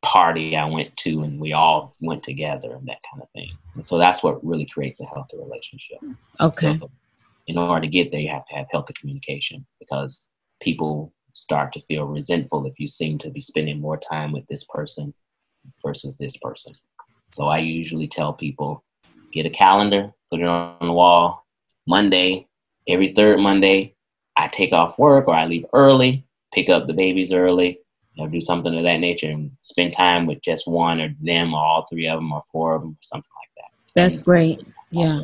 party 0.02 0.56
I 0.56 0.64
went 0.64 0.96
to 0.96 1.22
and 1.24 1.38
we 1.38 1.52
all 1.52 1.94
went 2.00 2.22
together 2.22 2.74
and 2.74 2.88
that 2.88 3.02
kind 3.10 3.22
of 3.22 3.28
thing. 3.34 3.50
And 3.74 3.84
so 3.84 3.98
that's 3.98 4.22
what 4.22 4.42
really 4.42 4.64
creates 4.64 4.98
a 5.00 5.04
healthy 5.04 5.36
relationship. 5.36 5.98
Okay. 6.40 6.78
So 6.78 6.90
in 7.46 7.58
order 7.58 7.82
to 7.82 7.86
get 7.86 8.10
there, 8.10 8.20
you 8.20 8.30
have 8.30 8.46
to 8.46 8.54
have 8.54 8.66
healthy 8.70 8.94
communication 8.94 9.66
because 9.78 10.30
people 10.62 11.12
start 11.32 11.72
to 11.72 11.80
feel 11.80 12.04
resentful 12.04 12.66
if 12.66 12.78
you 12.78 12.86
seem 12.86 13.18
to 13.18 13.30
be 13.30 13.40
spending 13.40 13.80
more 13.80 13.96
time 13.96 14.32
with 14.32 14.46
this 14.46 14.64
person 14.64 15.14
versus 15.84 16.16
this 16.16 16.36
person. 16.36 16.72
So 17.32 17.46
I 17.46 17.58
usually 17.58 18.08
tell 18.08 18.32
people 18.32 18.84
get 19.32 19.46
a 19.46 19.50
calendar, 19.50 20.12
put 20.30 20.40
it 20.40 20.46
on 20.46 20.76
the 20.80 20.92
wall. 20.92 21.46
Monday, 21.86 22.46
every 22.88 23.12
third 23.14 23.38
Monday, 23.38 23.94
I 24.36 24.48
take 24.48 24.72
off 24.72 24.98
work 24.98 25.28
or 25.28 25.34
I 25.34 25.46
leave 25.46 25.66
early, 25.72 26.24
pick 26.52 26.68
up 26.68 26.86
the 26.86 26.92
babies 26.92 27.32
early, 27.32 27.80
you 28.14 28.24
know, 28.24 28.30
do 28.30 28.40
something 28.40 28.76
of 28.76 28.84
that 28.84 28.98
nature 28.98 29.30
and 29.30 29.50
spend 29.60 29.92
time 29.92 30.26
with 30.26 30.42
just 30.42 30.66
one 30.66 31.00
or 31.00 31.14
them 31.20 31.54
or 31.54 31.60
all 31.60 31.86
three 31.88 32.08
of 32.08 32.18
them 32.18 32.32
or 32.32 32.42
four 32.50 32.74
of 32.74 32.82
them 32.82 32.92
or 32.92 33.02
something 33.02 33.30
like 33.40 33.50
that. 33.56 33.70
That's 33.94 34.18
and, 34.18 34.24
great. 34.24 34.60
Uh, 34.60 34.64
yeah. 34.90 35.20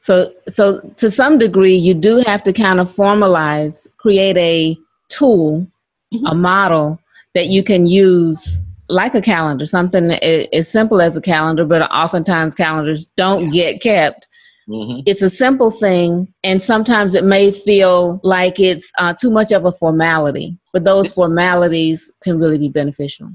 So 0.00 0.32
so 0.48 0.80
to 0.96 1.10
some 1.10 1.38
degree 1.38 1.76
you 1.76 1.94
do 1.94 2.22
have 2.26 2.42
to 2.44 2.52
kind 2.52 2.80
of 2.80 2.90
formalize, 2.90 3.86
create 3.98 4.36
a 4.36 4.78
tool, 5.08 5.66
mm-hmm. 6.12 6.26
a 6.26 6.34
model 6.34 7.00
that 7.34 7.46
you 7.46 7.62
can 7.62 7.86
use 7.86 8.58
like 8.88 9.14
a 9.14 9.20
calendar, 9.20 9.66
something 9.66 10.12
as 10.12 10.70
simple 10.70 11.00
as 11.00 11.16
a 11.16 11.20
calendar, 11.20 11.64
but 11.64 11.82
oftentimes 11.92 12.54
calendars 12.54 13.06
don't 13.16 13.52
yeah. 13.52 13.72
get 13.72 13.82
kept. 13.82 14.28
Mm-hmm. 14.68 15.00
It's 15.06 15.22
a 15.22 15.30
simple 15.30 15.70
thing, 15.70 16.32
and 16.44 16.60
sometimes 16.60 17.14
it 17.14 17.24
may 17.24 17.50
feel 17.50 18.20
like 18.22 18.60
it's 18.60 18.92
uh, 18.98 19.14
too 19.14 19.30
much 19.30 19.50
of 19.50 19.64
a 19.64 19.72
formality, 19.72 20.58
but 20.74 20.84
those 20.84 21.10
formalities 21.10 22.12
can 22.22 22.38
really 22.38 22.58
be 22.58 22.68
beneficial. 22.68 23.30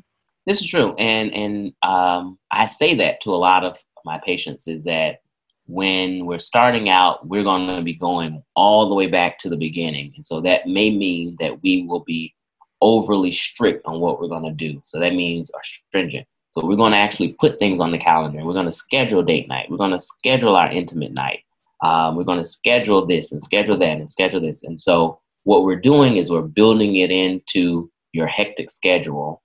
This 0.45 0.61
is 0.61 0.69
true, 0.69 0.93
and 0.95 1.33
and 1.33 1.73
um, 1.81 2.37
I 2.51 2.67
say 2.67 2.93
that 2.95 3.19
to 3.21 3.31
a 3.31 3.35
lot 3.35 3.63
of 3.63 3.77
my 4.05 4.19
patients 4.23 4.67
is 4.67 4.83
that 4.83 5.22
when 5.67 6.25
we're 6.25 6.39
starting 6.39 6.89
out, 6.89 7.27
we're 7.27 7.43
going 7.43 7.67
to 7.67 7.81
be 7.81 7.93
going 7.93 8.43
all 8.55 8.89
the 8.89 8.95
way 8.95 9.07
back 9.07 9.39
to 9.39 9.49
the 9.49 9.57
beginning. 9.57 10.13
And 10.15 10.25
so 10.25 10.41
that 10.41 10.67
may 10.67 10.89
mean 10.89 11.37
that 11.39 11.61
we 11.63 11.83
will 11.83 12.03
be 12.03 12.33
overly 12.81 13.31
strict 13.31 13.85
on 13.85 13.99
what 13.99 14.19
we're 14.19 14.27
going 14.27 14.43
to 14.43 14.51
do. 14.51 14.81
So 14.83 14.99
that 14.99 15.13
means 15.13 15.49
stringent. 15.87 16.27
So 16.51 16.65
we're 16.65 16.75
going 16.75 16.91
to 16.91 16.97
actually 16.97 17.33
put 17.33 17.59
things 17.59 17.79
on 17.79 17.91
the 17.91 17.97
calendar 17.97 18.37
and 18.37 18.47
we're 18.47 18.53
going 18.53 18.67
to 18.67 18.71
schedule 18.71 19.23
date 19.23 19.47
night. 19.47 19.71
We're 19.71 19.77
going 19.77 19.91
to 19.91 19.99
schedule 19.99 20.55
our 20.55 20.69
intimate 20.69 21.13
night. 21.13 21.39
Um, 21.83 22.15
we're 22.15 22.23
going 22.23 22.43
to 22.43 22.49
schedule 22.49 23.05
this 23.05 23.31
and 23.31 23.41
schedule 23.41 23.77
that 23.77 23.97
and 23.97 24.09
schedule 24.09 24.41
this. 24.41 24.63
And 24.63 24.79
so 24.79 25.19
what 25.43 25.63
we're 25.63 25.79
doing 25.79 26.17
is 26.17 26.29
we're 26.29 26.41
building 26.41 26.97
it 26.97 27.09
into 27.09 27.89
your 28.11 28.27
hectic 28.27 28.69
schedule 28.69 29.41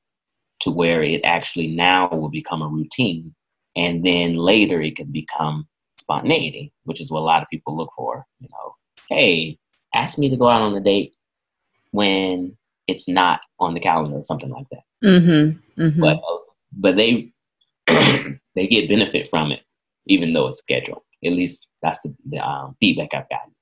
to 0.61 0.70
where 0.70 1.03
it 1.03 1.23
actually 1.24 1.69
now 1.69 2.09
will 2.11 2.28
become 2.28 2.61
a 2.61 2.69
routine. 2.69 3.35
And 3.77 4.05
then 4.05 4.35
later 4.35 4.81
it 4.82 4.97
can 4.97 5.11
become 5.11 5.66
spontaneity, 6.09 6.72
which 6.85 7.01
is 7.01 7.10
what 7.10 7.20
a 7.20 7.28
lot 7.30 7.43
of 7.43 7.48
people 7.51 7.76
look 7.76 7.93
for. 7.97 8.24
You 8.40 8.48
know, 8.51 8.74
hey, 9.10 9.59
ask 9.94 10.18
me 10.18 10.28
to 10.30 10.36
go 10.36 10.48
out 10.48 10.62
on 10.62 10.74
a 10.74 10.80
date 10.80 11.14
when 11.90 12.56
it's 12.86 13.09
not 13.09 13.40
on 13.60 13.74
the 13.74 13.80
calendar 13.80 14.16
or 14.16 14.24
something 14.24 14.51
like 14.51 14.66
that. 14.70 14.82
Mm-hmm, 15.05 15.82
mm-hmm. 15.82 16.01
But 16.01 16.16
uh, 16.16 16.39
but 16.72 16.97
they 16.97 17.32
they 17.86 18.66
get 18.66 18.89
benefit 18.89 19.28
from 19.28 19.52
it, 19.52 19.60
even 20.06 20.32
though 20.32 20.47
it's 20.47 20.59
scheduled. 20.59 21.02
At 21.24 21.32
least 21.32 21.66
that's 21.82 22.01
the, 22.01 22.14
the 22.30 22.39
um, 22.39 22.76
feedback 22.80 23.10
I've 23.12 23.28
gotten. 23.28 23.52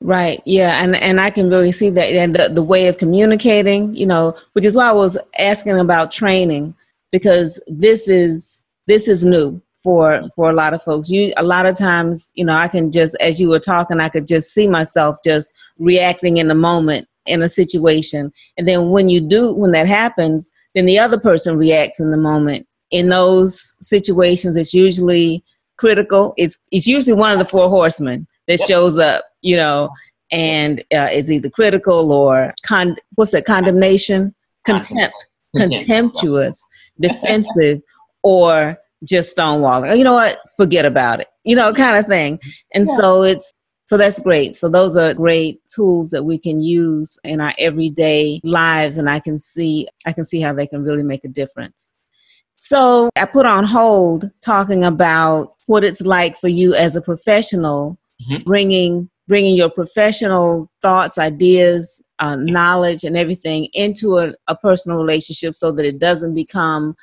Right. 0.00 0.40
Yeah. 0.46 0.82
And 0.82 0.94
and 0.96 1.20
I 1.20 1.30
can 1.30 1.50
really 1.50 1.72
see 1.72 1.90
that 1.90 2.12
and 2.12 2.34
the, 2.34 2.48
the 2.48 2.62
way 2.62 2.86
of 2.86 2.98
communicating, 2.98 3.96
you 3.96 4.06
know, 4.06 4.36
which 4.52 4.64
is 4.64 4.76
why 4.76 4.88
I 4.88 4.92
was 4.92 5.18
asking 5.38 5.78
about 5.78 6.12
training 6.12 6.74
because 7.10 7.60
this 7.66 8.08
is 8.08 8.62
this 8.86 9.08
is 9.08 9.24
new 9.24 9.60
for 9.82 10.22
for 10.34 10.50
a 10.50 10.54
lot 10.54 10.74
of 10.74 10.82
folks. 10.82 11.08
You 11.08 11.32
a 11.36 11.42
lot 11.42 11.66
of 11.66 11.76
times 11.76 12.32
you 12.34 12.44
know 12.44 12.54
i 12.54 12.68
can 12.68 12.90
just 12.90 13.16
as 13.20 13.40
you 13.40 13.48
were 13.48 13.60
talking 13.60 14.00
i 14.00 14.08
could 14.08 14.26
just 14.26 14.52
see 14.52 14.68
myself 14.68 15.16
just 15.24 15.54
reacting 15.78 16.38
in 16.38 16.48
the 16.48 16.54
moment 16.54 17.08
in 17.26 17.42
a 17.42 17.48
situation. 17.48 18.32
And 18.56 18.66
then 18.66 18.90
when 18.90 19.08
you 19.08 19.20
do 19.20 19.52
when 19.52 19.72
that 19.72 19.86
happens 19.86 20.50
then 20.74 20.86
the 20.86 20.98
other 20.98 21.18
person 21.18 21.56
reacts 21.56 22.00
in 22.00 22.10
the 22.10 22.16
moment. 22.16 22.66
In 22.90 23.08
those 23.08 23.76
situations 23.80 24.56
it's 24.56 24.74
usually 24.74 25.44
critical. 25.76 26.34
It's 26.36 26.58
it's 26.72 26.86
usually 26.86 27.14
one 27.14 27.32
of 27.32 27.38
the 27.38 27.44
four 27.44 27.68
horsemen 27.68 28.26
that 28.46 28.60
shows 28.60 28.98
up 28.98 29.24
you 29.42 29.56
know 29.56 29.90
and 30.30 30.80
uh, 30.92 31.08
is 31.10 31.32
either 31.32 31.48
critical 31.50 32.12
or 32.12 32.52
con 32.66 32.96
what's 33.14 33.30
that 33.32 33.44
condemnation? 33.44 34.34
Contempt. 34.64 35.14
Contemptuous 35.56 36.62
defensive 37.00 37.80
or 38.22 38.76
just 39.04 39.36
stonewalling. 39.36 39.96
You 39.96 40.04
know 40.04 40.14
what? 40.14 40.38
Forget 40.56 40.84
about 40.84 41.20
it. 41.20 41.28
You 41.44 41.56
know, 41.56 41.72
kind 41.72 41.96
of 41.96 42.06
thing. 42.06 42.40
And 42.74 42.86
yeah. 42.86 42.96
so 42.96 43.22
it's 43.22 43.52
so 43.86 43.96
that's 43.96 44.20
great. 44.20 44.54
So 44.54 44.68
those 44.68 44.96
are 44.98 45.14
great 45.14 45.60
tools 45.66 46.10
that 46.10 46.24
we 46.24 46.38
can 46.38 46.60
use 46.60 47.18
in 47.24 47.40
our 47.40 47.54
everyday 47.58 48.40
lives 48.44 48.98
and 48.98 49.08
I 49.08 49.18
can 49.18 49.38
see 49.38 49.88
I 50.06 50.12
can 50.12 50.24
see 50.24 50.40
how 50.40 50.52
they 50.52 50.66
can 50.66 50.82
really 50.82 51.02
make 51.02 51.24
a 51.24 51.28
difference. 51.28 51.94
So 52.56 53.08
I 53.16 53.24
put 53.24 53.46
on 53.46 53.64
hold 53.64 54.30
talking 54.42 54.84
about 54.84 55.54
what 55.68 55.84
it's 55.84 56.00
like 56.00 56.36
for 56.36 56.48
you 56.48 56.74
as 56.74 56.96
a 56.96 57.00
professional 57.00 57.98
mm-hmm. 58.28 58.42
bringing 58.42 59.10
bringing 59.26 59.56
your 59.56 59.68
professional 59.68 60.70
thoughts, 60.80 61.18
ideas, 61.18 62.00
uh, 62.18 62.34
knowledge 62.36 63.04
and 63.04 63.16
everything 63.16 63.68
into 63.74 64.18
a, 64.18 64.32
a 64.48 64.56
personal 64.56 64.98
relationship 64.98 65.54
so 65.54 65.70
that 65.70 65.84
it 65.84 65.98
doesn't 65.98 66.34
become 66.34 66.96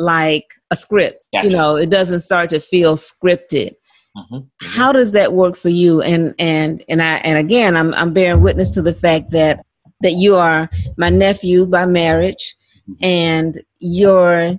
like 0.00 0.54
a 0.70 0.76
script. 0.76 1.24
Gotcha. 1.32 1.48
You 1.48 1.56
know, 1.56 1.76
it 1.76 1.90
doesn't 1.90 2.20
start 2.20 2.50
to 2.50 2.60
feel 2.60 2.96
scripted. 2.96 3.74
Mm-hmm. 4.16 4.34
Mm-hmm. 4.34 4.66
How 4.66 4.92
does 4.92 5.12
that 5.12 5.32
work 5.32 5.56
for 5.56 5.68
you? 5.68 6.02
And 6.02 6.34
and 6.38 6.82
and 6.88 7.02
I 7.02 7.16
and 7.18 7.38
again, 7.38 7.76
I'm 7.76 7.94
I'm 7.94 8.12
bearing 8.12 8.42
witness 8.42 8.72
to 8.74 8.82
the 8.82 8.94
fact 8.94 9.30
that 9.30 9.64
that 10.00 10.12
you 10.12 10.36
are 10.36 10.68
my 10.96 11.10
nephew 11.10 11.66
by 11.66 11.86
marriage, 11.86 12.56
Mm-hmm. 12.90 13.04
And 13.04 13.62
your 13.78 14.58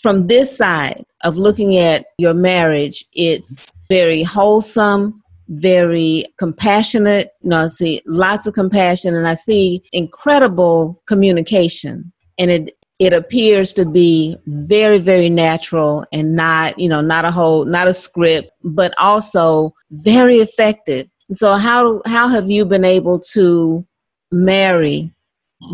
from 0.00 0.26
this 0.26 0.56
side 0.56 1.04
of 1.22 1.36
looking 1.36 1.76
at 1.76 2.06
your 2.18 2.34
marriage, 2.34 3.04
it's 3.12 3.72
very 3.88 4.22
wholesome, 4.22 5.14
very 5.48 6.24
compassionate. 6.38 7.30
You 7.42 7.50
know, 7.50 7.64
I 7.64 7.66
see 7.68 8.02
lots 8.06 8.46
of 8.46 8.54
compassion 8.54 9.14
and 9.14 9.28
I 9.28 9.34
see 9.34 9.82
incredible 9.92 11.00
communication. 11.06 12.12
And 12.38 12.50
it 12.50 12.76
it 13.02 13.12
appears 13.12 13.72
to 13.72 13.84
be 13.84 14.36
very, 14.46 14.98
very 14.98 15.28
natural 15.28 16.06
and 16.12 16.36
not, 16.36 16.78
you 16.78 16.88
know, 16.88 17.00
not 17.00 17.24
a 17.24 17.32
whole 17.32 17.64
not 17.64 17.88
a 17.88 17.92
script, 17.92 18.52
but 18.62 18.94
also 18.96 19.74
very 19.90 20.36
effective. 20.36 21.08
So 21.34 21.54
how 21.54 22.00
how 22.06 22.28
have 22.28 22.48
you 22.48 22.64
been 22.64 22.84
able 22.84 23.18
to 23.34 23.84
marry 24.30 25.12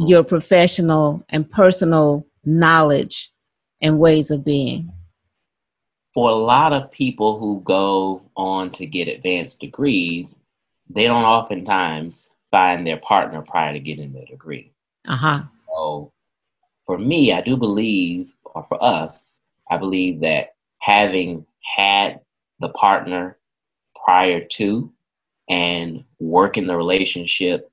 your 0.07 0.25
professional 0.25 1.23
and 1.29 1.51
personal 1.51 2.27
knowledge 2.47 3.31
and 3.83 3.99
ways 3.99 4.31
of 4.31 4.43
being? 4.43 4.91
For 6.15 6.31
a 6.31 6.35
lot 6.35 6.73
of 6.73 6.91
people 6.91 7.39
who 7.39 7.61
go 7.61 8.23
on 8.39 8.71
to 8.71 8.87
get 8.87 9.07
advanced 9.07 9.61
degrees, 9.61 10.35
they 10.89 11.05
don't 11.05 11.25
oftentimes 11.25 12.33
find 12.51 12.87
their 12.87 12.97
partner 12.97 13.43
prior 13.43 13.75
to 13.75 13.81
getting 13.81 14.15
their 14.15 14.25
degree. 14.25 14.73
Uh 15.07 15.17
huh. 15.17 15.43
So, 15.69 16.13
for 16.89 16.97
me, 16.97 17.35
I 17.35 17.43
do 17.43 17.55
believe, 17.55 18.33
or 18.47 18.65
for 18.65 18.83
us, 18.83 19.41
I 19.71 19.77
believe 19.77 20.21
that 20.23 20.55
having 20.79 21.45
had 21.77 22.21
the 22.61 22.71
partner 22.71 23.37
prior 24.07 24.43
to 24.43 24.91
and 25.51 26.03
working 26.19 26.67
the 26.67 26.79
relationship 26.79 27.71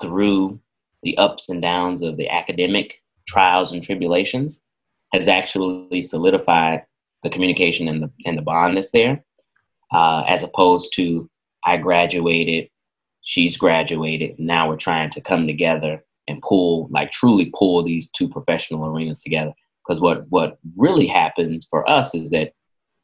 through 0.00 0.60
the 1.02 1.18
ups 1.18 1.48
and 1.48 1.60
downs 1.60 2.00
of 2.00 2.16
the 2.16 2.28
academic 2.28 3.02
trials 3.26 3.72
and 3.72 3.82
tribulations 3.82 4.60
has 5.12 5.26
actually 5.26 6.02
solidified 6.02 6.84
the 7.24 7.30
communication 7.30 7.88
and 7.88 8.04
the 8.04 8.10
and 8.24 8.38
the 8.38 8.42
bond 8.42 8.76
that's 8.76 8.92
there, 8.92 9.24
uh, 9.92 10.22
as 10.28 10.44
opposed 10.44 10.92
to 10.94 11.28
I 11.64 11.76
graduated, 11.76 12.70
she's 13.20 13.56
graduated, 13.56 14.38
now 14.38 14.68
we're 14.68 14.76
trying 14.76 15.10
to 15.10 15.20
come 15.20 15.48
together 15.48 16.04
and 16.28 16.42
pull 16.42 16.88
like 16.90 17.10
truly 17.10 17.52
pull 17.54 17.82
these 17.82 18.10
two 18.10 18.28
professional 18.28 18.86
arenas 18.86 19.22
together. 19.22 19.52
Because 19.86 20.00
what 20.00 20.28
what 20.28 20.58
really 20.76 21.06
happens 21.06 21.66
for 21.70 21.88
us 21.88 22.14
is 22.14 22.30
that 22.30 22.52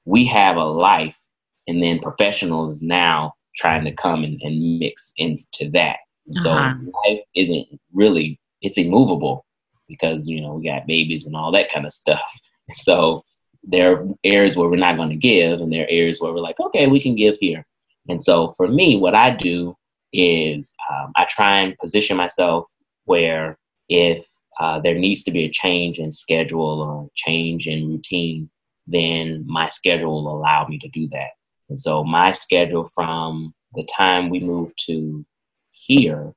we 0.05 0.27
have 0.27 0.57
a 0.57 0.65
life, 0.65 1.19
and 1.67 1.83
then 1.83 1.99
professionals 1.99 2.83
now 2.83 3.33
trying 3.57 3.85
to 3.85 3.93
come 3.93 4.25
and, 4.25 4.41
and 4.43 4.79
mix 4.79 5.13
into 5.17 5.71
that. 5.73 5.97
So 6.33 6.51
uh-huh. 6.51 6.75
life 7.07 7.21
isn't 7.35 7.67
really 7.93 8.39
it's 8.61 8.79
immovable 8.79 9.45
because 9.89 10.29
you 10.29 10.41
know 10.41 10.55
we 10.55 10.65
got 10.65 10.87
babies 10.87 11.27
and 11.27 11.37
all 11.37 11.53
that 11.53 11.73
kind 11.73 11.87
of 11.87 11.93
stuff. 11.93 12.41
So 12.77 13.23
there 13.63 13.93
are 13.93 14.07
areas 14.25 14.57
where 14.57 14.71
we're 14.71 14.77
not 14.77 14.97
going 14.97 15.11
to 15.11 15.17
give, 15.17 15.61
and 15.61 15.71
there 15.71 15.85
are 15.85 15.91
areas 15.91 16.19
where 16.19 16.33
we're 16.33 16.41
like, 16.41 16.59
okay, 16.59 16.87
we 16.87 16.99
can 16.99 17.15
give 17.15 17.37
here. 17.39 17.67
And 18.09 18.23
so 18.23 18.53
for 18.57 18.69
me, 18.69 18.97
what 18.97 19.15
I 19.15 19.31
do 19.31 19.77
is 20.15 20.75
um, 20.91 21.13
I 21.17 21.27
try 21.29 21.59
and 21.59 21.77
position 21.77 22.17
myself 22.17 22.65
where 23.05 23.59
if 23.89 24.27
uh, 24.61 24.81
there 24.81 24.95
needs 24.95 25.23
to 25.25 25.31
be 25.31 25.45
a 25.45 25.51
change 25.51 25.99
in 25.99 26.13
schedule 26.13 26.81
or 26.81 27.09
change 27.15 27.67
in 27.67 27.89
routine, 27.89 28.49
then 28.87 29.45
my 29.47 29.69
schedule 29.69 30.25
will 30.25 30.37
allow 30.37 30.67
me 30.67 30.79
to 30.79 30.89
do 30.89 31.09
that. 31.09 31.31
And 31.69 31.81
so 31.81 32.05
my 32.05 32.33
schedule 32.33 32.89
from 32.95 33.55
the 33.75 33.87
time 33.97 34.31
we 34.31 34.41
moved 34.41 34.75
to 34.87 35.25
here 35.71 36.33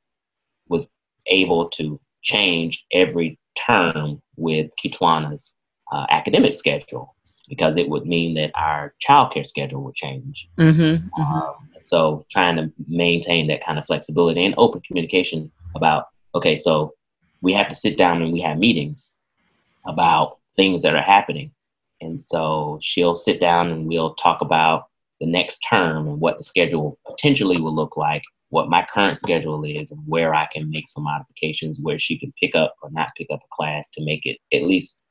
was 0.68 0.90
able 1.28 1.70
to 1.70 2.00
change 2.24 2.86
every 2.92 3.40
term 3.66 4.22
with 4.36 4.72
Kitwana's 4.84 5.54
uh, 5.92 6.06
academic 6.10 6.54
schedule 6.54 7.16
because 7.50 7.78
it 7.78 7.90
would 7.90 8.06
mean 8.06 8.36
that 8.36 8.52
our 8.56 8.94
childcare 9.08 9.46
schedule 9.46 9.82
would 9.84 9.96
change. 9.96 10.50
Mm-hmm, 10.58 10.82
mm-hmm. 10.82 11.22
Um, 11.22 11.56
so 11.82 12.26
trying 12.30 12.58
to 12.58 12.72
maintain 12.88 13.48
that 13.48 13.64
kind 13.64 13.80
of 13.80 13.86
flexibility 13.86 14.44
and 14.46 14.56
open 14.58 14.82
communication 14.82 15.52
about 15.76 16.08
okay, 16.36 16.58
so 16.58 16.94
we 17.42 17.54
have 17.54 17.70
to 17.70 17.76
sit 17.76 17.98
down 17.98 18.22
and 18.22 18.34
we 18.34 18.42
have 18.42 18.58
meetings 18.58 19.16
about 19.86 20.38
things 20.56 20.82
that 20.82 20.96
are 20.96 21.02
happening. 21.02 21.52
And 22.02 22.20
so 22.20 22.80
she'll 22.82 23.16
sit 23.16 23.40
down 23.40 23.70
and 23.70 23.88
we'll 23.88 24.16
talk 24.16 24.42
about 24.42 24.88
the 25.20 25.26
next 25.26 25.60
term 25.60 26.08
and 26.08 26.20
what 26.20 26.38
the 26.38 26.44
schedule 26.44 27.00
potentially 27.08 27.60
will 27.60 27.74
look 27.74 27.98
like 27.98 28.24
what 28.50 28.70
my 28.70 28.86
current 28.90 29.18
schedule 29.18 29.64
is 29.66 29.92
and 29.92 30.02
where 30.06 30.34
I 30.34 30.48
can 30.52 30.70
make 30.70 30.90
some 30.90 31.04
modifications 31.04 31.80
where 31.82 32.00
she 32.00 32.18
can 32.18 32.34
pick 32.40 32.56
up 32.56 32.76
or 32.82 32.90
not 32.92 33.10
pick 33.18 33.28
up 33.32 33.42
a 33.44 33.56
class 33.56 33.90
to 33.90 34.04
make 34.04 34.26
it 34.26 34.38
at 34.54 34.64
least 34.64 35.04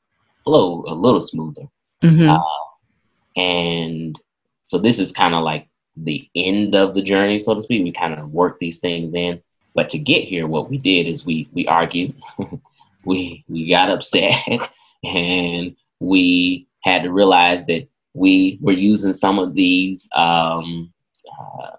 flow 0.43 0.83
a 0.87 0.93
little 0.93 1.21
smoother. 1.21 1.67
Mm-hmm. 2.03 2.29
Uh, 2.29 3.41
and 3.41 4.19
so 4.65 4.77
this 4.77 4.99
is 4.99 5.11
kind 5.11 5.35
of 5.35 5.43
like 5.43 5.67
the 5.95 6.27
end 6.35 6.75
of 6.75 6.95
the 6.95 7.01
journey, 7.01 7.39
so 7.39 7.53
to 7.53 7.61
speak. 7.61 7.83
We 7.83 7.91
kind 7.91 8.13
of 8.13 8.31
work 8.31 8.59
these 8.59 8.79
things 8.79 9.13
in. 9.13 9.41
But 9.77 9.91
to 9.91 9.99
get 9.99 10.23
here, 10.23 10.47
what 10.47 10.71
we 10.71 10.79
did 10.79 11.07
is 11.07 11.23
we 11.23 11.47
we 11.53 11.67
argued, 11.67 12.15
we 13.05 13.45
we 13.47 13.69
got 13.69 13.91
upset, 13.91 14.33
and 15.05 15.75
we 15.99 16.67
had 16.81 17.03
to 17.03 17.11
realize 17.11 17.63
that 17.67 17.87
we 18.15 18.57
were 18.59 18.73
using 18.73 19.13
some 19.13 19.37
of 19.37 19.53
these 19.53 20.09
um, 20.15 20.91
uh, 21.39 21.75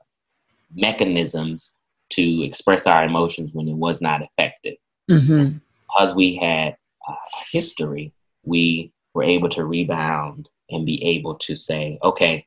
mechanisms 0.73 1.75
to 2.11 2.43
express 2.45 2.87
our 2.87 3.05
emotions 3.05 3.51
when 3.53 3.67
it 3.67 3.75
was 3.75 4.01
not 4.01 4.23
effective. 4.23 4.77
Mm-hmm. 5.11 5.59
Because 5.89 6.15
we 6.15 6.37
had 6.37 6.77
a 7.09 7.15
history, 7.51 8.13
we 8.45 8.93
were 9.13 9.25
able 9.25 9.49
to 9.49 9.65
rebound 9.65 10.49
and 10.71 10.87
be 10.87 11.03
able 11.03 11.35
to 11.35 11.57
say, 11.57 11.99
okay, 12.05 12.47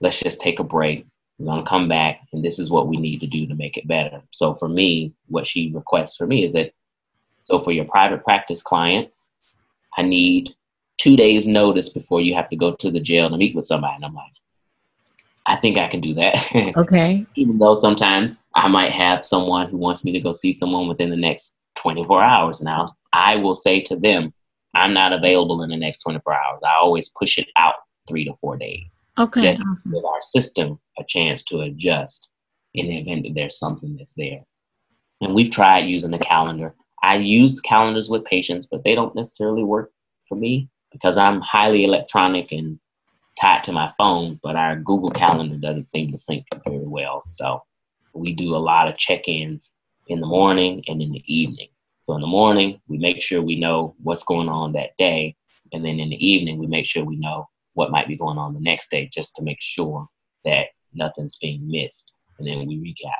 let's 0.00 0.20
just 0.20 0.40
take 0.40 0.60
a 0.60 0.64
break. 0.64 1.04
We're 1.38 1.46
going 1.46 1.62
to 1.62 1.68
come 1.68 1.88
back, 1.88 2.20
and 2.32 2.44
this 2.44 2.58
is 2.58 2.70
what 2.70 2.86
we 2.86 2.96
need 2.96 3.20
to 3.20 3.26
do 3.26 3.46
to 3.46 3.54
make 3.54 3.76
it 3.76 3.88
better. 3.88 4.22
So, 4.30 4.54
for 4.54 4.68
me, 4.68 5.12
what 5.26 5.46
she 5.46 5.72
requests 5.74 6.16
for 6.16 6.26
me 6.26 6.44
is 6.44 6.52
that 6.52 6.72
so 7.40 7.58
for 7.58 7.72
your 7.72 7.84
private 7.84 8.24
practice 8.24 8.62
clients, 8.62 9.30
I 9.98 10.02
need 10.02 10.54
two 10.96 11.16
days' 11.16 11.46
notice 11.46 11.88
before 11.88 12.20
you 12.20 12.34
have 12.34 12.48
to 12.48 12.56
go 12.56 12.74
to 12.74 12.90
the 12.90 13.00
jail 13.00 13.28
to 13.28 13.36
meet 13.36 13.54
with 13.54 13.66
somebody. 13.66 13.96
And 13.96 14.04
I'm 14.04 14.14
like, 14.14 14.32
I 15.46 15.56
think 15.56 15.76
I 15.76 15.88
can 15.88 16.00
do 16.00 16.14
that. 16.14 16.36
Okay. 16.76 17.26
Even 17.36 17.58
though 17.58 17.74
sometimes 17.74 18.40
I 18.54 18.68
might 18.68 18.92
have 18.92 19.24
someone 19.24 19.68
who 19.68 19.76
wants 19.76 20.04
me 20.04 20.12
to 20.12 20.20
go 20.20 20.32
see 20.32 20.52
someone 20.52 20.88
within 20.88 21.10
the 21.10 21.16
next 21.16 21.56
24 21.76 22.22
hours. 22.22 22.60
And 22.60 22.68
I'll, 22.68 22.96
I 23.12 23.36
will 23.36 23.54
say 23.54 23.80
to 23.82 23.96
them, 23.96 24.32
I'm 24.74 24.94
not 24.94 25.12
available 25.12 25.62
in 25.62 25.70
the 25.70 25.76
next 25.76 26.02
24 26.02 26.32
hours. 26.32 26.60
I 26.64 26.76
always 26.80 27.10
push 27.10 27.38
it 27.38 27.48
out 27.56 27.74
three 28.06 28.24
to 28.24 28.34
four 28.34 28.56
days. 28.56 29.04
Okay. 29.18 29.56
Awesome. 29.56 29.92
give 29.92 30.04
our 30.04 30.22
system 30.22 30.78
a 30.98 31.04
chance 31.04 31.42
to 31.44 31.60
adjust 31.60 32.28
in 32.74 32.88
the 32.88 32.98
event 32.98 33.24
that 33.24 33.34
there's 33.34 33.58
something 33.58 33.96
that's 33.96 34.14
there. 34.14 34.40
And 35.20 35.34
we've 35.34 35.50
tried 35.50 35.86
using 35.86 36.10
the 36.10 36.18
calendar. 36.18 36.74
I 37.02 37.16
use 37.16 37.60
calendars 37.60 38.10
with 38.10 38.24
patients, 38.24 38.66
but 38.70 38.84
they 38.84 38.94
don't 38.94 39.14
necessarily 39.14 39.62
work 39.62 39.92
for 40.28 40.36
me 40.36 40.68
because 40.92 41.16
I'm 41.16 41.40
highly 41.40 41.84
electronic 41.84 42.52
and 42.52 42.78
tied 43.40 43.64
to 43.64 43.72
my 43.72 43.90
phone, 43.98 44.38
but 44.42 44.56
our 44.56 44.76
Google 44.76 45.10
Calendar 45.10 45.56
doesn't 45.56 45.86
seem 45.86 46.12
to 46.12 46.18
sync 46.18 46.46
very 46.66 46.86
well. 46.86 47.24
So 47.30 47.62
we 48.14 48.32
do 48.32 48.54
a 48.54 48.58
lot 48.58 48.88
of 48.88 48.96
check 48.96 49.28
ins 49.28 49.74
in 50.08 50.20
the 50.20 50.26
morning 50.26 50.84
and 50.86 51.02
in 51.02 51.12
the 51.12 51.22
evening. 51.26 51.68
So 52.02 52.14
in 52.14 52.20
the 52.20 52.26
morning, 52.26 52.80
we 52.86 52.98
make 52.98 53.22
sure 53.22 53.42
we 53.42 53.58
know 53.58 53.96
what's 54.02 54.22
going 54.24 54.48
on 54.48 54.72
that 54.72 54.90
day. 54.98 55.36
And 55.72 55.84
then 55.84 55.98
in 55.98 56.10
the 56.10 56.26
evening, 56.26 56.58
we 56.58 56.66
make 56.66 56.86
sure 56.86 57.04
we 57.04 57.16
know 57.16 57.48
what 57.74 57.90
might 57.90 58.08
be 58.08 58.16
going 58.16 58.38
on 58.38 58.54
the 58.54 58.60
next 58.60 58.90
day 58.90 59.08
just 59.12 59.36
to 59.36 59.42
make 59.42 59.60
sure 59.60 60.08
that 60.44 60.66
nothing's 60.92 61.36
being 61.36 61.68
missed. 61.68 62.12
And 62.38 62.48
then 62.48 62.66
we 62.66 62.76
recap. 62.76 63.12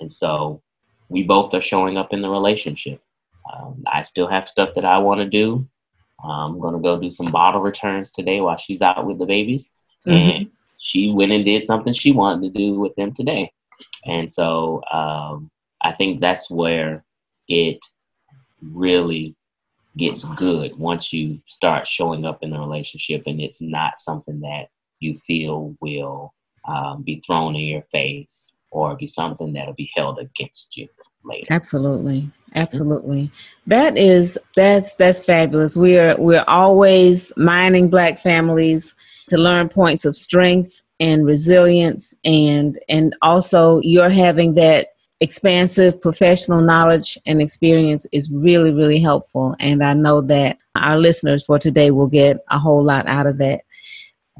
And 0.00 0.12
so 0.12 0.62
we 1.08 1.22
both 1.22 1.54
are 1.54 1.60
showing 1.60 1.96
up 1.96 2.12
in 2.12 2.22
the 2.22 2.30
relationship. 2.30 3.02
Um, 3.52 3.82
I 3.86 4.02
still 4.02 4.28
have 4.28 4.48
stuff 4.48 4.70
that 4.74 4.84
I 4.84 4.98
want 4.98 5.20
to 5.20 5.26
do. 5.26 5.66
I'm 6.22 6.58
gonna 6.58 6.80
go 6.80 7.00
do 7.00 7.10
some 7.10 7.30
bottle 7.30 7.60
returns 7.60 8.10
today 8.12 8.40
while 8.40 8.56
she's 8.56 8.82
out 8.82 9.06
with 9.06 9.18
the 9.18 9.26
babies. 9.26 9.70
Mm-hmm. 10.06 10.30
And 10.30 10.50
she 10.78 11.12
went 11.14 11.32
and 11.32 11.44
did 11.44 11.66
something 11.66 11.92
she 11.92 12.12
wanted 12.12 12.52
to 12.52 12.58
do 12.58 12.78
with 12.78 12.94
them 12.96 13.12
today. 13.12 13.52
And 14.06 14.30
so 14.30 14.82
um, 14.92 15.50
I 15.80 15.92
think 15.92 16.20
that's 16.20 16.50
where 16.50 17.04
it 17.48 17.78
really 18.62 19.36
gets 19.98 20.24
good 20.36 20.74
once 20.76 21.12
you 21.12 21.40
start 21.46 21.86
showing 21.86 22.24
up 22.24 22.42
in 22.42 22.50
the 22.50 22.58
relationship 22.58 23.24
and 23.26 23.40
it's 23.40 23.60
not 23.60 24.00
something 24.00 24.40
that 24.40 24.68
you 25.00 25.14
feel 25.14 25.76
will 25.80 26.32
um, 26.66 27.02
be 27.02 27.20
thrown 27.26 27.54
in 27.54 27.62
your 27.62 27.84
face 27.92 28.52
or 28.70 28.96
be 28.96 29.06
something 29.06 29.52
that'll 29.52 29.74
be 29.74 29.90
held 29.94 30.18
against 30.18 30.76
you 30.76 30.88
later. 31.24 31.46
Absolutely. 31.50 32.30
Absolutely. 32.54 33.30
That 33.66 33.98
is 33.98 34.38
that's 34.56 34.94
that's 34.94 35.22
fabulous. 35.24 35.76
We're 35.76 36.16
we're 36.16 36.44
always 36.48 37.32
mining 37.36 37.90
black 37.90 38.18
families 38.18 38.94
to 39.26 39.36
learn 39.36 39.68
points 39.68 40.04
of 40.04 40.16
strength 40.16 40.80
and 41.00 41.26
resilience 41.26 42.14
and 42.24 42.78
and 42.88 43.14
also 43.22 43.80
you're 43.82 44.08
having 44.08 44.54
that 44.54 44.88
expansive 45.20 46.00
professional 46.00 46.60
knowledge 46.60 47.18
and 47.26 47.40
experience 47.40 48.06
is 48.12 48.30
really, 48.30 48.72
really 48.72 49.00
helpful. 49.00 49.56
And 49.58 49.82
I 49.82 49.94
know 49.94 50.20
that 50.22 50.58
our 50.76 50.98
listeners 50.98 51.44
for 51.44 51.58
today 51.58 51.90
will 51.90 52.08
get 52.08 52.38
a 52.50 52.58
whole 52.58 52.82
lot 52.82 53.08
out 53.08 53.26
of 53.26 53.38
that. 53.38 53.62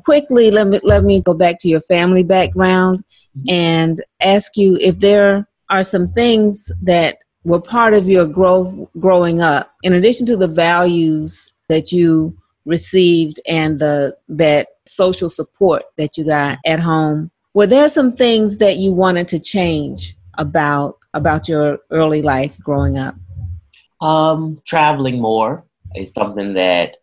Quickly, 0.04 0.50
let 0.50 0.68
me, 0.68 0.80
let 0.82 1.04
me 1.04 1.20
go 1.20 1.34
back 1.34 1.58
to 1.60 1.68
your 1.68 1.80
family 1.82 2.22
background 2.22 3.04
mm-hmm. 3.36 3.50
and 3.50 4.04
ask 4.20 4.56
you 4.56 4.78
if 4.80 5.00
there 5.00 5.48
are 5.68 5.82
some 5.82 6.06
things 6.06 6.70
that 6.82 7.18
were 7.44 7.60
part 7.60 7.94
of 7.94 8.08
your 8.08 8.26
growth 8.26 8.74
growing 8.98 9.40
up, 9.40 9.74
in 9.82 9.94
addition 9.94 10.26
to 10.26 10.36
the 10.36 10.48
values 10.48 11.52
that 11.68 11.92
you 11.92 12.36
received 12.64 13.40
and 13.48 13.78
the 13.78 14.16
that 14.28 14.68
social 14.86 15.28
support 15.28 15.82
that 15.96 16.16
you 16.16 16.24
got 16.24 16.58
at 16.66 16.78
home 16.78 17.30
were 17.54 17.66
there 17.66 17.88
some 17.88 18.14
things 18.14 18.58
that 18.58 18.76
you 18.76 18.92
wanted 18.92 19.26
to 19.26 19.38
change 19.38 20.14
about 20.38 20.98
about 21.14 21.48
your 21.48 21.78
early 21.90 22.22
life 22.22 22.58
growing 22.60 22.98
up 22.98 23.14
um, 24.00 24.60
traveling 24.66 25.20
more 25.20 25.64
is 25.94 26.12
something 26.12 26.54
that 26.54 26.96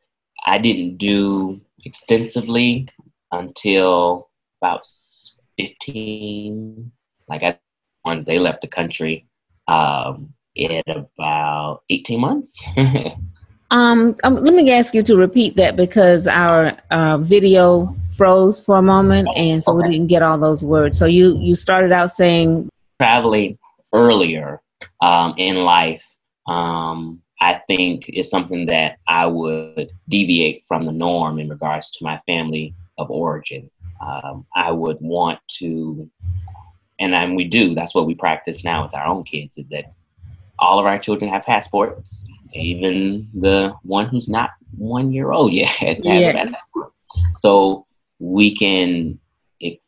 i 0.46 0.58
didn't 0.58 0.98
do 0.98 1.60
extensively 1.84 2.88
until 3.32 4.30
about 4.62 4.88
15 5.58 6.92
like 7.28 7.44
I, 7.44 7.58
once 8.04 8.26
they 8.26 8.40
left 8.40 8.62
the 8.62 8.68
country 8.68 9.28
um, 9.68 10.34
in 10.56 10.82
about 10.88 11.84
18 11.90 12.20
months 12.20 12.58
Um, 13.72 14.16
um, 14.24 14.36
let 14.36 14.54
me 14.54 14.72
ask 14.72 14.94
you 14.94 15.04
to 15.04 15.18
repeat 15.18 15.56
that 15.56 15.76
because 15.76 16.28
our 16.28 16.78
uh, 16.92 17.18
video 17.18 17.94
froze 18.16 18.62
for 18.62 18.78
a 18.78 18.82
moment, 18.82 19.28
and 19.36 19.64
so 19.64 19.76
okay. 19.76 19.88
we 19.88 19.94
didn't 19.94 20.08
get 20.08 20.22
all 20.22 20.38
those 20.38 20.64
words. 20.64 20.98
So 20.98 21.06
you 21.06 21.38
you 21.40 21.56
started 21.56 21.92
out 21.92 22.12
saying 22.12 22.70
traveling 23.00 23.58
earlier 23.94 24.62
um, 25.02 25.34
in 25.38 25.58
life. 25.58 26.06
Um, 26.48 27.22
I 27.42 27.62
think 27.68 28.08
is 28.10 28.30
something 28.30 28.66
that 28.68 28.98
I 29.08 29.26
would 29.26 29.92
deviate 30.08 30.64
from 30.64 30.86
the 30.86 30.92
norm 30.92 31.40
in 31.40 31.50
regards 31.50 31.92
to 31.92 32.04
my 32.04 32.20
family 32.26 32.74
of 32.98 33.12
origin. 33.12 33.70
Um, 34.02 34.46
I 34.56 34.72
would 34.72 34.98
want 35.02 35.40
to, 35.60 36.10
and, 37.00 37.14
and 37.14 37.36
we 37.36 37.46
do. 37.46 37.76
That's 37.76 37.94
what 37.94 38.08
we 38.08 38.16
practice 38.16 38.64
now 38.64 38.84
with 38.84 38.94
our 38.94 39.06
own 39.06 39.24
kids. 39.24 39.58
Is 39.58 39.70
that 39.70 39.86
all 40.60 40.80
of 40.80 40.86
our 40.86 40.98
children 40.98 41.30
have 41.30 41.44
passports 41.44 42.26
even 42.56 43.28
the 43.34 43.74
one 43.84 44.08
who's 44.08 44.30
not 44.30 44.52
one 44.78 45.12
year 45.12 45.32
old 45.32 45.54
yet. 45.54 45.76
yeah. 46.04 46.52
So 47.38 47.86
we 48.20 48.56
can 48.56 49.20
e- 49.60 49.80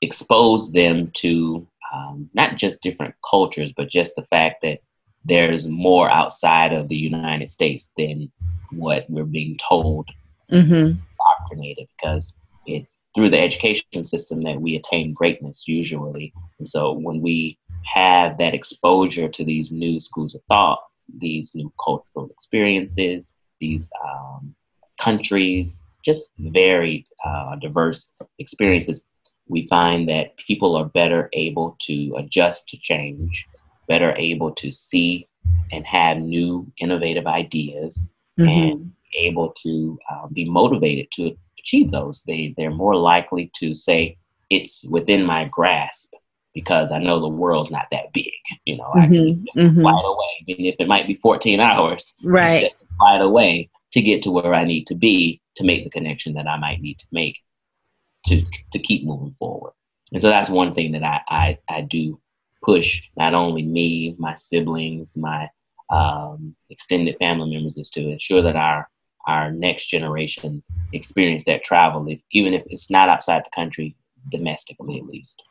expose 0.00 0.72
them 0.72 1.10
to 1.14 1.66
um, 1.94 2.28
not 2.34 2.56
just 2.56 2.82
different 2.82 3.14
cultures, 3.28 3.72
but 3.76 3.88
just 3.88 4.16
the 4.16 4.24
fact 4.24 4.62
that 4.62 4.78
there's 5.24 5.66
more 5.66 6.10
outside 6.10 6.72
of 6.72 6.88
the 6.88 6.96
United 6.96 7.50
States 7.50 7.88
than 7.96 8.30
what 8.70 9.04
we're 9.08 9.24
being 9.24 9.56
told, 9.68 10.08
mm-hmm. 10.50 10.98
indoctrinated, 10.98 11.88
because 11.96 12.34
it's 12.66 13.02
through 13.14 13.30
the 13.30 13.40
education 13.40 14.04
system 14.04 14.42
that 14.42 14.60
we 14.60 14.76
attain 14.76 15.14
greatness 15.14 15.68
usually. 15.68 16.32
And 16.58 16.68
so 16.68 16.92
when 16.92 17.20
we 17.20 17.58
have 17.84 18.38
that 18.38 18.54
exposure 18.54 19.28
to 19.28 19.44
these 19.44 19.70
new 19.70 20.00
schools 20.00 20.34
of 20.34 20.42
thought, 20.48 20.80
these 21.18 21.52
new 21.54 21.72
cultural 21.82 22.28
experiences, 22.30 23.34
these 23.60 23.90
um, 24.06 24.54
countries, 25.00 25.78
just 26.04 26.32
very 26.38 27.06
uh, 27.24 27.56
diverse 27.56 28.12
experiences, 28.38 29.00
we 29.48 29.66
find 29.66 30.08
that 30.08 30.36
people 30.36 30.74
are 30.76 30.86
better 30.86 31.28
able 31.32 31.76
to 31.80 32.14
adjust 32.16 32.68
to 32.68 32.78
change, 32.78 33.46
better 33.88 34.14
able 34.16 34.52
to 34.52 34.70
see 34.70 35.28
and 35.72 35.86
have 35.86 36.18
new 36.18 36.70
innovative 36.78 37.26
ideas, 37.26 38.08
mm-hmm. 38.38 38.48
and 38.48 38.92
able 39.16 39.54
to 39.62 39.98
uh, 40.10 40.26
be 40.28 40.48
motivated 40.48 41.10
to 41.12 41.36
achieve 41.58 41.90
those. 41.90 42.22
They, 42.26 42.54
they're 42.56 42.70
more 42.70 42.96
likely 42.96 43.50
to 43.56 43.74
say, 43.74 44.18
it's 44.50 44.84
within 44.90 45.24
my 45.24 45.46
grasp 45.50 46.12
because 46.54 46.92
I 46.92 46.98
know 46.98 47.20
the 47.20 47.28
world's 47.28 47.70
not 47.70 47.86
that 47.90 48.12
big. 48.12 48.32
You 48.64 48.76
know, 48.76 48.84
mm-hmm. 48.84 49.00
I 49.00 49.06
can 49.06 49.44
just 49.44 49.58
mm-hmm. 49.58 49.80
fly 49.80 50.02
away, 50.04 50.44
even 50.46 50.64
if 50.66 50.76
it 50.78 50.88
might 50.88 51.06
be 51.06 51.14
14 51.14 51.60
hours. 51.60 52.14
Right. 52.22 52.70
Fly 52.98 53.18
away 53.18 53.70
to 53.92 54.02
get 54.02 54.22
to 54.22 54.30
where 54.30 54.54
I 54.54 54.64
need 54.64 54.86
to 54.88 54.94
be 54.94 55.40
to 55.56 55.64
make 55.64 55.84
the 55.84 55.90
connection 55.90 56.34
that 56.34 56.48
I 56.48 56.58
might 56.58 56.80
need 56.80 56.98
to 57.00 57.06
make 57.12 57.38
to 58.26 58.42
to 58.72 58.78
keep 58.78 59.04
moving 59.04 59.34
forward. 59.38 59.72
And 60.12 60.22
so 60.22 60.28
that's 60.28 60.48
one 60.48 60.74
thing 60.74 60.92
that 60.92 61.02
I 61.02 61.20
I, 61.28 61.58
I 61.68 61.80
do 61.82 62.20
push 62.62 63.02
not 63.16 63.34
only 63.34 63.62
me, 63.62 64.16
my 64.18 64.34
siblings, 64.34 65.16
my 65.16 65.48
um, 65.90 66.56
extended 66.70 67.16
family 67.18 67.54
members 67.54 67.76
is 67.76 67.90
to 67.90 68.00
ensure 68.00 68.42
that 68.42 68.56
our 68.56 68.88
our 69.26 69.50
next 69.50 69.86
generations 69.86 70.68
experience 70.92 71.44
that 71.44 71.64
travel, 71.64 72.06
if, 72.08 72.20
even 72.32 72.52
if 72.52 72.62
it's 72.66 72.90
not 72.90 73.08
outside 73.08 73.42
the 73.44 73.50
country, 73.54 73.96
domestically 74.30 74.98
at 74.98 75.06
least. 75.06 75.42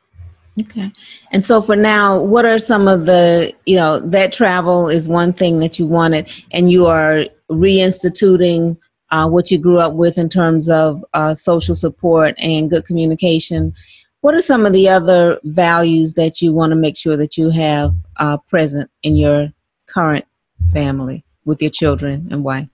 Okay. 0.60 0.92
And 1.32 1.44
so 1.44 1.60
for 1.60 1.74
now, 1.74 2.20
what 2.20 2.44
are 2.44 2.60
some 2.60 2.86
of 2.86 3.06
the, 3.06 3.52
you 3.66 3.74
know, 3.74 3.98
that 3.98 4.30
travel 4.30 4.88
is 4.88 5.08
one 5.08 5.32
thing 5.32 5.58
that 5.58 5.80
you 5.80 5.86
wanted, 5.86 6.30
and 6.52 6.70
you 6.70 6.86
are 6.86 7.24
reinstituting 7.50 8.76
uh, 9.10 9.28
what 9.28 9.50
you 9.50 9.58
grew 9.58 9.78
up 9.78 9.94
with 9.94 10.18
in 10.18 10.28
terms 10.28 10.68
of 10.68 11.04
uh, 11.14 11.34
social 11.34 11.74
support 11.74 12.34
and 12.38 12.70
good 12.70 12.84
communication. 12.84 13.72
What 14.20 14.34
are 14.34 14.40
some 14.40 14.64
of 14.64 14.72
the 14.72 14.88
other 14.88 15.38
values 15.44 16.14
that 16.14 16.40
you 16.40 16.52
want 16.52 16.70
to 16.70 16.76
make 16.76 16.96
sure 16.96 17.16
that 17.16 17.36
you 17.36 17.50
have 17.50 17.94
uh, 18.16 18.38
present 18.48 18.90
in 19.02 19.16
your 19.16 19.50
current 19.86 20.24
family 20.72 21.24
with 21.44 21.60
your 21.60 21.70
children 21.70 22.28
and 22.30 22.42
why? 22.42 22.68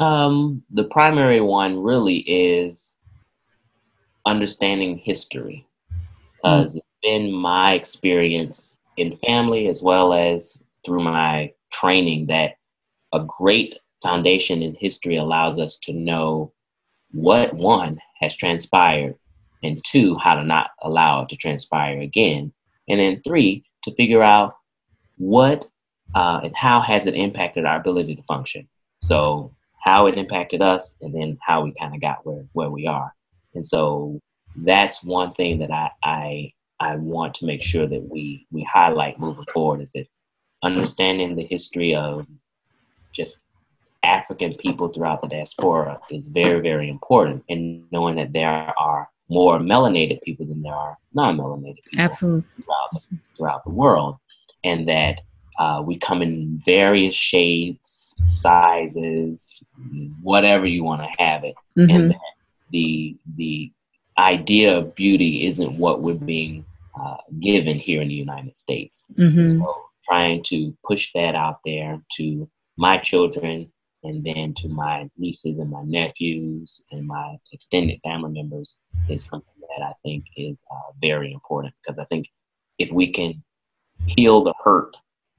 Um, 0.00 0.62
the 0.70 0.84
primary 0.84 1.40
one 1.40 1.80
really 1.80 2.18
is 2.18 2.96
understanding 4.26 4.98
history. 4.98 5.66
Because 6.36 6.74
mm 6.74 6.80
been 7.04 7.30
my 7.30 7.74
experience 7.74 8.80
in 8.96 9.16
family 9.18 9.68
as 9.68 9.82
well 9.82 10.14
as 10.14 10.64
through 10.84 11.02
my 11.02 11.52
training 11.70 12.26
that 12.26 12.54
a 13.12 13.20
great 13.38 13.78
foundation 14.04 14.62
in 14.62 14.76
history 14.78 15.16
allows 15.16 15.58
us 15.58 15.78
to 15.78 15.92
know 15.92 16.52
what 17.10 17.54
one 17.54 17.98
has 18.20 18.36
transpired 18.36 19.14
and 19.62 19.82
two 19.84 20.16
how 20.18 20.34
to 20.34 20.44
not 20.44 20.70
allow 20.82 21.22
it 21.22 21.28
to 21.30 21.36
transpire 21.36 22.00
again 22.00 22.52
and 22.88 23.00
then 23.00 23.22
three 23.22 23.64
to 23.82 23.94
figure 23.94 24.22
out 24.22 24.56
what 25.16 25.66
uh, 26.14 26.40
and 26.44 26.54
how 26.54 26.80
has 26.80 27.06
it 27.06 27.14
impacted 27.14 27.64
our 27.64 27.80
ability 27.80 28.14
to 28.14 28.22
function. 28.24 28.68
So 29.02 29.54
how 29.82 30.06
it 30.06 30.16
impacted 30.16 30.62
us 30.62 30.96
and 31.00 31.14
then 31.14 31.38
how 31.40 31.64
we 31.64 31.72
kind 31.72 31.94
of 31.94 32.00
got 32.00 32.24
where, 32.24 32.44
where 32.52 32.70
we 32.70 32.86
are. 32.86 33.12
And 33.54 33.66
so 33.66 34.20
that's 34.56 35.02
one 35.02 35.32
thing 35.32 35.58
that 35.58 35.70
I, 35.70 35.90
I 36.02 36.52
I 36.80 36.96
want 36.96 37.34
to 37.36 37.46
make 37.46 37.62
sure 37.62 37.86
that 37.86 38.08
we 38.10 38.46
we 38.50 38.62
highlight 38.64 39.18
moving 39.18 39.46
forward 39.52 39.80
is 39.80 39.92
that 39.92 40.06
understanding 40.62 41.36
the 41.36 41.46
history 41.46 41.94
of 41.94 42.26
just 43.12 43.40
African 44.04 44.54
people 44.54 44.88
throughout 44.88 45.22
the 45.22 45.28
diaspora 45.28 45.98
is 46.10 46.28
very 46.28 46.60
very 46.60 46.88
important, 46.88 47.44
and 47.48 47.84
knowing 47.90 48.16
that 48.16 48.32
there 48.32 48.72
are 48.78 49.08
more 49.30 49.58
melanated 49.58 50.20
people 50.22 50.46
than 50.46 50.62
there 50.62 50.74
are 50.74 50.98
non-melanated 51.14 51.82
people 51.84 52.04
Absolutely. 52.04 52.44
Throughout, 52.62 52.90
the, 52.92 53.18
throughout 53.36 53.64
the 53.64 53.70
world, 53.70 54.16
and 54.62 54.86
that 54.88 55.20
uh, 55.58 55.82
we 55.84 55.98
come 55.98 56.20
in 56.20 56.60
various 56.64 57.14
shades, 57.14 58.14
sizes, 58.22 59.62
whatever 60.22 60.66
you 60.66 60.84
want 60.84 61.02
to 61.02 61.22
have 61.22 61.44
it, 61.44 61.54
mm-hmm. 61.78 61.90
and 61.90 62.10
that 62.10 62.34
the 62.70 63.16
the 63.36 63.72
idea 64.18 64.76
of 64.76 64.94
beauty 64.94 65.46
isn't 65.46 65.78
what 65.78 66.02
we're 66.02 66.14
being 66.14 66.64
uh, 67.00 67.16
given 67.40 67.76
here 67.76 68.00
in 68.02 68.08
the 68.08 68.14
United 68.14 68.56
States. 68.58 69.04
Mm-hmm. 69.14 69.48
So 69.48 69.84
trying 70.04 70.42
to 70.44 70.76
push 70.86 71.10
that 71.14 71.34
out 71.34 71.60
there 71.64 72.00
to 72.16 72.48
my 72.76 72.98
children 72.98 73.72
and 74.04 74.22
then 74.22 74.54
to 74.54 74.68
my 74.68 75.08
nieces 75.16 75.58
and 75.58 75.70
my 75.70 75.82
nephews 75.82 76.84
and 76.92 77.06
my 77.06 77.36
extended 77.52 77.98
family 78.04 78.30
members 78.30 78.78
is 79.08 79.24
something 79.24 79.48
that 79.76 79.84
I 79.84 79.92
think 80.02 80.26
is 80.36 80.56
uh, 80.70 80.92
very 81.00 81.32
important 81.32 81.74
because 81.82 81.98
I 81.98 82.04
think 82.04 82.28
if 82.78 82.92
we 82.92 83.10
can 83.10 83.42
heal 84.06 84.44
the 84.44 84.54
hurt 84.62 84.96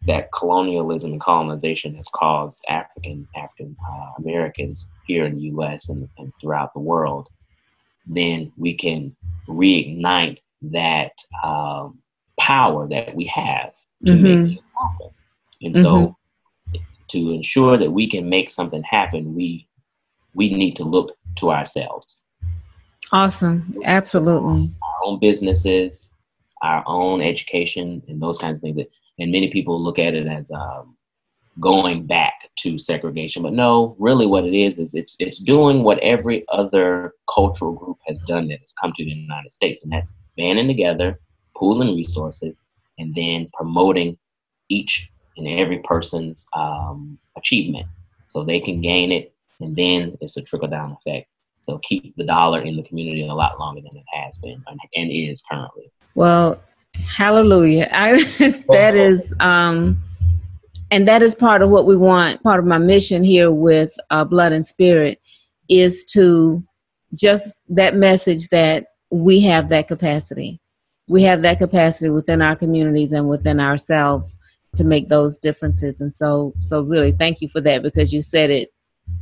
that 0.07 0.31
colonialism 0.31 1.11
and 1.11 1.21
colonization 1.21 1.95
has 1.95 2.07
caused 2.13 2.63
African 2.69 3.27
African 3.35 3.75
uh, 3.87 4.11
Americans 4.19 4.89
here 5.07 5.25
in 5.25 5.35
the 5.35 5.41
U.S. 5.43 5.89
And, 5.89 6.07
and, 6.17 6.31
throughout 6.41 6.73
the 6.73 6.79
world, 6.79 7.27
then 8.05 8.51
we 8.57 8.75
can 8.75 9.15
reignite 9.47 10.39
that 10.61 11.11
um, 11.43 11.99
power 12.39 12.87
that 12.87 13.15
we 13.15 13.25
have 13.25 13.73
to 14.05 14.11
mm-hmm. 14.11 14.43
make 14.43 14.57
it 14.57 14.63
happen. 14.79 15.09
And 15.61 15.75
mm-hmm. 15.75 15.83
so, 15.83 16.17
to 17.09 17.31
ensure 17.31 17.77
that 17.77 17.91
we 17.91 18.09
can 18.09 18.29
make 18.29 18.49
something 18.49 18.83
happen, 18.83 19.35
we 19.35 19.67
we 20.33 20.49
need 20.49 20.75
to 20.75 20.83
look 20.83 21.15
to 21.37 21.51
ourselves. 21.51 22.23
Awesome, 23.11 23.77
absolutely. 23.85 24.73
Our 24.81 24.95
own 25.05 25.19
businesses, 25.19 26.13
our 26.61 26.83
own 26.85 27.21
education, 27.21 28.01
and 28.07 28.21
those 28.21 28.37
kinds 28.37 28.57
of 28.57 28.61
things. 28.61 28.77
That 28.77 28.89
and 29.19 29.31
many 29.31 29.49
people 29.51 29.81
look 29.81 29.99
at 29.99 30.13
it 30.13 30.27
as 30.27 30.51
um, 30.51 30.97
going 31.59 32.05
back 32.05 32.49
to 32.57 32.77
segregation. 32.77 33.43
But 33.43 33.53
no, 33.53 33.95
really, 33.99 34.25
what 34.25 34.45
it 34.45 34.53
is 34.53 34.79
is 34.79 34.93
it's 34.93 35.15
it's 35.19 35.39
doing 35.39 35.83
what 35.83 35.99
every 35.99 36.45
other 36.49 37.13
cultural 37.33 37.73
group 37.73 37.97
has 38.07 38.19
done 38.21 38.47
that 38.49 38.59
has 38.59 38.73
come 38.73 38.91
to 38.93 39.05
the 39.05 39.11
United 39.11 39.53
States, 39.53 39.83
and 39.83 39.91
that's 39.91 40.13
banding 40.37 40.67
together, 40.67 41.19
pooling 41.55 41.95
resources, 41.95 42.61
and 42.97 43.13
then 43.15 43.47
promoting 43.53 44.17
each 44.69 45.09
and 45.37 45.47
every 45.47 45.79
person's 45.79 46.47
um, 46.55 47.17
achievement, 47.37 47.87
so 48.27 48.43
they 48.43 48.59
can 48.59 48.81
gain 48.81 49.11
it, 49.11 49.33
and 49.59 49.75
then 49.75 50.17
it's 50.21 50.37
a 50.37 50.41
trickle 50.41 50.67
down 50.67 50.91
effect. 50.91 51.27
So 51.61 51.79
keep 51.79 52.15
the 52.15 52.25
dollar 52.25 52.61
in 52.61 52.75
the 52.75 52.83
community 52.83 53.27
a 53.27 53.33
lot 53.33 53.59
longer 53.59 53.81
than 53.81 53.97
it 53.97 54.05
has 54.13 54.37
been 54.37 54.63
and 54.95 55.11
is 55.11 55.41
currently. 55.49 55.91
Well, 56.13 56.61
hallelujah! 56.93 57.89
I, 57.93 58.23
that 58.69 58.95
is. 58.95 59.33
Um, 59.39 60.01
and 60.91 61.07
that 61.07 61.23
is 61.23 61.35
part 61.35 61.61
of 61.61 61.69
what 61.69 61.85
we 61.85 61.97
want 61.97 62.41
part 62.43 62.59
of 62.59 62.65
my 62.65 62.77
mission 62.77 63.23
here 63.23 63.51
with 63.51 63.93
uh, 64.11 64.23
blood 64.23 64.53
and 64.53 64.65
spirit 64.65 65.19
is 65.69 66.05
to 66.05 66.63
just 67.13 67.61
that 67.69 67.95
message 67.95 68.49
that 68.49 68.87
we 69.09 69.39
have 69.39 69.69
that 69.69 69.87
capacity 69.87 70.59
we 71.07 71.23
have 71.23 71.41
that 71.41 71.59
capacity 71.59 72.09
within 72.09 72.41
our 72.41 72.55
communities 72.55 73.11
and 73.11 73.27
within 73.27 73.59
ourselves 73.59 74.37
to 74.75 74.83
make 74.83 75.07
those 75.09 75.37
differences 75.37 76.01
and 76.01 76.15
so 76.15 76.53
so 76.59 76.81
really 76.81 77.11
thank 77.11 77.41
you 77.41 77.49
for 77.49 77.61
that 77.61 77.81
because 77.81 78.13
you 78.13 78.21
said 78.21 78.49
it 78.49 78.69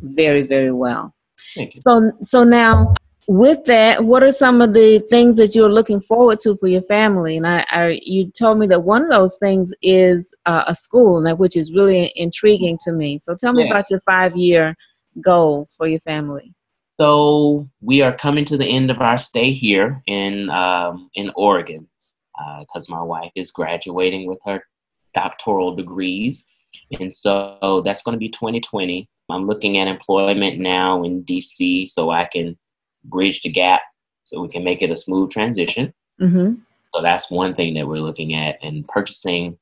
very 0.02 0.44
very 0.44 0.72
well 0.72 1.14
thank 1.56 1.76
you. 1.76 1.82
so 1.82 2.12
so 2.22 2.44
now 2.44 2.94
with 3.28 3.64
that, 3.66 4.04
what 4.04 4.24
are 4.24 4.32
some 4.32 4.62
of 4.62 4.74
the 4.74 5.00
things 5.10 5.38
that 5.38 5.56
you're 5.56 5.72
looking 5.72 6.00
forward 6.00 6.40
to 6.40 6.58
for 6.58 6.68
your 6.68 6.82
family? 6.82 7.38
And 7.38 7.48
I, 7.48 7.66
I 7.70 8.00
you 8.04 8.30
told 8.32 8.60
me 8.60 8.68
that 8.68 8.84
one 8.84 9.04
of 9.04 9.12
those 9.12 9.38
things 9.38 9.74
is 9.82 10.34
uh, 10.46 10.64
a 10.68 10.76
school, 10.76 11.22
now, 11.22 11.36
which 11.36 11.56
is 11.56 11.74
really 11.74 12.12
intriguing 12.16 12.78
to 12.82 12.92
me. 12.92 13.20
So 13.22 13.36
tell 13.36 13.54
me 13.54 13.64
yeah. 13.64 13.72
about 13.72 13.90
your 13.90 14.02
five 14.02 14.36
year 14.36 14.76
goals 15.22 15.74
for 15.78 15.88
your 15.88 16.02
family. 16.02 16.54
So 17.00 17.68
we 17.82 18.02
are 18.02 18.16
coming 18.16 18.46
to 18.46 18.58
the 18.58 18.68
end 18.68 18.92
of 18.92 19.02
our 19.02 19.18
stay 19.18 19.52
here 19.52 20.02
in 20.06 20.50
um, 20.50 21.10
in 21.16 21.32
Oregon 21.36 21.88
because 22.60 22.90
uh, 22.90 22.96
my 22.96 23.02
wife 23.02 23.32
is 23.36 23.52
graduating 23.52 24.28
with 24.28 24.40
her 24.46 24.62
doctoral 25.14 25.76
degrees, 25.76 26.46
and 27.00 27.14
so 27.14 27.82
that's 27.86 28.04
going 28.04 28.14
to 28.14 28.20
be 28.20 28.30
2020. 28.30 29.08
I'm 29.30 29.48
looking 29.48 29.78
at 29.78 29.88
employment 29.88 30.60
now 30.60 31.04
in 31.04 31.24
DC 31.24 31.90
so 31.90 32.12
I 32.12 32.26
can 32.26 32.58
bridge 33.06 33.42
the 33.42 33.50
gap 33.50 33.82
so 34.24 34.42
we 34.42 34.50
can 34.50 34.64
make 34.64 34.82
it 34.82 34.92
a 34.92 34.96
smooth 34.96 35.32
transition. 35.32 35.94
Mm-hmm. 36.22 36.56
So 36.94 37.02
that's 37.02 37.32
one 37.32 37.54
thing 37.54 37.74
that 37.74 37.88
we're 37.88 37.98
looking 37.98 38.36
at, 38.36 38.58
and 38.62 38.88
purchasing 38.88 39.58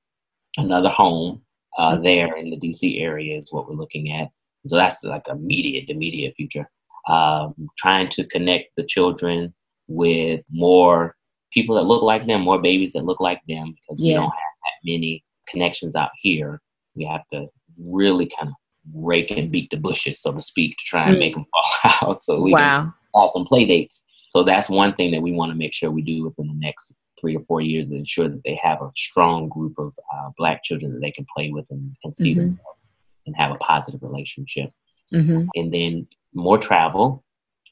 another 0.57 0.90
home 0.90 1.41
uh, 1.78 1.94
mm-hmm. 1.94 2.03
there 2.03 2.36
in 2.36 2.49
the 2.49 2.57
DC 2.57 3.02
area 3.02 3.38
is 3.38 3.48
what 3.52 3.68
we're 3.68 3.76
looking 3.76 4.11
at. 4.11 4.30
So 4.68 4.76
that's 4.76 5.03
like 5.03 5.28
immediate, 5.28 5.88
to 5.88 5.94
immediate 5.94 6.36
future. 6.36 6.69
Um, 7.07 7.56
trying 7.80 8.07
to 8.10 8.26
connect 8.26 8.76
the 8.76 8.84
children 8.84 9.53
with 9.88 10.41
more 10.52 11.15
people 11.52 11.76
that 11.76 11.86
look 11.86 12.03
like 12.03 12.26
them, 12.26 12.41
more 12.41 12.61
babies 12.61 12.94
that 12.94 13.06
look 13.06 13.19
like 13.19 13.41
them, 13.48 13.73
because 13.73 13.99
yes. 13.99 14.07
we 14.07 14.14
don't 14.14 14.23
have 14.23 14.32
that 14.32 14.91
many 14.91 15.23
connections 15.52 15.95
out 15.95 16.11
here. 16.22 16.61
We 16.95 17.06
have 17.06 17.28
to 17.32 17.48
really 17.78 18.32
kind 18.38 18.49
of 18.49 18.56
rake 18.94 19.32
and 19.32 19.52
beat 19.52 19.69
the 19.69 19.78
bushes, 19.78 20.22
so 20.22 20.32
to 20.32 20.41
speak, 20.41 20.78
to 20.78 20.84
try 20.86 21.07
and 21.07 21.18
mm. 21.18 21.19
make 21.19 21.34
them 21.36 21.45
fall 21.52 21.91
out. 22.10 22.23
So 22.23 22.41
we 22.41 22.53
wow 22.53 22.94
awesome 23.14 23.45
play 23.45 23.65
dates. 23.65 24.03
So 24.30 24.44
that's 24.44 24.69
one 24.69 24.94
thing 24.95 25.11
that 25.11 25.22
we 25.22 25.32
want 25.32 25.52
to 25.52 25.57
make 25.57 25.73
sure 25.73 25.91
we 25.91 26.02
do 26.02 26.23
within 26.23 26.48
the 26.48 26.56
next 26.56 26.95
three 27.19 27.36
or 27.36 27.44
four 27.44 27.61
years 27.61 27.90
to 27.90 27.95
ensure 27.95 28.30
that 28.30 28.41
they 28.45 28.60
have 28.61 28.82
a 28.82 28.91
strong 28.95 29.49
group 29.49 29.73
of 29.78 29.94
uh, 30.14 30.30
black 30.38 30.64
children 30.64 30.94
that 30.94 31.02
they 31.02 31.11
can 31.11 31.26
play 31.36 31.52
with 31.52 31.65
and, 31.69 31.95
and 32.03 32.15
see 32.15 32.32
mm-hmm. 32.32 32.41
themselves 32.41 32.86
and 33.26 33.36
have 33.36 33.52
a 33.52 33.56
positive 33.56 34.02
relationship. 34.02 34.69
Mm-hmm. 35.14 35.48
And 35.56 35.73
then 35.73 36.07
more 36.34 36.57
travel. 36.57 37.23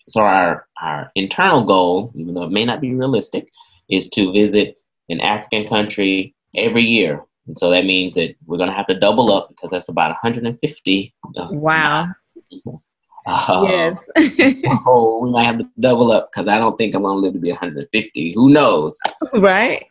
So 0.09 0.21
our 0.21 0.67
our 0.81 1.11
internal 1.15 1.63
goal, 1.63 2.11
even 2.15 2.33
though 2.33 2.43
it 2.43 2.51
may 2.51 2.65
not 2.65 2.81
be 2.81 2.93
realistic, 2.93 3.47
is 3.89 4.09
to 4.09 4.33
visit 4.33 4.77
an 5.07 5.21
African 5.21 5.65
country 5.65 6.35
every 6.55 6.81
year. 6.81 7.23
And 7.49 7.57
so 7.57 7.71
that 7.71 7.83
means 7.83 8.13
that 8.13 8.35
we're 8.45 8.57
going 8.57 8.69
to 8.69 8.75
have 8.75 8.85
to 8.87 8.99
double 8.99 9.33
up 9.33 9.49
because 9.49 9.71
that's 9.71 9.89
about 9.89 10.09
150. 10.09 11.15
Wow. 11.35 12.07
Uh, 13.25 13.63
yes. 13.67 14.09
oh, 14.87 15.19
we 15.21 15.29
might 15.29 15.43
have 15.43 15.59
to 15.59 15.69
double 15.79 16.11
up 16.11 16.31
because 16.31 16.47
I 16.47 16.57
don't 16.57 16.77
think 16.77 16.95
I'm 16.95 17.03
gonna 17.03 17.19
live 17.19 17.33
to 17.33 17.39
be 17.39 17.51
150. 17.51 18.33
Who 18.33 18.49
knows? 18.49 18.97
Right. 19.33 19.85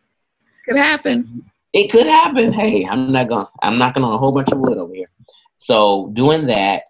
Could 0.64 0.76
happen. 0.76 1.42
It 1.72 1.88
could 1.92 2.06
happen. 2.06 2.52
Hey, 2.52 2.84
I'm 2.84 3.12
not 3.12 3.28
gonna. 3.28 3.48
I'm 3.62 3.78
not 3.78 3.94
gonna 3.94 4.08
a 4.08 4.18
whole 4.18 4.32
bunch 4.32 4.50
of 4.50 4.58
wood 4.58 4.78
over 4.78 4.92
here. 4.92 5.06
So 5.58 6.10
doing 6.14 6.46
that, 6.46 6.84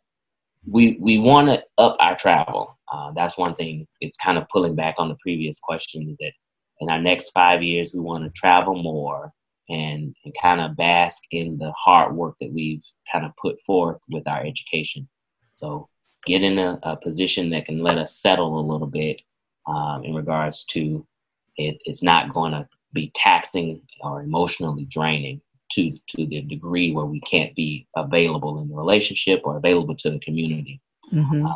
we 0.67 0.97
we 1.01 1.19
want 1.19 1.49
to 1.49 1.63
up 1.77 1.97
our 2.01 2.17
travel. 2.17 2.79
Uh, 2.91 3.13
that's 3.13 3.37
one 3.37 3.55
thing. 3.55 3.87
It's 4.01 4.17
kind 4.17 4.39
of 4.39 4.49
pulling 4.49 4.75
back 4.75 4.95
on 4.97 5.09
the 5.09 5.17
previous 5.21 5.59
questions 5.59 6.17
that 6.21 6.33
in 6.81 6.89
our 6.89 7.03
next 7.03 7.31
five 7.31 7.63
years 7.63 7.93
we 7.93 8.01
want 8.01 8.25
to 8.25 8.31
travel 8.31 8.81
more 8.81 9.33
and 9.69 10.15
and 10.25 10.35
kind 10.41 10.61
of 10.61 10.77
bask 10.77 11.23
in 11.31 11.59
the 11.59 11.71
hard 11.73 12.15
work 12.15 12.37
that 12.41 12.53
we've 12.53 12.83
kind 13.13 13.25
of 13.25 13.33
put 13.41 13.61
forth 13.63 14.01
with 14.09 14.27
our 14.27 14.45
education. 14.45 15.09
So 15.57 15.89
get 16.27 16.43
in 16.43 16.59
a, 16.59 16.79
a 16.83 16.97
position 16.97 17.51
that 17.51 17.67
can 17.67 17.79
let 17.79 17.99
us 17.99 18.17
settle 18.17 18.59
a 18.59 18.69
little 18.71 18.87
bit 18.87 19.23
um, 19.67 20.05
in 20.05 20.15
regards 20.15 20.65
to 20.67 21.07
it, 21.57 21.81
it's 21.85 22.03
not 22.03 22.33
going 22.33 22.53
to 22.53 22.67
be 22.93 23.11
taxing 23.15 23.83
or 24.01 24.23
emotionally 24.23 24.85
draining 24.85 25.41
to 25.73 25.91
to 25.91 26.27
the 26.27 26.41
degree 26.43 26.93
where 26.93 27.05
we 27.05 27.21
can't 27.21 27.55
be 27.55 27.87
available 27.97 28.61
in 28.63 28.69
the 28.69 28.75
relationship 28.75 29.43
or 29.45 29.57
available 29.57 29.95
to 29.95 30.11
the 30.11 30.19
community 30.21 30.81
mm-hmm. 31.13 31.45
uh, 31.45 31.55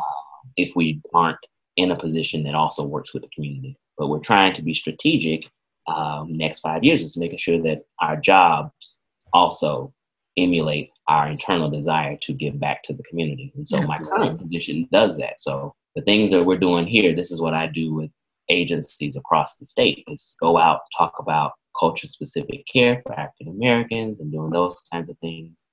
if 0.57 0.75
we 0.75 1.01
aren't 1.13 1.39
in 1.75 1.91
a 1.91 1.97
position 1.97 2.43
that 2.43 2.55
also 2.55 2.85
works 2.85 3.13
with 3.13 3.23
the 3.23 3.29
community. 3.29 3.75
But 3.97 4.07
we're 4.07 4.19
trying 4.19 4.53
to 4.53 4.61
be 4.61 4.73
strategic. 4.73 5.49
Um, 5.87 6.37
next 6.37 6.61
five 6.61 6.83
years 6.83 7.01
is 7.01 7.17
making 7.17 7.39
sure 7.39 7.61
that 7.63 7.83
our 7.99 8.15
jobs 8.15 8.99
also 9.33 9.93
emulate 10.37 10.89
our 11.07 11.27
internal 11.27 11.69
desire 11.69 12.17
to 12.21 12.33
give 12.33 12.59
back 12.59 12.83
to 12.83 12.93
the 12.93 13.03
community. 13.03 13.51
And 13.55 13.67
so 13.67 13.77
Absolutely. 13.77 14.05
my 14.05 14.09
current 14.09 14.39
position 14.39 14.87
does 14.91 15.17
that. 15.17 15.41
So 15.41 15.75
the 15.95 16.01
things 16.01 16.31
that 16.31 16.43
we're 16.43 16.57
doing 16.57 16.87
here, 16.87 17.13
this 17.13 17.31
is 17.31 17.41
what 17.41 17.53
I 17.53 17.67
do 17.67 17.93
with 17.93 18.09
agencies 18.49 19.15
across 19.15 19.57
the 19.57 19.65
state 19.65 20.03
is 20.07 20.35
go 20.39 20.57
out, 20.57 20.81
talk 20.97 21.15
about 21.19 21.53
culture 21.77 22.07
specific 22.07 22.65
care 22.71 23.01
for 23.05 23.13
African 23.13 23.49
Americans 23.49 24.19
and 24.19 24.31
doing 24.31 24.51
those 24.51 24.81
kinds 24.91 25.09
of 25.09 25.17
things. 25.19 25.65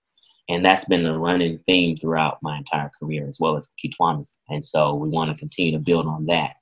And 0.49 0.65
that's 0.65 0.85
been 0.85 1.07
a 1.07 1.16
running 1.16 1.61
theme 1.66 1.97
throughout 1.97 2.39
my 2.43 2.59
entire 2.59 2.91
career, 2.99 3.28
as 3.28 3.39
well 3.39 3.57
as 3.57 3.69
Kiwanis. 3.82 4.37
And 4.49 4.65
so 4.65 4.95
we 4.95 5.09
want 5.09 5.31
to 5.31 5.37
continue 5.37 5.73
to 5.73 5.78
build 5.78 6.07
on 6.07 6.27
that, 6.27 6.55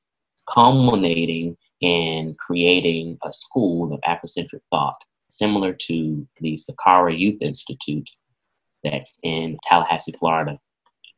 culminating 0.52 1.56
in 1.80 2.34
creating 2.38 3.18
a 3.24 3.32
school 3.32 3.92
of 3.92 4.00
Afrocentric 4.00 4.60
thought 4.70 5.02
similar 5.28 5.72
to 5.72 6.26
the 6.40 6.58
Sakkara 6.58 7.16
Youth 7.16 7.42
Institute 7.42 8.08
that's 8.82 9.14
in 9.22 9.58
Tallahassee, 9.62 10.14
Florida. 10.18 10.58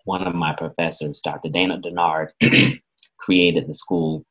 One 0.05 0.27
of 0.27 0.35
my 0.35 0.55
professors, 0.55 1.21
Dr. 1.21 1.49
Dana 1.49 1.79
Dennard, 1.79 2.29
created 3.19 3.69
the 3.69 3.75
school 3.75 4.25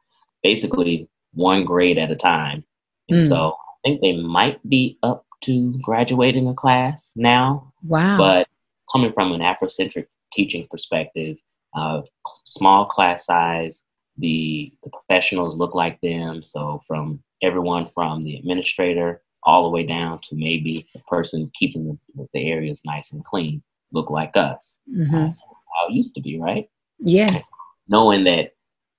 basically 0.43 1.07
one 1.33 1.63
grade 1.63 1.97
at 1.97 2.11
a 2.11 2.15
time. 2.15 2.63
And 3.07 3.21
mm. 3.21 3.27
so 3.27 3.51
I 3.53 3.75
think 3.83 4.01
they 4.01 4.17
might 4.17 4.67
be 4.67 4.97
up 5.03 5.25
to 5.41 5.73
graduating 5.81 6.47
a 6.47 6.53
class 6.53 7.13
now. 7.15 7.71
Wow. 7.83 8.17
But 8.17 8.47
coming 8.91 9.13
from 9.13 9.31
an 9.31 9.41
Afrocentric 9.41 10.07
teaching 10.33 10.67
perspective, 10.69 11.37
uh, 11.75 12.01
small 12.45 12.85
class 12.85 13.25
size, 13.25 13.83
the, 14.19 14.71
the 14.83 14.89
professionals 14.89 15.55
look 15.55 15.73
like 15.75 15.99
them. 16.01 16.43
So 16.43 16.81
from 16.85 17.21
everyone 17.41 17.87
from 17.87 18.21
the 18.21 18.35
administrator 18.35 19.21
all 19.43 19.63
the 19.63 19.69
way 19.69 19.83
down 19.83 20.19
to 20.19 20.35
maybe 20.35 20.87
the 20.93 21.01
person 21.03 21.51
keeping 21.53 21.97
the, 22.15 22.27
the 22.33 22.49
areas 22.49 22.81
nice 22.85 23.11
and 23.11 23.23
clean 23.23 23.63
look 23.91 24.09
like 24.09 24.35
us. 24.35 24.79
Mm-hmm. 24.89 25.15
That's 25.15 25.41
how 25.41 25.87
it 25.87 25.93
used 25.93 26.13
to 26.15 26.21
be, 26.21 26.39
right? 26.39 26.69
Yeah. 26.99 27.39
Knowing 27.87 28.25
that 28.25 28.53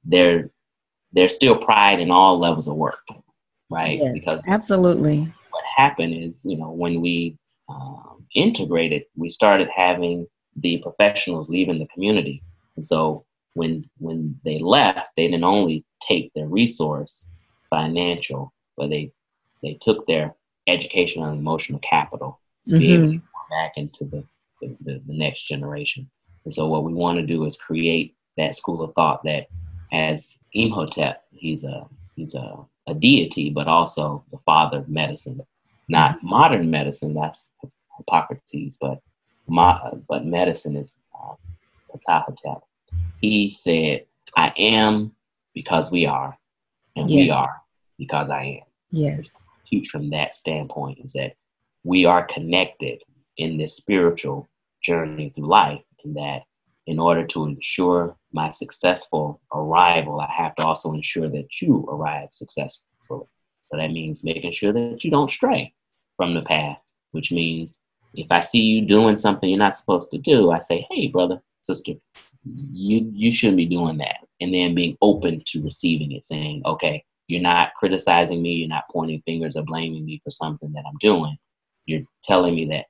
there 0.05 0.51
there's 1.13 1.35
still 1.35 1.57
pride 1.57 2.01
in 2.01 2.11
all 2.11 2.39
levels 2.39 2.69
of 2.69 2.77
work, 2.77 3.05
right? 3.69 3.99
Yes, 3.99 4.15
because 4.15 4.49
absolutely. 4.49 5.33
What 5.51 5.65
happened 5.77 6.15
is, 6.15 6.45
you 6.45 6.57
know, 6.57 6.71
when 6.71 7.01
we 7.01 7.37
um, 7.69 8.25
integrated, 8.35 9.05
we 9.17 9.29
started 9.29 9.69
having 9.75 10.27
the 10.57 10.79
professionals 10.79 11.51
leaving 11.51 11.79
the 11.79 11.89
community, 11.89 12.43
and 12.77 12.87
so 12.87 13.25
when 13.55 13.89
when 13.99 14.39
they 14.45 14.59
left, 14.59 15.11
they 15.17 15.27
didn't 15.27 15.45
only 15.45 15.85
take 16.01 16.33
their 16.35 16.47
resource, 16.47 17.29
financial, 17.69 18.53
but 18.77 18.91
they 18.91 19.13
they 19.63 19.75
took 19.75 20.07
their 20.07 20.35
educational 20.67 21.27
and 21.27 21.39
emotional 21.39 21.79
capital 21.81 22.41
to 22.69 22.75
mm-hmm. 22.75 22.81
be 22.81 22.93
able 22.93 23.13
to 23.13 23.19
go 23.19 23.23
back 23.51 23.73
into 23.77 24.05
the, 24.05 24.25
the, 24.61 24.77
the, 24.81 25.03
the 25.07 25.19
next 25.19 25.43
generation. 25.43 26.09
And 26.45 26.55
so 26.55 26.67
what 26.67 26.85
we 26.85 26.95
want 26.95 27.19
to 27.19 27.27
do 27.27 27.45
is 27.45 27.57
create 27.57 28.15
that 28.37 28.57
school 28.57 28.83
of 28.83 28.95
thought 28.95 29.23
that 29.25 29.49
as 29.93 30.37
Imhotep, 30.55 31.17
he's 31.33 31.65
a 31.65 31.87
he's 32.17 32.35
a, 32.35 32.57
a 32.87 32.95
deity, 32.95 33.51
but 33.51 33.69
also 33.69 34.25
the 34.31 34.39
father 34.39 34.79
of 34.79 34.89
medicine. 34.89 35.41
not 35.89 36.23
modern 36.23 36.71
medicine. 36.71 37.15
That's 37.15 37.53
Hippocrates, 37.97 38.79
but 38.81 39.01
but 40.09 40.25
medicine 40.25 40.77
is 40.77 40.95
uh, 41.15 41.35
Ptah 42.09 42.63
He 43.21 43.51
said, 43.51 44.07
"I 44.37 44.53
am 44.57 45.13
because 45.55 45.91
we 45.91 46.07
are, 46.07 46.39
and 46.97 47.11
yes. 47.11 47.17
we 47.17 47.31
are 47.31 47.63
because 47.99 48.31
I 48.31 48.43
am." 48.43 48.67
Yes. 48.91 49.43
Huge 49.65 49.89
from 49.89 50.11
that 50.11 50.35
standpoint 50.35 50.99
is 51.05 51.13
that 51.13 51.35
we 51.85 52.05
are 52.05 52.25
connected 52.25 53.03
in 53.37 53.57
this 53.57 53.77
spiritual 53.77 54.49
journey 54.83 55.31
through 55.31 55.49
life, 55.49 55.83
and 56.05 56.17
that 56.17 56.43
in 56.87 56.99
order 56.99 57.25
to 57.25 57.45
ensure 57.45 58.17
my 58.33 58.51
successful 58.51 59.41
arrival, 59.55 60.21
I 60.21 60.31
have 60.31 60.55
to 60.57 60.65
also 60.65 60.93
ensure 60.93 61.29
that 61.29 61.61
you 61.61 61.87
arrive 61.89 62.29
successfully. 62.33 62.89
So 63.03 63.29
that 63.71 63.93
means 63.93 64.25
making 64.25 64.53
sure 64.53 64.73
that 64.73 65.05
you 65.05 65.11
don't 65.11 65.31
stray 65.31 65.73
from 66.17 66.35
the 66.35 66.43
path, 66.43 66.79
which 67.13 67.31
means 67.31 67.79
if 68.15 68.27
I 68.31 68.41
see 68.41 68.63
you 68.63 68.87
doing 68.87 69.17
something 69.17 69.49
you're 69.49 69.59
not 69.59 69.77
supposed 69.77 70.11
to 70.11 70.19
do, 70.19 70.51
I 70.51 70.59
say, 70.59 70.87
hey, 70.91 71.07
brother, 71.09 71.41
sister, 71.63 71.93
you, 72.45 73.11
you 73.13 73.33
shouldn't 73.33 73.57
be 73.57 73.67
doing 73.67 73.99
that. 73.99 74.17
And 74.41 74.55
then 74.55 74.75
being 74.75 74.97
open 75.03 75.41
to 75.47 75.63
receiving 75.63 76.13
it, 76.13 76.25
saying, 76.25 76.63
okay, 76.65 77.05
you're 77.29 77.43
not 77.43 77.75
criticizing 77.75 78.43
me, 78.43 78.55
you're 78.55 78.69
not 78.69 78.85
pointing 78.91 79.23
fingers 79.23 79.57
or 79.57 79.63
blaming 79.63 80.05
me 80.05 80.21
for 80.25 80.31
something 80.31 80.73
that 80.73 80.85
I'm 80.87 80.97
doing. 81.01 81.37
You're 81.87 82.03
telling 82.25 82.55
me 82.55 82.67
that 82.67 82.87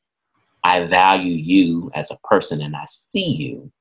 I 0.65 0.87
value 0.87 1.35
you 1.35 1.91
as 1.95 2.11
a 2.11 2.19
person 2.25 2.63
and 2.63 2.77
I 2.77 2.85
see 3.11 3.35
you 3.37 3.73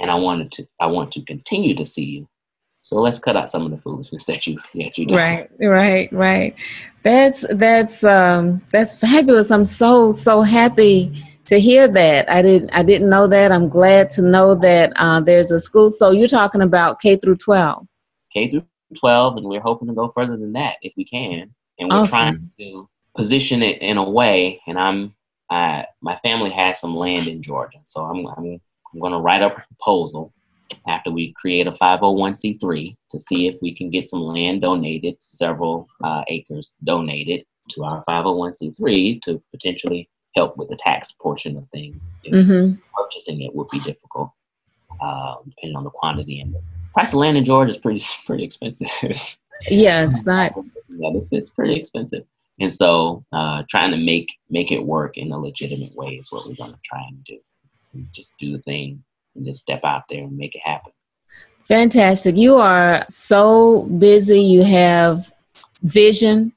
and 0.00 0.10
I 0.10 0.14
wanted 0.14 0.52
to 0.52 0.66
I 0.80 0.86
want 0.86 1.12
to 1.12 1.22
continue 1.24 1.74
to 1.74 1.86
see 1.86 2.04
you. 2.04 2.28
So 2.82 2.96
let's 2.96 3.18
cut 3.18 3.36
out 3.36 3.50
some 3.50 3.64
of 3.64 3.70
the 3.70 3.78
foolishness 3.78 4.24
that 4.24 4.46
you 4.46 4.58
that 4.74 4.98
you 4.98 5.06
do. 5.06 5.14
Right, 5.14 5.48
right, 5.58 6.12
right. 6.12 6.54
That's 7.02 7.44
that's 7.50 8.04
um 8.04 8.60
that's 8.70 8.98
fabulous. 8.98 9.50
I'm 9.50 9.64
so 9.64 10.12
so 10.12 10.42
happy 10.42 11.24
to 11.46 11.60
hear 11.60 11.88
that. 11.88 12.30
I 12.30 12.42
didn't 12.42 12.70
I 12.70 12.82
didn't 12.82 13.10
know 13.10 13.26
that. 13.26 13.52
I'm 13.52 13.68
glad 13.68 14.10
to 14.10 14.22
know 14.22 14.54
that 14.56 14.92
uh, 14.96 15.20
there's 15.20 15.50
a 15.50 15.60
school. 15.60 15.90
So 15.90 16.10
you're 16.10 16.28
talking 16.28 16.62
about 16.62 17.00
K 17.00 17.16
through 17.16 17.36
12. 17.36 17.86
K 18.32 18.50
through 18.50 18.66
12, 18.98 19.36
and 19.38 19.46
we're 19.46 19.60
hoping 19.60 19.88
to 19.88 19.94
go 19.94 20.08
further 20.08 20.36
than 20.36 20.52
that 20.52 20.76
if 20.82 20.92
we 20.96 21.04
can. 21.04 21.54
And 21.78 21.88
we're 21.88 21.96
awesome. 21.96 22.18
trying 22.18 22.50
to 22.58 22.88
position 23.16 23.62
it 23.62 23.80
in 23.82 23.98
a 23.98 24.08
way. 24.08 24.60
And 24.66 24.78
I'm 24.78 25.14
I, 25.50 25.86
my 26.00 26.16
family 26.16 26.50
has 26.50 26.80
some 26.80 26.96
land 26.96 27.26
in 27.28 27.42
Georgia, 27.42 27.78
so 27.84 28.04
I'm 28.04 28.26
I'm 28.26 28.60
I'm 28.92 29.00
going 29.00 29.12
to 29.12 29.18
write 29.18 29.42
up 29.42 29.58
a 29.58 29.64
proposal 29.66 30.32
after 30.88 31.10
we 31.10 31.32
create 31.32 31.66
a 31.66 31.72
501c3 31.72 32.96
to 33.10 33.20
see 33.20 33.48
if 33.48 33.58
we 33.60 33.74
can 33.74 33.90
get 33.90 34.08
some 34.08 34.20
land 34.20 34.62
donated, 34.62 35.16
several 35.20 35.88
uh, 36.02 36.22
acres 36.28 36.74
donated 36.84 37.44
to 37.70 37.84
our 37.84 38.04
501c3 38.08 39.20
to 39.22 39.42
potentially 39.50 40.08
help 40.34 40.56
with 40.56 40.68
the 40.68 40.76
tax 40.76 41.12
portion 41.12 41.56
of 41.56 41.68
things. 41.70 42.10
Mm-hmm. 42.26 42.80
Purchasing 42.96 43.42
it 43.42 43.54
would 43.54 43.68
be 43.70 43.80
difficult, 43.80 44.30
uh, 45.00 45.36
depending 45.48 45.76
on 45.76 45.84
the 45.84 45.90
quantity 45.90 46.40
and 46.40 46.54
the 46.54 46.62
price 46.92 47.12
of 47.12 47.18
land 47.18 47.36
in 47.36 47.44
Georgia 47.44 47.70
is 47.70 47.78
pretty 47.78 48.04
pretty 48.26 48.44
expensive. 48.44 48.88
yeah, 49.68 50.04
it's 50.04 50.26
not. 50.26 50.52
Yeah, 50.88 51.10
this 51.12 51.32
is 51.32 51.50
pretty 51.50 51.74
expensive, 51.74 52.24
and 52.60 52.72
so 52.72 53.24
uh, 53.32 53.62
trying 53.68 53.90
to 53.90 53.96
make 53.96 54.28
make 54.50 54.70
it 54.70 54.84
work 54.84 55.16
in 55.16 55.32
a 55.32 55.38
legitimate 55.38 55.94
way 55.94 56.14
is 56.14 56.30
what 56.30 56.46
we're 56.46 56.56
going 56.56 56.72
to 56.72 56.80
try 56.84 57.02
and 57.08 57.24
do 57.24 57.38
just 58.12 58.34
do 58.38 58.52
the 58.52 58.62
thing 58.62 59.02
and 59.34 59.44
just 59.44 59.60
step 59.60 59.80
out 59.84 60.04
there 60.08 60.24
and 60.24 60.36
make 60.36 60.54
it 60.54 60.62
happen. 60.64 60.92
Fantastic. 61.64 62.36
You 62.36 62.56
are 62.56 63.06
so 63.08 63.84
busy. 63.84 64.40
You 64.40 64.62
have 64.64 65.32
vision, 65.82 66.52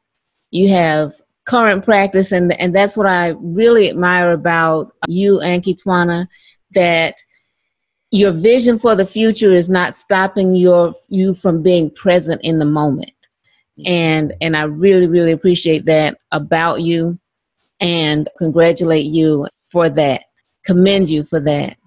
you 0.52 0.70
have 0.70 1.14
current 1.48 1.84
practice, 1.84 2.32
and, 2.32 2.60
and 2.60 2.76
that's 2.76 2.98
what 2.98 3.08
I 3.08 3.30
really 3.40 3.90
admire 3.90 4.32
about 4.32 4.94
you 5.08 5.42
and 5.42 5.64
Kitwana 5.64 6.28
that 6.72 7.16
your 8.12 8.32
vision 8.32 8.78
for 8.78 8.96
the 8.96 9.06
future 9.06 9.52
is 9.52 9.70
not 9.70 9.98
stopping 9.98 10.56
your 10.56 10.94
you 11.10 11.34
from 11.34 11.62
being 11.62 11.90
present 11.92 12.42
in 12.44 12.60
the 12.60 12.66
moment. 12.66 13.12
And 13.86 14.34
and 14.42 14.58
I 14.58 14.64
really, 14.64 15.08
really 15.08 15.32
appreciate 15.32 15.86
that 15.86 16.18
about 16.32 16.82
you 16.82 17.20
and 17.80 18.28
congratulate 18.38 19.06
you 19.06 19.48
for 19.70 19.90
that 19.90 20.24
commend 20.68 21.10
you 21.10 21.24
for 21.24 21.40
that. 21.40 21.78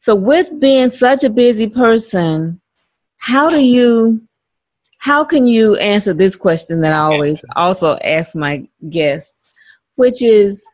So, 0.00 0.14
with 0.14 0.60
being 0.60 0.90
such 0.90 1.24
a 1.24 1.30
busy 1.30 1.68
person, 1.68 2.60
how 3.16 3.48
do 3.48 3.64
you, 3.64 4.20
how 5.00 5.24
can 5.24 5.46
you 5.46 5.76
answer 5.76 6.12
this 6.12 6.36
question 6.36 6.80
that 6.82 6.92
I 6.92 6.98
always 6.98 7.44
also 7.56 7.96
ask 7.98 8.34
my 8.34 8.66
guests, 8.88 9.54
which 9.96 10.22
is, 10.22 10.66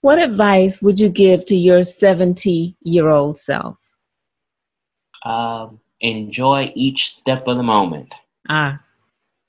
what 0.00 0.18
advice 0.18 0.80
would 0.80 0.98
you 0.98 1.08
give 1.08 1.44
to 1.46 1.56
your 1.56 1.82
70 1.82 2.76
year 2.82 3.08
old 3.08 3.36
self? 3.36 3.76
Um, 5.24 5.80
enjoy 6.00 6.72
each 6.74 7.12
step 7.12 7.46
of 7.46 7.56
the 7.56 7.62
moment. 7.62 8.14
Ah. 8.48 8.78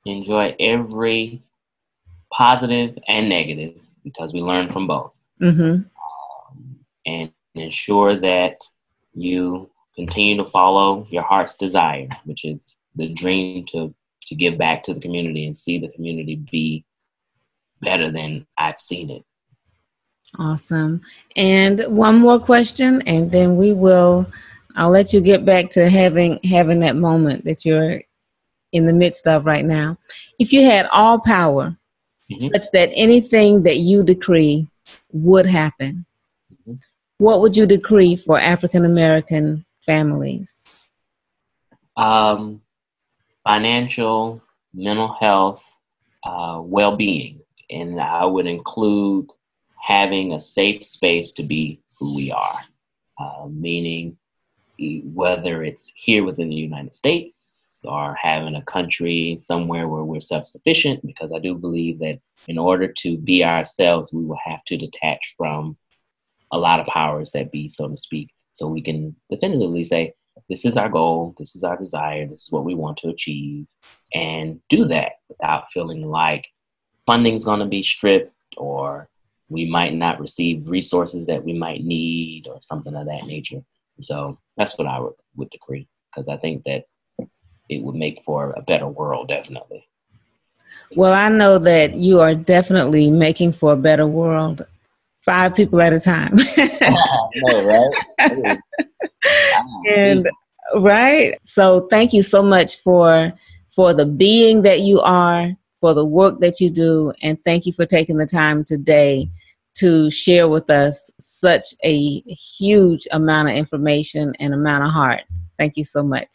Enjoy 0.06 0.56
every 0.60 1.44
positive 2.34 2.98
and 3.08 3.30
negative 3.30 3.76
because 4.04 4.34
we 4.34 4.42
learn 4.42 4.70
from 4.70 4.88
both. 4.88 5.14
Mm-hmm 5.40 5.88
and 7.10 7.32
ensure 7.56 8.16
that 8.16 8.64
you 9.14 9.70
continue 9.96 10.38
to 10.38 10.46
follow 10.46 11.08
your 11.10 11.24
heart's 11.24 11.56
desire, 11.56 12.08
which 12.26 12.46
is 12.46 12.76
the 12.96 13.10
dream 13.10 13.66
to 13.66 13.94
to 14.30 14.36
give 14.36 14.58
back 14.58 14.84
to 14.84 14.94
the 14.94 15.00
community 15.00 15.46
and 15.46 15.58
see 15.58 15.80
the 15.80 15.90
community 15.90 16.36
be 16.36 16.86
better 17.82 18.12
than 18.12 18.46
I've 18.58 18.80
seen 18.80 19.10
it. 19.10 19.24
Awesome. 20.38 21.02
And 21.36 21.84
one 21.88 22.20
more 22.20 22.40
question 22.40 23.02
and 23.08 23.32
then 23.32 23.58
we 23.58 23.74
will 23.74 24.32
I'll 24.76 24.92
let 24.92 25.14
you 25.14 25.20
get 25.20 25.44
back 25.44 25.72
to 25.72 25.90
having 25.90 26.40
having 26.44 26.80
that 26.80 26.96
moment 26.96 27.44
that 27.46 27.66
you're 27.66 28.02
in 28.72 28.86
the 28.86 28.94
midst 28.94 29.28
of 29.28 29.46
right 29.46 29.66
now. 29.66 29.98
If 30.38 30.54
you 30.54 30.64
had 30.64 30.86
all 30.92 31.20
power 31.20 31.76
mm-hmm. 32.32 32.48
such 32.54 32.70
that 32.74 32.92
anything 32.94 33.64
that 33.64 33.78
you 33.78 34.04
decree 34.04 34.68
would 35.12 35.48
happen, 35.48 36.06
what 37.18 37.42
would 37.42 37.58
you 37.58 37.66
decree 37.66 38.16
for 38.16 38.40
African 38.40 38.86
American 38.86 39.66
families? 39.82 40.82
Um, 41.98 42.62
financial, 43.50 44.40
mental 44.76 45.12
health, 45.20 45.64
uh, 46.24 46.62
well 46.64 46.96
being. 46.96 47.42
And 47.72 48.00
I 48.00 48.24
would 48.24 48.46
include 48.46 49.28
having 49.82 50.34
a 50.34 50.40
safe 50.40 50.84
space 50.84 51.32
to 51.32 51.44
be 51.44 51.82
who 51.98 52.16
we 52.16 52.32
are, 52.32 52.60
uh, 53.20 53.48
meaning 53.50 54.18
whether 55.04 55.64
it's 55.64 55.92
here 55.96 56.24
within 56.24 56.50
the 56.50 56.56
United 56.56 56.94
States 56.94 57.82
or 57.86 58.16
having 58.22 58.56
a 58.56 58.62
country 58.62 59.36
somewhere 59.40 59.88
where 59.88 60.04
we're 60.04 60.20
self 60.20 60.46
sufficient, 60.46 61.04
because 61.04 61.32
I 61.34 61.40
do 61.40 61.56
believe 61.56 61.98
that 62.00 62.20
in 62.48 62.60
order 62.60 62.88
to 62.88 63.18
be 63.18 63.44
ourselves, 63.44 64.14
we 64.14 64.26
will 64.26 64.40
have 64.46 64.64
to 64.66 64.78
detach 64.78 65.34
from 65.36 65.76
a 66.52 66.58
lot 66.60 66.80
of 66.80 66.86
powers 66.86 67.32
that 67.32 67.52
be, 67.52 67.68
so 67.68 67.88
to 67.88 67.98
speak. 67.98 68.30
So 68.52 68.68
we 68.68 68.82
can 68.82 69.16
definitively 69.32 69.84
say, 69.84 70.14
this 70.50 70.66
is 70.66 70.78
our 70.78 70.90
goal, 70.90 71.36
this 71.38 71.56
is 71.56 71.64
our 71.64 71.78
desire, 71.78 72.28
this 72.28 72.44
is 72.46 72.52
what 72.52 72.66
we 72.66 72.74
want 72.76 72.98
to 72.98 73.10
achieve, 73.10 73.68
and 74.14 74.60
do 74.68 74.86
that 74.86 75.14
without 75.30 75.72
feeling 75.72 76.02
like 76.02 76.48
funding's 77.06 77.46
going 77.46 77.60
to 77.60 77.66
be 77.66 77.84
stripped 77.84 78.34
or 78.58 79.08
we 79.50 79.66
might 79.66 79.94
not 79.94 80.20
receive 80.20 80.70
resources 80.70 81.26
that 81.28 81.44
we 81.44 81.54
might 81.54 81.84
need 81.84 82.48
or 82.48 82.60
something 82.62 82.96
of 82.96 83.06
that 83.08 83.26
nature. 83.26 83.62
So 84.02 84.40
that's 84.58 84.78
what 84.78 84.88
I 84.88 85.00
would, 85.00 85.14
would 85.36 85.50
decree 85.50 85.88
because 86.12 86.28
I 86.28 86.38
think 86.38 86.64
that 86.64 86.86
it 87.70 87.84
would 87.84 87.96
make 87.96 88.24
for 88.26 88.54
a 88.56 88.62
better 88.62 88.88
world, 88.88 89.28
definitely. 89.28 89.88
Well, 90.96 91.14
I 91.14 91.30
know 91.30 91.58
that 91.60 91.96
you 91.96 92.20
are 92.20 92.36
definitely 92.36 93.12
making 93.12 93.54
for 93.54 93.74
a 93.74 93.78
better 93.78 94.08
world 94.08 94.66
five 95.22 95.56
people 95.56 95.82
at 95.82 95.94
a 95.94 96.00
time. 96.00 96.36
know, 97.36 97.66
right? 97.66 98.60
And 99.88 100.30
right. 100.76 101.38
So 101.42 101.82
thank 101.88 102.14
you 102.14 102.24
so 102.24 102.42
much 102.44 102.78
for 102.78 103.34
for 103.76 103.94
the 103.94 104.06
being 104.06 104.64
that 104.64 104.82
you 104.82 105.00
are, 105.02 105.52
for 105.80 105.94
the 105.94 106.06
work 106.06 106.40
that 106.42 106.60
you 106.60 106.70
do, 106.70 107.14
and 107.22 107.38
thank 107.46 107.66
you 107.66 107.74
for 107.74 107.86
taking 107.86 108.18
the 108.18 108.26
time 108.26 108.64
today 108.64 109.30
to 109.76 110.10
share 110.12 110.48
with 110.48 110.70
us 110.70 111.10
such 111.20 111.68
a 111.84 112.22
huge 112.22 113.08
amount 113.12 113.50
of 113.50 113.56
information 113.56 114.34
and 114.40 114.54
amount 114.54 114.84
of 114.84 114.92
heart. 114.92 115.22
Thank 115.58 115.78
you 115.78 115.84
so 115.84 116.04
much. 116.04 116.28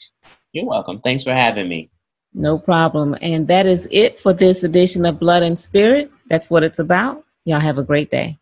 You're 0.52 0.66
welcome. 0.66 0.98
Thanks 0.98 1.24
for 1.24 1.32
having 1.32 1.68
me. 1.68 1.90
No 2.32 2.58
problem. 2.58 3.16
And 3.20 3.46
that 3.48 3.66
is 3.66 3.86
it 3.90 4.20
for 4.20 4.32
this 4.32 4.64
edition 4.64 5.04
of 5.06 5.20
Blood 5.20 5.42
and 5.42 5.58
Spirit. 5.58 6.10
That's 6.28 6.50
what 6.50 6.62
it's 6.62 6.78
about. 6.78 7.24
Y'all 7.44 7.60
have 7.60 7.78
a 7.78 7.82
great 7.82 8.10
day. 8.10 8.38